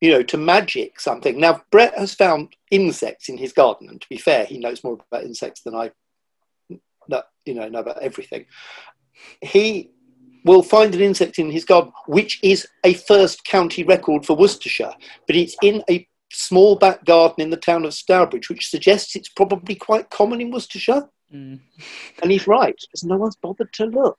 you 0.00 0.10
know, 0.10 0.22
to 0.22 0.36
magic 0.36 0.98
something. 0.98 1.38
Now, 1.38 1.62
Brett 1.70 1.96
has 1.98 2.14
found 2.14 2.56
insects 2.70 3.28
in 3.28 3.36
his 3.36 3.52
garden, 3.52 3.88
and 3.88 4.00
to 4.00 4.08
be 4.08 4.16
fair, 4.16 4.44
he 4.44 4.58
knows 4.58 4.82
more 4.82 4.98
about 5.10 5.24
insects 5.24 5.62
than 5.62 5.74
I, 5.74 5.90
you 7.44 7.54
know, 7.54 7.68
know 7.68 7.80
about 7.80 8.02
everything. 8.02 8.46
He 9.42 9.90
will 10.44 10.62
find 10.62 10.94
an 10.94 11.02
insect 11.02 11.38
in 11.38 11.50
his 11.50 11.64
garden, 11.64 11.92
which 12.06 12.40
is 12.42 12.66
a 12.84 12.94
first 12.94 13.44
county 13.44 13.84
record 13.84 14.24
for 14.24 14.36
Worcestershire, 14.36 14.94
but 15.26 15.36
it's 15.36 15.56
in 15.62 15.82
a 15.90 16.06
small 16.32 16.76
back 16.76 17.04
garden 17.04 17.42
in 17.42 17.50
the 17.50 17.56
town 17.56 17.84
of 17.84 17.92
Stourbridge, 17.92 18.48
which 18.48 18.70
suggests 18.70 19.16
it's 19.16 19.28
probably 19.28 19.74
quite 19.74 20.10
common 20.10 20.40
in 20.40 20.50
Worcestershire. 20.50 21.08
Mm. 21.32 21.60
And 22.22 22.30
he's 22.30 22.46
right, 22.46 22.74
because 22.80 23.04
no 23.04 23.16
one's 23.16 23.36
bothered 23.36 23.72
to 23.74 23.86
look. 23.86 24.18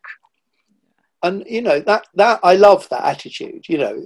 And 1.23 1.43
you 1.47 1.61
know 1.61 1.79
that 1.81 2.07
that 2.15 2.39
I 2.41 2.55
love 2.55 2.89
that 2.89 3.03
attitude. 3.03 3.65
You 3.69 3.77
know, 3.77 4.05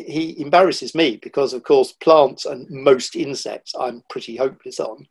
he 0.00 0.40
embarrasses 0.40 0.94
me 0.94 1.18
because, 1.22 1.52
of 1.52 1.62
course, 1.62 1.92
plants 1.92 2.46
and 2.46 2.68
most 2.70 3.14
insects 3.14 3.74
I'm 3.78 4.02
pretty 4.08 4.36
hopeless 4.36 4.80
on. 4.80 5.06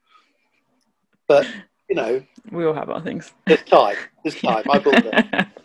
But 1.27 1.47
you 1.89 1.95
know, 1.95 2.23
we 2.51 2.65
all 2.65 2.73
have 2.73 2.89
our 2.89 3.01
things. 3.01 3.33
This 3.47 3.61
time, 3.63 3.95
this 4.23 4.41
time, 4.41 4.63
I 4.69 4.79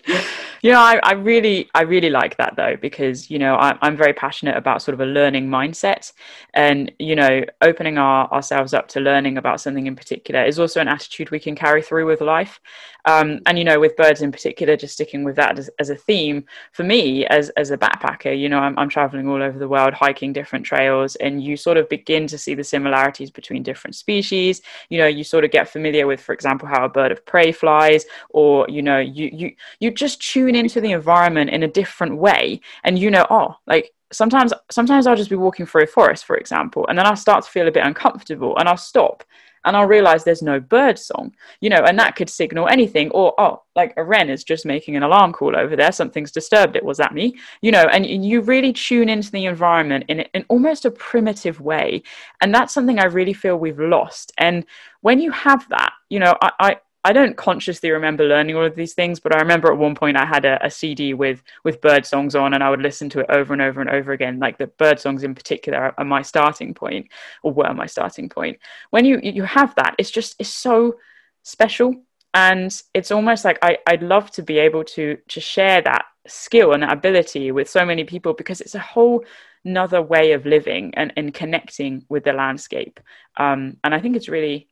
will. 0.63 0.73
know 0.73 0.79
I, 0.81 1.01
I, 1.03 1.13
really, 1.13 1.69
I 1.75 1.83
really 1.83 2.11
like 2.11 2.37
that 2.37 2.57
though 2.57 2.77
because 2.77 3.31
you 3.31 3.39
know 3.39 3.57
I, 3.57 3.77
am 3.87 3.97
very 3.97 4.13
passionate 4.13 4.57
about 4.57 4.83
sort 4.83 4.95
of 4.95 5.01
a 5.01 5.07
learning 5.07 5.49
mindset, 5.49 6.13
and 6.55 6.93
you 6.99 7.17
know 7.17 7.45
opening 7.63 7.99
our, 7.99 8.31
ourselves 8.33 8.75
up 8.75 8.89
to 8.89 9.01
learning 9.01 9.39
about 9.39 9.61
something 9.61 9.87
in 9.87 9.97
particular 9.97 10.45
is 10.45 10.59
also 10.59 10.81
an 10.81 10.89
attitude 10.89 11.31
we 11.31 11.41
can 11.41 11.55
carry 11.55 11.83
through 11.83 12.07
with 12.07 12.21
life. 12.21 12.61
Um, 13.07 13.41
and 13.47 13.57
you 13.57 13.65
know, 13.65 13.79
with 13.79 13.97
birds 13.97 14.21
in 14.21 14.33
particular, 14.33 14.77
just 14.77 14.95
sticking 14.95 15.23
with 15.23 15.37
that 15.37 15.59
as, 15.59 15.71
as 15.79 15.91
a 15.91 15.95
theme 15.95 16.45
for 16.73 16.83
me 16.83 17.25
as 17.27 17.51
as 17.51 17.71
a 17.71 17.79
backpacker, 17.79 18.37
you 18.37 18.49
know, 18.49 18.59
I'm, 18.59 18.77
I'm 18.79 18.89
traveling 18.89 19.29
all 19.29 19.43
over 19.43 19.59
the 19.59 19.69
world, 19.69 19.95
hiking 19.95 20.33
different 20.33 20.67
trails, 20.67 21.15
and 21.17 21.43
you 21.43 21.57
sort 21.57 21.77
of 21.77 21.89
begin 21.89 22.27
to 22.27 22.37
see 22.37 22.55
the 22.55 22.65
similarities 22.65 23.31
between 23.31 23.63
different 23.63 23.95
species. 23.95 24.61
You 24.89 24.99
know, 24.99 25.07
you 25.07 25.23
sort 25.23 25.45
of 25.45 25.53
get 25.53 25.69
familiar 25.69 26.07
with, 26.07 26.21
for 26.21 26.33
example, 26.33 26.67
how 26.67 26.85
a 26.85 26.89
bird 26.89 27.13
of 27.13 27.25
prey 27.25 27.53
flies, 27.53 28.07
or 28.31 28.67
you 28.69 28.83
know, 28.83 28.99
you 28.99 29.31
you 29.33 29.55
you 29.79 29.93
just 29.93 30.21
tune 30.47 30.55
into 30.55 30.81
the 30.81 30.93
environment 30.93 31.51
in 31.51 31.63
a 31.63 31.69
different 31.69 32.17
way 32.17 32.61
and 32.85 32.99
you 32.99 33.11
know 33.11 33.27
oh 33.31 33.55
like 33.67 33.93
sometimes 34.13 34.53
sometimes 34.71 35.07
i'll 35.07 35.17
just 35.17 35.31
be 35.31 35.37
walking 35.37 35.67
through 35.67 35.83
a 35.83 35.87
forest 35.87 36.25
for 36.25 36.37
example 36.37 36.87
and 36.89 36.99
then 36.99 37.07
i'll 37.07 37.17
start 37.17 37.45
to 37.45 37.51
feel 37.51 37.67
a 37.67 37.73
bit 37.73 37.85
uncomfortable 37.85 38.57
and 38.59 38.69
i'll 38.69 38.77
stop 38.77 39.25
and 39.65 39.77
i'll 39.77 39.87
realize 39.87 40.23
there's 40.23 40.43
no 40.43 40.61
bird 40.61 40.97
song 40.97 41.35
you 41.61 41.69
know 41.69 41.83
and 41.85 41.99
that 41.99 42.15
could 42.15 42.31
signal 42.31 42.69
anything 42.69 43.11
or 43.11 43.35
oh 43.39 43.63
like 43.75 43.93
a 43.97 44.05
wren 44.05 44.31
is 44.31 44.45
just 44.45 44.65
making 44.65 44.95
an 44.95 45.03
alarm 45.03 45.33
call 45.33 45.57
over 45.57 45.75
there 45.75 45.91
something's 45.91 46.31
disturbed 46.31 46.77
it 46.77 46.85
was 46.85 46.99
that 46.99 47.13
me? 47.13 47.35
You 47.63 47.73
know 47.73 47.83
and 47.93 48.07
you 48.07 48.41
really 48.41 48.73
tune 48.73 49.09
into 49.09 49.33
the 49.33 49.47
environment 49.47 50.05
in, 50.09 50.21
in 50.21 50.45
almost 50.49 50.85
a 50.85 50.91
primitive 50.93 51.61
way 51.61 52.03
and 52.41 52.55
that's 52.55 52.73
something 52.73 53.01
i 53.01 53.05
really 53.05 53.33
feel 53.33 53.57
we've 53.57 53.81
lost 53.81 54.33
and 54.39 54.65
when 55.01 55.19
you 55.19 55.33
have 55.33 55.69
that 55.71 55.93
you 56.11 56.21
know 56.21 56.37
i, 56.41 56.53
I 56.61 56.77
I 57.07 57.13
don't 57.13 57.37
consciously 57.37 57.93
remember 57.93 58.25
learning 58.25 58.57
all 58.57 58.65
of 58.65 58.75
these 58.75 58.93
things, 58.93 59.21
but 59.21 59.33
I 59.33 59.39
remember 59.39 59.71
at 59.71 59.79
one 59.79 59.95
point 59.95 60.17
I 60.17 60.27
had 60.27 60.45
a, 60.45 60.59
a, 60.67 60.69
CD 60.69 61.15
with 61.15 61.41
with 61.63 61.81
bird 61.81 62.05
songs 62.05 62.35
on, 62.35 62.53
and 62.53 62.65
I 62.65 62.69
would 62.69 62.83
listen 62.83 63.09
to 63.11 63.21
it 63.21 63.27
over 63.29 63.53
and 63.53 63.63
over 63.63 63.81
and 63.81 63.89
over 63.89 64.11
again. 64.11 64.41
Like 64.41 64.59
the 64.59 64.67
bird 64.67 64.99
songs 64.99 65.23
in 65.23 65.33
particular 65.33 65.95
are, 65.97 66.05
my 66.05 66.23
starting 66.23 66.75
point, 66.75 67.07
or 67.45 67.53
were 67.53 67.73
my 67.75 67.87
starting 67.87 68.29
point. 68.29 68.59
When 68.91 69.05
you 69.05 69.21
you 69.23 69.45
have 69.45 69.73
that, 69.77 69.95
it's 69.99 70.11
just 70.11 70.35
it's 70.41 70.49
so 70.49 70.97
special, 71.45 71.95
and 72.35 72.73
it's 72.93 73.13
almost 73.13 73.45
like 73.45 73.61
I 73.63 73.79
I'd 73.87 74.03
love 74.03 74.33
to 74.33 74.43
be 74.43 74.59
able 74.59 74.83
to 74.97 75.17
to 75.29 75.41
share 75.41 75.83
that 75.83 76.07
skill 76.27 76.73
and 76.73 76.83
that 76.83 76.93
ability 76.93 77.53
with 77.53 77.71
so 77.71 77.87
many 77.87 78.03
people 78.03 78.35
because 78.35 78.61
it's 78.61 78.75
a 78.75 78.81
whole 78.81 79.25
another 79.65 80.03
way 80.03 80.33
of 80.33 80.45
living 80.45 80.93
and, 80.97 81.13
and 81.17 81.33
connecting 81.33 82.05
with 82.09 82.25
the 82.25 82.33
landscape. 82.33 82.99
Um, 83.37 83.77
and 83.85 83.95
I 83.95 84.01
think 84.01 84.17
it's 84.17 84.29
really 84.29 84.69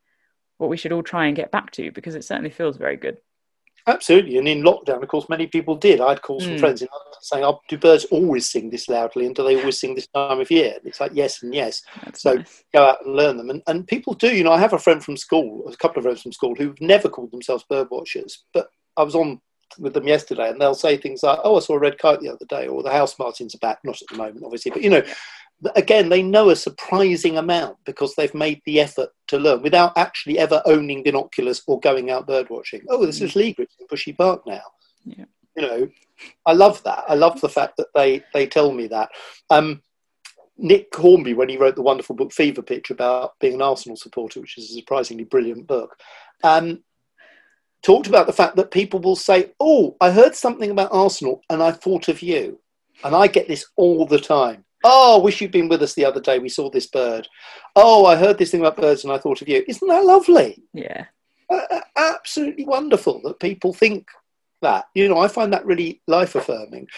what 0.58 0.70
we 0.70 0.76
should 0.76 0.92
all 0.92 1.02
try 1.02 1.26
and 1.26 1.36
get 1.36 1.50
back 1.50 1.70
to 1.72 1.90
because 1.92 2.14
it 2.14 2.24
certainly 2.24 2.50
feels 2.50 2.76
very 2.76 2.96
good. 2.96 3.18
Absolutely, 3.86 4.38
and 4.38 4.48
in 4.48 4.62
lockdown, 4.62 5.02
of 5.02 5.08
course, 5.08 5.28
many 5.28 5.46
people 5.46 5.76
did. 5.76 6.00
I 6.00 6.10
had 6.10 6.22
calls 6.22 6.44
mm. 6.44 6.48
from 6.48 6.58
friends 6.58 6.80
in 6.80 6.88
London 6.90 7.12
saying, 7.20 7.44
oh, 7.44 7.60
"Do 7.68 7.76
birds 7.76 8.06
always 8.06 8.48
sing 8.48 8.70
this 8.70 8.88
loudly, 8.88 9.26
and 9.26 9.34
do 9.34 9.44
they 9.44 9.56
always 9.56 9.78
sing 9.78 9.94
this 9.94 10.06
time 10.06 10.40
of 10.40 10.50
year?" 10.50 10.72
And 10.76 10.86
it's 10.86 11.00
like 11.00 11.12
yes 11.12 11.42
and 11.42 11.54
yes. 11.54 11.82
That's 12.02 12.22
so 12.22 12.34
nice. 12.34 12.64
go 12.72 12.82
out 12.82 13.04
and 13.04 13.14
learn 13.14 13.36
them, 13.36 13.50
and 13.50 13.62
and 13.66 13.86
people 13.86 14.14
do. 14.14 14.34
You 14.34 14.42
know, 14.42 14.52
I 14.52 14.58
have 14.58 14.72
a 14.72 14.78
friend 14.78 15.04
from 15.04 15.18
school, 15.18 15.68
a 15.70 15.76
couple 15.76 15.98
of 15.98 16.04
friends 16.04 16.22
from 16.22 16.32
school, 16.32 16.54
who've 16.54 16.80
never 16.80 17.10
called 17.10 17.30
themselves 17.30 17.64
bird 17.68 17.88
watchers, 17.90 18.44
but 18.54 18.68
I 18.96 19.02
was 19.02 19.14
on 19.14 19.38
with 19.78 19.92
them 19.92 20.08
yesterday, 20.08 20.48
and 20.48 20.58
they'll 20.58 20.74
say 20.74 20.96
things 20.96 21.22
like, 21.22 21.40
"Oh, 21.44 21.56
I 21.56 21.60
saw 21.60 21.74
a 21.74 21.78
red 21.78 21.98
kite 21.98 22.20
the 22.20 22.30
other 22.30 22.46
day," 22.46 22.68
or 22.68 22.82
"The 22.82 22.90
house 22.90 23.18
martins 23.18 23.54
are 23.54 23.58
back." 23.58 23.80
Not 23.84 24.00
at 24.00 24.08
the 24.08 24.16
moment, 24.16 24.44
obviously, 24.46 24.70
but 24.70 24.82
you 24.82 24.88
know, 24.88 25.02
again, 25.74 26.08
they 26.08 26.22
know 26.22 26.50
a 26.50 26.56
surprising 26.56 27.38
amount 27.38 27.78
because 27.84 28.14
they've 28.14 28.34
made 28.34 28.60
the 28.64 28.80
effort 28.80 29.10
to 29.28 29.38
learn 29.38 29.62
without 29.62 29.96
actually 29.96 30.38
ever 30.38 30.62
owning 30.66 31.02
binoculars 31.02 31.62
or 31.66 31.80
going 31.80 32.10
out 32.10 32.26
bird 32.26 32.50
watching. 32.50 32.82
Oh, 32.88 33.04
this 33.04 33.20
is 33.20 33.32
mm. 33.32 33.36
legal 33.36 33.64
in 33.80 33.86
Bushy 33.88 34.12
Park 34.12 34.46
now. 34.46 34.62
Yeah. 35.04 35.24
You 35.56 35.62
know, 35.62 35.88
I 36.46 36.52
love 36.52 36.82
that. 36.82 37.04
I 37.08 37.14
love 37.14 37.40
the 37.40 37.48
fact 37.48 37.76
that 37.76 37.88
they 37.94 38.24
they 38.32 38.46
tell 38.46 38.72
me 38.72 38.88
that. 38.88 39.10
Um, 39.50 39.82
Nick 40.56 40.94
Hornby, 40.94 41.34
when 41.34 41.48
he 41.48 41.56
wrote 41.56 41.74
the 41.74 41.82
wonderful 41.82 42.14
book 42.14 42.32
Fever 42.32 42.62
Pitch 42.62 42.90
about 42.90 43.32
being 43.40 43.54
an 43.54 43.62
Arsenal 43.62 43.96
supporter, 43.96 44.40
which 44.40 44.56
is 44.58 44.70
a 44.70 44.74
surprisingly 44.74 45.24
brilliant 45.24 45.66
book, 45.66 45.96
um, 46.44 46.82
talked 47.82 48.06
about 48.06 48.26
the 48.26 48.32
fact 48.32 48.56
that 48.56 48.70
people 48.70 49.00
will 49.00 49.16
say, 49.16 49.52
"Oh, 49.60 49.96
I 50.00 50.10
heard 50.10 50.34
something 50.34 50.70
about 50.70 50.92
Arsenal, 50.92 51.42
and 51.50 51.62
I 51.62 51.72
thought 51.72 52.08
of 52.08 52.22
you." 52.22 52.60
And 53.02 53.14
I 53.14 53.26
get 53.26 53.48
this 53.48 53.66
all 53.76 54.06
the 54.06 54.20
time. 54.20 54.64
Oh, 54.84 55.18
wish 55.18 55.40
you'd 55.40 55.50
been 55.50 55.68
with 55.68 55.82
us 55.82 55.94
the 55.94 56.04
other 56.04 56.20
day. 56.20 56.38
We 56.38 56.50
saw 56.50 56.70
this 56.70 56.86
bird. 56.86 57.26
Oh, 57.74 58.04
I 58.04 58.16
heard 58.16 58.36
this 58.38 58.50
thing 58.50 58.60
about 58.60 58.76
birds 58.76 59.02
and 59.02 59.12
I 59.12 59.18
thought 59.18 59.40
of 59.40 59.48
you. 59.48 59.64
Isn't 59.66 59.88
that 59.88 60.04
lovely? 60.04 60.62
Yeah. 60.74 61.06
Uh, 61.50 61.80
absolutely 61.96 62.66
wonderful 62.66 63.20
that 63.24 63.40
people 63.40 63.72
think 63.72 64.06
that. 64.60 64.84
You 64.94 65.08
know, 65.08 65.18
I 65.18 65.28
find 65.28 65.52
that 65.52 65.64
really 65.64 66.02
life 66.06 66.34
affirming. 66.34 66.88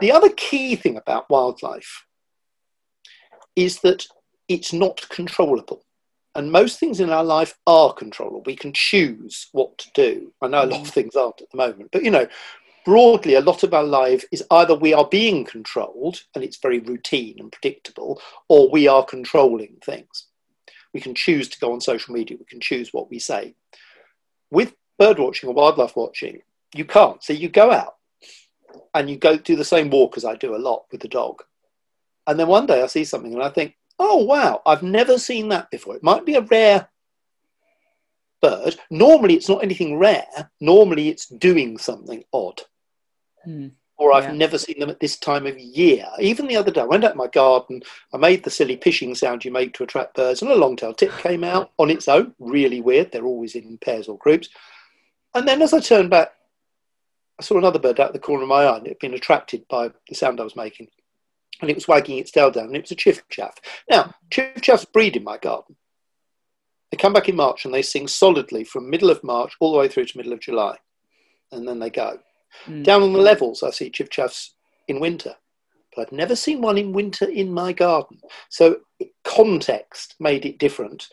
The 0.00 0.12
other 0.12 0.28
key 0.28 0.76
thing 0.76 0.96
about 0.96 1.30
wildlife 1.30 2.04
is 3.56 3.80
that 3.80 4.06
it's 4.48 4.72
not 4.72 5.08
controllable. 5.08 5.84
And 6.34 6.50
most 6.50 6.80
things 6.80 7.00
in 7.00 7.10
our 7.10 7.24
life 7.24 7.58
are 7.66 7.92
controllable. 7.92 8.42
We 8.44 8.56
can 8.56 8.72
choose 8.72 9.48
what 9.52 9.76
to 9.78 9.90
do. 9.94 10.32
I 10.40 10.48
know 10.48 10.64
a 10.64 10.66
lot 10.66 10.80
of 10.80 10.86
mm. 10.86 10.92
things 10.92 11.14
aren't 11.14 11.42
at 11.42 11.50
the 11.50 11.58
moment, 11.58 11.90
but 11.92 12.04
you 12.04 12.10
know, 12.10 12.26
broadly, 12.84 13.34
a 13.34 13.40
lot 13.40 13.62
of 13.62 13.74
our 13.74 13.84
life 13.84 14.24
is 14.32 14.44
either 14.50 14.74
we 14.74 14.92
are 14.92 15.08
being 15.08 15.44
controlled 15.44 16.22
and 16.34 16.42
it's 16.42 16.58
very 16.58 16.78
routine 16.78 17.36
and 17.38 17.52
predictable, 17.52 18.20
or 18.48 18.70
we 18.70 18.88
are 18.88 19.04
controlling 19.04 19.76
things. 19.84 20.26
We 20.92 21.00
can 21.00 21.14
choose 21.14 21.48
to 21.48 21.58
go 21.58 21.72
on 21.72 21.80
social 21.80 22.14
media. 22.14 22.36
We 22.38 22.44
can 22.44 22.60
choose 22.60 22.92
what 22.92 23.10
we 23.10 23.18
say. 23.18 23.54
With 24.50 24.74
bird 24.98 25.18
watching 25.18 25.48
or 25.48 25.54
wildlife 25.54 25.96
watching, 25.96 26.42
you 26.74 26.84
can't. 26.84 27.22
So 27.22 27.32
you 27.32 27.48
go 27.48 27.70
out 27.70 27.94
and 28.94 29.08
you 29.08 29.16
go 29.16 29.36
do 29.36 29.56
the 29.56 29.64
same 29.64 29.90
walk 29.90 30.16
as 30.16 30.24
I 30.24 30.36
do 30.36 30.54
a 30.54 30.58
lot 30.58 30.84
with 30.92 31.00
the 31.00 31.08
dog. 31.08 31.42
And 32.26 32.38
then 32.38 32.48
one 32.48 32.66
day 32.66 32.82
I 32.82 32.86
see 32.86 33.04
something 33.04 33.32
and 33.32 33.42
I 33.42 33.48
think, 33.48 33.76
oh, 33.98 34.24
wow, 34.24 34.62
I've 34.66 34.82
never 34.82 35.18
seen 35.18 35.48
that 35.48 35.70
before. 35.70 35.96
It 35.96 36.02
might 36.02 36.26
be 36.26 36.34
a 36.34 36.42
rare 36.42 36.88
bird. 38.40 38.76
Normally, 38.90 39.34
it's 39.34 39.48
not 39.48 39.62
anything 39.62 39.98
rare. 39.98 40.50
Normally, 40.60 41.08
it's 41.08 41.26
doing 41.26 41.78
something 41.78 42.22
odd. 42.32 42.60
Hmm. 43.44 43.68
Or 43.98 44.12
I've 44.12 44.24
yeah. 44.24 44.32
never 44.32 44.58
seen 44.58 44.80
them 44.80 44.90
at 44.90 45.00
this 45.00 45.16
time 45.16 45.46
of 45.46 45.58
year. 45.58 46.06
Even 46.18 46.48
the 46.48 46.56
other 46.56 46.70
day, 46.72 46.80
I 46.80 46.84
went 46.84 47.04
out 47.04 47.12
in 47.12 47.18
my 47.18 47.28
garden. 47.28 47.82
I 48.12 48.16
made 48.16 48.42
the 48.42 48.50
silly 48.50 48.76
pishing 48.76 49.14
sound 49.14 49.44
you 49.44 49.52
make 49.52 49.74
to 49.74 49.84
attract 49.84 50.16
birds, 50.16 50.42
and 50.42 50.50
a 50.50 50.56
long-tailed 50.56 50.98
tit 50.98 51.12
came 51.18 51.44
out 51.44 51.70
on 51.78 51.90
its 51.90 52.08
own. 52.08 52.34
Really 52.40 52.80
weird. 52.80 53.12
They're 53.12 53.24
always 53.24 53.54
in 53.54 53.78
pairs 53.78 54.08
or 54.08 54.18
groups. 54.18 54.48
And 55.34 55.46
then 55.46 55.62
as 55.62 55.72
I 55.72 55.80
turned 55.80 56.10
back, 56.10 56.32
I 57.38 57.42
saw 57.44 57.58
another 57.58 57.78
bird 57.78 58.00
out 58.00 58.08
of 58.08 58.12
the 58.12 58.18
corner 58.18 58.42
of 58.42 58.48
my 58.48 58.64
eye, 58.64 58.76
and 58.76 58.86
it 58.86 58.90
had 58.90 58.98
been 58.98 59.14
attracted 59.14 59.68
by 59.68 59.90
the 60.08 60.14
sound 60.14 60.40
I 60.40 60.44
was 60.44 60.56
making. 60.56 60.88
And 61.60 61.70
it 61.70 61.76
was 61.76 61.86
wagging 61.86 62.18
its 62.18 62.32
tail 62.32 62.50
down, 62.50 62.66
and 62.66 62.76
it 62.76 62.82
was 62.82 62.90
a 62.90 62.96
chiffchaff. 62.96 63.58
Now, 63.88 64.14
chiffchaffs 64.30 64.90
breed 64.90 65.16
in 65.16 65.22
my 65.22 65.38
garden. 65.38 65.76
They 66.90 66.98
come 66.98 67.14
back 67.14 67.28
in 67.28 67.36
March 67.36 67.64
and 67.64 67.72
they 67.72 67.80
sing 67.80 68.06
solidly 68.06 68.64
from 68.64 68.90
middle 68.90 69.08
of 69.08 69.24
March 69.24 69.54
all 69.60 69.72
the 69.72 69.78
way 69.78 69.88
through 69.88 70.04
to 70.04 70.16
middle 70.16 70.34
of 70.34 70.40
July. 70.40 70.76
And 71.50 71.66
then 71.66 71.78
they 71.78 71.88
go. 71.88 72.18
Mm. 72.66 72.84
Down 72.84 73.02
on 73.02 73.12
the 73.12 73.18
levels, 73.18 73.62
I 73.62 73.70
see 73.70 73.90
chiffchaffs 73.90 74.50
in 74.88 75.00
winter. 75.00 75.34
But 75.94 76.06
I've 76.06 76.12
never 76.12 76.36
seen 76.36 76.62
one 76.62 76.78
in 76.78 76.92
winter 76.92 77.26
in 77.26 77.52
my 77.52 77.72
garden. 77.72 78.20
So 78.48 78.80
context 79.24 80.14
made 80.18 80.46
it 80.46 80.58
different. 80.58 81.08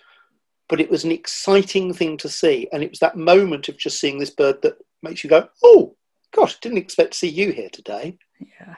But 0.69 0.79
it 0.79 0.89
was 0.89 1.03
an 1.03 1.11
exciting 1.11 1.93
thing 1.93 2.17
to 2.17 2.29
see. 2.29 2.67
And 2.71 2.83
it 2.83 2.91
was 2.91 2.99
that 2.99 3.17
moment 3.17 3.69
of 3.69 3.77
just 3.77 3.99
seeing 3.99 4.19
this 4.19 4.29
bird 4.29 4.61
that 4.61 4.77
makes 5.01 5.23
you 5.23 5.29
go, 5.29 5.49
oh, 5.63 5.95
gosh, 6.33 6.59
didn't 6.59 6.77
expect 6.77 7.13
to 7.13 7.17
see 7.17 7.29
you 7.29 7.51
here 7.51 7.69
today. 7.69 8.17
Yeah. 8.39 8.75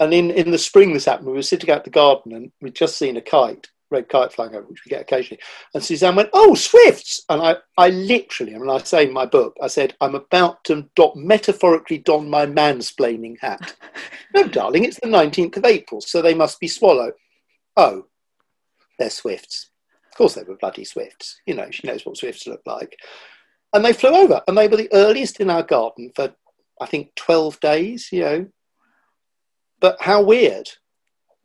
And 0.00 0.12
in, 0.12 0.30
in 0.32 0.50
the 0.50 0.58
spring, 0.58 0.92
this 0.92 1.04
happened. 1.04 1.28
We 1.28 1.34
were 1.34 1.42
sitting 1.42 1.70
out 1.70 1.84
the 1.84 1.90
garden 1.90 2.32
and 2.32 2.52
we'd 2.60 2.74
just 2.74 2.98
seen 2.98 3.16
a 3.16 3.22
kite 3.22 3.68
red 3.94 4.08
kite 4.08 4.32
flying 4.32 4.54
over, 4.54 4.66
which 4.66 4.84
we 4.84 4.90
get 4.90 5.02
occasionally. 5.02 5.40
And 5.72 5.82
Suzanne 5.82 6.16
went, 6.16 6.30
"Oh, 6.32 6.54
swifts!" 6.54 7.24
And 7.28 7.40
I, 7.40 7.56
I 7.78 7.88
literally, 7.90 8.54
I 8.54 8.58
mean, 8.58 8.70
I 8.70 8.78
say 8.78 9.06
in 9.06 9.12
my 9.12 9.26
book, 9.26 9.56
I 9.62 9.68
said, 9.68 9.94
"I'm 10.00 10.14
about 10.14 10.64
to 10.64 10.88
dot, 10.94 11.16
metaphorically 11.16 11.98
don 11.98 12.28
my 12.28 12.46
mansplaining 12.46 13.36
hat." 13.40 13.74
no, 14.34 14.46
darling, 14.48 14.84
it's 14.84 15.00
the 15.00 15.08
19th 15.08 15.56
of 15.56 15.64
April, 15.64 16.00
so 16.00 16.20
they 16.20 16.34
must 16.34 16.60
be 16.60 16.68
swallow. 16.68 17.12
Oh, 17.76 18.06
they're 18.98 19.10
swifts. 19.10 19.70
Of 20.12 20.18
course, 20.18 20.34
they 20.34 20.42
were 20.42 20.56
bloody 20.56 20.84
swifts. 20.84 21.40
You 21.46 21.54
know, 21.54 21.70
she 21.70 21.86
knows 21.86 22.06
what 22.06 22.16
swifts 22.16 22.46
look 22.46 22.62
like. 22.66 22.96
And 23.72 23.84
they 23.84 23.92
flew 23.92 24.10
over, 24.10 24.42
and 24.46 24.56
they 24.56 24.68
were 24.68 24.76
the 24.76 24.92
earliest 24.92 25.40
in 25.40 25.50
our 25.50 25.62
garden 25.62 26.12
for, 26.14 26.34
I 26.80 26.86
think, 26.86 27.14
12 27.16 27.58
days. 27.60 28.08
You 28.12 28.20
know, 28.20 28.46
but 29.80 30.00
how 30.00 30.22
weird, 30.22 30.70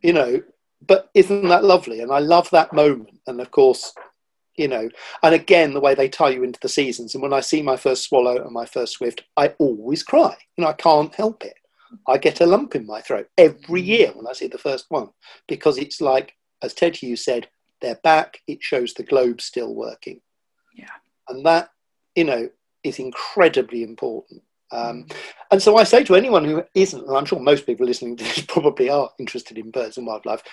you 0.02 0.14
know, 0.14 0.42
but 0.86 1.10
isn't 1.14 1.48
that 1.48 1.64
lovely? 1.64 2.02
And 2.02 2.12
I 2.12 2.20
love 2.20 2.50
that 2.52 2.74
moment. 2.74 3.20
And 3.28 3.42
of 3.42 3.52
course, 3.52 3.94
you 4.56 4.68
know, 4.68 4.90
and 5.24 5.36
again, 5.36 5.74
the 5.74 5.80
way 5.80 5.96
they 5.96 6.10
tie 6.10 6.30
you 6.30 6.44
into 6.44 6.60
the 6.62 6.70
seasons. 6.70 7.16
And 7.16 7.22
when 7.22 7.34
I 7.34 7.40
see 7.40 7.62
my 7.62 7.78
first 7.78 8.04
swallow 8.04 8.44
and 8.44 8.52
my 8.52 8.66
first 8.66 8.94
swift, 8.94 9.24
I 9.38 9.50
always 9.60 10.04
cry. 10.04 10.36
You 10.58 10.64
know, 10.64 10.70
I 10.70 10.74
can't 10.74 11.14
help 11.16 11.46
it. 11.46 11.56
I 12.08 12.18
get 12.18 12.42
a 12.42 12.46
lump 12.46 12.76
in 12.76 12.86
my 12.86 13.02
throat 13.02 13.30
every 13.38 13.82
mm-hmm. 13.82 13.90
year 13.90 14.12
when 14.14 14.28
I 14.28 14.34
see 14.34 14.48
the 14.48 14.58
first 14.58 14.86
one 14.90 15.10
because 15.48 15.78
it's 15.78 16.02
like, 16.02 16.36
as 16.62 16.74
Ted 16.74 16.98
Hughes 16.98 17.24
said, 17.24 17.48
they're 17.82 18.00
back. 18.04 18.42
It 18.48 18.62
shows 18.62 18.94
the 18.94 19.04
globe 19.04 19.42
still 19.42 19.74
working. 19.74 20.22
Yeah. 20.76 20.92
And 21.30 21.46
that, 21.46 21.70
you 22.16 22.26
know, 22.26 22.50
is 22.84 23.00
incredibly 23.00 23.84
important. 23.84 24.44
Um, 24.72 25.08
and 25.52 25.62
so 25.62 25.78
I 25.78 25.84
say 25.84 26.04
to 26.04 26.16
anyone 26.16 26.46
who 26.46 26.64
isn't, 26.76 27.08
and 27.08 27.18
I'm 27.18 27.26
sure 27.26 27.40
most 27.40 27.66
people 27.66 27.86
listening 27.86 28.18
to 28.18 28.24
this 28.24 28.42
probably 28.48 28.90
are 28.90 29.10
interested 29.20 29.58
in 29.58 29.72
birds 29.72 29.98
and 29.98 30.06
wildlife, 30.06 30.44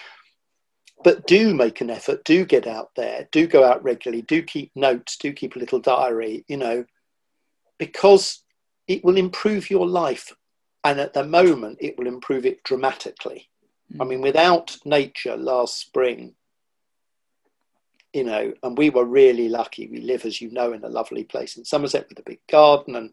but 1.05 1.27
do 1.27 1.55
make 1.55 1.81
an 1.81 1.91
effort, 1.91 2.25
do 2.25 2.45
get 2.45 2.67
out 2.67 2.91
there, 2.97 3.29
do 3.31 3.47
go 3.47 3.65
out 3.65 3.85
regularly, 3.85 4.23
do 4.23 4.43
keep 4.43 4.71
notes, 4.75 5.17
do 5.17 5.33
keep 5.33 5.55
a 5.55 5.59
little 5.59 5.79
diary, 5.79 6.45
you 6.49 6.57
know, 6.57 6.85
because 7.79 8.43
it 8.89 9.05
will 9.05 9.17
improve 9.17 9.71
your 9.71 9.87
life. 9.87 10.33
And 10.85 11.01
at 11.01 11.13
the 11.13 11.25
moment, 11.25 11.79
it 11.81 11.99
will 11.99 12.07
improve 12.07 12.47
it 12.47 12.63
dramatically. 12.63 13.51
Mm. 13.93 14.01
I 14.01 14.05
mean, 14.05 14.21
without 14.21 14.77
nature 14.85 15.37
last 15.37 15.79
spring, 15.79 16.35
you 18.13 18.25
know, 18.25 18.55
and 18.63 18.79
we 18.79 18.89
were 18.89 19.05
really 19.05 19.51
lucky. 19.51 19.89
We 19.89 20.01
live, 20.01 20.25
as 20.25 20.41
you 20.41 20.51
know, 20.51 20.73
in 20.73 20.83
a 20.85 20.89
lovely 20.89 21.25
place 21.25 21.57
in 21.57 21.67
Somerset 21.67 22.09
with 22.09 22.19
a 22.19 22.23
big 22.23 22.41
garden 22.49 22.97
and 22.97 23.11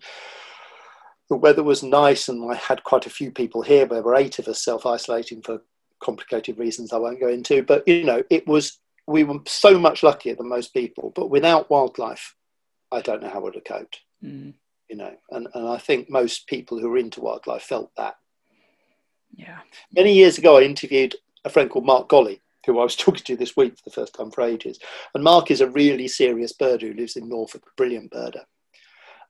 the 1.29 1.35
weather 1.35 1.63
was 1.63 1.83
nice 1.83 2.29
and 2.29 2.51
I 2.51 2.55
had 2.55 2.83
quite 2.83 3.05
a 3.05 3.11
few 3.11 3.31
people 3.31 3.61
here. 3.61 3.85
There 3.85 4.01
were 4.01 4.15
eight 4.15 4.39
of 4.39 4.47
us 4.47 4.63
self 4.63 4.85
isolating 4.85 5.41
for 5.41 5.61
complicated 6.01 6.59
reasons 6.59 6.91
I 6.91 6.97
won't 6.97 7.19
go 7.19 7.29
into. 7.29 7.63
But 7.63 7.87
you 7.87 8.03
know, 8.03 8.23
it 8.29 8.47
was 8.47 8.79
we 9.07 9.23
were 9.23 9.39
so 9.45 9.79
much 9.79 10.03
luckier 10.03 10.35
than 10.35 10.49
most 10.49 10.73
people. 10.73 11.11
But 11.15 11.29
without 11.29 11.69
wildlife, 11.69 12.35
I 12.91 13.01
don't 13.01 13.21
know 13.21 13.29
how 13.29 13.39
I 13.39 13.43
would 13.43 13.55
have 13.55 13.63
coped. 13.63 14.01
Mm. 14.23 14.53
You 14.89 14.97
know, 14.97 15.15
and, 15.31 15.47
and 15.53 15.67
I 15.67 15.77
think 15.77 16.09
most 16.09 16.47
people 16.47 16.79
who 16.79 16.93
are 16.93 16.97
into 16.97 17.21
wildlife 17.21 17.63
felt 17.63 17.91
that. 17.97 18.15
Yeah. 19.35 19.59
Many 19.95 20.13
years 20.13 20.37
ago, 20.37 20.57
I 20.57 20.63
interviewed 20.63 21.15
a 21.43 21.49
friend 21.49 21.69
called 21.69 21.85
Mark 21.85 22.09
Golley, 22.09 22.41
who 22.65 22.79
I 22.79 22.83
was 22.83 22.95
talking 22.95 23.23
to 23.23 23.35
this 23.35 23.57
week 23.57 23.77
for 23.77 23.83
the 23.85 23.95
first 23.95 24.13
time 24.13 24.31
for 24.31 24.41
ages. 24.41 24.79
And 25.15 25.23
Mark 25.23 25.51
is 25.51 25.61
a 25.61 25.69
really 25.69 26.07
serious 26.07 26.53
birder 26.53 26.81
who 26.81 26.93
lives 26.93 27.15
in 27.15 27.29
Norfolk, 27.29 27.63
a 27.65 27.75
brilliant 27.75 28.11
birder. 28.11 28.43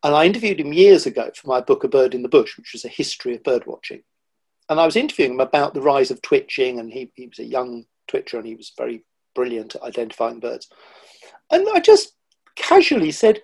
And 0.03 0.13
I 0.13 0.25
interviewed 0.25 0.59
him 0.59 0.73
years 0.73 1.05
ago 1.05 1.31
for 1.35 1.47
my 1.47 1.61
book, 1.61 1.83
A 1.83 1.87
Bird 1.87 2.13
in 2.13 2.23
the 2.23 2.29
Bush, 2.29 2.57
which 2.57 2.73
was 2.73 2.83
a 2.83 2.89
history 2.89 3.35
of 3.35 3.43
bird 3.43 3.65
watching 3.65 4.03
and 4.69 4.79
I 4.79 4.85
was 4.85 4.95
interviewing 4.95 5.33
him 5.33 5.39
about 5.39 5.73
the 5.73 5.81
rise 5.81 6.11
of 6.11 6.21
twitching, 6.21 6.79
and 6.79 6.91
he, 6.91 7.11
he 7.15 7.27
was 7.27 7.39
a 7.39 7.45
young 7.45 7.85
twitcher 8.07 8.37
and 8.37 8.47
he 8.47 8.55
was 8.55 8.71
very 8.77 9.03
brilliant 9.35 9.75
at 9.75 9.83
identifying 9.83 10.39
birds. 10.39 10.69
And 11.51 11.67
I 11.73 11.79
just 11.79 12.13
casually 12.55 13.11
said, 13.11 13.41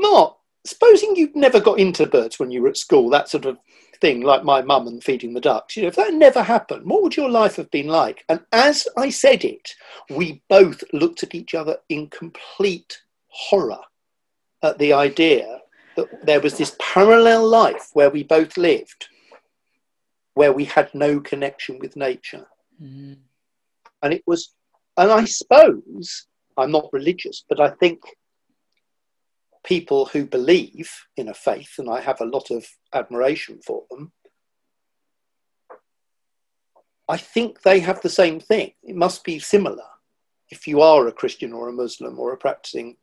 Mark, 0.00 0.36
supposing 0.64 1.14
you'd 1.16 1.36
never 1.36 1.60
got 1.60 1.78
into 1.78 2.06
birds 2.06 2.38
when 2.38 2.50
you 2.50 2.62
were 2.62 2.68
at 2.68 2.76
school, 2.76 3.10
that 3.10 3.28
sort 3.28 3.44
of 3.44 3.58
thing, 4.00 4.22
like 4.22 4.44
my 4.44 4.62
mum 4.62 4.86
and 4.86 5.04
feeding 5.04 5.34
the 5.34 5.40
ducks, 5.40 5.76
you 5.76 5.82
know, 5.82 5.88
if 5.88 5.96
that 5.96 6.14
never 6.14 6.42
happened, 6.42 6.86
what 6.86 7.02
would 7.02 7.16
your 7.16 7.30
life 7.30 7.56
have 7.56 7.70
been 7.70 7.88
like? 7.88 8.24
And 8.28 8.40
as 8.52 8.88
I 8.96 9.10
said 9.10 9.44
it, 9.44 9.74
we 10.08 10.42
both 10.48 10.82
looked 10.92 11.22
at 11.22 11.34
each 11.34 11.54
other 11.54 11.76
in 11.88 12.08
complete 12.08 12.98
horror 13.28 13.80
at 14.62 14.78
the 14.78 14.92
idea 14.92 15.60
that 15.96 16.26
there 16.26 16.40
was 16.40 16.56
this 16.56 16.76
parallel 16.78 17.48
life 17.48 17.90
where 17.92 18.10
we 18.10 18.22
both 18.22 18.56
lived 18.56 19.08
where 20.34 20.52
we 20.52 20.64
had 20.64 20.94
no 20.94 21.20
connection 21.20 21.78
with 21.78 21.96
nature. 21.96 22.46
Mm. 22.82 23.18
And 24.02 24.12
it 24.12 24.22
was, 24.26 24.54
and 24.96 25.10
I 25.10 25.24
suppose, 25.24 26.26
I'm 26.56 26.70
not 26.70 26.92
religious, 26.92 27.44
but 27.48 27.60
I 27.60 27.70
think 27.70 28.00
people 29.64 30.06
who 30.06 30.24
believe 30.24 30.90
in 31.16 31.28
a 31.28 31.34
faith, 31.34 31.74
and 31.78 31.90
I 31.90 32.00
have 32.00 32.20
a 32.20 32.26
lot 32.26 32.50
of 32.50 32.66
admiration 32.94 33.60
for 33.66 33.82
them, 33.90 34.12
I 37.08 37.16
think 37.16 37.62
they 37.62 37.80
have 37.80 38.00
the 38.00 38.08
same 38.08 38.40
thing. 38.40 38.72
It 38.84 38.94
must 38.94 39.24
be 39.24 39.40
similar. 39.40 39.88
If 40.48 40.66
you 40.66 40.80
are 40.80 41.06
a 41.06 41.12
Christian 41.12 41.52
or 41.52 41.68
a 41.68 41.72
Muslim 41.72 42.18
or 42.18 42.32
a 42.32 42.36
practicing 42.36 42.96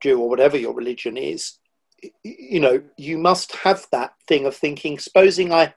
Jew 0.00 0.20
or 0.20 0.28
whatever 0.28 0.56
your 0.56 0.74
religion 0.74 1.16
is, 1.16 1.58
you 2.22 2.60
know, 2.60 2.82
you 2.96 3.18
must 3.18 3.54
have 3.56 3.86
that 3.92 4.14
thing 4.26 4.46
of 4.46 4.56
thinking, 4.56 4.98
supposing 4.98 5.52
I 5.52 5.74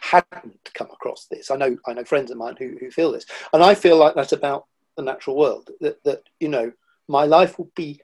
hadn't 0.00 0.70
come 0.74 0.88
across 0.92 1.26
this. 1.30 1.50
I 1.50 1.56
know 1.56 1.76
I 1.86 1.94
know 1.94 2.04
friends 2.04 2.30
of 2.30 2.36
mine 2.36 2.56
who, 2.58 2.76
who 2.78 2.90
feel 2.90 3.12
this. 3.12 3.26
And 3.52 3.62
I 3.62 3.74
feel 3.74 3.96
like 3.96 4.14
that's 4.14 4.32
about 4.32 4.66
the 4.96 5.02
natural 5.02 5.36
world. 5.36 5.70
That 5.80 6.02
that, 6.04 6.22
you 6.40 6.48
know, 6.48 6.72
my 7.08 7.24
life 7.24 7.58
would 7.58 7.74
be 7.74 8.00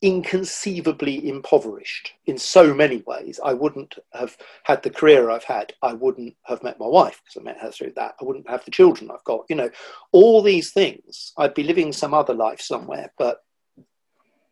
inconceivably 0.00 1.28
impoverished 1.28 2.12
in 2.26 2.38
so 2.38 2.72
many 2.72 3.02
ways. 3.06 3.40
I 3.44 3.52
wouldn't 3.52 3.96
have 4.12 4.36
had 4.62 4.82
the 4.82 4.90
career 4.90 5.28
I've 5.28 5.44
had. 5.44 5.72
I 5.82 5.92
wouldn't 5.92 6.36
have 6.44 6.62
met 6.62 6.78
my 6.78 6.86
wife 6.86 7.20
because 7.24 7.40
I 7.40 7.42
met 7.42 7.60
her 7.60 7.72
through 7.72 7.94
that. 7.96 8.14
I 8.20 8.24
wouldn't 8.24 8.48
have 8.48 8.64
the 8.64 8.70
children 8.70 9.10
I've 9.10 9.24
got. 9.24 9.44
You 9.48 9.56
know, 9.56 9.70
all 10.12 10.40
these 10.40 10.72
things. 10.72 11.32
I'd 11.36 11.54
be 11.54 11.64
living 11.64 11.92
some 11.92 12.14
other 12.14 12.34
life 12.34 12.60
somewhere, 12.60 13.12
but 13.18 13.42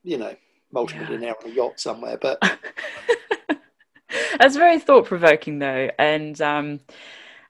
you 0.06 0.16
know, 0.16 0.34
multimillionaire 0.72 1.34
yeah. 1.40 1.44
on 1.44 1.50
a 1.50 1.54
yacht 1.54 1.80
somewhere. 1.80 2.16
But 2.16 2.38
That's 4.38 4.56
very 4.56 4.78
thought 4.78 5.06
provoking, 5.06 5.58
though. 5.58 5.90
And 5.98 6.40
um, 6.40 6.80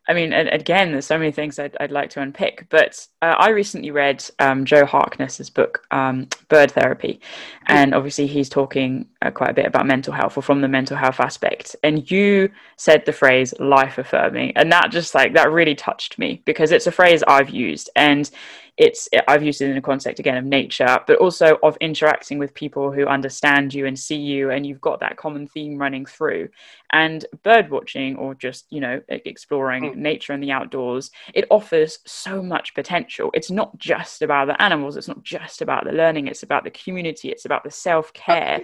I 0.09 0.15
mean, 0.15 0.33
again, 0.33 0.93
there's 0.93 1.07
so 1.07 1.19
many 1.19 1.33
things 1.33 1.59
I'd, 1.59 1.77
I'd 1.81 1.91
like 1.91 2.11
to 2.11 2.21
unpick. 2.21 2.67
But 2.71 3.07
uh, 3.23 3.35
I 3.39 3.51
recently 3.51 3.91
read 3.91 4.25
um, 4.39 4.65
Joe 4.65 4.87
Harkness's 4.87 5.51
book, 5.51 5.85
um, 5.91 6.29
Bird 6.49 6.71
Therapy. 6.71 7.21
And 7.67 7.95
obviously, 7.95 8.27
he's 8.27 8.49
talking 8.49 9.07
uh, 9.23 9.31
quite 9.33 9.51
a 9.51 9.55
bit 9.55 9.67
about 9.67 9.87
mental 9.87 10.15
health 10.15 10.39
or 10.39 10.43
from 10.43 10.61
the 10.61 10.69
mental 10.69 10.97
health 10.97 11.21
aspect. 11.21 11.77
And 11.83 12.09
you 12.11 12.51
said 12.77 13.05
the 13.05 13.13
phrase 13.13 13.53
life 13.59 13.99
affirming. 13.99 14.57
And 14.57 14.73
that 14.73 14.91
just 14.91 15.15
like, 15.15 15.35
that 15.35 15.51
really 15.51 15.75
touched 15.75 16.19
me 16.19 16.41
because 16.45 16.73
it's 16.73 16.87
a 16.87 16.93
phrase 16.93 17.23
I've 17.27 17.51
used. 17.51 17.91
And 17.97 18.31
it's 18.77 19.09
i've 19.29 19.43
used 19.43 19.61
it 19.61 19.69
in 19.69 19.75
the 19.75 19.81
context 19.81 20.21
again 20.21 20.37
of 20.37 20.45
nature 20.45 20.99
but 21.07 21.17
also 21.19 21.59
of 21.63 21.77
interacting 21.81 22.39
with 22.39 22.53
people 22.55 22.93
who 22.93 23.07
understand 23.07 23.73
you 23.73 23.87
and 23.87 23.99
see 23.99 24.17
you 24.17 24.51
and 24.51 24.67
you've 24.67 24.81
got 24.81 25.01
that 25.01 25.17
common 25.17 25.47
theme 25.47 25.79
running 25.79 26.05
through 26.05 26.49
and 26.91 27.25
bird 27.43 27.71
watching 27.71 28.17
or 28.17 28.35
just 28.35 28.67
you 28.71 28.81
know 28.81 29.01
exploring 29.09 29.85
mm. 29.85 29.97
nature 29.97 30.33
and 30.33 30.43
the 30.43 30.53
outdoors 30.53 31.11
it 31.35 31.47
offers 31.51 31.99
so 32.07 32.43
much 32.43 32.75
potential 32.75 33.31
it's 33.33 33.51
not 33.51 33.77
just 33.79 34.23
about 34.23 34.47
the 34.47 34.63
animals 34.63 34.97
it's 34.97 35.09
not 35.09 35.23
just 35.23 35.63
about 35.63 35.85
the 35.85 35.93
learning 35.93 36.27
it's 36.27 36.43
about 36.43 36.65
the 36.65 36.71
community 36.71 37.31
it's 37.31 37.45
about 37.45 37.65
the 37.65 37.71
self-care 37.71 38.63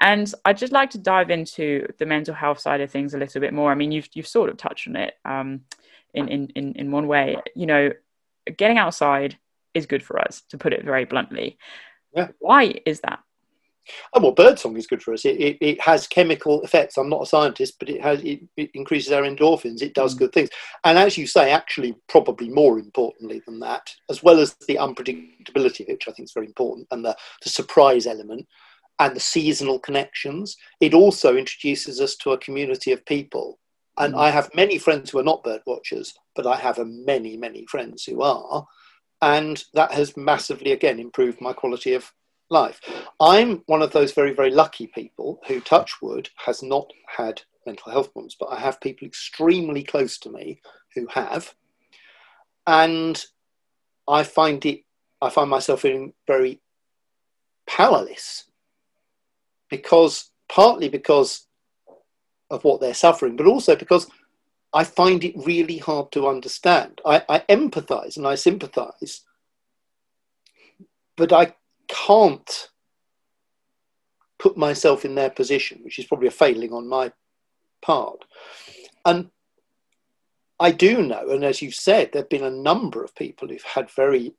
and 0.00 0.32
I'd 0.44 0.58
just 0.58 0.72
like 0.72 0.90
to 0.90 0.98
dive 0.98 1.30
into 1.30 1.88
the 1.98 2.06
mental 2.06 2.32
health 2.32 2.60
side 2.60 2.80
of 2.80 2.88
things 2.88 3.14
a 3.14 3.18
little 3.18 3.40
bit 3.40 3.52
more. 3.52 3.72
I 3.72 3.74
mean, 3.74 3.90
you've 3.90 4.08
you've 4.12 4.28
sort 4.28 4.48
of 4.48 4.56
touched 4.56 4.86
on 4.86 4.94
it 4.94 5.14
um, 5.24 5.62
in, 6.14 6.28
in 6.28 6.46
in 6.54 6.72
in 6.74 6.92
one 6.92 7.08
way. 7.08 7.36
You 7.56 7.66
know, 7.66 7.90
getting 8.56 8.78
outside 8.78 9.36
is 9.78 9.86
good 9.86 10.02
for 10.02 10.20
us, 10.20 10.42
to 10.50 10.58
put 10.58 10.72
it 10.74 10.84
very 10.84 11.04
bluntly. 11.04 11.58
Yeah. 12.14 12.28
Why 12.38 12.74
is 12.84 13.00
that? 13.00 13.20
Oh, 14.12 14.20
well, 14.20 14.32
birdsong 14.32 14.76
is 14.76 14.86
good 14.86 15.02
for 15.02 15.14
us. 15.14 15.24
It, 15.24 15.40
it, 15.40 15.58
it, 15.60 15.80
has 15.80 16.06
chemical 16.06 16.62
effects. 16.62 16.96
I'm 16.96 17.08
not 17.08 17.22
a 17.22 17.26
scientist, 17.26 17.76
but 17.78 17.88
it 17.88 18.02
has 18.02 18.20
it, 18.22 18.40
it 18.56 18.70
increases 18.74 19.12
our 19.12 19.22
endorphins. 19.22 19.82
It 19.82 19.94
does 19.94 20.14
mm. 20.14 20.18
good 20.18 20.32
things. 20.32 20.50
And 20.84 20.98
as 20.98 21.16
you 21.16 21.26
say, 21.26 21.50
actually, 21.50 21.96
probably 22.08 22.48
more 22.48 22.78
importantly 22.78 23.42
than 23.46 23.60
that, 23.60 23.90
as 24.10 24.22
well 24.22 24.38
as 24.40 24.54
the 24.66 24.76
unpredictability 24.76 25.80
of 25.80 25.88
it, 25.88 25.92
which 25.92 26.08
I 26.08 26.12
think 26.12 26.26
is 26.26 26.32
very 26.32 26.46
important, 26.46 26.88
and 26.90 27.04
the, 27.04 27.16
the 27.42 27.48
surprise 27.48 28.06
element 28.06 28.46
and 28.98 29.14
the 29.14 29.20
seasonal 29.20 29.78
connections, 29.78 30.56
it 30.80 30.92
also 30.92 31.36
introduces 31.36 32.00
us 32.00 32.16
to 32.16 32.32
a 32.32 32.38
community 32.38 32.92
of 32.92 33.04
people. 33.06 33.58
And 33.96 34.14
mm. 34.14 34.18
I 34.18 34.30
have 34.30 34.54
many 34.54 34.78
friends 34.78 35.10
who 35.10 35.18
are 35.18 35.24
not 35.24 35.44
bird 35.44 35.62
watchers, 35.66 36.14
but 36.34 36.46
I 36.46 36.56
have 36.56 36.78
a 36.78 36.84
many, 36.84 37.36
many 37.36 37.64
friends 37.66 38.04
who 38.04 38.22
are. 38.22 38.66
And 39.20 39.62
that 39.74 39.92
has 39.92 40.16
massively, 40.16 40.72
again, 40.72 41.00
improved 41.00 41.40
my 41.40 41.52
quality 41.52 41.94
of 41.94 42.12
life. 42.50 42.80
I'm 43.20 43.62
one 43.66 43.82
of 43.82 43.92
those 43.92 44.12
very, 44.12 44.32
very 44.32 44.50
lucky 44.50 44.86
people 44.86 45.40
who, 45.46 45.60
touch 45.60 46.00
wood, 46.00 46.30
has 46.36 46.62
not 46.62 46.90
had 47.16 47.42
mental 47.66 47.92
health 47.92 48.12
problems, 48.12 48.36
but 48.38 48.46
I 48.46 48.60
have 48.60 48.80
people 48.80 49.06
extremely 49.06 49.82
close 49.82 50.18
to 50.18 50.30
me 50.30 50.60
who 50.94 51.06
have. 51.08 51.54
And 52.66 53.22
I 54.06 54.22
find 54.22 54.64
it, 54.64 54.84
I 55.20 55.30
find 55.30 55.50
myself 55.50 55.82
feeling 55.82 56.12
very 56.26 56.60
powerless 57.66 58.44
because 59.68 60.30
partly 60.48 60.88
because 60.88 61.46
of 62.50 62.64
what 62.64 62.80
they're 62.80 62.94
suffering, 62.94 63.36
but 63.36 63.46
also 63.46 63.76
because 63.76 64.08
I 64.72 64.84
find 64.84 65.24
it 65.24 65.34
really 65.36 65.78
hard 65.78 66.12
to 66.12 66.28
understand. 66.28 67.00
I, 67.04 67.22
I 67.28 67.38
empathize 67.48 68.16
and 68.16 68.26
I 68.26 68.34
sympathize, 68.34 69.22
but 71.16 71.32
I 71.32 71.54
can't 71.88 72.68
put 74.38 74.56
myself 74.56 75.04
in 75.04 75.14
their 75.14 75.30
position, 75.30 75.80
which 75.82 75.98
is 75.98 76.04
probably 76.04 76.28
a 76.28 76.32
failing 76.32 76.72
on 76.72 76.88
my 76.88 77.12
part. 77.82 78.24
And 79.04 79.30
I 80.60 80.72
do 80.72 81.02
know, 81.02 81.30
and 81.30 81.44
as 81.44 81.62
you've 81.62 81.74
said, 81.74 82.12
there 82.12 82.22
have 82.22 82.28
been 82.28 82.44
a 82.44 82.50
number 82.50 83.02
of 83.02 83.14
people 83.14 83.48
who've 83.48 83.62
had 83.62 83.90
very 83.90 84.34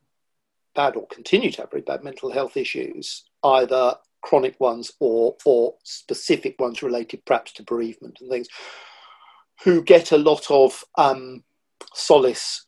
bad 0.76 0.95
or 0.95 1.07
continue 1.07 1.51
to 1.51 1.61
have 1.61 1.72
very 1.72 1.81
bad 1.81 2.03
mental 2.03 2.31
health 2.31 2.56
issues, 2.56 3.26
either 3.43 3.95
chronic 4.22 4.60
ones 4.60 4.91
or 4.99 5.38
or 5.45 5.76
specific 5.84 6.60
ones 6.60 6.84
related 6.84 7.23
perhaps 7.26 7.53
to 7.53 7.64
bereavement 7.64 8.18
and 8.19 8.30
things, 8.30 8.47
who 9.64 9.84
get 9.84 10.11
a 10.11 10.18
lot 10.18 10.49
of 10.49 10.84
um, 10.98 11.44
solace 11.94 12.65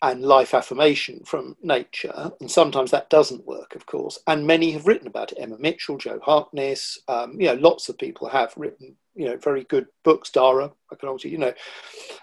and 0.00 0.22
life 0.22 0.52
affirmation 0.52 1.22
from 1.24 1.56
nature, 1.62 2.32
and 2.40 2.50
sometimes 2.50 2.90
that 2.90 3.08
doesn't 3.08 3.46
work, 3.46 3.76
of 3.76 3.86
course. 3.86 4.18
And 4.26 4.46
many 4.46 4.72
have 4.72 4.86
written 4.86 5.06
about 5.06 5.30
it. 5.32 5.38
Emma 5.38 5.56
Mitchell, 5.58 5.96
Joe 5.96 6.18
Harkness, 6.20 6.98
um, 7.06 7.40
you 7.40 7.46
know, 7.46 7.54
lots 7.54 7.88
of 7.88 7.98
people 7.98 8.28
have 8.28 8.52
written, 8.56 8.96
you 9.14 9.26
know, 9.26 9.36
very 9.36 9.62
good 9.64 9.86
books. 10.02 10.30
Dara, 10.30 10.72
I 10.90 10.96
can 10.96 11.08
also, 11.08 11.28
you 11.28 11.38
know, 11.38 11.52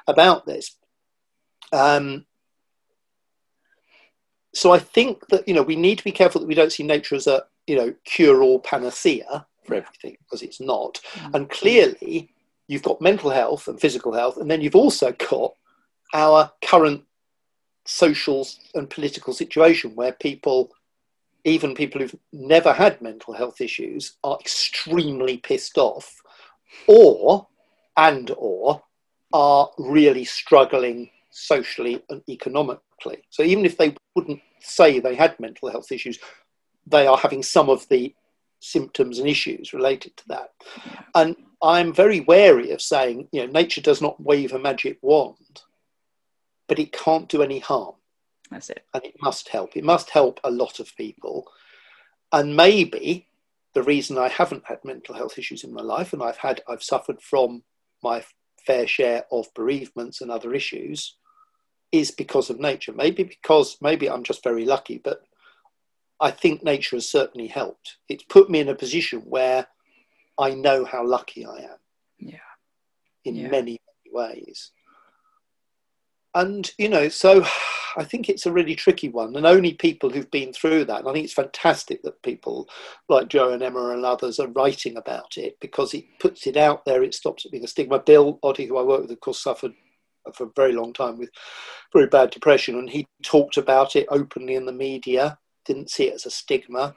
about 0.07 0.45
this. 0.45 0.75
Um, 1.71 2.25
so 4.53 4.71
I 4.71 4.79
think 4.79 5.27
that 5.27 5.47
you 5.47 5.53
know 5.53 5.61
we 5.61 5.75
need 5.75 5.99
to 5.99 6.03
be 6.03 6.11
careful 6.11 6.41
that 6.41 6.47
we 6.47 6.55
don't 6.55 6.71
see 6.71 6.83
nature 6.83 7.15
as 7.15 7.27
a 7.27 7.45
you 7.67 7.75
know 7.75 7.93
cure 8.03 8.41
all 8.41 8.59
panacea 8.59 9.45
for 9.63 9.75
everything 9.75 10.17
because 10.23 10.41
it's 10.41 10.59
not. 10.59 10.99
Mm-hmm. 11.13 11.35
And 11.35 11.49
clearly, 11.49 12.33
you've 12.69 12.83
got 12.83 13.01
mental 13.01 13.31
health 13.31 13.67
and 13.67 13.81
physical 13.81 14.13
health, 14.13 14.37
and 14.37 14.49
then 14.49 14.61
you've 14.61 14.75
also 14.75 15.11
got 15.11 15.53
our 16.13 16.51
current 16.63 17.03
social 17.85 18.47
and 18.75 18.89
political 18.89 19.33
situation 19.33 19.95
where 19.95 20.13
people, 20.13 20.71
even 21.43 21.73
people 21.73 21.99
who've 21.99 22.15
never 22.31 22.71
had 22.71 23.01
mental 23.01 23.33
health 23.33 23.59
issues, 23.59 24.17
are 24.23 24.37
extremely 24.39 25.37
pissed 25.37 25.79
off, 25.79 26.21
or 26.87 27.47
and 27.97 28.31
or 28.37 28.83
are 29.33 29.71
really 29.79 30.23
struggling 30.23 31.09
socially 31.31 32.03
and 32.09 32.21
economically. 32.29 33.23
So 33.31 33.41
even 33.41 33.65
if 33.65 33.77
they 33.77 33.95
wouldn't 34.15 34.41
say 34.59 34.99
they 34.99 35.15
had 35.15 35.39
mental 35.39 35.71
health 35.71 35.91
issues, 35.91 36.19
they 36.85 37.07
are 37.07 37.17
having 37.17 37.41
some 37.41 37.67
of 37.67 37.87
the 37.89 38.13
symptoms 38.59 39.17
and 39.17 39.27
issues 39.27 39.73
related 39.73 40.15
to 40.17 40.27
that. 40.27 40.51
And 41.15 41.35
I'm 41.61 41.93
very 41.93 42.21
wary 42.21 42.71
of 42.71 42.81
saying, 42.81 43.27
you 43.31 43.45
know, 43.45 43.51
nature 43.51 43.81
does 43.81 44.01
not 44.01 44.21
wave 44.21 44.53
a 44.53 44.59
magic 44.59 44.97
wand, 45.01 45.61
but 46.67 46.79
it 46.79 46.93
can't 46.93 47.27
do 47.27 47.43
any 47.43 47.59
harm. 47.59 47.95
That's 48.49 48.69
it. 48.69 48.85
And 48.93 49.03
it 49.03 49.15
must 49.21 49.49
help. 49.49 49.75
It 49.75 49.83
must 49.83 50.09
help 50.09 50.39
a 50.43 50.51
lot 50.51 50.79
of 50.79 50.95
people. 50.95 51.51
And 52.31 52.55
maybe 52.55 53.27
the 53.73 53.83
reason 53.83 54.17
I 54.17 54.29
haven't 54.29 54.65
had 54.65 54.83
mental 54.83 55.15
health 55.15 55.37
issues 55.37 55.63
in 55.63 55.73
my 55.73 55.81
life, 55.81 56.13
and 56.13 56.23
I've 56.23 56.37
had, 56.37 56.61
I've 56.67 56.83
suffered 56.83 57.21
from 57.21 57.63
my 58.03 58.23
fair 58.65 58.87
share 58.87 59.25
of 59.31 59.53
bereavements 59.53 60.21
and 60.21 60.31
other 60.31 60.53
issues, 60.53 61.15
is 61.91 62.11
because 62.11 62.49
of 62.49 62.59
nature. 62.59 62.93
Maybe 62.93 63.23
because 63.23 63.77
maybe 63.81 64.09
I'm 64.09 64.23
just 64.23 64.43
very 64.43 64.65
lucky, 64.65 64.99
but 65.03 65.21
I 66.19 66.31
think 66.31 66.63
nature 66.63 66.95
has 66.95 67.09
certainly 67.09 67.47
helped. 67.47 67.97
It's 68.07 68.23
put 68.23 68.49
me 68.49 68.59
in 68.59 68.69
a 68.69 68.75
position 68.75 69.21
where 69.21 69.67
I 70.39 70.51
know 70.51 70.85
how 70.85 71.05
lucky 71.05 71.45
I 71.45 71.57
am. 71.57 71.77
Yeah. 72.17 72.37
In 73.25 73.35
yeah. 73.35 73.49
many, 73.49 73.81
many 74.05 74.13
ways. 74.13 74.71
And, 76.33 76.71
you 76.77 76.89
know, 76.89 77.09
so 77.09 77.45
I 77.97 78.03
think 78.03 78.29
it's 78.29 78.45
a 78.45 78.51
really 78.51 78.75
tricky 78.75 79.09
one. 79.09 79.35
And 79.35 79.45
only 79.45 79.73
people 79.73 80.09
who've 80.09 80.31
been 80.31 80.53
through 80.53 80.85
that, 80.85 80.99
and 80.99 81.09
I 81.09 81.13
think 81.13 81.25
it's 81.25 81.33
fantastic 81.33 82.03
that 82.03 82.21
people 82.21 82.69
like 83.09 83.27
Joe 83.27 83.51
and 83.51 83.63
Emma 83.63 83.89
and 83.89 84.05
others 84.05 84.39
are 84.39 84.47
writing 84.47 84.95
about 84.95 85.37
it 85.37 85.57
because 85.59 85.93
it 85.93 86.05
puts 86.19 86.47
it 86.47 86.55
out 86.55 86.85
there, 86.85 87.03
it 87.03 87.13
stops 87.13 87.45
it 87.45 87.51
being 87.51 87.63
a 87.65 87.67
stigma. 87.67 87.99
Bill 87.99 88.39
Oddie, 88.43 88.67
who 88.67 88.77
I 88.77 88.83
work 88.83 89.01
with, 89.01 89.11
of 89.11 89.19
course, 89.19 89.41
suffered 89.41 89.73
for 90.33 90.45
a 90.45 90.51
very 90.55 90.73
long 90.73 90.93
time 90.93 91.17
with 91.17 91.29
very 91.91 92.07
bad 92.07 92.29
depression, 92.29 92.77
and 92.77 92.89
he 92.89 93.07
talked 93.23 93.57
about 93.57 93.95
it 93.95 94.07
openly 94.09 94.55
in 94.55 94.65
the 94.65 94.71
media, 94.71 95.37
didn't 95.65 95.89
see 95.89 96.05
it 96.05 96.15
as 96.15 96.25
a 96.25 96.31
stigma, 96.31 96.95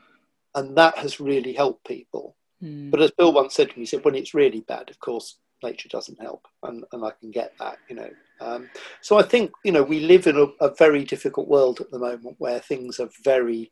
and 0.54 0.76
that 0.76 0.98
has 0.98 1.20
really 1.20 1.54
helped 1.54 1.86
people. 1.86 2.36
Mm. 2.62 2.90
But 2.90 3.02
as 3.02 3.10
Bill 3.10 3.32
once 3.32 3.54
said 3.54 3.70
to 3.70 3.76
me, 3.76 3.82
he 3.82 3.86
said, 3.86 4.04
when 4.04 4.14
it's 4.14 4.34
really 4.34 4.60
bad, 4.60 4.90
of 4.90 4.98
course, 5.00 5.38
nature 5.62 5.88
doesn't 5.88 6.20
help, 6.20 6.46
and, 6.62 6.84
and 6.92 7.04
I 7.04 7.12
can 7.20 7.30
get 7.30 7.52
that, 7.58 7.78
you 7.88 7.96
know. 7.96 8.10
Um, 8.40 8.68
so 9.00 9.18
I 9.18 9.22
think, 9.22 9.52
you 9.64 9.72
know, 9.72 9.82
we 9.82 10.00
live 10.00 10.26
in 10.26 10.36
a, 10.36 10.64
a 10.64 10.74
very 10.74 11.04
difficult 11.04 11.48
world 11.48 11.80
at 11.80 11.90
the 11.90 11.98
moment 11.98 12.36
where 12.38 12.58
things 12.60 12.98
are 12.98 13.10
very 13.24 13.70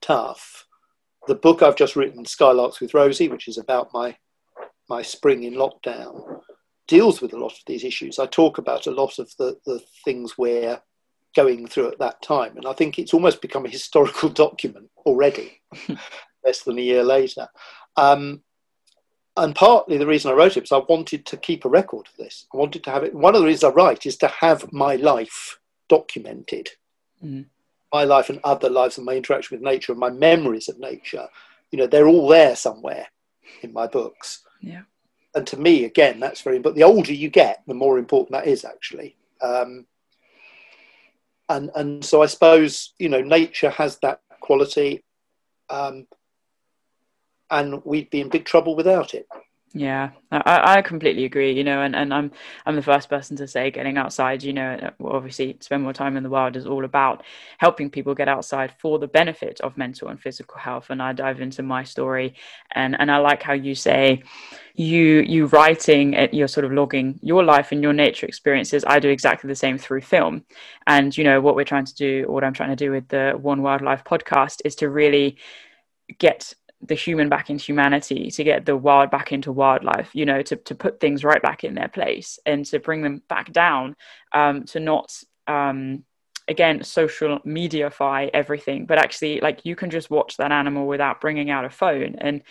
tough. 0.00 0.66
The 1.26 1.34
book 1.34 1.62
I've 1.62 1.76
just 1.76 1.96
written, 1.96 2.24
Skylarks 2.24 2.80
with 2.80 2.94
Rosie, 2.94 3.28
which 3.28 3.48
is 3.48 3.58
about 3.58 3.92
my 3.92 4.16
my 4.88 5.02
spring 5.02 5.44
in 5.44 5.54
lockdown, 5.54 6.40
deals 6.86 7.20
with 7.20 7.34
a 7.34 7.38
lot 7.38 7.52
of 7.52 7.62
these 7.66 7.84
issues. 7.84 8.18
I 8.18 8.26
talk 8.26 8.58
about 8.58 8.86
a 8.86 8.90
lot 8.90 9.18
of 9.18 9.30
the, 9.38 9.58
the 9.66 9.80
things 10.04 10.38
we're 10.38 10.80
going 11.36 11.66
through 11.66 11.88
at 11.88 11.98
that 11.98 12.22
time. 12.22 12.56
And 12.56 12.66
I 12.66 12.72
think 12.72 12.98
it's 12.98 13.14
almost 13.14 13.42
become 13.42 13.66
a 13.66 13.70
historical 13.70 14.28
document 14.44 14.90
already, 15.06 15.60
less 16.44 16.62
than 16.62 16.78
a 16.78 16.82
year 16.82 17.04
later. 17.04 17.48
Um, 17.98 18.42
and 19.36 19.54
partly 19.54 19.98
the 19.98 20.06
reason 20.06 20.30
I 20.30 20.34
wrote 20.34 20.56
it 20.56 20.62
was 20.62 20.72
I 20.72 20.82
wanted 20.88 21.24
to 21.26 21.36
keep 21.36 21.64
a 21.64 21.68
record 21.68 22.08
of 22.08 22.16
this. 22.16 22.46
I 22.52 22.56
wanted 22.56 22.82
to 22.84 22.90
have 22.90 23.04
it. 23.04 23.14
One 23.14 23.34
of 23.34 23.40
the 23.40 23.46
reasons 23.46 23.64
I 23.64 23.74
write 23.74 24.06
is 24.06 24.16
to 24.18 24.28
have 24.28 24.72
my 24.72 24.96
life 24.96 25.58
documented, 25.88 26.70
mm. 27.24 27.46
my 27.92 28.04
life 28.04 28.30
and 28.30 28.40
other 28.42 28.68
lives 28.68 28.98
and 28.98 29.06
my 29.06 29.14
interaction 29.14 29.56
with 29.56 29.64
nature 29.64 29.92
and 29.92 30.00
my 30.00 30.10
memories 30.10 30.68
of 30.68 30.78
nature. 30.78 31.28
You 31.70 31.78
know, 31.78 31.86
they're 31.86 32.08
all 32.08 32.26
there 32.26 32.56
somewhere 32.56 33.06
in 33.62 33.72
my 33.72 33.86
books. 33.86 34.42
Yeah 34.60 34.82
and 35.34 35.46
to 35.46 35.56
me, 35.56 35.84
again, 35.84 36.20
that's 36.20 36.42
very. 36.42 36.58
But 36.58 36.74
the 36.74 36.82
older 36.82 37.12
you 37.12 37.30
get, 37.30 37.62
the 37.66 37.74
more 37.74 37.98
important 37.98 38.32
that 38.32 38.48
is 38.48 38.64
actually. 38.64 39.16
Um, 39.40 39.86
and 41.48 41.70
and 41.74 42.04
so 42.04 42.22
I 42.22 42.26
suppose 42.26 42.92
you 42.98 43.08
know 43.08 43.20
nature 43.20 43.70
has 43.70 43.98
that 43.98 44.20
quality, 44.40 45.04
um, 45.70 46.06
and 47.50 47.84
we'd 47.84 48.10
be 48.10 48.20
in 48.20 48.28
big 48.28 48.44
trouble 48.44 48.76
without 48.76 49.14
it. 49.14 49.26
Yeah, 49.74 50.12
I, 50.32 50.78
I 50.78 50.82
completely 50.82 51.26
agree. 51.26 51.52
You 51.52 51.62
know, 51.62 51.82
and, 51.82 51.94
and 51.94 52.12
I'm 52.12 52.30
I'm 52.64 52.74
the 52.74 52.82
first 52.82 53.10
person 53.10 53.36
to 53.36 53.46
say 53.46 53.70
getting 53.70 53.98
outside. 53.98 54.42
You 54.42 54.54
know, 54.54 54.90
obviously, 55.04 55.58
spend 55.60 55.82
more 55.82 55.92
time 55.92 56.16
in 56.16 56.22
the 56.22 56.30
wild 56.30 56.56
is 56.56 56.66
all 56.66 56.86
about 56.86 57.22
helping 57.58 57.90
people 57.90 58.14
get 58.14 58.28
outside 58.28 58.72
for 58.78 58.98
the 58.98 59.06
benefit 59.06 59.60
of 59.60 59.76
mental 59.76 60.08
and 60.08 60.18
physical 60.18 60.58
health. 60.58 60.86
And 60.88 61.02
I 61.02 61.12
dive 61.12 61.42
into 61.42 61.62
my 61.62 61.84
story, 61.84 62.34
and 62.74 62.98
and 62.98 63.10
I 63.10 63.18
like 63.18 63.42
how 63.42 63.52
you 63.52 63.74
say 63.74 64.22
you 64.74 65.20
you 65.20 65.46
writing 65.46 66.14
it, 66.14 66.32
you're 66.32 66.48
sort 66.48 66.64
of 66.64 66.72
logging 66.72 67.18
your 67.22 67.44
life 67.44 67.70
and 67.70 67.82
your 67.82 67.92
nature 67.92 68.24
experiences. 68.26 68.84
I 68.86 69.00
do 69.00 69.10
exactly 69.10 69.48
the 69.48 69.54
same 69.54 69.76
through 69.76 70.00
film, 70.00 70.46
and 70.86 71.14
you 71.16 71.24
know 71.24 71.42
what 71.42 71.56
we're 71.56 71.64
trying 71.64 71.84
to 71.84 71.94
do, 71.94 72.24
what 72.26 72.42
I'm 72.42 72.54
trying 72.54 72.70
to 72.70 72.76
do 72.76 72.90
with 72.90 73.08
the 73.08 73.32
One 73.38 73.60
Wildlife 73.60 74.04
podcast 74.04 74.62
is 74.64 74.76
to 74.76 74.88
really 74.88 75.36
get 76.18 76.54
the 76.80 76.94
human 76.94 77.28
back 77.28 77.50
into 77.50 77.64
humanity, 77.64 78.30
to 78.30 78.44
get 78.44 78.64
the 78.64 78.76
wild 78.76 79.10
back 79.10 79.32
into 79.32 79.50
wildlife, 79.50 80.10
you 80.14 80.24
know, 80.24 80.42
to, 80.42 80.56
to 80.56 80.74
put 80.74 81.00
things 81.00 81.24
right 81.24 81.42
back 81.42 81.64
in 81.64 81.74
their 81.74 81.88
place 81.88 82.38
and 82.46 82.64
to 82.66 82.78
bring 82.78 83.02
them 83.02 83.22
back 83.28 83.52
down, 83.52 83.96
um, 84.32 84.64
to 84.64 84.78
not, 84.78 85.12
um, 85.48 86.04
again, 86.46 86.82
social 86.84 87.40
mediafy 87.40 88.30
everything, 88.32 88.86
but 88.86 88.96
actually, 88.96 89.40
like, 89.40 89.66
you 89.66 89.76
can 89.76 89.90
just 89.90 90.08
watch 90.08 90.36
that 90.36 90.52
animal 90.52 90.86
without 90.86 91.20
bringing 91.20 91.50
out 91.50 91.64
a 91.64 91.70
phone. 91.70 92.14
And 92.18 92.42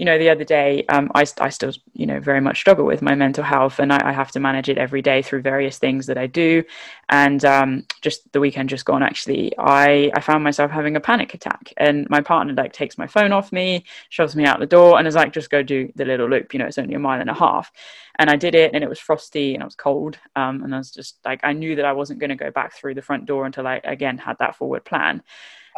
you 0.00 0.06
know, 0.06 0.16
the 0.16 0.30
other 0.30 0.44
day, 0.44 0.82
um, 0.88 1.12
I, 1.14 1.26
I 1.40 1.50
still, 1.50 1.74
you 1.92 2.06
know, 2.06 2.20
very 2.20 2.40
much 2.40 2.56
struggle 2.58 2.86
with 2.86 3.02
my 3.02 3.14
mental 3.14 3.44
health 3.44 3.78
and 3.78 3.92
I, 3.92 4.00
I 4.02 4.12
have 4.12 4.30
to 4.30 4.40
manage 4.40 4.70
it 4.70 4.78
every 4.78 5.02
day 5.02 5.20
through 5.20 5.42
various 5.42 5.76
things 5.76 6.06
that 6.06 6.16
I 6.16 6.26
do. 6.26 6.64
And 7.10 7.44
um, 7.44 7.86
just 8.00 8.32
the 8.32 8.40
weekend 8.40 8.70
just 8.70 8.86
gone, 8.86 9.02
actually, 9.02 9.52
I, 9.58 10.10
I 10.14 10.22
found 10.22 10.42
myself 10.42 10.70
having 10.70 10.96
a 10.96 11.00
panic 11.00 11.34
attack 11.34 11.74
and 11.76 12.08
my 12.08 12.22
partner 12.22 12.54
like 12.54 12.72
takes 12.72 12.96
my 12.96 13.06
phone 13.06 13.30
off 13.30 13.52
me, 13.52 13.84
shoves 14.08 14.34
me 14.34 14.46
out 14.46 14.58
the 14.58 14.64
door 14.64 14.98
and 14.98 15.06
is 15.06 15.16
like, 15.16 15.34
just 15.34 15.50
go 15.50 15.62
do 15.62 15.92
the 15.96 16.06
little 16.06 16.30
loop, 16.30 16.54
you 16.54 16.60
know, 16.60 16.66
it's 16.66 16.78
only 16.78 16.94
a 16.94 16.98
mile 16.98 17.20
and 17.20 17.28
a 17.28 17.34
half. 17.34 17.70
And 18.18 18.30
I 18.30 18.36
did 18.36 18.54
it 18.54 18.70
and 18.72 18.82
it 18.82 18.88
was 18.88 18.98
frosty 18.98 19.52
and 19.52 19.60
it 19.60 19.66
was 19.66 19.76
cold. 19.76 20.16
Um, 20.34 20.62
and 20.64 20.74
I 20.74 20.78
was 20.78 20.92
just 20.92 21.18
like, 21.26 21.40
I 21.42 21.52
knew 21.52 21.76
that 21.76 21.84
I 21.84 21.92
wasn't 21.92 22.20
going 22.20 22.30
to 22.30 22.36
go 22.36 22.50
back 22.50 22.72
through 22.72 22.94
the 22.94 23.02
front 23.02 23.26
door 23.26 23.44
until 23.44 23.66
I 23.66 23.82
again 23.84 24.16
had 24.16 24.38
that 24.38 24.56
forward 24.56 24.86
plan. 24.86 25.22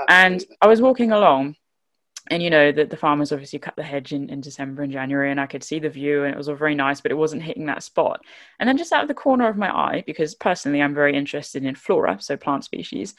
Absolutely. 0.09 0.47
And 0.47 0.59
I 0.61 0.69
was 0.69 0.81
walking 0.81 1.11
along 1.11 1.57
and 2.31 2.43
you 2.43 2.51
know 2.51 2.71
that 2.71 2.91
the 2.91 2.97
farmers 2.97 3.33
obviously 3.33 3.59
cut 3.59 3.75
the 3.77 3.83
hedge 3.83 4.13
in, 4.13 4.29
in 4.31 4.41
december 4.41 4.83
and 4.83 4.93
january 4.93 5.31
and 5.31 5.41
i 5.41 5.47
could 5.47 5.65
see 5.65 5.79
the 5.79 5.89
view 5.89 6.25
and 6.25 6.33
it 6.33 6.39
was 6.39 6.49
all 6.49 6.55
very 6.55 6.75
nice 6.75 7.01
but 7.01 7.11
it 7.11 7.17
wasn't 7.17 7.43
hitting 7.43 7.67
that 7.67 7.83
spot. 7.83 8.21
And 8.59 8.69
then 8.69 8.77
just 8.77 8.93
out 8.93 9.03
of 9.03 9.09
the 9.09 9.15
corner 9.15 9.49
of 9.49 9.57
my 9.57 9.71
eye 9.71 10.05
because 10.07 10.35
personally 10.35 10.83
i'm 10.83 10.95
very 10.95 11.17
interested 11.17 11.65
in 11.65 11.75
flora 11.75 12.19
so 12.21 12.37
plant 12.37 12.65
species 12.65 13.15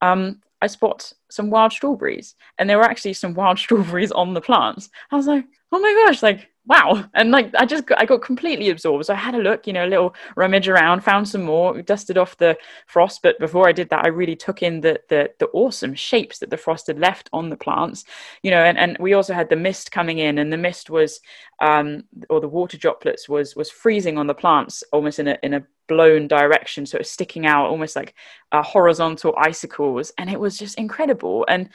um, 0.00 0.40
i 0.60 0.66
spot 0.66 1.12
some 1.30 1.50
wild 1.50 1.72
strawberries 1.72 2.34
and 2.58 2.68
there 2.68 2.78
were 2.78 2.84
actually 2.84 3.12
some 3.12 3.34
wild 3.34 3.58
strawberries 3.64 4.12
on 4.12 4.34
the 4.34 4.40
plants. 4.40 4.90
I 5.10 5.16
was 5.16 5.26
like 5.26 5.44
oh 5.72 5.78
my 5.78 6.04
gosh 6.06 6.22
like 6.22 6.48
wow. 6.68 7.04
And 7.14 7.30
like 7.30 7.52
i 7.58 7.64
just 7.64 7.84
i 7.96 8.04
got 8.04 8.22
completely 8.22 8.70
absorbed. 8.70 9.06
So 9.06 9.14
i 9.14 9.16
had 9.16 9.34
a 9.34 9.38
look 9.38 9.66
you 9.66 9.72
know 9.72 9.86
a 9.86 9.88
little 9.88 10.14
rummage 10.36 10.68
around 10.68 11.02
found 11.02 11.28
some 11.28 11.42
more 11.42 11.82
dusted 11.82 12.18
off 12.18 12.36
the 12.36 12.56
frost. 12.86 13.20
But 13.22 13.38
before 13.38 13.68
i 13.68 13.72
did 13.72 13.88
that 13.90 14.04
i 14.04 14.08
really 14.08 14.36
took 14.36 14.62
in 14.62 14.80
the 14.80 15.00
the, 15.08 15.30
the 15.38 15.46
awesome 15.48 15.94
shapes 15.94 16.38
that 16.38 16.50
the 16.50 16.56
frost 16.56 16.86
had 16.86 16.98
left 16.98 17.28
on 17.32 17.50
the 17.50 17.56
plants 17.56 18.04
you 18.42 18.50
know 18.50 18.62
and, 18.62 18.78
and 18.78 18.96
we 19.00 19.14
also 19.14 19.34
had 19.34 19.48
the 19.48 19.56
mist 19.56 19.90
coming 19.90 20.18
in 20.18 20.38
and 20.38 20.52
the 20.52 20.56
mist 20.56 20.90
was 20.90 21.20
um 21.60 22.04
or 22.30 22.40
the 22.40 22.48
water 22.48 22.76
droplets 22.76 23.28
was 23.28 23.56
was 23.56 23.70
freezing 23.70 24.18
on 24.18 24.26
the 24.26 24.34
plants 24.34 24.84
almost 24.92 25.18
in 25.18 25.28
a 25.28 25.38
in 25.42 25.54
a 25.54 25.64
blown 25.88 26.28
direction. 26.28 26.86
So 26.86 26.98
it's 26.98 27.10
sticking 27.10 27.46
out 27.46 27.66
almost 27.66 27.96
like 27.96 28.14
uh, 28.52 28.62
horizontal 28.62 29.34
icicles. 29.36 30.12
And 30.18 30.30
it 30.30 30.38
was 30.38 30.56
just 30.56 30.78
incredible. 30.78 31.44
And 31.48 31.70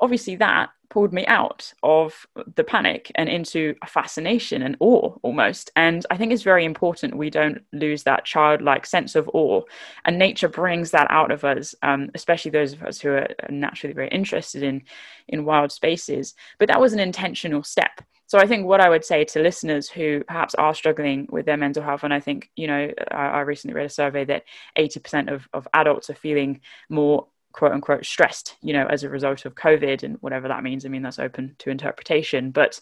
obviously 0.00 0.36
that 0.36 0.70
pulled 0.90 1.12
me 1.12 1.26
out 1.26 1.72
of 1.82 2.26
the 2.54 2.64
panic 2.64 3.12
and 3.14 3.28
into 3.28 3.74
a 3.82 3.86
fascination 3.86 4.62
and 4.62 4.76
awe 4.80 5.14
almost. 5.22 5.70
And 5.76 6.04
I 6.10 6.16
think 6.16 6.32
it's 6.32 6.42
very 6.42 6.64
important 6.64 7.16
we 7.16 7.30
don't 7.30 7.62
lose 7.72 8.04
that 8.04 8.24
childlike 8.24 8.86
sense 8.86 9.14
of 9.14 9.28
awe. 9.34 9.62
And 10.04 10.18
nature 10.18 10.48
brings 10.48 10.90
that 10.92 11.10
out 11.10 11.30
of 11.30 11.44
us, 11.44 11.74
um, 11.82 12.10
especially 12.14 12.50
those 12.50 12.72
of 12.72 12.82
us 12.82 13.00
who 13.00 13.10
are 13.10 13.28
naturally 13.50 13.94
very 13.94 14.08
interested 14.08 14.62
in, 14.62 14.82
in 15.28 15.44
wild 15.44 15.72
spaces. 15.72 16.34
But 16.58 16.68
that 16.68 16.80
was 16.80 16.92
an 16.92 17.00
intentional 17.00 17.62
step. 17.62 18.00
So 18.28 18.38
I 18.38 18.46
think 18.46 18.66
what 18.66 18.82
I 18.82 18.90
would 18.90 19.06
say 19.06 19.24
to 19.24 19.40
listeners 19.40 19.88
who 19.88 20.22
perhaps 20.24 20.54
are 20.54 20.74
struggling 20.74 21.26
with 21.30 21.46
their 21.46 21.56
mental 21.56 21.82
health, 21.82 22.04
and 22.04 22.12
I 22.12 22.20
think, 22.20 22.50
you 22.56 22.66
know, 22.66 22.92
I, 23.10 23.26
I 23.26 23.40
recently 23.40 23.74
read 23.74 23.86
a 23.86 23.90
survey 23.90 24.26
that 24.26 24.44
80% 24.78 25.32
of, 25.32 25.48
of 25.54 25.66
adults 25.72 26.10
are 26.10 26.14
feeling 26.14 26.60
more 26.90 27.26
quote 27.52 27.72
unquote 27.72 28.04
stressed, 28.04 28.56
you 28.62 28.72
know, 28.72 28.86
as 28.86 29.02
a 29.02 29.08
result 29.08 29.44
of 29.44 29.54
COVID 29.54 30.02
and 30.02 30.16
whatever 30.20 30.48
that 30.48 30.62
means. 30.62 30.84
I 30.84 30.88
mean, 30.88 31.02
that's 31.02 31.18
open 31.18 31.56
to 31.58 31.70
interpretation. 31.70 32.50
But 32.50 32.80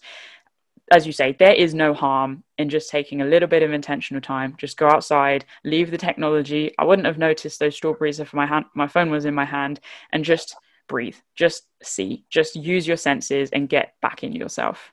as 0.92 1.06
you 1.06 1.12
say, 1.12 1.34
there 1.38 1.54
is 1.54 1.74
no 1.74 1.94
harm 1.94 2.44
in 2.58 2.68
just 2.68 2.90
taking 2.90 3.20
a 3.20 3.26
little 3.26 3.48
bit 3.48 3.62
of 3.62 3.72
intentional 3.72 4.20
time. 4.20 4.54
Just 4.58 4.76
go 4.76 4.88
outside, 4.88 5.44
leave 5.64 5.90
the 5.90 5.98
technology. 5.98 6.72
I 6.78 6.84
wouldn't 6.84 7.06
have 7.06 7.18
noticed 7.18 7.58
those 7.58 7.74
strawberries 7.74 8.20
if 8.20 8.32
my 8.32 8.46
hand, 8.46 8.66
my 8.74 8.86
phone 8.86 9.10
was 9.10 9.24
in 9.24 9.34
my 9.34 9.44
hand, 9.44 9.80
and 10.12 10.24
just 10.24 10.54
breathe, 10.88 11.16
just 11.34 11.66
see, 11.82 12.24
just 12.30 12.54
use 12.54 12.86
your 12.86 12.96
senses 12.96 13.50
and 13.52 13.68
get 13.68 13.94
back 14.00 14.22
in 14.22 14.32
yourself. 14.32 14.92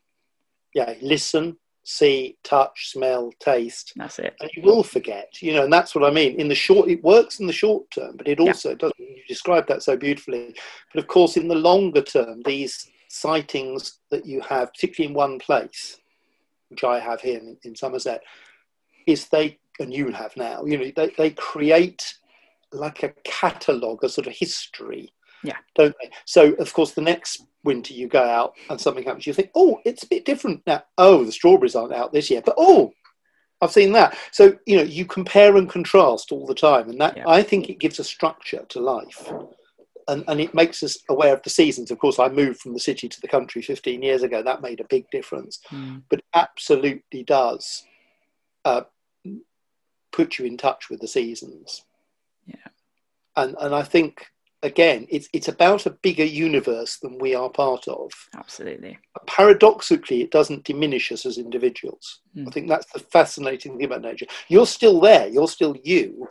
Yeah, 0.73 0.95
listen, 1.01 1.57
see, 1.83 2.37
touch, 2.43 2.91
smell, 2.91 3.31
taste. 3.39 3.93
That's 3.95 4.19
it. 4.19 4.35
And 4.39 4.49
you 4.55 4.63
will 4.63 4.83
forget, 4.83 5.41
you 5.41 5.53
know, 5.53 5.63
and 5.63 5.73
that's 5.73 5.93
what 5.93 6.03
I 6.03 6.11
mean. 6.11 6.39
In 6.39 6.47
the 6.47 6.55
short, 6.55 6.89
it 6.89 7.03
works 7.03 7.39
in 7.39 7.47
the 7.47 7.53
short 7.53 7.89
term, 7.91 8.15
but 8.17 8.27
it 8.27 8.39
also 8.39 8.69
yeah. 8.69 8.75
doesn't. 8.75 8.99
You 8.99 9.21
described 9.27 9.67
that 9.69 9.83
so 9.83 9.97
beautifully. 9.97 10.55
But 10.93 11.01
of 11.01 11.07
course, 11.07 11.37
in 11.37 11.47
the 11.47 11.55
longer 11.55 12.01
term, 12.01 12.41
these 12.45 12.89
sightings 13.09 13.99
that 14.11 14.25
you 14.25 14.41
have, 14.41 14.73
particularly 14.73 15.11
in 15.11 15.15
one 15.15 15.39
place, 15.39 15.99
which 16.69 16.83
I 16.83 16.99
have 16.99 17.21
here 17.21 17.37
in, 17.37 17.57
in 17.63 17.75
Somerset, 17.75 18.23
is 19.05 19.27
they, 19.27 19.59
and 19.79 19.93
you 19.93 20.11
have 20.11 20.35
now, 20.37 20.63
you 20.65 20.77
know, 20.77 20.91
they, 20.95 21.13
they 21.17 21.29
create 21.31 22.15
like 22.71 23.03
a 23.03 23.13
catalogue, 23.23 24.03
a 24.03 24.09
sort 24.09 24.27
of 24.27 24.33
history 24.33 25.13
yeah. 25.43 25.57
Don't 25.75 25.95
they? 26.01 26.09
So, 26.25 26.53
of 26.53 26.73
course, 26.73 26.91
the 26.91 27.01
next 27.01 27.45
winter 27.63 27.93
you 27.93 28.07
go 28.07 28.23
out 28.23 28.53
and 28.69 28.79
something 28.79 29.03
happens, 29.03 29.27
you 29.27 29.33
think, 29.33 29.51
oh, 29.55 29.79
it's 29.85 30.03
a 30.03 30.07
bit 30.07 30.25
different 30.25 30.61
now. 30.67 30.83
Oh, 30.97 31.23
the 31.23 31.31
strawberries 31.31 31.75
aren't 31.75 31.93
out 31.93 32.13
this 32.13 32.29
year, 32.29 32.41
but 32.45 32.55
oh, 32.57 32.91
I've 33.61 33.71
seen 33.71 33.93
that. 33.93 34.17
So, 34.31 34.57
you 34.65 34.77
know, 34.77 34.83
you 34.83 35.05
compare 35.05 35.55
and 35.55 35.69
contrast 35.69 36.31
all 36.31 36.45
the 36.45 36.53
time. 36.53 36.89
And 36.89 36.99
that, 36.99 37.17
yeah. 37.17 37.23
I 37.27 37.41
think 37.41 37.69
it 37.69 37.79
gives 37.79 37.99
a 37.99 38.03
structure 38.03 38.65
to 38.69 38.79
life. 38.79 39.31
And, 40.09 40.25
and 40.27 40.41
it 40.41 40.53
makes 40.53 40.83
us 40.83 40.97
aware 41.09 41.33
of 41.33 41.43
the 41.43 41.49
seasons. 41.49 41.89
Of 41.89 41.97
course, 41.97 42.19
I 42.19 42.27
moved 42.27 42.59
from 42.59 42.73
the 42.73 42.79
city 42.79 43.07
to 43.07 43.21
the 43.21 43.27
country 43.27 43.61
15 43.61 44.01
years 44.01 44.21
ago. 44.21 44.43
That 44.43 44.61
made 44.61 44.81
a 44.81 44.85
big 44.89 45.09
difference. 45.11 45.59
Mm. 45.71 46.03
But 46.09 46.21
absolutely 46.33 47.23
does 47.23 47.83
uh, 48.65 48.81
put 50.11 50.37
you 50.37 50.45
in 50.45 50.57
touch 50.57 50.89
with 50.89 50.99
the 50.99 51.07
seasons. 51.07 51.85
Yeah. 52.45 52.55
And, 53.37 53.55
and 53.61 53.73
I 53.73 53.83
think 53.83 54.27
again, 54.63 55.05
it's 55.09 55.29
it's 55.33 55.49
about 55.49 55.85
a 55.85 55.91
bigger 55.91 56.23
universe 56.23 56.97
than 56.97 57.19
we 57.19 57.35
are 57.35 57.49
part 57.49 57.87
of. 57.87 58.11
Absolutely. 58.35 58.97
Paradoxically, 59.27 60.21
it 60.21 60.31
doesn't 60.31 60.63
diminish 60.63 61.11
us 61.11 61.25
as 61.25 61.37
individuals. 61.37 62.21
Mm. 62.35 62.47
I 62.47 62.51
think 62.51 62.67
that's 62.69 62.91
the 62.91 62.99
fascinating 62.99 63.77
thing 63.77 63.85
about 63.85 64.01
nature. 64.01 64.25
You're 64.47 64.65
still 64.65 64.99
there. 64.99 65.27
You're 65.27 65.47
still 65.47 65.75
you, 65.83 66.27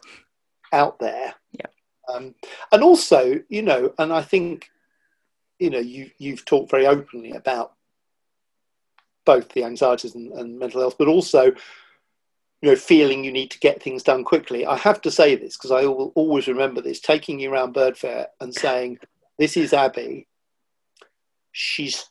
out 0.73 0.99
there. 0.99 1.35
Yeah. 1.53 1.67
Um, 2.13 2.35
and 2.73 2.83
also, 2.83 3.41
you 3.49 3.63
know, 3.63 3.93
and 3.99 4.13
I 4.13 4.23
think, 4.23 4.69
you 5.59 5.71
know, 5.71 5.79
you 5.79 6.11
you've 6.19 6.45
talked 6.45 6.71
very 6.71 6.87
openly 6.87 7.33
about 7.33 7.75
both 9.25 9.51
the 9.51 9.65
anxieties 9.65 10.17
and, 10.17 10.33
and 10.33 10.59
mental 10.59 10.81
health, 10.81 10.97
but 10.99 11.07
also 11.07 11.53
you 12.63 12.71
know, 12.71 12.77
feeling 12.77 13.25
you 13.25 13.33
need 13.33 13.51
to 13.51 13.59
get 13.59 13.83
things 13.83 14.05
done 14.05 14.23
quickly. 14.23 14.65
I 14.65 14.77
have 14.77 15.01
to 15.03 15.11
say 15.11 15.35
this 15.35 15.57
because 15.57 15.73
I 15.73 15.85
will 15.85 16.13
always 16.15 16.47
remember 16.47 16.81
this 16.81 17.01
taking 17.01 17.41
you 17.41 17.53
around 17.53 17.75
Bird 17.75 17.99
Fair 17.99 18.29
and 18.41 18.55
saying, 18.55 18.99
This 19.37 19.57
is 19.57 19.73
Abby. 19.73 20.29
She's 21.51 22.09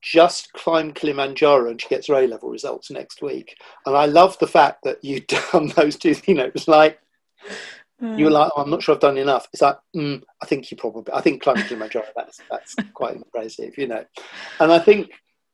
just 0.00 0.52
climbed 0.54 0.94
Kilimanjaro 0.94 1.70
and 1.70 1.80
she 1.80 1.88
gets 1.88 2.08
her 2.08 2.14
A 2.14 2.26
level 2.26 2.48
results 2.48 2.90
next 2.90 3.22
week. 3.22 3.56
And 3.86 3.94
I 3.94 4.06
love 4.06 4.38
the 4.38 4.46
fact 4.46 4.82
that 4.84 5.04
you've 5.04 5.26
done 5.52 5.68
those 5.76 5.96
two, 5.96 6.16
you 6.26 6.34
know, 6.34 6.46
it 6.46 6.54
was 6.54 6.66
like, 6.66 6.98
mm. 8.02 8.18
you 8.18 8.24
were 8.24 8.30
like, 8.30 8.50
oh, 8.56 8.62
I'm 8.62 8.70
not 8.70 8.82
sure 8.82 8.94
I've 8.94 9.00
done 9.00 9.18
enough. 9.18 9.46
It's 9.52 9.62
like, 9.62 9.76
mm, 9.94 10.22
I 10.42 10.46
think 10.46 10.70
you 10.70 10.78
probably, 10.78 11.12
I 11.12 11.20
think 11.20 11.42
climbing 11.42 11.64
Kilimanjaro, 11.64 12.06
that's, 12.16 12.40
that's 12.50 12.74
quite 12.94 13.16
impressive, 13.16 13.76
you 13.76 13.88
know. 13.88 14.04
And 14.58 14.72
I 14.72 14.78
think 14.78 15.10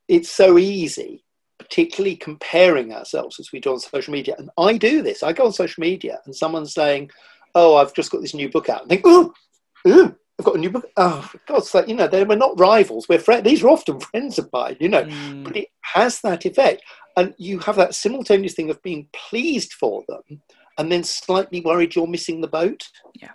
it's 0.07 0.31
so 0.31 0.59
easy 0.59 1.25
particularly 1.69 2.17
comparing 2.17 2.93
ourselves 2.93 3.39
as 3.39 3.53
we 3.53 3.61
do 3.61 3.73
on 3.73 3.81
social 3.81 4.13
media. 4.13 4.35
And 4.39 4.51
I 4.59 4.77
do 4.77 5.03
this. 5.03 5.23
I 5.23 5.33
go 5.33 5.47
on 5.47 5.53
social 5.53 5.81
media 5.81 6.21
and 6.25 6.35
someone's 6.35 6.75
saying, 6.75 7.11
"Oh, 7.55 7.77
I've 7.77 7.95
just 7.95 8.11
got 8.11 8.23
this 8.23 8.35
new 8.35 8.49
book 8.49 8.69
out," 8.69 8.83
and 8.83 8.89
think, 8.89 9.03
"Oh, 9.05 9.33
ooh, 9.87 10.17
I've 10.39 10.47
got 10.47 10.57
a 10.57 10.59
new 10.59 10.71
book." 10.71 10.87
Oh, 10.97 11.31
God's 11.47 11.75
like 11.75 11.89
you 11.89 11.95
know, 11.95 12.09
they, 12.09 12.25
we're 12.25 12.37
not 12.37 12.59
rivals. 12.59 13.09
We're 13.09 13.19
friends. 13.19 13.45
These 13.45 13.63
are 13.63 13.69
often 13.69 14.01
friends 14.13 14.39
of 14.39 14.49
mine, 14.53 14.77
you 14.81 14.89
know. 14.89 15.05
Mm. 15.05 15.45
But 15.45 15.57
it 15.57 15.69
has 15.83 16.21
that 16.23 16.47
effect, 16.47 16.83
and 17.17 17.35
you 17.39 17.59
have 17.61 17.77
that 17.77 17.95
simultaneous 17.95 18.55
thing 18.55 18.71
of 18.71 18.83
being 18.83 19.09
pleased 19.13 19.73
for 19.75 20.05
them, 20.09 20.41
and 20.79 20.91
then 20.91 21.05
slightly 21.05 21.61
worried 21.61 21.95
you're 21.95 22.07
missing 22.07 22.41
the 22.41 22.49
boat. 22.49 22.89
Yeah. 23.15 23.33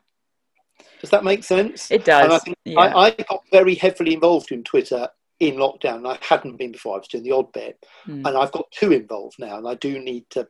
Does 1.02 1.10
that 1.10 1.26
make 1.26 1.44
sense? 1.44 1.92
It 1.92 2.06
does. 2.06 2.42
I, 2.48 2.54
yeah. 2.64 2.80
I, 2.80 3.08
I 3.08 3.12
got 3.12 3.44
very 3.52 3.76
heavily 3.76 4.14
involved 4.14 4.54
in 4.54 4.64
Twitter 4.64 5.10
in 5.40 5.56
lockdown. 5.56 6.08
I 6.08 6.18
hadn't 6.22 6.58
been 6.58 6.72
before. 6.72 6.96
I 6.96 7.00
was 7.00 7.08
doing 7.08 7.24
the 7.24 7.32
odd 7.32 7.52
bit, 7.52 7.84
Mm. 8.08 8.28
and 8.28 8.38
I've 8.38 8.52
got 8.52 8.72
two 8.72 8.92
involved 8.92 9.38
now, 9.40 9.58
and 9.58 9.68
I 9.68 9.76
do 9.76 10.00
need 10.00 10.30
to 10.32 10.48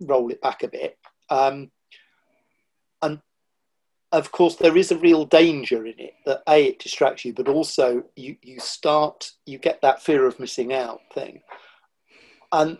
roll 0.00 0.30
it 0.30 0.40
back 0.40 0.62
a 0.62 0.68
bit. 0.68 0.98
Um, 1.30 1.70
and 3.02 3.20
of 4.12 4.30
course, 4.30 4.56
there 4.56 4.76
is 4.76 4.92
a 4.92 4.98
real 4.98 5.24
danger 5.24 5.86
in 5.86 5.98
it 5.98 6.14
that 6.26 6.42
a 6.48 6.68
it 6.68 6.78
distracts 6.78 7.24
you, 7.24 7.32
but 7.32 7.48
also 7.48 8.04
you 8.16 8.36
you 8.42 8.60
start 8.60 9.32
you 9.46 9.58
get 9.58 9.80
that 9.82 10.02
fear 10.02 10.26
of 10.26 10.38
missing 10.38 10.72
out 10.72 11.00
thing, 11.12 11.42
and 12.52 12.78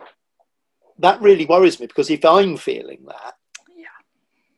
that 0.99 1.21
really 1.21 1.45
worries 1.45 1.79
me 1.79 1.87
because 1.87 2.09
if 2.09 2.23
I'm 2.23 2.55
feeling 2.55 3.03
that, 3.07 3.35
Yeah. 3.75 3.87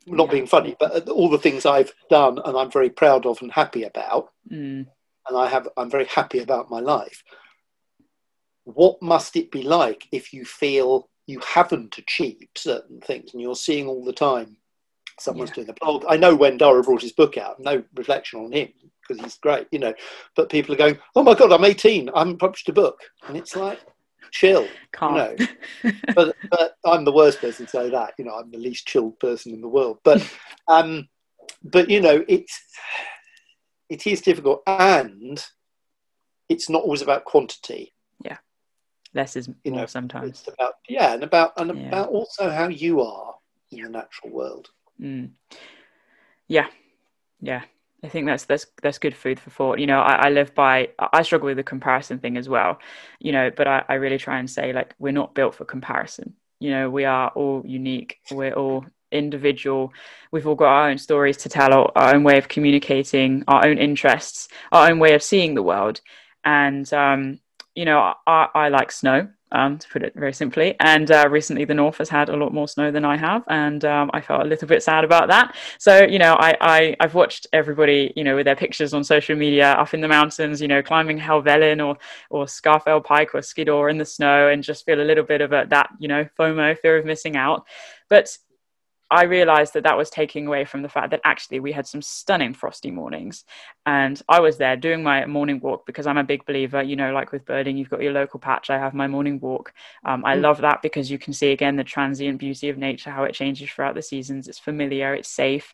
not 0.05 0.27
Yeah. 0.27 0.31
being 0.31 0.45
funny, 0.47 0.75
but 0.79 1.09
all 1.09 1.29
the 1.29 1.39
things 1.39 1.65
I've 1.65 1.91
done 2.09 2.37
and 2.45 2.55
I'm 2.55 2.69
very 2.69 2.91
proud 2.91 3.25
of 3.25 3.41
and 3.41 3.51
happy 3.51 3.83
about, 3.83 4.31
Mm. 4.47 4.87
And 5.27 5.37
I 5.37 5.47
have 5.47 5.67
I'm 5.77 5.89
very 5.89 6.05
happy 6.05 6.39
about 6.39 6.69
my 6.69 6.79
life. 6.79 7.23
What 8.63 9.01
must 9.01 9.35
it 9.35 9.51
be 9.51 9.63
like 9.63 10.07
if 10.11 10.33
you 10.33 10.45
feel 10.45 11.09
you 11.25 11.39
haven't 11.39 11.97
achieved 11.97 12.57
certain 12.57 12.99
things 13.01 13.33
and 13.33 13.41
you're 13.41 13.55
seeing 13.55 13.87
all 13.87 14.03
the 14.03 14.13
time 14.13 14.57
someone's 15.19 15.49
Yeah. 15.51 15.55
doing 15.55 15.69
a 15.69 15.73
blog? 15.73 16.05
I 16.07 16.17
know 16.17 16.35
when 16.35 16.57
Dara 16.57 16.83
brought 16.83 17.01
his 17.01 17.13
book 17.13 17.37
out, 17.37 17.59
no 17.59 17.83
reflection 17.95 18.39
on 18.39 18.51
him 18.51 18.71
because 19.01 19.23
he's 19.23 19.37
great, 19.37 19.67
you 19.71 19.79
know, 19.79 19.93
but 20.35 20.49
people 20.49 20.73
are 20.73 20.77
going, 20.77 20.99
"Oh 21.15 21.23
my 21.23 21.33
god, 21.33 21.53
I'm 21.53 21.63
18, 21.63 22.09
I 22.09 22.19
haven't 22.19 22.39
published 22.39 22.67
a 22.69 22.73
book," 22.73 22.99
and 23.27 23.37
it's 23.37 23.55
like, 23.55 23.79
chill, 24.31 24.67
Can't. 24.91 25.15
know. 25.15 25.35
but, 26.15 26.35
but 26.49 26.75
I'm 26.85 27.05
the 27.05 27.13
worst 27.13 27.39
person 27.41 27.65
to 27.65 27.71
say 27.71 27.89
that. 27.89 28.13
You 28.17 28.25
know, 28.25 28.35
I'm 28.35 28.51
the 28.51 28.57
least 28.57 28.87
chilled 28.87 29.17
person 29.19 29.53
in 29.53 29.61
the 29.61 29.67
world. 29.67 29.99
But, 30.03 30.29
um, 30.67 31.07
but 31.63 31.89
you 31.89 32.01
know, 32.01 32.25
it's 32.27 32.59
it 33.89 34.07
is 34.07 34.21
difficult, 34.21 34.63
and 34.67 35.43
it's 36.49 36.69
not 36.69 36.83
always 36.83 37.01
about 37.01 37.25
quantity. 37.25 37.93
Yeah 38.23 38.37
less 39.13 39.35
is 39.35 39.49
You 39.63 39.71
more 39.71 39.81
know, 39.81 39.85
sometimes. 39.85 40.29
It's 40.29 40.47
about 40.47 40.75
yeah, 40.87 41.13
and 41.13 41.23
about 41.23 41.53
and 41.57 41.71
Yeah. 41.71 41.87
about 41.87 42.09
also 42.09 42.49
how 42.49 42.67
you 42.69 43.01
are 43.01 43.35
in 43.71 43.83
the 43.83 43.89
natural 43.89 44.31
world. 44.31 44.69
Mm. 45.01 45.31
Yeah, 46.47 46.67
yeah. 47.41 47.63
I 48.03 48.09
think 48.09 48.27
that's 48.27 48.45
that's 48.45 48.67
that's 48.81 48.99
good 48.99 49.15
food 49.15 49.39
for 49.39 49.49
thought. 49.49 49.79
You 49.79 49.87
know, 49.87 49.99
I, 49.99 50.27
I 50.27 50.29
live 50.29 50.53
by 50.53 50.89
I 50.99 51.23
struggle 51.23 51.47
with 51.47 51.57
the 51.57 51.63
comparison 51.63 52.19
thing 52.19 52.37
as 52.37 52.47
well. 52.47 52.79
You 53.19 53.31
know, 53.31 53.51
but 53.55 53.67
I, 53.67 53.83
I 53.89 53.95
really 53.95 54.17
try 54.19 54.39
and 54.39 54.49
say 54.49 54.71
like 54.71 54.95
we're 54.99 55.11
not 55.11 55.33
built 55.33 55.55
for 55.55 55.65
comparison. 55.65 56.35
You 56.59 56.71
know, 56.71 56.89
we 56.89 57.05
are 57.05 57.29
all 57.29 57.63
unique. 57.65 58.19
We're 58.31 58.53
all 58.53 58.85
individual. 59.17 59.93
We've 60.31 60.47
all 60.47 60.55
got 60.55 60.67
our 60.67 60.89
own 60.89 60.97
stories 60.97 61.37
to 61.37 61.49
tell, 61.49 61.91
our, 61.95 62.15
own 62.15 62.23
way 62.23 62.37
of 62.37 62.47
communicating, 62.47 63.43
our 63.47 63.65
own 63.65 63.77
interests, 63.77 64.47
our 64.71 64.89
own 64.89 64.99
way 64.99 65.13
of 65.13 65.23
seeing 65.23 65.55
the 65.55 65.63
world. 65.63 66.01
And 66.43 66.91
um, 66.93 67.39
you 67.77 67.85
know, 67.85 68.13
I, 68.25 68.47
I 68.55 68.69
like 68.69 68.91
snow 68.91 69.27
um, 69.51 69.77
to 69.77 69.87
put 69.89 70.03
it 70.03 70.13
very 70.15 70.33
simply. 70.33 70.75
And 70.79 71.09
uh, 71.11 71.27
recently, 71.29 71.65
the 71.65 71.73
north 71.73 71.99
has 71.99 72.09
had 72.09 72.29
a 72.29 72.35
lot 72.35 72.53
more 72.53 72.67
snow 72.67 72.91
than 72.91 73.05
I 73.05 73.15
have, 73.17 73.43
and 73.47 73.83
um, 73.85 74.09
I 74.13 74.21
felt 74.21 74.41
a 74.41 74.45
little 74.45 74.67
bit 74.67 74.83
sad 74.83 75.03
about 75.03 75.27
that. 75.29 75.55
So, 75.77 76.03
you 76.03 76.19
know, 76.19 76.33
I, 76.33 76.55
I 76.59 76.95
I've 76.99 77.13
watched 77.13 77.47
everybody, 77.53 78.13
you 78.15 78.23
know, 78.23 78.35
with 78.35 78.45
their 78.45 78.55
pictures 78.55 78.93
on 78.93 79.03
social 79.03 79.35
media 79.35 79.73
up 79.73 79.93
in 79.93 80.01
the 80.01 80.07
mountains, 80.07 80.61
you 80.61 80.67
know, 80.67 80.81
climbing 80.81 81.19
Helvellyn 81.19 81.85
or 81.85 81.97
or 82.29 82.45
Scafell 82.45 83.03
Pike 83.03 83.35
or 83.35 83.41
Skiddaw 83.41 83.87
in 83.87 83.97
the 83.97 84.05
snow, 84.05 84.49
and 84.49 84.63
just 84.63 84.85
feel 84.85 84.99
a 84.99 85.03
little 85.03 85.23
bit 85.23 85.41
of 85.41 85.53
a, 85.53 85.65
that, 85.69 85.89
you 85.99 86.07
know, 86.07 86.27
FOMO, 86.37 86.77
fear 86.79 86.97
of 86.97 87.05
missing 87.05 87.35
out. 87.37 87.65
But 88.09 88.35
I 89.09 89.23
realized 89.23 89.73
that 89.73 89.83
that 89.83 89.97
was 89.97 90.09
taking 90.09 90.47
away 90.47 90.65
from 90.65 90.81
the 90.81 90.89
fact 90.89 91.11
that 91.11 91.21
actually 91.23 91.59
we 91.61 91.71
had 91.71 91.87
some 91.87 92.01
stunning 92.01 92.53
frosty 92.53 92.91
mornings. 92.91 93.45
And 93.85 94.21
I 94.27 94.41
was 94.41 94.57
there 94.57 94.75
doing 94.75 95.01
my 95.01 95.25
morning 95.25 95.59
walk 95.61 95.85
because 95.85 96.07
I'm 96.07 96.17
a 96.17 96.23
big 96.23 96.45
believer, 96.45 96.81
you 96.83 96.95
know, 96.97 97.13
like 97.13 97.31
with 97.31 97.45
birding, 97.45 97.77
you've 97.77 97.89
got 97.89 98.01
your 98.01 98.11
local 98.11 98.39
patch. 98.39 98.69
I 98.69 98.77
have 98.77 98.93
my 98.93 99.07
morning 99.07 99.39
walk. 99.39 99.73
Um, 100.05 100.25
I 100.25 100.35
Mm. 100.35 100.41
love 100.41 100.59
that 100.61 100.81
because 100.81 101.09
you 101.09 101.17
can 101.17 101.33
see 101.33 101.51
again 101.51 101.77
the 101.77 101.83
transient 101.85 102.39
beauty 102.39 102.69
of 102.69 102.77
nature, 102.77 103.11
how 103.11 103.23
it 103.23 103.33
changes 103.33 103.69
throughout 103.71 103.95
the 103.95 104.01
seasons. 104.01 104.47
It's 104.47 104.59
familiar, 104.59 105.13
it's 105.13 105.29
safe. 105.29 105.73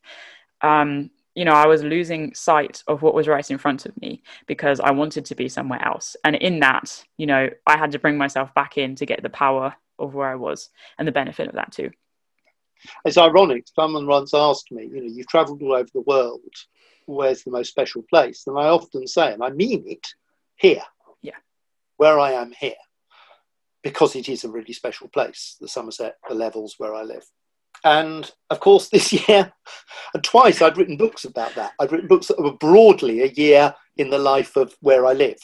Um, 0.61 1.09
you 1.35 1.45
know, 1.45 1.53
I 1.53 1.65
was 1.67 1.83
losing 1.83 2.33
sight 2.35 2.83
of 2.87 3.01
what 3.01 3.15
was 3.15 3.27
right 3.27 3.49
in 3.49 3.57
front 3.57 3.85
of 3.87 3.99
me 3.99 4.21
because 4.45 4.79
I 4.79 4.91
wanted 4.91 5.25
to 5.25 5.35
be 5.35 5.49
somewhere 5.49 5.83
else. 5.83 6.15
And 6.23 6.35
in 6.35 6.59
that, 6.59 7.03
you 7.17 7.25
know, 7.25 7.49
I 7.65 7.77
had 7.77 7.91
to 7.93 7.99
bring 7.99 8.17
myself 8.17 8.53
back 8.53 8.77
in 8.77 8.95
to 8.95 9.05
get 9.07 9.23
the 9.23 9.29
power 9.29 9.75
of 9.97 10.13
where 10.13 10.29
I 10.29 10.35
was 10.35 10.69
and 10.99 11.07
the 11.07 11.11
benefit 11.11 11.47
of 11.47 11.55
that 11.55 11.71
too. 11.71 11.89
It's 13.05 13.17
ironic. 13.17 13.65
Someone 13.75 14.07
once 14.07 14.33
asked 14.33 14.71
me, 14.71 14.83
you 14.83 15.01
know, 15.01 15.13
you've 15.13 15.27
travelled 15.27 15.61
all 15.61 15.73
over 15.73 15.89
the 15.93 16.01
world. 16.01 16.41
Where's 17.05 17.43
the 17.43 17.51
most 17.51 17.69
special 17.69 18.03
place? 18.09 18.43
And 18.47 18.57
I 18.57 18.67
often 18.67 19.07
say, 19.07 19.33
and 19.33 19.43
I 19.43 19.49
mean 19.49 19.83
it, 19.87 20.07
here. 20.55 20.83
Yeah. 21.21 21.35
Where 21.97 22.19
I 22.19 22.31
am 22.33 22.53
here. 22.57 22.73
Because 23.83 24.15
it 24.15 24.29
is 24.29 24.43
a 24.43 24.49
really 24.49 24.73
special 24.73 25.09
place, 25.09 25.57
the 25.59 25.67
Somerset, 25.67 26.15
the 26.29 26.35
levels 26.35 26.75
where 26.77 26.95
I 26.95 27.03
live. 27.03 27.25
And 27.83 28.31
of 28.49 28.59
course, 28.59 28.89
this 28.91 29.11
year, 29.11 29.51
and 30.13 30.23
twice 30.23 30.61
I'd 30.61 30.77
written 30.77 30.97
books 30.97 31.25
about 31.25 31.55
that. 31.55 31.73
I'd 31.79 31.91
written 31.91 32.07
books 32.07 32.27
that 32.27 32.41
were 32.41 32.53
broadly 32.53 33.21
a 33.21 33.27
year 33.27 33.75
in 33.97 34.09
the 34.09 34.19
life 34.19 34.55
of 34.55 34.75
where 34.79 35.05
I 35.05 35.13
live. 35.13 35.37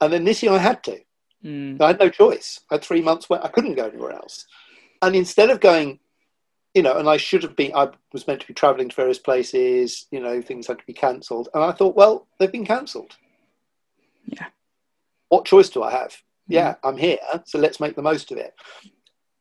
And 0.00 0.12
then 0.12 0.24
this 0.24 0.42
year 0.42 0.52
I 0.52 0.58
had 0.58 0.82
to. 0.84 0.98
Mm, 1.44 1.80
I 1.80 1.88
had 1.88 2.00
no 2.00 2.08
choice. 2.08 2.60
I 2.70 2.74
had 2.74 2.84
three 2.84 3.02
months 3.02 3.30
where 3.30 3.44
I 3.44 3.48
couldn't 3.48 3.74
go 3.74 3.86
anywhere 3.86 4.12
else. 4.12 4.46
And 5.02 5.14
instead 5.14 5.50
of 5.50 5.60
going, 5.60 6.00
you 6.76 6.82
know, 6.82 6.98
and 6.98 7.08
I 7.08 7.16
should 7.16 7.42
have 7.42 7.56
been, 7.56 7.74
I 7.74 7.88
was 8.12 8.26
meant 8.26 8.42
to 8.42 8.46
be 8.46 8.52
traveling 8.52 8.90
to 8.90 8.94
various 8.94 9.18
places, 9.18 10.04
you 10.10 10.20
know, 10.20 10.42
things 10.42 10.66
had 10.66 10.78
to 10.78 10.86
be 10.86 10.92
cancelled. 10.92 11.48
And 11.54 11.64
I 11.64 11.72
thought, 11.72 11.96
well, 11.96 12.28
they've 12.38 12.52
been 12.52 12.66
cancelled. 12.66 13.16
Yeah. 14.26 14.48
What 15.30 15.46
choice 15.46 15.70
do 15.70 15.82
I 15.82 15.90
have? 15.90 16.14
Yeah, 16.48 16.74
I'm 16.84 16.98
here, 16.98 17.16
so 17.46 17.58
let's 17.58 17.80
make 17.80 17.96
the 17.96 18.02
most 18.02 18.30
of 18.30 18.36
it. 18.36 18.54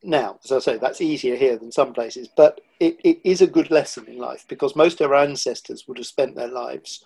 Now, 0.02 0.40
as 0.46 0.52
I 0.54 0.60
say, 0.60 0.78
that's 0.78 1.02
easier 1.02 1.36
here 1.36 1.58
than 1.58 1.74
some 1.74 1.92
places, 1.92 2.30
but 2.38 2.62
it, 2.80 3.02
it 3.04 3.20
is 3.26 3.42
a 3.42 3.48
good 3.48 3.70
lesson 3.70 4.06
in 4.08 4.18
life 4.18 4.46
because 4.48 4.74
most 4.74 5.02
of 5.02 5.12
our 5.12 5.18
ancestors 5.18 5.84
would 5.90 5.98
have 5.98 6.08
spent 6.08 6.38
their 6.38 6.48
lives 6.48 7.04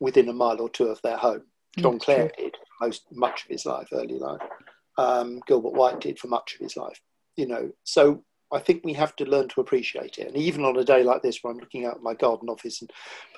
within 0.00 0.30
a 0.30 0.32
mile 0.32 0.62
or 0.62 0.70
two 0.70 0.86
of 0.86 1.02
their 1.02 1.18
home. 1.18 1.42
John 1.76 1.94
That's 1.94 2.04
Clare 2.06 2.32
did 2.38 2.56
most 2.80 3.02
much 3.12 3.44
of 3.44 3.50
his 3.50 3.66
life, 3.66 3.88
early 3.92 4.18
life. 4.18 4.40
Um, 4.96 5.42
Gilbert 5.46 5.74
White 5.74 6.00
did 6.00 6.18
for 6.18 6.28
much 6.28 6.54
of 6.54 6.60
his 6.60 6.74
life. 6.74 7.02
You 7.36 7.48
know, 7.48 7.70
so 7.84 8.24
I 8.50 8.58
think 8.58 8.84
we 8.84 8.94
have 8.94 9.14
to 9.16 9.24
learn 9.24 9.48
to 9.48 9.60
appreciate 9.60 10.18
it. 10.18 10.28
And 10.28 10.36
even 10.36 10.64
on 10.64 10.76
a 10.78 10.84
day 10.84 11.02
like 11.02 11.22
this, 11.22 11.42
where 11.42 11.52
I'm 11.52 11.58
looking 11.58 11.84
out 11.84 12.02
my 12.02 12.14
garden 12.14 12.48
office, 12.48 12.80
and 12.80 12.90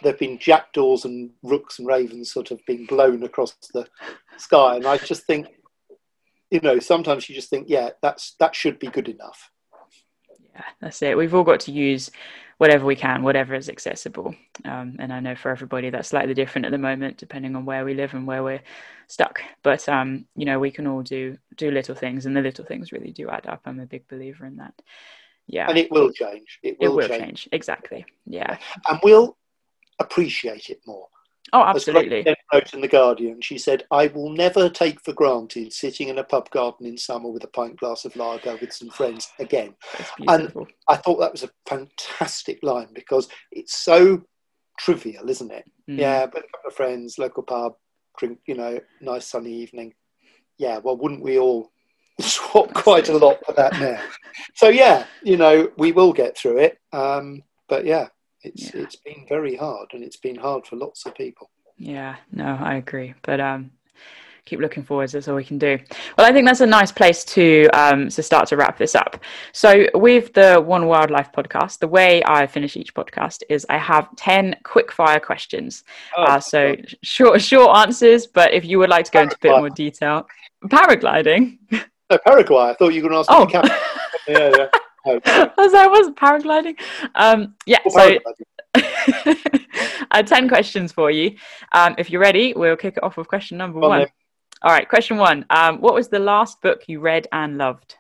there've 0.03 0.19
been 0.19 0.39
jackdaws 0.39 1.05
and 1.05 1.31
rooks 1.43 1.79
and 1.79 1.89
ravens 1.89 2.33
sort 2.33 2.51
of 2.51 2.65
being 2.67 2.87
blown 2.87 3.23
across 3.25 3.55
the 3.75 3.87
sky, 4.37 4.77
and 4.77 4.87
I 4.87 4.99
just 4.99 5.25
think, 5.27 5.49
you 6.51 6.61
know, 6.61 6.79
sometimes 6.79 7.29
you 7.29 7.35
just 7.35 7.51
think, 7.51 7.69
yeah, 7.69 7.91
that's 8.03 8.35
that 8.39 8.55
should 8.55 8.79
be 8.79 8.89
good 8.89 9.09
enough. 9.09 9.51
Yeah, 10.55 10.63
that's 10.81 11.03
it. 11.03 11.17
We've 11.17 11.35
all 11.35 11.45
got 11.45 11.61
to 11.61 11.73
use 11.73 12.11
whatever 12.61 12.85
we 12.85 12.95
can, 12.95 13.23
whatever 13.23 13.55
is 13.55 13.71
accessible. 13.71 14.35
Um, 14.67 14.97
and 14.99 15.11
I 15.15 15.21
know 15.21 15.35
for 15.35 15.51
everybody 15.51 15.89
that's 15.89 16.09
slightly 16.11 16.35
different 16.35 16.67
at 16.67 16.73
the 16.73 16.77
moment, 16.77 17.17
depending 17.17 17.57
on 17.57 17.65
where 17.65 17.87
we 17.87 17.95
live 17.95 18.13
and 18.13 18.27
where 18.27 18.43
we're 18.43 18.61
stuck. 19.07 19.41
But 19.63 19.89
um, 19.89 20.27
you 20.37 20.45
know, 20.45 20.59
we 20.59 20.71
can 20.71 20.87
all 20.87 21.01
do 21.01 21.39
do 21.57 21.71
little 21.71 21.95
things, 21.95 22.27
and 22.27 22.37
the 22.37 22.43
little 22.43 22.67
things 22.67 22.93
really 22.93 23.13
do 23.13 23.31
add 23.31 23.47
up. 23.47 23.63
I'm 23.65 23.81
a 23.81 23.87
big 23.87 24.07
believer 24.09 24.45
in 24.45 24.57
that. 24.57 24.75
Yeah, 25.47 25.71
And 25.71 25.79
it 25.79 25.91
will 25.91 26.13
change. 26.13 26.59
It 26.63 26.77
it 26.79 26.89
will, 26.91 26.97
will 26.97 27.09
change. 27.09 27.23
change. 27.23 27.49
Exactly. 27.51 28.05
Yeah. 28.27 28.59
and 28.87 29.01
we'll 29.03 29.39
appreciate 29.99 30.69
it 30.69 30.83
more. 30.87 31.09
Oh, 31.53 31.63
absolutely. 31.63 32.25
Wrote 32.53 32.75
in 32.75 32.81
the 32.81 32.89
Guardian, 32.89 33.41
she 33.41 33.59
said, 33.59 33.85
"I 33.91 34.09
will 34.09 34.31
never 34.31 34.69
take 34.69 35.01
for 35.05 35.13
granted 35.13 35.73
sitting 35.73 36.09
in 36.09 36.19
a 36.19 36.25
pub 36.25 36.51
garden 36.51 36.87
in 36.87 36.97
summer 36.97 37.29
with 37.31 37.45
a 37.45 37.49
pint 37.49 37.79
glass 37.79 38.05
of 38.05 38.15
lager 38.17 38.57
with 38.61 38.73
some 38.73 38.91
friends 38.91 39.29
again." 39.39 39.75
And- 40.29 40.53
I 40.89 40.97
thought 40.97 41.19
that 41.21 41.33
was 41.33 41.43
a 41.43 41.51
fantastic 41.69 42.59
line 42.63 42.89
because 42.95 43.29
it's 43.53 43.77
so 43.79 44.23
trivial, 44.79 45.29
isn't 45.29 45.53
it? 45.53 45.65
Mm. 45.89 45.99
Yeah, 45.99 46.27
but 46.27 46.45
a 46.45 46.49
couple 46.49 46.69
of 46.69 46.75
friends, 46.75 47.19
local 47.19 47.43
pub, 47.43 47.75
drink, 48.19 48.39
you 48.47 48.55
know, 48.55 48.81
nice 49.01 49.27
sunny 49.27 49.53
evening. 49.53 49.95
Yeah, 50.59 50.79
well, 50.79 50.97
wouldn't 50.97 51.23
we 51.23 51.39
all 51.39 51.71
swap 52.21 52.73
quite 52.75 53.09
a 53.09 53.17
lot 53.17 53.39
for 53.47 53.53
that 53.53 53.73
now? 53.81 54.01
so 54.55 54.69
yeah, 54.69 55.07
you 55.23 55.37
know, 55.37 55.71
we 55.77 55.93
will 55.93 56.13
get 56.13 56.37
through 56.37 56.59
it. 56.59 56.79
Um, 56.93 57.43
but 57.69 57.85
yeah, 57.85 58.09
it's 58.43 58.75
Yeah. 58.75 58.83
it's 58.83 58.97
been 58.97 59.27
very 59.29 59.57
hard, 59.57 59.89
and 59.93 60.03
it's 60.03 60.17
been 60.17 60.37
hard 60.37 60.67
for 60.67 60.77
lots 60.77 61.07
of 61.07 61.15
people. 61.15 61.51
Yeah, 61.79 62.17
no, 62.33 62.59
I 62.61 62.75
agree. 62.77 63.15
But 63.23 63.41
um, 63.41 63.71
keep 64.45 64.61
looking 64.61 64.83
forwards. 64.83 65.13
That's 65.13 65.29
all 65.29 65.37
we 65.37 65.45
can 65.45 65.59
do. 65.59 65.79
Well, 66.19 66.27
I 66.27 66.33
think 66.33 66.47
that's 66.47 66.61
a 66.61 66.67
nice 66.67 66.93
place 66.93 67.25
to 67.37 67.69
um, 67.73 68.09
to 68.11 68.23
start 68.23 68.49
to 68.49 68.57
wrap 68.57 68.77
this 68.77 68.95
up. 68.95 69.19
So, 69.53 69.87
with 69.95 70.33
the 70.35 70.61
One 70.61 70.87
Wildlife 70.87 71.33
podcast, 71.33 71.79
the 71.79 71.89
way 71.89 72.23
I 72.27 72.47
finish 72.47 72.77
each 72.77 72.93
podcast 72.95 73.43
is 73.49 73.65
I 73.71 73.79
have 73.79 74.15
ten 74.17 74.57
quick 74.65 74.93
fire 74.93 75.21
questions. 75.21 75.85
Oh, 76.17 76.25
uh, 76.25 76.41
so 76.41 76.77
short 77.03 77.41
short 77.41 77.77
answers, 77.77 78.27
but 78.27 78.53
if 78.53 78.65
you 78.65 78.79
would 78.79 78.91
like 78.91 79.07
to 79.07 79.11
go 79.13 79.23
into 79.23 79.37
a 79.37 79.39
bit 79.41 79.59
more 79.59 79.71
detail, 79.71 80.27
paragliding. 80.67 81.59
no, 81.71 82.19
Paraguay. 82.27 82.71
I 82.71 82.75
thought 82.75 82.93
you 82.95 83.03
were 83.03 83.09
going 83.09 83.25
to 83.25 83.31
ask 83.31 83.31
Oh, 83.31 83.49
yeah, 84.29 84.51
yeah. 84.57 84.69
Was 85.07 85.73
that 85.73 85.91
was 85.91 86.11
paragliding? 86.11 86.79
Um, 87.15 87.55
yeah. 87.67 87.79
So 87.89 88.19
uh, 90.11 90.23
10 90.23 90.49
questions 90.49 90.93
for 90.93 91.11
you. 91.11 91.37
Um, 91.73 91.95
if 91.99 92.11
you're 92.11 92.21
ready, 92.21 92.53
we'll 92.55 92.77
kick 92.77 92.97
it 92.97 93.03
off 93.03 93.17
with 93.17 93.29
question 93.29 93.59
number 93.59 93.79
On 93.83 93.89
one. 93.89 93.99
then. 94.01 94.09
All 94.63 94.73
right, 94.73 94.89
question 94.89 95.17
one. 95.17 95.47
Um, 95.49 95.81
what 95.81 95.95
was 95.95 96.09
the 96.09 96.19
last 96.19 96.61
book 96.61 96.83
you 96.87 97.01
read 97.01 97.27
and 97.33 97.57
loved? 97.57 97.97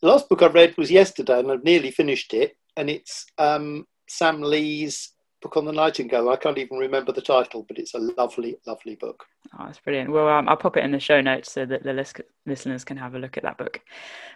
The 0.00 0.08
last 0.08 0.28
book 0.28 0.42
I 0.42 0.46
read 0.46 0.76
was 0.76 0.90
yesterday, 0.90 1.40
and 1.40 1.50
I've 1.50 1.64
nearly 1.64 1.90
finished 1.90 2.32
it. 2.32 2.56
And 2.76 2.88
it's 2.88 3.26
um, 3.38 3.86
Sam 4.08 4.42
Lee's 4.42 5.15
book 5.46 5.56
on 5.56 5.64
the 5.64 5.72
Nightingale. 5.72 6.28
I 6.28 6.34
can't 6.34 6.58
even 6.58 6.76
remember 6.76 7.12
the 7.12 7.22
title, 7.22 7.64
but 7.68 7.78
it's 7.78 7.94
a 7.94 8.00
lovely, 8.00 8.58
lovely 8.66 8.96
book. 8.96 9.24
Oh, 9.56 9.66
that's 9.66 9.78
brilliant. 9.78 10.10
Well, 10.10 10.26
um, 10.28 10.48
I'll 10.48 10.56
pop 10.56 10.76
it 10.76 10.82
in 10.82 10.90
the 10.90 10.98
show 10.98 11.20
notes 11.20 11.52
so 11.52 11.64
that 11.64 11.84
the 11.84 11.92
lis- 11.92 12.14
listeners 12.46 12.82
can 12.82 12.96
have 12.96 13.14
a 13.14 13.18
look 13.20 13.36
at 13.36 13.44
that 13.44 13.56
book. 13.56 13.80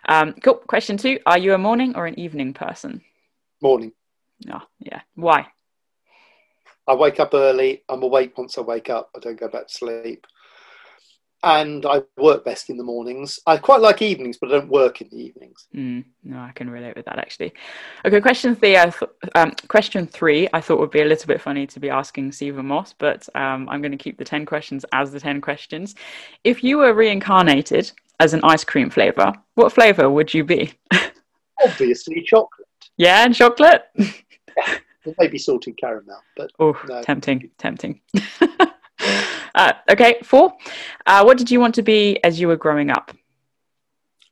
Um, 0.09 0.35
cool. 0.35 0.55
Question 0.69 0.97
two 0.97 1.19
Are 1.27 1.37
you 1.37 1.53
a 1.53 1.59
morning 1.59 1.97
or 1.97 2.07
an 2.07 2.17
evening 2.17 2.55
person? 2.55 3.03
Morning. 3.61 3.91
Oh, 4.53 4.63
yeah. 4.79 5.01
Why? 5.17 5.49
I 6.87 6.95
wake 6.95 7.19
up 7.19 7.35
early. 7.35 7.83
I'm 7.89 8.05
awake 8.05 8.39
once 8.39 8.57
I 8.57 8.61
wake 8.61 8.89
up. 8.89 9.11
I 9.17 9.19
don't 9.19 9.39
go 9.39 9.49
back 9.49 9.67
to 9.67 9.75
sleep. 9.75 10.29
And 11.43 11.87
I 11.87 12.03
work 12.19 12.45
best 12.45 12.69
in 12.69 12.77
the 12.77 12.85
mornings. 12.85 13.41
I 13.47 13.57
quite 13.57 13.81
like 13.81 14.03
evenings, 14.03 14.37
but 14.39 14.51
I 14.51 14.59
don't 14.59 14.69
work 14.69 15.01
in 15.01 15.09
the 15.11 15.17
evenings. 15.17 15.69
Mm, 15.75 16.05
no, 16.23 16.39
I 16.39 16.53
can 16.55 16.69
relate 16.69 16.95
with 16.97 17.07
that 17.07 17.19
actually. 17.19 17.55
Okay, 18.05 18.21
question 18.21 18.55
three. 18.55 18.77
I 18.77 18.91
th- 18.91 19.11
um, 19.35 19.53
question 19.69 20.07
three. 20.07 20.49
I 20.53 20.61
thought 20.61 20.79
would 20.81 20.91
be 20.91 21.01
a 21.01 21.07
little 21.07 21.27
bit 21.27 21.41
funny 21.41 21.67
to 21.69 21.81
be 21.81 21.89
asking 21.89 22.33
Stephen 22.33 22.67
Moss, 22.67 22.93
but 22.93 23.27
um, 23.35 23.69
I'm 23.71 23.81
going 23.81 23.93
to 23.93 23.97
keep 23.97 24.19
the 24.19 24.25
ten 24.25 24.45
questions 24.45 24.85
as 24.93 25.13
the 25.13 25.21
ten 25.21 25.41
questions. 25.41 25.95
If 26.45 26.63
you 26.63 26.77
were 26.77 26.93
reincarnated 26.93 27.91
as 28.21 28.35
an 28.35 28.41
ice 28.45 28.65
cream 28.65 28.91
flavor, 28.91 29.33
what 29.55 29.73
flavor 29.73 30.11
would 30.11 30.35
you 30.35 30.45
be? 30.45 30.75
Obviously, 31.65 32.23
chocolate. 32.23 32.69
yeah, 32.99 33.25
and 33.25 33.35
chocolate. 33.35 33.85
Or 35.07 35.15
maybe 35.19 35.39
salted 35.39 35.79
caramel, 35.79 36.21
but 36.37 36.51
Oh, 36.59 36.79
No. 36.87 37.01
tempting, 37.03 37.51
tempting. 37.57 38.01
uh, 39.55 39.73
okay, 39.91 40.19
four. 40.23 40.53
Uh, 41.07 41.23
what 41.23 41.39
did 41.39 41.51
you 41.51 41.61
want 41.61 41.75
to 41.77 41.83
be 41.83 42.19
as 42.25 42.41
you 42.41 42.49
were 42.49 42.57
growing 42.57 42.91
up? 42.91 43.13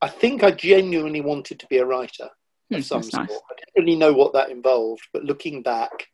I 0.01 0.09
think 0.09 0.43
I 0.45 0.51
genuinely 0.53 1.21
wanted 1.21 1.59
to 1.61 1.67
be 1.67 1.79
a 1.79 1.85
writer 1.87 2.29
Hmm, 2.71 2.77
of 2.77 2.85
some 2.85 3.03
sort. 3.03 3.29
nice. 3.29 3.31
I 3.51 3.55
didn't 3.57 3.87
really 3.87 3.99
know 3.99 4.13
what 4.13 4.33
that 4.35 4.51
involved, 4.51 5.03
but 5.13 5.25
looking 5.25 5.63
back, 5.63 6.07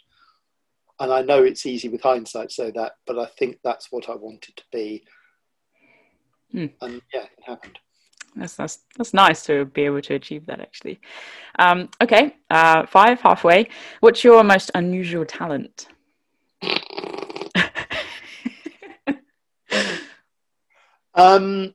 and 1.01 1.13
I 1.13 1.23
know 1.23 1.43
it's 1.43 1.67
easy 1.67 1.89
with 1.89 2.03
hindsight 2.03 2.49
to 2.51 2.55
say 2.55 2.71
that, 2.73 2.93
but 3.07 3.19
I 3.19 3.27
think 3.27 3.59
that's 3.65 3.91
what 3.91 4.09
I 4.09 4.15
wanted 4.15 4.57
to 4.57 4.63
be. 4.73 5.05
Hmm. 6.53 6.67
And 6.81 7.03
yeah, 7.13 7.25
it 7.25 7.45
happened. 7.45 7.79
That's 8.37 8.57
that's 8.57 8.79
that's 8.97 9.15
nice 9.15 9.45
to 9.47 9.65
be 9.65 9.83
able 9.83 10.03
to 10.03 10.15
achieve 10.15 10.47
that 10.47 10.61
actually. 10.61 11.01
Um, 11.59 11.89
okay, 12.01 12.37
uh, 12.51 12.87
five 12.87 13.21
halfway. 13.21 13.69
What's 14.01 14.25
your 14.25 14.43
most 14.45 14.71
unusual 14.75 15.25
talent? 15.25 15.89
Um, 21.15 21.75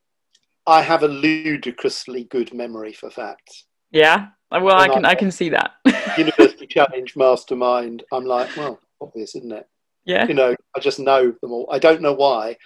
I 0.67 0.81
have 0.81 1.03
a 1.03 1.07
ludicrously 1.07 2.25
good 2.25 2.53
memory 2.53 2.93
for 2.93 3.09
facts. 3.09 3.65
yeah, 3.91 4.27
well, 4.51 4.75
I 4.75 4.87
can 4.89 5.05
I- 5.05 5.11
I 5.11 5.15
can 5.15 5.31
see 5.31 5.49
that. 5.49 5.71
University 6.17 6.67
Challenge 6.67 7.15
Mastermind. 7.15 8.03
I'm 8.11 8.25
like, 8.25 8.55
well, 8.57 8.79
obvious, 9.01 9.35
isn't 9.35 9.51
it? 9.51 9.67
yeah, 10.05 10.25
you 10.27 10.33
know, 10.33 10.55
I 10.75 10.79
just 10.79 10.99
know 10.99 11.33
them 11.41 11.51
all. 11.51 11.67
I 11.71 11.79
don't 11.79 12.01
know 12.01 12.13
why. 12.13 12.57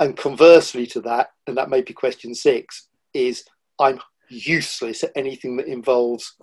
And 0.00 0.16
conversely 0.16 0.86
to 0.88 1.00
that, 1.02 1.28
and 1.46 1.56
that 1.56 1.70
may 1.70 1.80
be 1.82 1.92
question 1.92 2.34
six, 2.34 2.88
is 3.14 3.44
I'm 3.78 4.00
useless 4.28 5.04
at 5.04 5.12
anything 5.14 5.56
that 5.58 5.66
involves 5.66 6.34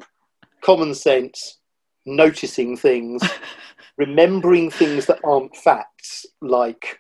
common 0.63 0.93
sense, 0.95 1.59
noticing 2.05 2.77
things, 2.77 3.21
remembering 3.97 4.71
things 4.71 5.05
that 5.07 5.19
aren't 5.23 5.55
facts, 5.57 6.25
like, 6.41 6.99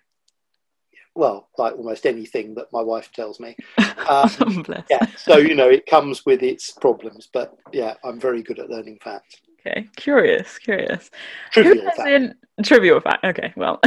well, 1.15 1.49
like 1.57 1.73
almost 1.73 2.05
anything 2.05 2.55
that 2.55 2.67
my 2.71 2.81
wife 2.81 3.11
tells 3.11 3.39
me. 3.39 3.55
Um, 4.09 4.65
yeah, 4.89 5.05
so, 5.15 5.37
you 5.37 5.53
know, 5.53 5.69
it 5.69 5.85
comes 5.85 6.25
with 6.25 6.41
its 6.41 6.71
problems, 6.71 7.29
but 7.31 7.55
yeah, 7.71 7.93
I'm 8.03 8.19
very 8.19 8.41
good 8.41 8.57
at 8.57 8.69
learning 8.69 8.97
facts. 9.01 9.35
Okay, 9.59 9.87
curious, 9.95 10.57
curious. 10.57 11.11
Trivial 11.51 11.85
facts. 11.85 11.99
in 12.07 12.35
trivial 12.63 12.99
fact? 12.99 13.23
Okay, 13.23 13.53
well, 13.55 13.79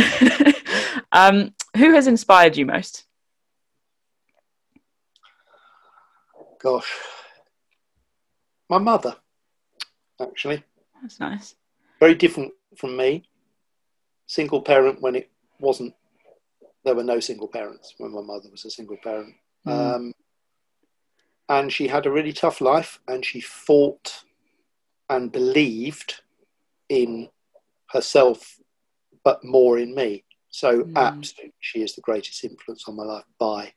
um, 1.13 1.53
who 1.77 1.93
has 1.93 2.07
inspired 2.07 2.57
you 2.57 2.65
most? 2.65 3.05
Gosh. 6.63 6.91
My 8.71 8.79
mother, 8.79 9.17
actually. 10.21 10.63
That's 11.03 11.21
nice. 11.21 11.57
Very 12.01 12.15
different 12.15 12.53
from 12.79 12.97
me. 12.97 13.25
Single 14.27 14.63
parent 14.63 15.03
when 15.03 15.17
it 15.17 15.31
wasn't, 15.59 15.95
there 16.85 16.95
were 16.95 17.05
no 17.05 17.21
single 17.21 17.49
parents 17.49 17.95
when 17.99 18.13
my 18.13 18.21
mother 18.21 18.49
was 18.51 18.65
a 18.65 18.71
single 18.71 18.97
parent. 19.03 19.35
Mm. 19.67 19.95
Um, 19.97 20.15
and 21.49 21.73
she 21.73 21.89
had 21.89 22.07
a 22.07 22.11
really 22.11 22.33
tough 22.33 22.61
life 22.61 23.01
and 23.09 23.25
she 23.25 23.41
fought 23.41 24.25
and 25.11 25.31
believed 25.33 26.21
in 26.89 27.29
herself, 27.91 28.59
but 29.25 29.45
more 29.45 29.79
in 29.79 29.95
me. 29.95 30.25
So, 30.49 30.85
Mm. 30.85 30.97
absolutely, 30.97 31.55
she 31.61 31.83
is 31.83 31.95
the 31.95 32.01
greatest 32.01 32.45
influence 32.45 32.85
on 32.89 32.97
my 32.97 33.03
life 33.05 33.25
by 33.39 33.73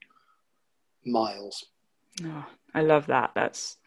miles. 1.05 1.65
Oh, 2.23 2.45
I 2.73 2.81
love 2.81 3.07
that. 3.07 3.31
That's 3.35 3.77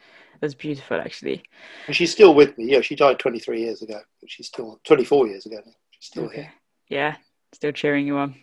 that's 0.41 0.55
beautiful, 0.55 0.99
actually. 1.01 1.43
And 1.87 1.95
she's 1.95 2.13
still 2.13 2.35
with 2.35 2.57
me. 2.57 2.65
Yeah, 2.65 2.81
she 2.81 2.97
died 2.97 3.19
23 3.19 3.61
years 3.61 3.83
ago, 3.83 4.01
but 4.21 4.31
she's 4.31 4.47
still 4.47 4.81
24 4.85 5.27
years 5.29 5.45
ago. 5.47 5.61
She's 5.91 6.07
still 6.07 6.25
Okay. 6.25 6.37
here. 6.37 6.53
Yeah, 6.89 7.17
still 7.53 7.73
cheering 7.73 8.07
you 8.07 8.17
on. 8.17 8.35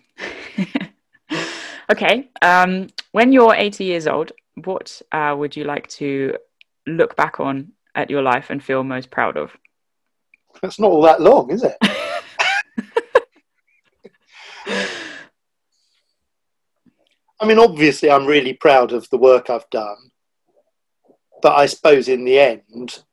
okay. 1.92 2.30
Um, 2.42 2.88
when 3.12 3.32
you're 3.32 3.56
80 3.56 3.84
years 3.84 4.08
old, 4.08 4.32
what 4.64 5.02
uh, 5.12 5.36
would 5.38 5.56
you 5.56 5.64
like 5.64 5.88
to 5.90 6.36
look 6.86 7.16
back 7.16 7.40
on 7.40 7.72
at 7.96 8.10
your 8.10 8.22
life 8.22 8.50
and 8.50 8.64
feel 8.64 8.84
most 8.84 9.12
proud 9.12 9.38
of? 9.38 9.56
That's 10.62 10.80
not 10.80 10.92
all 10.92 11.02
that 11.04 11.22
long, 11.22 11.52
is 11.52 11.64
it? 11.64 11.78
I 17.40 17.46
mean, 17.46 17.60
obviously, 17.60 18.10
I'm 18.10 18.26
really 18.26 18.54
proud 18.54 18.92
of 18.92 19.08
the 19.10 19.18
work 19.18 19.50
I've 19.50 19.70
done, 19.70 20.12
but 21.42 21.56
I 21.56 21.68
suppose 21.68 22.08
in 22.08 22.26
the 22.26 22.40
end, 22.40 23.04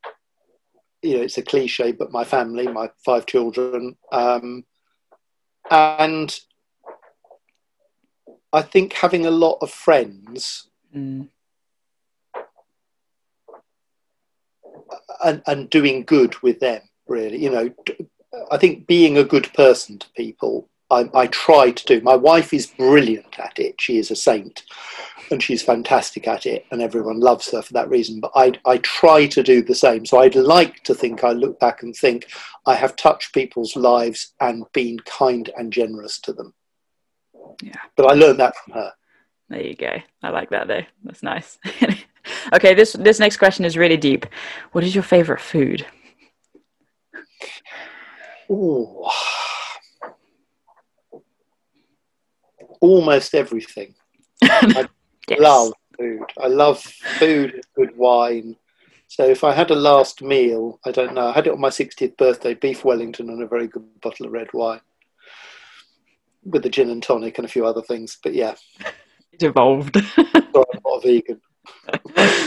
you 1.02 1.18
know, 1.18 1.22
it's 1.22 1.36
a 1.36 1.42
cliche, 1.42 1.92
but 1.92 2.10
my 2.10 2.24
family, 2.24 2.66
my 2.66 2.90
five 3.04 3.26
children, 3.26 3.96
um, 4.12 4.64
and 5.70 6.34
I 8.54 8.62
think 8.62 8.92
having 8.92 9.26
a 9.26 9.30
lot 9.30 9.58
of 9.60 9.70
friends 9.70 10.68
Mm, 10.94 11.28
and, 15.24 15.42
and 15.46 15.70
doing 15.70 16.04
good 16.04 16.40
with 16.42 16.60
them, 16.60 16.82
really, 17.08 17.42
you 17.42 17.50
know, 17.50 17.74
I 18.50 18.58
think 18.58 18.86
being 18.86 19.18
a 19.18 19.24
good 19.24 19.52
person 19.54 19.98
to 19.98 20.06
people, 20.16 20.68
I, 20.90 21.10
I 21.14 21.26
try 21.28 21.72
to 21.72 21.84
do. 21.86 22.00
My 22.02 22.14
wife 22.14 22.52
is 22.52 22.66
brilliant 22.66 23.38
at 23.38 23.58
it. 23.58 23.80
She 23.80 23.98
is 23.98 24.10
a 24.10 24.16
saint 24.16 24.62
and 25.30 25.42
she's 25.42 25.62
fantastic 25.62 26.28
at 26.28 26.44
it, 26.44 26.66
and 26.70 26.82
everyone 26.82 27.18
loves 27.18 27.50
her 27.50 27.62
for 27.62 27.72
that 27.72 27.88
reason. 27.88 28.20
But 28.20 28.32
I, 28.36 28.52
I 28.66 28.78
try 28.78 29.26
to 29.28 29.42
do 29.42 29.62
the 29.62 29.74
same. 29.74 30.04
So 30.04 30.20
I'd 30.20 30.34
like 30.36 30.84
to 30.84 30.94
think 30.94 31.24
I 31.24 31.32
look 31.32 31.58
back 31.58 31.82
and 31.82 31.96
think 31.96 32.28
I 32.66 32.74
have 32.74 32.94
touched 32.94 33.34
people's 33.34 33.74
lives 33.74 34.34
and 34.40 34.64
been 34.72 34.98
kind 35.00 35.50
and 35.56 35.72
generous 35.72 36.20
to 36.20 36.32
them. 36.32 36.54
Yeah. 37.62 37.80
But 37.96 38.06
I 38.06 38.14
learned 38.14 38.40
that 38.40 38.54
from 38.56 38.74
her. 38.74 38.92
there 39.48 39.62
you 39.62 39.74
go. 39.74 39.96
I 40.22 40.30
like 40.30 40.50
that 40.50 40.68
though. 40.68 40.82
That's 41.04 41.22
nice. 41.22 41.58
okay, 42.52 42.74
this 42.74 42.92
this 42.94 43.18
next 43.18 43.36
question 43.36 43.64
is 43.64 43.76
really 43.76 43.96
deep. 43.96 44.26
What 44.72 44.84
is 44.84 44.94
your 44.94 45.04
favorite 45.04 45.40
food? 45.40 45.86
Ooh. 48.50 49.06
Almost 52.80 53.34
everything. 53.34 53.94
Yes. 55.26 55.40
love 55.40 55.72
food. 55.98 56.20
I 56.38 56.48
love 56.48 56.82
food 56.82 57.54
and 57.54 57.64
good 57.74 57.96
wine. 57.96 58.56
So 59.06 59.24
if 59.24 59.42
I 59.42 59.54
had 59.54 59.70
a 59.70 59.74
last 59.74 60.20
meal, 60.20 60.78
I 60.84 60.90
don't 60.90 61.14
know. 61.14 61.28
I 61.28 61.32
had 61.32 61.46
it 61.46 61.54
on 61.54 61.62
my 61.62 61.70
60th 61.70 62.18
birthday, 62.18 62.52
beef 62.52 62.84
Wellington 62.84 63.30
and 63.30 63.42
a 63.42 63.46
very 63.46 63.66
good 63.66 63.84
bottle 64.02 64.26
of 64.26 64.32
red 64.32 64.48
wine 64.52 64.82
with 66.44 66.62
the 66.62 66.68
gin 66.68 66.90
and 66.90 67.02
tonic 67.02 67.38
and 67.38 67.44
a 67.44 67.48
few 67.48 67.66
other 67.66 67.82
things. 67.82 68.18
But 68.22 68.34
yeah, 68.34 68.54
It 69.32 69.42
evolved. 69.42 69.96
I'm 70.16 70.26
not 70.54 70.68
a 70.84 71.00
vegan. 71.02 71.40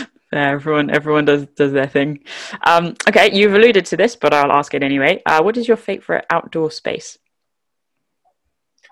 Yeah, 0.33 0.49
everyone 0.49 0.89
everyone 0.89 1.23
does 1.23 1.47
does 1.55 1.71
their 1.71 1.87
thing. 1.87 2.19
Um, 2.65 2.95
okay, 3.07 3.31
you've 3.33 3.53
alluded 3.53 3.85
to 3.87 3.97
this, 3.97 4.17
but 4.17 4.33
I'll 4.33 4.51
ask 4.51 4.73
it 4.73 4.83
anyway. 4.83 5.21
Uh, 5.25 5.41
what 5.41 5.55
is 5.55 5.69
your 5.69 5.77
favorite 5.77 6.25
outdoor 6.29 6.69
space? 6.69 7.17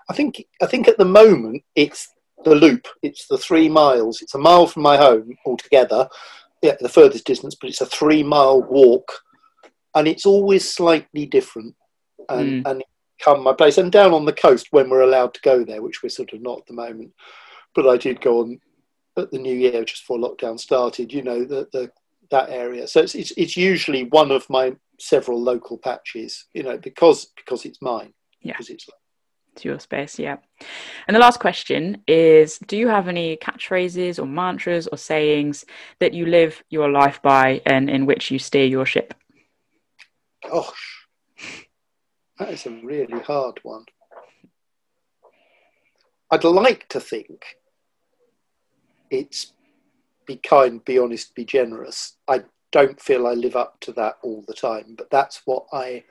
I 0.08 0.14
think 0.14 0.42
I 0.62 0.66
think 0.66 0.88
at 0.88 0.96
the 0.96 1.04
moment 1.04 1.62
it's 1.74 2.08
the 2.44 2.54
loop. 2.54 2.88
It's 3.02 3.26
the 3.26 3.36
three 3.36 3.68
miles. 3.68 4.22
It's 4.22 4.34
a 4.34 4.38
mile 4.38 4.66
from 4.66 4.82
my 4.82 4.96
home 4.96 5.36
altogether. 5.44 6.08
Yeah, 6.62 6.76
the 6.80 6.88
furthest 6.88 7.26
distance, 7.26 7.54
but 7.54 7.68
it's 7.68 7.82
a 7.82 7.86
three 7.86 8.22
mile 8.22 8.62
walk, 8.62 9.12
and 9.94 10.08
it's 10.08 10.24
always 10.24 10.66
slightly 10.66 11.26
different. 11.26 11.74
and, 12.30 12.64
mm. 12.64 12.70
and 12.70 12.82
come 13.26 13.42
my 13.42 13.52
place. 13.52 13.78
And 13.78 13.90
down 13.90 14.12
on 14.12 14.24
the 14.24 14.32
coast 14.32 14.68
when 14.70 14.88
we're 14.88 15.02
allowed 15.02 15.34
to 15.34 15.40
go 15.40 15.64
there, 15.64 15.82
which 15.82 16.02
we're 16.02 16.08
sort 16.08 16.32
of 16.32 16.40
not 16.40 16.60
at 16.60 16.66
the 16.66 16.74
moment. 16.74 17.12
But 17.74 17.88
I 17.88 17.96
did 17.96 18.20
go 18.20 18.40
on 18.40 18.60
at 19.18 19.30
the 19.30 19.38
new 19.38 19.54
year 19.54 19.84
just 19.84 20.02
before 20.02 20.18
lockdown 20.18 20.58
started. 20.58 21.12
You 21.12 21.22
know 21.22 21.44
the 21.44 21.68
the 21.72 21.90
that 22.30 22.50
area. 22.50 22.86
So 22.86 23.00
it's, 23.00 23.14
it's 23.14 23.32
it's 23.36 23.56
usually 23.56 24.04
one 24.04 24.30
of 24.30 24.48
my 24.48 24.74
several 24.98 25.42
local 25.42 25.78
patches. 25.78 26.46
You 26.54 26.62
know 26.62 26.78
because 26.78 27.26
because 27.36 27.64
it's 27.64 27.82
mine. 27.82 28.14
Yeah. 28.40 28.52
Because 28.52 28.70
it's 28.70 28.86
to 29.56 29.68
your 29.68 29.80
space. 29.80 30.18
Yeah. 30.18 30.36
And 31.06 31.14
the 31.14 31.20
last 31.20 31.40
question 31.40 32.02
is 32.06 32.58
Do 32.58 32.76
you 32.76 32.88
have 32.88 33.08
any 33.08 33.36
catchphrases 33.36 34.18
or 34.18 34.26
mantras 34.26 34.86
or 34.86 34.98
sayings 34.98 35.64
that 35.98 36.14
you 36.14 36.26
live 36.26 36.62
your 36.70 36.90
life 36.90 37.20
by 37.22 37.62
and 37.66 37.90
in 37.90 38.06
which 38.06 38.30
you 38.30 38.38
steer 38.38 38.66
your 38.66 38.86
ship? 38.86 39.14
Gosh, 40.48 40.95
that 42.38 42.50
is 42.50 42.66
a 42.66 42.70
really 42.70 43.20
hard 43.20 43.60
one. 43.62 43.84
I'd 46.30 46.44
like 46.44 46.88
to 46.88 47.00
think 47.00 47.44
it's 49.10 49.52
be 50.26 50.36
kind, 50.36 50.84
be 50.84 50.98
honest, 50.98 51.34
be 51.34 51.44
generous. 51.44 52.16
I 52.26 52.42
don't 52.72 53.00
feel 53.00 53.26
I 53.26 53.32
live 53.32 53.56
up 53.56 53.80
to 53.80 53.92
that 53.92 54.18
all 54.22 54.44
the 54.46 54.54
time, 54.54 54.94
but 54.98 55.10
that's 55.10 55.42
what 55.44 55.66
I 55.72 56.04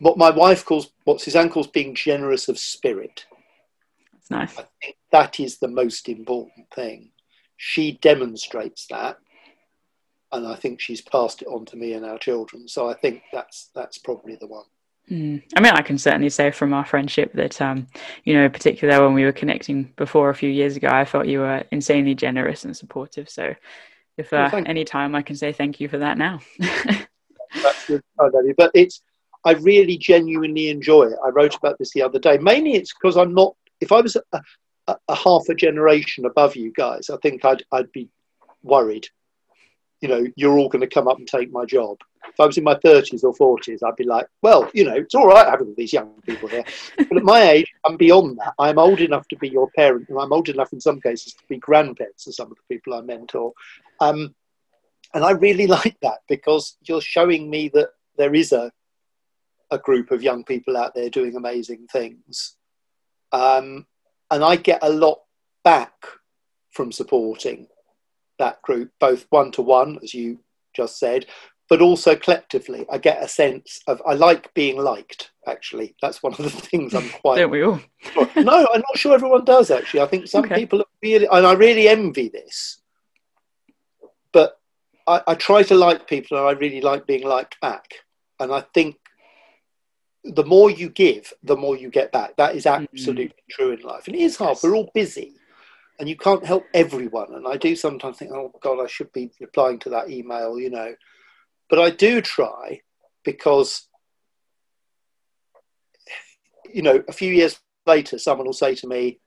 what 0.00 0.18
my 0.18 0.30
wife 0.30 0.64
calls, 0.64 0.90
what 1.04 1.20
Suzanne 1.20 1.50
calls 1.50 1.66
being 1.66 1.94
generous 1.94 2.48
of 2.48 2.58
spirit. 2.58 3.26
That's 4.12 4.30
nice. 4.30 4.58
I 4.58 4.64
think 4.82 4.96
that 5.12 5.40
is 5.40 5.58
the 5.58 5.68
most 5.68 6.08
important 6.08 6.68
thing. 6.74 7.10
She 7.56 7.92
demonstrates 7.92 8.86
that, 8.88 9.18
and 10.32 10.46
I 10.46 10.56
think 10.56 10.80
she's 10.80 11.00
passed 11.00 11.42
it 11.42 11.48
on 11.48 11.64
to 11.66 11.76
me 11.76 11.92
and 11.92 12.04
our 12.04 12.18
children. 12.18 12.68
So 12.68 12.88
I 12.88 12.94
think 12.94 13.22
that's 13.32 13.70
that's 13.74 13.98
probably 13.98 14.36
the 14.36 14.46
one. 14.46 14.66
Mm. 15.10 15.42
I 15.54 15.60
mean, 15.60 15.72
I 15.72 15.82
can 15.82 15.98
certainly 15.98 16.30
say 16.30 16.50
from 16.50 16.72
our 16.72 16.84
friendship 16.84 17.32
that, 17.34 17.60
um, 17.60 17.86
you 18.24 18.34
know, 18.34 18.48
particularly 18.48 19.04
when 19.04 19.14
we 19.14 19.24
were 19.24 19.32
connecting 19.32 19.92
before 19.96 20.30
a 20.30 20.34
few 20.34 20.48
years 20.48 20.76
ago, 20.76 20.88
I 20.88 21.04
felt 21.04 21.26
you 21.26 21.40
were 21.40 21.64
insanely 21.70 22.14
generous 22.14 22.64
and 22.64 22.76
supportive. 22.76 23.28
So, 23.28 23.54
if 24.16 24.32
uh, 24.32 24.48
well, 24.52 24.62
any 24.66 24.84
time 24.84 25.14
I 25.14 25.22
can 25.22 25.36
say 25.36 25.52
thank 25.52 25.80
you 25.80 25.88
for 25.88 25.98
that 25.98 26.16
now. 26.16 26.40
That's 26.58 27.86
good, 27.86 28.02
but 28.56 28.70
it's 28.74 29.02
I 29.44 29.52
really 29.52 29.98
genuinely 29.98 30.68
enjoy 30.68 31.04
it. 31.04 31.18
I 31.24 31.28
wrote 31.28 31.54
about 31.54 31.78
this 31.78 31.92
the 31.92 32.02
other 32.02 32.18
day. 32.18 32.38
Mainly 32.38 32.74
it's 32.74 32.94
because 32.94 33.16
I'm 33.16 33.34
not, 33.34 33.54
if 33.80 33.92
I 33.92 34.00
was 34.00 34.16
a, 34.16 34.22
a, 34.88 34.96
a, 35.08 35.14
half 35.14 35.42
a 35.50 35.54
generation 35.54 36.24
above 36.24 36.56
you 36.56 36.72
guys, 36.72 37.10
I 37.10 37.18
think 37.18 37.44
I'd, 37.44 37.62
I'd 37.70 37.92
be 37.92 38.08
worried. 38.62 39.06
You 40.00 40.08
know, 40.08 40.26
you're 40.36 40.58
all 40.58 40.70
going 40.70 40.80
to 40.80 40.86
come 40.86 41.08
up 41.08 41.18
and 41.18 41.28
take 41.28 41.52
my 41.52 41.66
job. 41.66 41.98
If 42.28 42.40
I 42.40 42.46
was 42.46 42.58
in 42.58 42.64
my 42.64 42.74
30s 42.76 43.22
or 43.24 43.34
40s, 43.34 43.82
I'd 43.82 43.96
be 43.96 44.04
like, 44.04 44.26
well, 44.42 44.70
you 44.74 44.84
know, 44.84 44.94
it's 44.94 45.14
all 45.14 45.26
right 45.26 45.46
having 45.46 45.74
these 45.76 45.92
young 45.92 46.12
people 46.26 46.48
here. 46.48 46.64
but 46.96 47.16
at 47.16 47.22
my 47.22 47.42
age, 47.42 47.72
I'm 47.84 47.96
beyond 47.96 48.38
that. 48.38 48.54
I'm 48.58 48.78
old 48.78 49.00
enough 49.00 49.28
to 49.28 49.36
be 49.36 49.48
your 49.48 49.70
parent, 49.70 50.08
and 50.08 50.18
I'm 50.18 50.32
old 50.32 50.48
enough 50.48 50.72
in 50.72 50.80
some 50.80 51.00
cases 51.00 51.34
to 51.34 51.42
be 51.48 51.58
grandparents 51.58 52.24
to 52.24 52.32
some 52.32 52.50
of 52.50 52.56
the 52.56 52.74
people 52.74 52.94
I 52.94 53.02
mentor. 53.02 53.52
Um, 54.00 54.34
and 55.14 55.24
I 55.24 55.30
really 55.32 55.66
like 55.78 55.96
that 56.02 56.18
because 56.28 56.76
you're 56.82 57.00
showing 57.00 57.50
me 57.50 57.70
that 57.74 57.90
there 58.16 58.34
is 58.34 58.52
a 58.52 58.72
a 59.70 59.78
group 59.78 60.10
of 60.10 60.22
young 60.22 60.44
people 60.44 60.76
out 60.76 60.94
there 60.94 61.10
doing 61.10 61.36
amazing 61.36 61.86
things. 61.92 62.56
Um, 63.32 63.86
and 64.30 64.44
I 64.44 64.56
get 64.56 64.80
a 64.82 64.88
lot 64.88 65.22
back 65.64 65.92
from 66.70 66.92
supporting 66.92 67.66
that 68.38 68.62
group, 68.62 68.90
both 69.00 69.26
one 69.30 69.50
to 69.52 69.62
one, 69.62 69.98
as 70.02 70.14
you 70.14 70.38
just 70.74 70.98
said, 70.98 71.26
but 71.68 71.80
also 71.80 72.14
collectively. 72.14 72.86
I 72.90 72.98
get 72.98 73.22
a 73.22 73.28
sense 73.28 73.80
of, 73.86 74.02
I 74.06 74.14
like 74.14 74.52
being 74.54 74.76
liked, 74.76 75.30
actually. 75.46 75.96
That's 76.02 76.22
one 76.22 76.32
of 76.32 76.38
the 76.38 76.50
things 76.50 76.94
I'm 76.94 77.08
quite. 77.08 77.36
Don't 77.36 77.50
we 77.50 77.62
all? 77.62 77.80
no, 78.36 78.68
I'm 78.72 78.80
not 78.80 78.96
sure 78.96 79.14
everyone 79.14 79.44
does, 79.44 79.70
actually. 79.70 80.00
I 80.00 80.06
think 80.06 80.26
some 80.26 80.44
okay. 80.44 80.56
people 80.56 80.80
are 80.80 80.86
really, 81.02 81.26
and 81.30 81.46
I 81.46 81.52
really 81.52 81.88
envy 81.88 82.28
this. 82.28 82.80
But 84.32 84.58
I, 85.06 85.22
I 85.26 85.34
try 85.34 85.62
to 85.64 85.74
like 85.74 86.08
people 86.08 86.36
and 86.36 86.46
I 86.46 86.52
really 86.52 86.80
like 86.80 87.06
being 87.06 87.26
liked 87.26 87.60
back. 87.60 87.94
And 88.40 88.52
I 88.52 88.62
think 88.74 88.96
the 90.24 90.44
more 90.44 90.70
you 90.70 90.88
give, 90.88 91.32
the 91.42 91.56
more 91.56 91.76
you 91.76 91.90
get 91.90 92.12
back. 92.12 92.36
That 92.36 92.56
is 92.56 92.66
absolutely 92.66 93.26
mm-hmm. 93.26 93.50
true 93.50 93.72
in 93.72 93.80
life. 93.80 94.06
And 94.06 94.16
it 94.16 94.22
is 94.22 94.36
hard. 94.36 94.56
Yes. 94.56 94.64
We're 94.64 94.74
all 94.74 94.90
busy 94.94 95.34
and 95.98 96.08
you 96.08 96.16
can't 96.16 96.44
help 96.44 96.64
everyone. 96.74 97.34
And 97.34 97.46
I 97.46 97.56
do 97.56 97.76
sometimes 97.76 98.18
think, 98.18 98.32
oh, 98.32 98.52
God, 98.60 98.82
I 98.82 98.86
should 98.86 99.12
be 99.12 99.30
replying 99.40 99.78
to 99.80 99.90
that 99.90 100.10
email, 100.10 100.58
you 100.58 100.70
know. 100.70 100.94
But 101.68 101.78
I 101.78 101.90
do 101.90 102.20
try 102.20 102.80
because, 103.24 103.88
you 106.72 106.82
know, 106.82 107.02
a 107.08 107.12
few 107.12 107.32
years 107.32 107.58
later, 107.86 108.18
someone 108.18 108.46
will 108.46 108.52
say 108.52 108.74
to 108.76 108.86
me, 108.86 109.20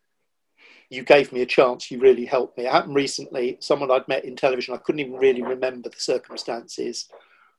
you 0.89 1.03
gave 1.03 1.33
me 1.33 1.41
a 1.41 1.45
chance, 1.45 1.91
you 1.91 1.99
really 1.99 2.25
helped 2.25 2.57
me. 2.57 2.65
It 2.65 2.71
happened 2.71 2.95
recently, 2.95 3.57
someone 3.59 3.91
I'd 3.91 4.07
met 4.07 4.23
in 4.23 4.35
television, 4.35 4.73
I 4.73 4.77
couldn't 4.77 4.99
even 4.99 5.15
really 5.15 5.41
remember 5.41 5.89
the 5.89 5.99
circumstances. 5.99 7.07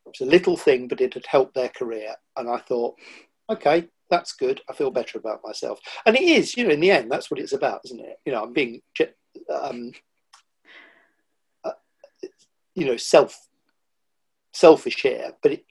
It 0.06 0.14
was 0.18 0.26
a 0.26 0.30
little 0.30 0.56
thing, 0.56 0.88
but 0.88 1.00
it 1.00 1.12
had 1.14 1.26
helped 1.26 1.55
their 1.55 1.68
career. 1.68 2.14
And 2.36 2.48
I 2.48 2.59
thought, 2.59 2.96
okay, 3.50 3.88
that's 4.10 4.32
good. 4.32 4.62
I 4.70 4.72
feel 4.72 4.90
better 4.90 5.18
about 5.18 5.42
myself. 5.44 5.80
And 6.06 6.16
it 6.16 6.22
is, 6.22 6.56
you 6.56 6.64
know, 6.64 6.70
in 6.70 6.80
the 6.80 6.90
end, 6.90 7.10
that's 7.10 7.30
what 7.30 7.40
it's 7.40 7.52
about, 7.52 7.82
isn't 7.84 8.00
it? 8.00 8.16
You 8.24 8.32
know, 8.32 8.42
I'm 8.42 8.55
being, 8.55 8.80
um, 9.55 9.92
uh, 11.64 11.72
you 12.74 12.86
know, 12.86 12.96
self 12.96 13.48
selfish 14.59 15.02
here, 15.02 15.32
but 15.43 15.52
it, 15.52 15.64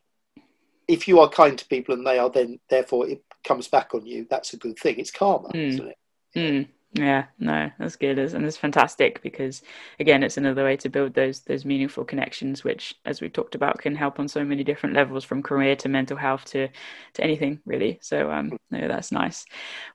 if 0.88 1.08
you 1.08 1.20
are 1.20 1.30
kind 1.30 1.58
to 1.58 1.68
people 1.68 1.94
and 1.94 2.08
they 2.08 2.18
are 2.18 2.30
then, 2.30 2.60
therefore, 2.70 3.08
it 3.08 3.22
comes 3.44 3.68
back 3.68 3.94
on 3.94 4.06
you. 4.06 4.26
That's 4.30 4.54
a 4.54 4.58
good 4.58 4.80
thing. 4.80 5.00
It's 5.00 5.12
karma, 5.12 5.50
mm. 5.50 5.68
isn't 5.68 5.88
it? 5.88 5.98
Mm. 6.36 6.68
Yeah, 6.98 7.26
no, 7.38 7.70
that's 7.78 7.96
good, 7.96 8.18
and 8.18 8.44
it's 8.44 8.58
fantastic 8.58 9.22
because 9.22 9.62
again, 10.00 10.24
it's 10.24 10.38
another 10.38 10.64
way 10.64 10.78
to 10.78 10.90
build 10.90 11.14
those 11.14 11.42
those 11.42 11.64
meaningful 11.64 12.04
connections, 12.04 12.64
which, 12.64 12.96
as 13.06 13.22
we've 13.22 13.32
talked 13.32 13.54
about, 13.54 13.78
can 13.78 13.94
help 13.94 14.20
on 14.20 14.28
so 14.28 14.44
many 14.44 14.64
different 14.64 14.96
levels, 14.96 15.24
from 15.24 15.44
career 15.44 15.76
to 15.76 15.90
mental 15.90 16.18
health 16.18 16.46
to 16.46 16.68
to 17.14 17.24
anything 17.24 17.60
really. 17.68 18.00
So, 18.02 18.32
um, 18.32 18.58
no, 18.72 18.88
that's 18.88 19.12
nice. 19.12 19.46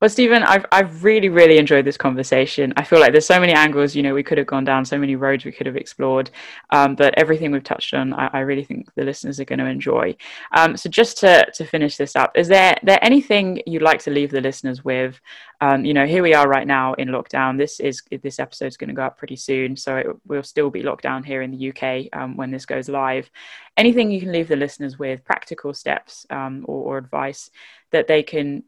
Well, 0.00 0.10
Stephen, 0.10 0.44
I've 0.44 0.64
I've 0.70 1.02
really 1.02 1.28
really 1.28 1.58
enjoyed 1.58 1.84
this 1.86 1.96
conversation. 1.96 2.72
I 2.76 2.84
feel 2.84 3.00
like 3.00 3.10
there's 3.10 3.26
so 3.26 3.40
many 3.40 3.52
angles, 3.52 3.96
you 3.96 4.02
know, 4.04 4.14
we 4.14 4.22
could 4.22 4.38
have 4.38 4.46
gone 4.46 4.64
down, 4.64 4.84
so 4.84 4.98
many 4.98 5.16
roads 5.16 5.44
we 5.44 5.50
could 5.52 5.66
have 5.66 5.76
explored, 5.76 6.30
um, 6.70 6.94
but 6.94 7.14
everything 7.18 7.50
we've 7.50 7.64
touched 7.64 7.94
on, 7.94 8.12
I, 8.14 8.28
I 8.32 8.40
really 8.40 8.64
think 8.64 8.94
the 8.94 9.04
listeners 9.04 9.40
are 9.40 9.44
going 9.44 9.58
to 9.58 9.66
enjoy. 9.66 10.14
Um, 10.56 10.76
so, 10.76 10.88
just 10.88 11.18
to 11.18 11.50
to 11.54 11.64
finish 11.64 11.96
this 11.96 12.14
up, 12.14 12.30
is 12.36 12.46
there 12.46 12.76
there 12.84 13.02
anything 13.02 13.60
you'd 13.66 13.82
like 13.82 13.98
to 14.04 14.10
leave 14.10 14.30
the 14.30 14.40
listeners 14.40 14.84
with? 14.84 15.20
Um, 15.62 15.84
you 15.84 15.94
know, 15.94 16.06
here 16.06 16.24
we 16.24 16.34
are 16.34 16.48
right 16.48 16.66
now 16.66 16.94
in 16.94 17.10
lockdown. 17.10 17.56
This 17.56 17.78
is 17.78 18.02
this 18.20 18.40
episode 18.40 18.66
is 18.66 18.76
going 18.76 18.88
to 18.88 18.94
go 18.94 19.04
up 19.04 19.16
pretty 19.16 19.36
soon, 19.36 19.76
so 19.76 19.96
it 19.96 20.08
will 20.26 20.42
still 20.42 20.70
be 20.70 20.82
locked 20.82 21.04
down 21.04 21.22
here 21.22 21.40
in 21.40 21.52
the 21.52 21.68
UK 21.70 22.08
um, 22.20 22.36
when 22.36 22.50
this 22.50 22.66
goes 22.66 22.88
live. 22.88 23.30
Anything 23.76 24.10
you 24.10 24.18
can 24.18 24.32
leave 24.32 24.48
the 24.48 24.56
listeners 24.56 24.98
with, 24.98 25.24
practical 25.24 25.72
steps 25.72 26.26
um, 26.30 26.64
or, 26.66 26.94
or 26.94 26.98
advice 26.98 27.48
that 27.92 28.08
they 28.08 28.24
can 28.24 28.64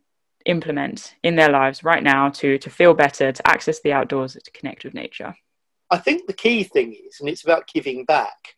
implement 0.47 1.17
in 1.25 1.35
their 1.35 1.49
lives 1.49 1.83
right 1.83 2.03
now 2.03 2.29
to 2.29 2.59
to 2.59 2.71
feel 2.71 2.95
better, 2.95 3.33
to 3.33 3.49
access 3.49 3.81
the 3.81 3.93
outdoors, 3.93 4.35
to 4.35 4.51
connect 4.53 4.85
with 4.85 4.95
nature. 4.95 5.35
I 5.91 5.99
think 5.99 6.29
the 6.29 6.33
key 6.33 6.63
thing 6.63 6.93
is, 7.09 7.19
and 7.19 7.29
it's 7.29 7.43
about 7.43 7.67
giving 7.67 8.05
back. 8.05 8.55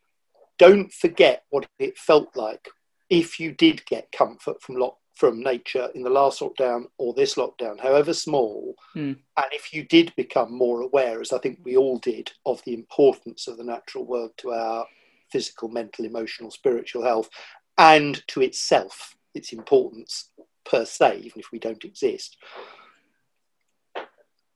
Don't 0.58 0.92
forget 0.92 1.44
what 1.48 1.66
it 1.78 1.96
felt 1.96 2.36
like 2.36 2.68
if 3.08 3.40
you 3.40 3.52
did 3.52 3.86
get 3.86 4.12
comfort 4.12 4.60
from 4.60 4.76
lock 4.76 4.98
from 5.16 5.42
nature 5.42 5.88
in 5.94 6.02
the 6.02 6.10
last 6.10 6.40
lockdown 6.40 6.84
or 6.98 7.14
this 7.14 7.36
lockdown, 7.36 7.80
however 7.80 8.12
small, 8.12 8.74
mm. 8.94 9.16
and 9.16 9.46
if 9.52 9.72
you 9.72 9.82
did 9.82 10.14
become 10.14 10.52
more 10.52 10.82
aware, 10.82 11.22
as 11.22 11.32
I 11.32 11.38
think 11.38 11.58
we 11.64 11.74
all 11.76 11.98
did, 11.98 12.30
of 12.44 12.62
the 12.64 12.74
importance 12.74 13.48
of 13.48 13.56
the 13.56 13.64
natural 13.64 14.04
world 14.04 14.32
to 14.38 14.52
our 14.52 14.86
physical, 15.32 15.68
mental, 15.70 16.04
emotional, 16.04 16.50
spiritual 16.50 17.02
health, 17.02 17.30
and 17.78 18.22
to 18.28 18.42
itself, 18.42 19.16
its 19.34 19.54
importance 19.54 20.30
per 20.66 20.84
se, 20.84 21.18
even 21.18 21.40
if 21.40 21.50
we 21.50 21.58
don't 21.58 21.84
exist, 21.84 22.36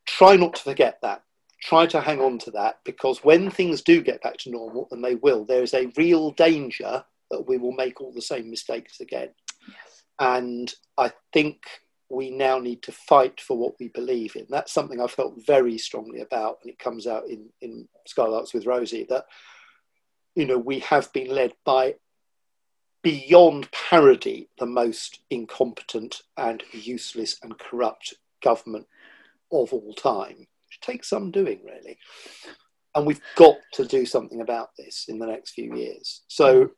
try 0.07 0.37
not 0.37 0.55
to 0.57 0.63
forget 0.63 0.99
that. 1.01 1.23
Try 1.63 1.87
to 1.87 2.01
hang 2.01 2.21
on 2.21 2.39
to 2.41 2.51
that 2.53 2.81
because 2.85 3.23
when 3.23 3.51
things 3.51 3.83
do 3.83 4.03
get 4.03 4.23
back 4.23 4.37
to 4.39 4.51
normal, 4.51 4.89
and 4.91 5.03
they 5.03 5.15
will, 5.15 5.45
there 5.45 5.63
is 5.63 5.75
a 5.75 5.93
real 5.97 6.33
danger 6.33 7.05
that 7.31 7.47
we 7.47 7.59
will 7.59 7.73
make 7.73 8.01
all 8.01 8.13
the 8.13 8.23
same 8.23 8.51
mistakes 8.51 9.01
again. 9.01 9.29
And 10.21 10.73
I 10.99 11.13
think 11.33 11.65
we 12.11 12.31
now 12.31 12.59
need 12.59 12.83
to 12.83 12.93
fight 12.93 13.41
for 13.41 13.57
what 13.57 13.75
we 13.81 13.89
believe 13.89 14.37
in. 14.37 14.47
That's 14.51 14.73
something 14.73 15.01
I 15.01 15.07
felt 15.07 15.47
very 15.47 15.79
strongly 15.79 16.21
about, 16.21 16.59
and 16.63 16.71
it 16.71 16.79
comes 16.79 17.07
out 17.07 17.29
in, 17.29 17.49
in 17.63 17.89
Skylarks 18.07 18.53
with 18.53 18.67
Rosie 18.67 19.07
that, 19.09 19.25
you 20.35 20.45
know, 20.45 20.59
we 20.59 20.81
have 20.81 21.13
been 21.13 21.31
led 21.31 21.53
by 21.65 21.95
beyond 23.03 23.71
parody 23.73 24.49
the 24.59 24.67
most 24.67 25.21
incompetent 25.31 26.23
and 26.37 26.63
useless 26.73 27.39
and 27.43 27.59
corrupt 27.59 28.15
government 28.43 28.87
of 29.51 29.73
all 29.73 29.95
time, 29.95 30.37
which 30.37 30.81
takes 30.83 31.09
some 31.09 31.31
doing, 31.31 31.61
really. 31.65 31.97
And 32.95 33.07
we've 33.07 33.23
got 33.37 33.57
to 33.75 33.87
do 33.87 34.05
something 34.05 34.41
about 34.41 34.71
this 34.77 35.07
in 35.09 35.19
the 35.19 35.27
next 35.27 35.53
few 35.53 35.75
years. 35.77 36.23
So 36.29 36.73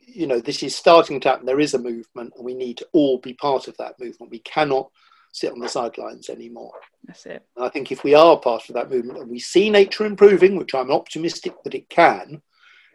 you 0.00 0.26
know, 0.26 0.40
this 0.40 0.62
is 0.62 0.74
starting 0.74 1.20
to 1.20 1.28
happen. 1.28 1.46
There 1.46 1.60
is 1.60 1.74
a 1.74 1.78
movement, 1.78 2.32
and 2.36 2.44
we 2.44 2.54
need 2.54 2.78
to 2.78 2.88
all 2.92 3.18
be 3.18 3.34
part 3.34 3.68
of 3.68 3.76
that 3.78 3.98
movement. 4.00 4.32
We 4.32 4.40
cannot 4.40 4.90
sit 5.32 5.52
on 5.52 5.58
the 5.58 5.68
sidelines 5.68 6.30
anymore. 6.30 6.72
That's 7.04 7.26
it. 7.26 7.44
And 7.56 7.64
I 7.64 7.68
think 7.68 7.92
if 7.92 8.02
we 8.02 8.14
are 8.14 8.38
part 8.38 8.68
of 8.68 8.74
that 8.74 8.90
movement 8.90 9.18
and 9.18 9.30
we 9.30 9.38
see 9.38 9.68
nature 9.68 10.06
improving, 10.06 10.56
which 10.56 10.74
I'm 10.74 10.90
optimistic 10.90 11.54
that 11.64 11.74
it 11.74 11.90
can 11.90 12.40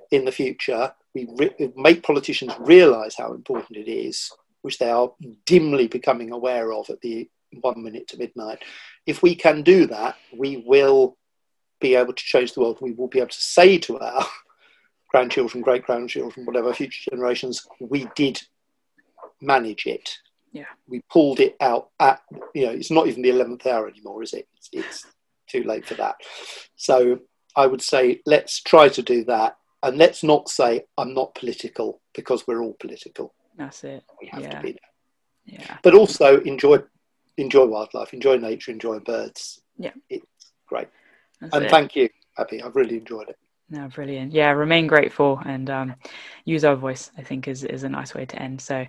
in 0.10 0.26
the 0.26 0.32
future, 0.32 0.92
we 1.14 1.28
re- 1.36 1.72
make 1.76 2.04
politicians 2.04 2.54
realise 2.60 3.16
how 3.16 3.34
important 3.34 3.78
it 3.78 3.90
is, 3.90 4.32
which 4.64 4.80
they 4.80 4.90
are 4.90 5.12
dimly 5.46 5.88
becoming 5.88 6.32
aware 6.32 6.74
of 6.74 6.90
at 6.90 7.02
the 7.02 7.30
one 7.62 7.84
minute 7.84 8.08
to 8.08 8.18
midnight. 8.18 8.64
If 9.06 9.22
we 9.22 9.36
can 9.36 9.62
do 9.62 9.86
that, 9.88 10.16
we 10.36 10.64
will 10.66 11.18
be 11.80 11.96
able 11.96 12.14
to 12.14 12.24
change 12.24 12.54
the 12.54 12.62
world. 12.62 12.80
We 12.82 12.94
will 12.94 13.08
be 13.08 13.20
able 13.20 13.30
to 13.30 13.42
say 13.42 13.78
to 13.80 14.00
our 14.00 14.26
grandchildren, 15.12 15.62
great 15.62 15.86
grandchildren, 15.86 16.46
whatever 16.46 16.74
future 16.74 17.12
generations, 17.12 17.68
we 17.80 18.08
did 18.16 18.42
manage 19.42 19.86
it. 19.86 20.18
Yeah. 20.54 20.66
We 20.88 21.02
pulled 21.10 21.40
it 21.40 21.56
out 21.62 21.90
at, 22.00 22.22
you 22.56 22.66
know, 22.66 22.72
it's 22.72 22.92
not 22.92 23.08
even 23.08 23.22
the 23.22 23.30
11th 23.30 23.66
hour 23.68 23.88
anymore, 23.88 24.24
is 24.24 24.34
it? 24.34 24.48
It's, 24.58 24.70
it's 24.72 25.06
too 25.48 25.64
late 25.64 25.86
for 25.86 25.96
that. 25.96 26.16
So 26.76 27.20
I 27.56 27.68
would 27.68 27.82
say 27.82 28.22
let's 28.26 28.62
try 28.62 28.90
to 28.90 29.02
do 29.02 29.24
that. 29.26 29.58
And 29.84 29.98
let's 29.98 30.24
not 30.24 30.48
say 30.48 30.86
I'm 30.98 31.14
not 31.14 31.36
political 31.36 32.02
because 32.14 32.46
we're 32.46 32.62
all 32.62 32.76
political. 32.80 33.34
That's 33.58 33.84
it. 33.84 34.04
We 34.22 34.28
have 34.28 34.42
yeah. 34.42 34.50
to 34.52 34.62
be 34.62 34.72
there. 34.74 35.60
Yeah. 35.60 35.78
But 35.84 35.96
also 35.96 36.40
enjoy 36.42 36.80
enjoy 37.38 37.66
wildlife, 37.66 38.14
enjoy 38.14 38.38
nature, 38.38 38.72
enjoy 38.72 39.00
birds. 39.00 39.62
Yeah. 39.78 39.94
It's 40.10 40.52
great. 40.68 40.88
That's 41.40 41.56
and 41.56 41.66
it. 41.66 41.72
thank 41.72 41.96
you, 41.96 42.10
Abby. 42.38 42.62
I've 42.62 42.76
really 42.76 42.98
enjoyed 42.98 43.30
it. 43.30 43.40
No, 43.72 43.88
brilliant. 43.88 44.34
Yeah, 44.34 44.52
remain 44.52 44.86
grateful 44.86 45.42
and 45.46 45.70
um, 45.70 45.96
use 46.44 46.66
our 46.66 46.76
voice, 46.76 47.10
I 47.18 47.22
think, 47.22 47.48
is, 47.48 47.64
is 47.64 47.84
a 47.84 47.90
nice 47.90 48.14
way 48.14 48.26
to 48.26 48.42
end. 48.42 48.60
So, 48.60 48.86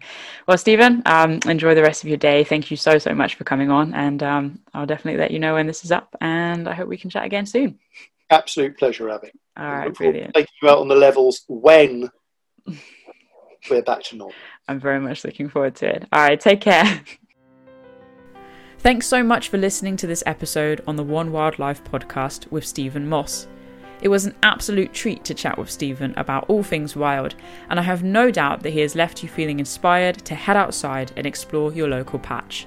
well, 0.48 0.59
Stephen, 0.59 1.04
um, 1.06 1.38
enjoy 1.46 1.76
the 1.76 1.82
rest 1.82 2.02
of 2.02 2.09
your 2.09 2.18
day. 2.18 2.42
Thank 2.42 2.68
you 2.68 2.76
so, 2.76 2.98
so 2.98 3.14
much 3.14 3.36
for 3.36 3.44
coming 3.44 3.70
on. 3.70 3.94
And 3.94 4.20
um, 4.24 4.59
I'll 4.74 4.84
definitely 4.84 5.20
let 5.20 5.30
you 5.30 5.38
know 5.38 5.54
when 5.54 5.68
this 5.68 5.84
is 5.84 5.92
up. 5.92 6.16
And 6.20 6.68
I 6.68 6.74
hope 6.74 6.88
we 6.88 6.96
can 6.96 7.10
chat 7.10 7.24
again 7.24 7.46
soon. 7.46 7.78
Absolute 8.28 8.76
pleasure, 8.76 9.09
Abby. 9.09 9.30
All 9.56 9.64
right, 9.64 9.70
I 9.70 9.76
right, 9.76 9.86
look 9.86 9.96
forward 9.96 10.12
to 10.12 10.18
brilliant. 10.18 10.34
Taking 10.34 10.52
you 10.62 10.68
out 10.68 10.78
on 10.78 10.88
the 10.88 10.96
levels 10.96 11.42
when 11.46 12.10
we're 13.70 13.82
back 13.82 14.02
to 14.04 14.16
normal. 14.16 14.34
I'm 14.66 14.80
very 14.80 14.98
much 14.98 15.24
looking 15.24 15.48
forward 15.48 15.76
to 15.76 15.94
it. 15.94 16.09
All 16.12 16.22
right, 16.22 16.40
take 16.40 16.60
care. 16.60 17.04
Thanks 18.78 19.06
so 19.06 19.22
much 19.22 19.48
for 19.48 19.59
listening 19.59 19.96
to 19.98 20.09
this 20.09 20.24
episode 20.26 20.82
on 20.88 20.96
the 20.96 21.04
One 21.04 21.30
Wildlife 21.30 21.84
podcast 21.84 22.50
with 22.50 22.66
Stephen 22.66 23.09
Moss. 23.09 23.46
It 24.03 24.09
was 24.09 24.27
an 24.27 24.35
absolute 24.43 24.93
treat 24.93 25.24
to 25.24 25.33
chat 25.33 25.57
with 25.57 25.70
Stephen 25.70 26.12
about 26.16 26.47
all 26.49 26.65
things 26.65 26.97
wild, 26.97 27.37
and 27.70 27.79
I 27.79 27.85
have 27.85 28.03
no 28.03 28.33
doubt 28.33 28.65
that 28.65 28.70
he 28.70 28.81
has 28.81 28.97
left 28.97 29.23
you 29.23 29.29
feeling 29.29 29.61
inspired 29.61 30.16
to 30.24 30.35
head 30.35 30.57
outside 30.57 31.12
and 31.16 31.24
explore 31.24 31.73
your 31.73 31.87
local 31.89 32.19
patch. 32.19 32.66